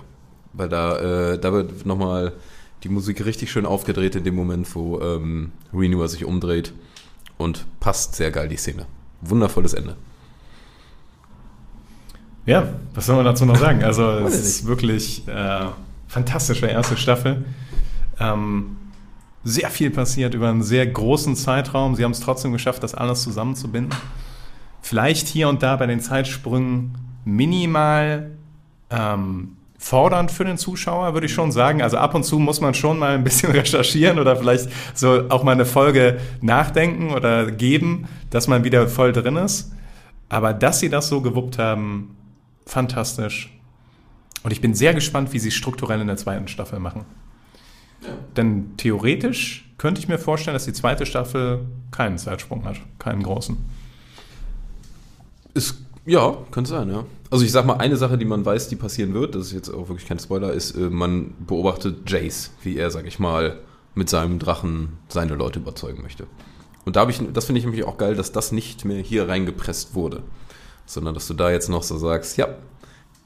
Weil 0.53 0.69
da, 0.69 1.33
äh, 1.33 1.39
da 1.39 1.51
wird 1.51 1.85
nochmal 1.85 2.31
die 2.85 2.89
Musik 2.89 3.25
richtig 3.25 3.51
schön 3.51 3.65
aufgedreht 3.65 4.15
in 4.15 4.23
dem 4.23 4.35
Moment, 4.35 4.73
wo 4.73 5.01
ähm, 5.01 5.51
Renewer 5.73 6.07
sich 6.07 6.23
umdreht. 6.23 6.71
Und 7.37 7.65
passt 7.81 8.15
sehr 8.15 8.31
geil 8.31 8.47
die 8.47 8.55
Szene. 8.55 8.85
Wundervolles 9.19 9.73
Ende. 9.73 9.97
Ja, 12.45 12.67
was 12.93 13.05
soll 13.05 13.15
man 13.15 13.25
dazu 13.25 13.45
noch 13.45 13.55
sagen? 13.55 13.83
Also 13.83 14.03
es 14.03 14.35
ist 14.35 14.65
wirklich 14.67 15.25
äh, 15.27 15.65
fantastische 16.07 16.67
erste 16.67 16.97
Staffel. 16.97 17.45
Ähm, 18.19 18.77
sehr 19.45 19.69
viel 19.69 19.89
passiert 19.91 20.33
über 20.33 20.49
einen 20.49 20.61
sehr 20.61 20.85
großen 20.85 21.35
Zeitraum. 21.35 21.95
Sie 21.95 22.03
haben 22.03 22.11
es 22.11 22.19
trotzdem 22.19 22.51
geschafft, 22.51 22.83
das 22.83 22.95
alles 22.95 23.23
zusammenzubinden. 23.23 23.97
Vielleicht 24.81 25.27
hier 25.27 25.47
und 25.47 25.63
da 25.63 25.77
bei 25.77 25.85
den 25.85 26.01
Zeitsprüngen 26.01 26.97
minimal 27.23 28.31
ähm, 28.89 29.55
fordernd 29.77 30.31
für 30.31 30.43
den 30.43 30.57
Zuschauer, 30.57 31.13
würde 31.13 31.27
ich 31.27 31.33
schon 31.33 31.51
sagen. 31.51 31.81
Also 31.81 31.97
ab 31.97 32.13
und 32.13 32.23
zu 32.23 32.39
muss 32.39 32.59
man 32.59 32.73
schon 32.73 32.99
mal 32.99 33.15
ein 33.15 33.23
bisschen 33.23 33.51
recherchieren 33.53 34.19
oder 34.19 34.35
vielleicht 34.35 34.69
so 34.93 35.29
auch 35.29 35.43
mal 35.43 35.53
eine 35.53 35.65
Folge 35.65 36.19
nachdenken 36.41 37.11
oder 37.11 37.51
geben, 37.51 38.07
dass 38.29 38.47
man 38.47 38.65
wieder 38.65 38.87
voll 38.89 39.13
drin 39.13 39.37
ist. 39.37 39.71
Aber 40.27 40.53
dass 40.53 40.79
sie 40.79 40.89
das 40.89 41.07
so 41.07 41.21
gewuppt 41.21 41.57
haben, 41.57 42.15
fantastisch. 42.65 43.57
Und 44.43 44.51
ich 44.51 44.61
bin 44.61 44.73
sehr 44.73 44.93
gespannt, 44.93 45.33
wie 45.33 45.39
sie 45.39 45.49
es 45.49 45.53
strukturell 45.53 46.01
in 46.01 46.07
der 46.07 46.17
zweiten 46.17 46.47
Staffel 46.47 46.79
machen. 46.79 47.05
Denn 48.35 48.75
theoretisch 48.77 49.71
könnte 49.77 49.99
ich 49.99 50.07
mir 50.07 50.17
vorstellen, 50.17 50.55
dass 50.55 50.65
die 50.65 50.73
zweite 50.73 51.05
Staffel 51.05 51.65
keinen 51.91 52.17
Zeitsprung 52.17 52.65
hat, 52.65 52.77
keinen 52.99 53.23
großen. 53.23 53.57
Ist, 55.53 55.81
ja, 56.05 56.37
könnte 56.51 56.69
sein, 56.69 56.89
ja. 56.89 57.05
Also 57.29 57.45
ich 57.45 57.51
sag 57.51 57.65
mal, 57.65 57.77
eine 57.77 57.95
Sache, 57.95 58.17
die 58.17 58.25
man 58.25 58.45
weiß, 58.45 58.67
die 58.67 58.75
passieren 58.75 59.13
wird, 59.13 59.35
das 59.35 59.47
ist 59.47 59.53
jetzt 59.53 59.69
auch 59.69 59.87
wirklich 59.89 60.07
kein 60.07 60.19
Spoiler, 60.19 60.51
ist, 60.53 60.75
äh, 60.75 60.89
man 60.89 61.33
beobachtet 61.47 62.09
Jace, 62.09 62.51
wie 62.61 62.77
er, 62.77 62.91
sag 62.91 63.07
ich 63.07 63.19
mal, 63.19 63.59
mit 63.95 64.09
seinem 64.09 64.39
Drachen 64.39 64.97
seine 65.07 65.35
Leute 65.35 65.59
überzeugen 65.59 66.01
möchte. 66.01 66.27
Und 66.85 66.95
da 66.95 67.01
habe 67.01 67.11
ich, 67.11 67.21
das 67.33 67.45
finde 67.45 67.59
ich 67.59 67.65
nämlich 67.65 67.85
auch 67.85 67.97
geil, 67.97 68.15
dass 68.15 68.31
das 68.31 68.51
nicht 68.51 68.85
mehr 68.85 69.01
hier 69.01 69.29
reingepresst 69.29 69.95
wurde. 69.95 70.23
Sondern 70.85 71.13
dass 71.13 71.27
du 71.27 71.33
da 71.33 71.51
jetzt 71.51 71.69
noch 71.69 71.83
so 71.83 71.97
sagst, 71.97 72.37
ja, 72.37 72.55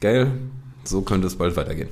geil, 0.00 0.32
so 0.84 1.02
könnte 1.02 1.26
es 1.26 1.36
bald 1.36 1.56
weitergehen. 1.56 1.90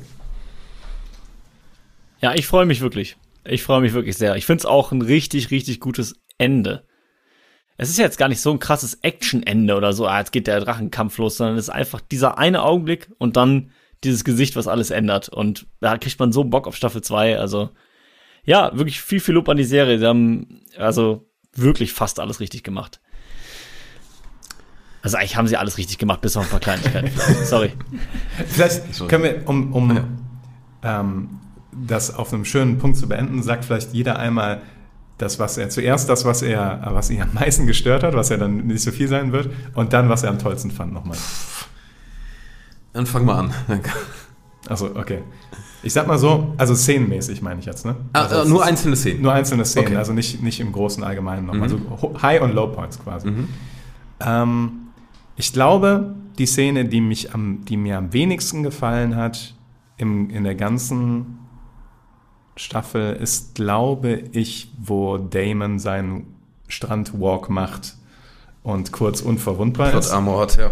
Ja, 2.20 2.34
ich 2.34 2.46
freue 2.46 2.66
mich 2.66 2.80
wirklich. 2.80 3.16
Ich 3.44 3.62
freue 3.62 3.80
mich 3.80 3.92
wirklich 3.92 4.16
sehr. 4.16 4.36
Ich 4.36 4.46
finde 4.46 4.60
es 4.60 4.66
auch 4.66 4.92
ein 4.92 5.02
richtig, 5.02 5.50
richtig 5.50 5.80
gutes 5.80 6.14
Ende. 6.38 6.84
es 7.78 7.90
ist 7.90 7.98
jetzt 7.98 8.18
gar 8.18 8.28
nicht 8.28 8.40
so 8.40 8.50
ein 8.50 8.58
krasses 8.58 8.94
Action-Ende 9.02 9.76
oder 9.76 9.92
so, 9.92 10.06
ah, 10.06 10.18
jetzt 10.18 10.32
geht 10.32 10.46
der 10.46 10.60
Drachenkampf 10.60 11.18
los, 11.18 11.36
sondern 11.36 11.56
es 11.56 11.64
ist 11.64 11.74
einfach 11.74 12.00
dieser 12.00 12.38
eine 12.38 12.62
Augenblick 12.62 13.10
und 13.18 13.36
dann 13.36 13.70
dieses 14.04 14.24
Gesicht, 14.24 14.56
was 14.56 14.68
alles 14.68 14.90
ändert. 14.90 15.28
Und 15.28 15.66
da 15.80 15.98
kriegt 15.98 16.18
man 16.18 16.32
so 16.32 16.44
Bock 16.44 16.66
auf 16.66 16.76
Staffel 16.76 17.02
2. 17.02 17.38
Also, 17.38 17.70
ja, 18.44 18.76
wirklich 18.76 19.00
viel, 19.00 19.20
viel 19.20 19.34
Lob 19.34 19.48
an 19.48 19.56
die 19.56 19.64
Serie. 19.64 19.98
Sie 19.98 20.06
haben 20.06 20.62
also 20.78 21.28
wirklich 21.54 21.92
fast 21.92 22.20
alles 22.20 22.40
richtig 22.40 22.62
gemacht. 22.62 23.00
Also 25.06 25.18
eigentlich 25.18 25.36
haben 25.36 25.46
sie 25.46 25.56
alles 25.56 25.78
richtig 25.78 25.98
gemacht, 25.98 26.20
bis 26.20 26.36
auf 26.36 26.42
ein 26.42 26.50
paar 26.50 26.58
Kleinigkeiten. 26.58 27.12
Sorry. 27.44 27.72
Vielleicht 28.48 29.06
können 29.06 29.22
wir, 29.22 29.48
um, 29.48 29.72
um 29.72 30.00
ähm, 30.82 31.28
das 31.70 32.12
auf 32.12 32.34
einem 32.34 32.44
schönen 32.44 32.78
Punkt 32.78 32.96
zu 32.96 33.06
beenden, 33.06 33.40
sagt 33.44 33.64
vielleicht 33.64 33.92
jeder 33.94 34.18
einmal 34.18 34.62
das, 35.18 35.38
was 35.38 35.58
er 35.58 35.68
zuerst 35.68 36.08
das, 36.08 36.24
was 36.24 36.42
er, 36.42 36.88
was 36.90 37.08
ihn 37.10 37.22
am 37.22 37.34
meisten 37.34 37.68
gestört 37.68 38.02
hat, 38.02 38.14
was 38.14 38.32
er 38.32 38.38
dann 38.38 38.66
nicht 38.66 38.82
so 38.82 38.90
viel 38.90 39.06
sein 39.06 39.30
wird, 39.30 39.48
und 39.74 39.92
dann, 39.92 40.08
was 40.08 40.24
er 40.24 40.30
am 40.30 40.40
tollsten 40.40 40.72
fand, 40.72 40.92
nochmal. 40.92 41.16
Dann 42.92 43.06
fang 43.06 43.24
mal 43.24 43.38
an. 43.38 43.54
Also, 44.66 44.86
okay. 44.96 45.22
Ich 45.84 45.92
sag 45.92 46.08
mal 46.08 46.18
so, 46.18 46.52
also 46.58 46.74
szenenmäßig 46.74 47.42
meine 47.42 47.60
ich 47.60 47.66
jetzt, 47.66 47.86
ne? 47.86 47.94
Ah, 48.12 48.22
Also 48.22 48.40
es 48.40 48.48
nur 48.48 48.64
einzelne 48.64 48.96
Szenen. 48.96 49.22
Nur 49.22 49.32
einzelne 49.32 49.64
Szenen, 49.66 49.86
Okay. 49.86 49.96
also 49.98 50.12
nicht, 50.12 50.42
nicht 50.42 50.58
im 50.58 50.72
großen 50.72 51.04
Allgemeinen 51.04 51.46
nochmal. 51.46 51.68
Mhm. 51.68 51.86
Also 51.92 52.20
High- 52.22 52.42
und 52.42 52.54
Low-Points 52.56 52.98
quasi. 52.98 53.30
Mhm. 53.30 53.48
Ähm, 54.18 54.70
ich 55.36 55.52
glaube, 55.52 56.14
die 56.38 56.46
Szene, 56.46 56.84
die, 56.84 57.00
mich 57.00 57.32
am, 57.34 57.64
die 57.64 57.76
mir 57.76 57.98
am 57.98 58.12
wenigsten 58.12 58.62
gefallen 58.62 59.16
hat 59.16 59.54
im, 59.96 60.30
in 60.30 60.44
der 60.44 60.54
ganzen 60.54 61.38
Staffel, 62.56 63.14
ist, 63.16 63.54
glaube 63.54 64.24
ich, 64.32 64.72
wo 64.82 65.18
Damon 65.18 65.78
seinen 65.78 66.26
Strandwalk 66.68 67.50
macht 67.50 67.96
und 68.62 68.92
kurz 68.92 69.20
unverwundbar 69.20 69.90
Plot 69.90 70.04
ist. 70.04 70.10
Armor 70.10 70.42
hat, 70.42 70.56
ja. 70.56 70.70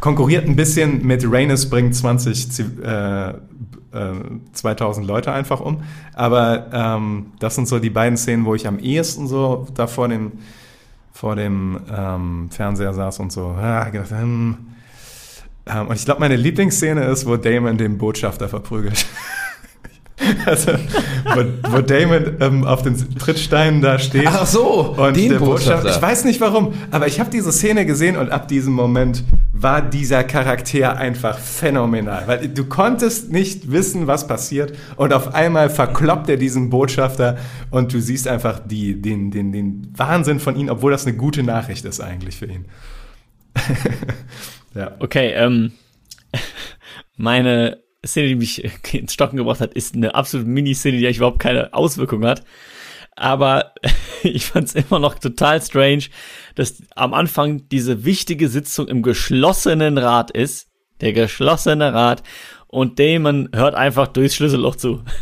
Konkurriert 0.00 0.46
ein 0.48 0.56
bisschen 0.56 1.06
mit 1.06 1.24
Rhaenys 1.24 1.70
bringt 1.70 1.94
20, 1.94 2.46
Ziv- 2.50 2.82
äh, 2.82 3.30
äh, 3.30 4.14
2000 4.52 5.06
Leute 5.06 5.32
einfach 5.32 5.60
um. 5.60 5.82
Aber 6.14 6.66
ähm, 6.72 7.26
das 7.38 7.54
sind 7.54 7.68
so 7.68 7.78
die 7.78 7.90
beiden 7.90 8.16
Szenen, 8.16 8.44
wo 8.44 8.54
ich 8.56 8.66
am 8.66 8.80
ehesten 8.80 9.28
so 9.28 9.66
da 9.74 9.86
vor 9.86 10.08
dem, 10.08 10.32
vor 11.12 11.36
dem 11.36 11.80
ähm, 11.94 12.48
Fernseher 12.50 12.94
saß 12.94 13.20
und 13.20 13.32
so 13.32 13.48
ah, 13.48 13.88
gedacht, 13.90 14.10
hm. 14.10 14.56
ähm, 15.66 15.86
Und 15.88 15.96
ich 15.96 16.04
glaube, 16.04 16.20
meine 16.20 16.36
Lieblingsszene 16.36 17.04
ist, 17.04 17.26
wo 17.26 17.36
Damon 17.36 17.78
den 17.78 17.98
Botschafter 17.98 18.48
verprügelt. 18.48 19.06
also, 20.46 20.72
wo, 21.34 21.44
wo 21.70 21.80
Damon 21.80 22.36
ähm, 22.40 22.64
auf 22.64 22.82
den 22.82 22.96
Trittsteinen 23.18 23.80
da 23.80 23.98
steht. 23.98 24.26
Ach 24.26 24.46
so, 24.46 24.94
Und 24.96 25.16
den 25.16 25.30
der 25.30 25.38
Botschafter. 25.38 25.82
Botschafter. 25.82 25.90
Ich 25.90 26.02
weiß 26.02 26.24
nicht 26.24 26.40
warum, 26.40 26.74
aber 26.90 27.06
ich 27.06 27.20
habe 27.20 27.30
diese 27.30 27.52
Szene 27.52 27.86
gesehen 27.86 28.16
und 28.16 28.30
ab 28.30 28.48
diesem 28.48 28.72
Moment 28.72 29.24
war 29.52 29.82
dieser 29.82 30.24
Charakter 30.24 30.96
einfach 30.96 31.38
phänomenal. 31.38 32.24
Weil 32.26 32.48
du 32.48 32.64
konntest 32.64 33.32
nicht 33.32 33.70
wissen, 33.70 34.06
was 34.06 34.26
passiert 34.26 34.76
und 34.96 35.12
auf 35.12 35.34
einmal 35.34 35.70
verkloppt 35.70 36.28
er 36.28 36.36
diesen 36.36 36.70
Botschafter 36.70 37.38
und 37.70 37.92
du 37.92 38.00
siehst 38.00 38.28
einfach 38.28 38.58
die, 38.58 39.00
den, 39.00 39.30
den, 39.30 39.52
den 39.52 39.92
Wahnsinn 39.96 40.40
von 40.40 40.56
ihm, 40.56 40.68
obwohl 40.68 40.92
das 40.92 41.06
eine 41.06 41.16
gute 41.16 41.42
Nachricht 41.42 41.84
ist 41.84 42.00
eigentlich 42.00 42.36
für 42.36 42.46
ihn. 42.46 42.66
ja. 44.74 44.92
Okay, 44.98 45.32
ähm, 45.34 45.72
meine 47.16 47.78
Szene, 48.04 48.28
die 48.28 48.34
mich 48.34 48.64
ins 48.94 49.12
Stocken 49.12 49.36
gebracht 49.36 49.60
hat, 49.60 49.74
ist 49.74 49.94
eine 49.94 50.14
absolute 50.14 50.48
Miniszene, 50.48 50.98
die 50.98 51.06
eigentlich 51.06 51.18
überhaupt 51.18 51.38
keine 51.38 51.72
Auswirkung 51.72 52.24
hat. 52.24 52.44
Aber 53.16 53.72
ich 54.22 54.46
fand 54.46 54.68
es 54.68 54.74
immer 54.74 54.98
noch 54.98 55.14
total 55.14 55.60
strange, 55.62 56.04
dass 56.54 56.82
am 56.96 57.14
Anfang 57.14 57.68
diese 57.68 58.04
wichtige 58.04 58.48
Sitzung 58.48 58.88
im 58.88 59.02
geschlossenen 59.02 59.98
Rat 59.98 60.30
ist. 60.30 60.68
Der 61.00 61.12
geschlossene 61.12 61.92
Rat. 61.92 62.22
Und 62.68 62.98
Damon 62.98 63.50
hört 63.54 63.74
einfach 63.74 64.08
durchs 64.08 64.34
Schlüsselloch 64.34 64.76
zu. 64.76 65.02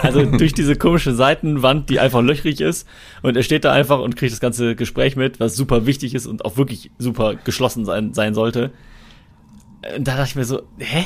Also 0.00 0.24
durch 0.24 0.54
diese 0.54 0.76
komische 0.76 1.14
Seitenwand, 1.14 1.90
die 1.90 2.00
einfach 2.00 2.22
löchrig 2.22 2.62
ist. 2.62 2.88
Und 3.20 3.36
er 3.36 3.42
steht 3.42 3.64
da 3.66 3.72
einfach 3.72 4.00
und 4.00 4.16
kriegt 4.16 4.32
das 4.32 4.40
ganze 4.40 4.74
Gespräch 4.74 5.14
mit, 5.14 5.40
was 5.40 5.56
super 5.56 5.84
wichtig 5.84 6.14
ist 6.14 6.26
und 6.26 6.46
auch 6.46 6.56
wirklich 6.56 6.90
super 6.98 7.34
geschlossen 7.34 7.84
sein, 7.84 8.14
sein 8.14 8.34
sollte. 8.34 8.72
Und 9.96 10.06
da 10.06 10.16
dachte 10.16 10.30
ich 10.30 10.36
mir 10.36 10.44
so, 10.44 10.62
hä? 10.78 11.04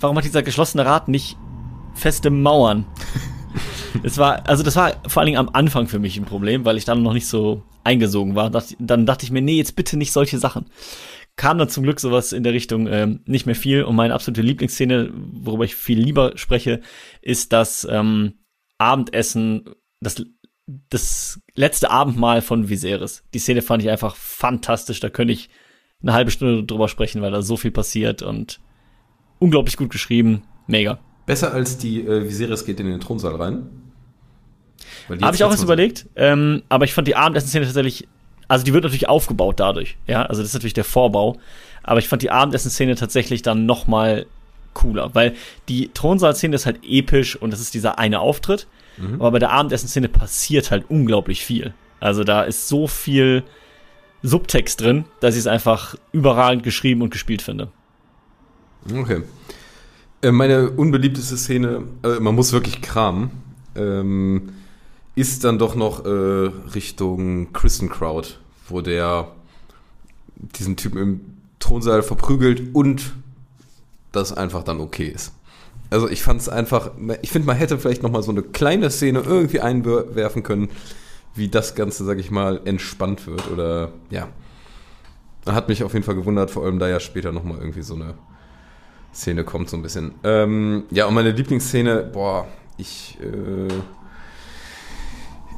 Warum 0.00 0.16
hat 0.16 0.24
dieser 0.24 0.42
geschlossene 0.42 0.86
Rat 0.86 1.08
nicht 1.08 1.36
feste 1.94 2.30
Mauern? 2.30 2.86
Es 4.02 4.18
war, 4.18 4.48
also 4.48 4.62
das 4.62 4.76
war 4.76 5.02
vor 5.08 5.20
allen 5.20 5.26
Dingen 5.26 5.38
am 5.38 5.50
Anfang 5.52 5.88
für 5.88 5.98
mich 5.98 6.16
ein 6.16 6.24
Problem, 6.24 6.64
weil 6.64 6.76
ich 6.76 6.84
dann 6.84 7.02
noch 7.02 7.12
nicht 7.12 7.26
so 7.26 7.62
eingesogen 7.84 8.34
war. 8.34 8.50
Dann 8.78 9.06
dachte 9.06 9.24
ich 9.24 9.30
mir, 9.30 9.42
nee, 9.42 9.56
jetzt 9.56 9.76
bitte 9.76 9.96
nicht 9.96 10.12
solche 10.12 10.38
Sachen. 10.38 10.66
Kam 11.36 11.58
dann 11.58 11.68
zum 11.68 11.82
Glück 11.82 12.00
sowas 12.00 12.32
in 12.32 12.42
der 12.42 12.52
Richtung 12.52 12.86
ähm, 12.86 13.20
nicht 13.26 13.46
mehr 13.46 13.54
viel. 13.54 13.82
Und 13.82 13.96
meine 13.96 14.14
absolute 14.14 14.42
Lieblingsszene, 14.42 15.10
worüber 15.14 15.64
ich 15.64 15.74
viel 15.74 15.98
lieber 15.98 16.36
spreche, 16.36 16.80
ist 17.22 17.52
das 17.52 17.86
ähm, 17.90 18.34
Abendessen, 18.78 19.64
das, 20.00 20.22
das 20.66 21.40
letzte 21.54 21.90
Abendmahl 21.90 22.42
von 22.42 22.68
Viserys. 22.68 23.24
Die 23.34 23.38
Szene 23.38 23.62
fand 23.62 23.82
ich 23.82 23.90
einfach 23.90 24.16
fantastisch. 24.16 25.00
Da 25.00 25.08
könnte 25.08 25.32
ich 25.32 25.50
eine 26.02 26.12
halbe 26.12 26.30
Stunde 26.30 26.64
drüber 26.64 26.88
sprechen, 26.88 27.22
weil 27.22 27.30
da 27.30 27.42
so 27.42 27.56
viel 27.56 27.70
passiert 27.70 28.22
und 28.22 28.60
unglaublich 29.38 29.76
gut 29.76 29.90
geschrieben. 29.90 30.42
Mega. 30.66 30.98
Besser 31.26 31.52
als 31.52 31.78
die 31.78 32.00
äh, 32.00 32.28
Viserys 32.28 32.64
geht 32.64 32.80
in 32.80 32.86
den 32.86 33.00
Thronsaal 33.00 33.36
rein. 33.36 33.68
Habe 35.20 35.36
ich 35.36 35.44
auch 35.44 35.50
erst 35.50 35.62
überlegt, 35.62 36.06
ähm, 36.16 36.62
aber 36.68 36.84
ich 36.84 36.94
fand 36.94 37.06
die 37.06 37.16
Abendessen-Szene 37.16 37.66
tatsächlich, 37.66 38.08
also 38.48 38.64
die 38.64 38.72
wird 38.72 38.84
natürlich 38.84 39.08
aufgebaut 39.08 39.60
dadurch, 39.60 39.96
ja, 40.06 40.22
also 40.22 40.40
das 40.40 40.50
ist 40.50 40.54
natürlich 40.54 40.74
der 40.74 40.84
Vorbau, 40.84 41.38
aber 41.82 41.98
ich 41.98 42.08
fand 42.08 42.22
die 42.22 42.30
Abendessen-Szene 42.30 42.94
tatsächlich 42.94 43.42
dann 43.42 43.66
noch 43.66 43.86
mal 43.86 44.26
cooler, 44.72 45.14
weil 45.14 45.34
die 45.68 45.90
Thronsaal-Szene 45.92 46.54
ist 46.54 46.66
halt 46.66 46.80
episch 46.84 47.36
und 47.36 47.52
das 47.52 47.60
ist 47.60 47.74
dieser 47.74 47.98
eine 47.98 48.20
Auftritt, 48.20 48.68
aber 49.14 49.32
bei 49.32 49.38
der 49.38 49.50
Abendessen-Szene 49.50 50.08
passiert 50.08 50.70
halt 50.70 50.84
unglaublich 50.88 51.44
viel. 51.44 51.74
Also 52.00 52.24
da 52.24 52.42
ist 52.42 52.68
so 52.68 52.86
viel 52.86 53.42
Subtext 54.22 54.80
drin, 54.80 55.04
dass 55.20 55.34
ich 55.34 55.40
es 55.40 55.46
einfach 55.46 55.96
überragend 56.12 56.62
geschrieben 56.62 57.02
und 57.02 57.10
gespielt 57.10 57.42
finde. 57.42 57.70
Okay. 58.92 59.22
Äh, 60.22 60.32
meine 60.32 60.70
unbeliebteste 60.70 61.36
Szene, 61.36 61.84
äh, 62.02 62.20
man 62.20 62.34
muss 62.34 62.52
wirklich 62.52 62.82
kramen, 62.82 63.30
ähm, 63.74 64.50
ist 65.14 65.44
dann 65.44 65.58
doch 65.58 65.74
noch 65.74 66.04
äh, 66.04 66.08
Richtung 66.74 67.52
Kristen 67.52 67.88
Crowd, 67.88 68.28
wo 68.68 68.80
der 68.80 69.28
diesen 70.36 70.76
Typen 70.76 70.98
im 70.98 71.20
Thronsaal 71.58 72.02
verprügelt 72.02 72.74
und 72.74 73.12
das 74.12 74.32
einfach 74.32 74.62
dann 74.62 74.80
okay 74.80 75.08
ist. 75.08 75.32
Also 75.90 76.08
ich 76.08 76.22
fand 76.22 76.40
es 76.40 76.48
einfach, 76.48 76.92
ich 77.20 77.30
finde, 77.30 77.46
man 77.46 77.56
hätte 77.56 77.78
vielleicht 77.78 78.02
noch 78.02 78.10
mal 78.10 78.22
so 78.22 78.30
eine 78.30 78.42
kleine 78.42 78.90
Szene 78.90 79.20
irgendwie 79.20 79.60
einwerfen 79.60 80.42
können, 80.42 80.70
wie 81.40 81.48
das 81.48 81.74
Ganze, 81.74 82.04
sag 82.04 82.20
ich 82.20 82.30
mal, 82.30 82.60
entspannt 82.64 83.26
wird 83.26 83.50
oder 83.50 83.90
ja. 84.10 84.28
Hat 85.46 85.68
mich 85.68 85.82
auf 85.82 85.94
jeden 85.94 86.04
Fall 86.04 86.14
gewundert, 86.14 86.50
vor 86.50 86.64
allem 86.64 86.78
da 86.78 86.88
ja 86.88 87.00
später 87.00 87.32
noch 87.32 87.42
mal 87.42 87.58
irgendwie 87.58 87.82
so 87.82 87.94
eine 87.94 88.14
Szene 89.12 89.42
kommt 89.42 89.70
so 89.70 89.76
ein 89.76 89.82
bisschen. 89.82 90.12
Ähm, 90.22 90.84
ja, 90.90 91.06
und 91.06 91.14
meine 91.14 91.32
Lieblingsszene, 91.32 92.10
boah, 92.12 92.46
ich, 92.76 93.18
äh, 93.20 93.72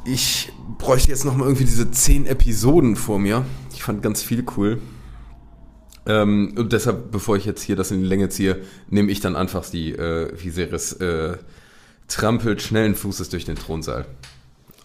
ich 0.05 0.53
bräuchte 0.77 1.09
jetzt 1.09 1.25
noch 1.25 1.35
mal 1.35 1.45
irgendwie 1.45 1.65
diese 1.65 1.91
zehn 1.91 2.25
Episoden 2.25 2.95
vor 2.95 3.19
mir. 3.19 3.45
Ich 3.73 3.83
fand 3.83 4.01
ganz 4.01 4.23
viel 4.23 4.45
cool. 4.57 4.79
Ähm, 6.05 6.53
und 6.57 6.73
deshalb, 6.73 7.11
bevor 7.11 7.35
ich 7.35 7.45
jetzt 7.45 7.61
hier 7.61 7.75
das 7.75 7.91
in 7.91 7.99
die 7.99 8.07
Länge 8.07 8.29
ziehe, 8.29 8.61
nehme 8.89 9.11
ich 9.11 9.19
dann 9.19 9.35
einfach 9.35 9.69
die 9.69 9.91
äh, 9.91 10.31
Viserys 10.41 10.93
äh, 10.93 11.37
trampelt 12.07 12.61
schnellen 12.61 12.95
Fußes 12.95 13.29
durch 13.29 13.45
den 13.45 13.55
Thronsaal. 13.55 14.05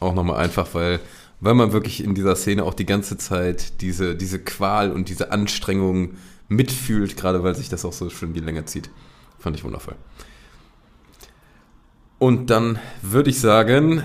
Auch 0.01 0.15
nochmal 0.15 0.37
einfach, 0.37 0.75
weil, 0.75 1.01
weil 1.41 1.55
man 1.55 1.73
wirklich 1.73 2.03
in 2.03 2.15
dieser 2.15 2.37
Szene 2.37 2.65
auch 2.65 2.75
die 2.75 2.87
ganze 2.87 3.17
Zeit 3.17 3.81
diese, 3.81 4.15
diese 4.15 4.39
Qual 4.39 4.93
und 4.93 5.09
diese 5.09 5.33
Anstrengung 5.33 6.15
mitfühlt, 6.49 7.17
gerade 7.17 7.43
weil 7.43 7.55
sich 7.55 7.69
das 7.69 7.85
auch 7.85 7.93
so 7.93 8.09
schön 8.11 8.33
die 8.33 8.41
Länge 8.41 8.65
zieht. 8.65 8.91
Fand 9.39 9.57
ich 9.57 9.65
wundervoll. 9.65 9.95
Und 12.19 12.51
dann 12.51 12.79
würde 13.03 13.31
ich 13.31 13.41
sagen, 13.41 14.03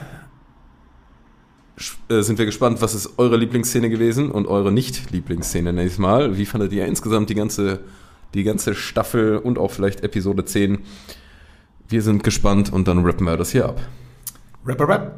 äh, 2.09 2.21
sind 2.21 2.37
wir 2.37 2.45
gespannt, 2.45 2.81
was 2.81 2.93
ist 2.93 3.17
eure 3.17 3.37
Lieblingsszene 3.37 3.89
gewesen 3.89 4.29
und 4.29 4.47
eure 4.47 4.71
Nicht-Lieblingsszene 4.71 5.73
nächstes 5.73 5.99
Mal. 5.99 6.37
Wie 6.37 6.45
fandet 6.45 6.71
ihr 6.73 6.85
insgesamt 6.85 7.29
die 7.29 7.35
ganze, 7.35 7.79
die 8.33 8.43
ganze 8.43 8.75
Staffel 8.75 9.37
und 9.37 9.57
auch 9.57 9.71
vielleicht 9.71 10.01
Episode 10.03 10.45
10? 10.45 10.79
Wir 11.87 12.01
sind 12.01 12.23
gespannt 12.23 12.71
und 12.71 12.87
dann 12.87 13.03
rappen 13.03 13.25
wir 13.25 13.37
das 13.37 13.51
hier 13.51 13.65
ab. 13.65 13.81
Rap, 14.65 14.79
rap, 14.79 14.89
rap. 14.89 15.15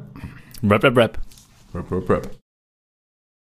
Rap, 0.67 0.83
rap, 0.83 0.97
rap. 0.97 1.17
Rap, 1.73 1.91
rap, 1.91 2.09
rap. 2.09 2.44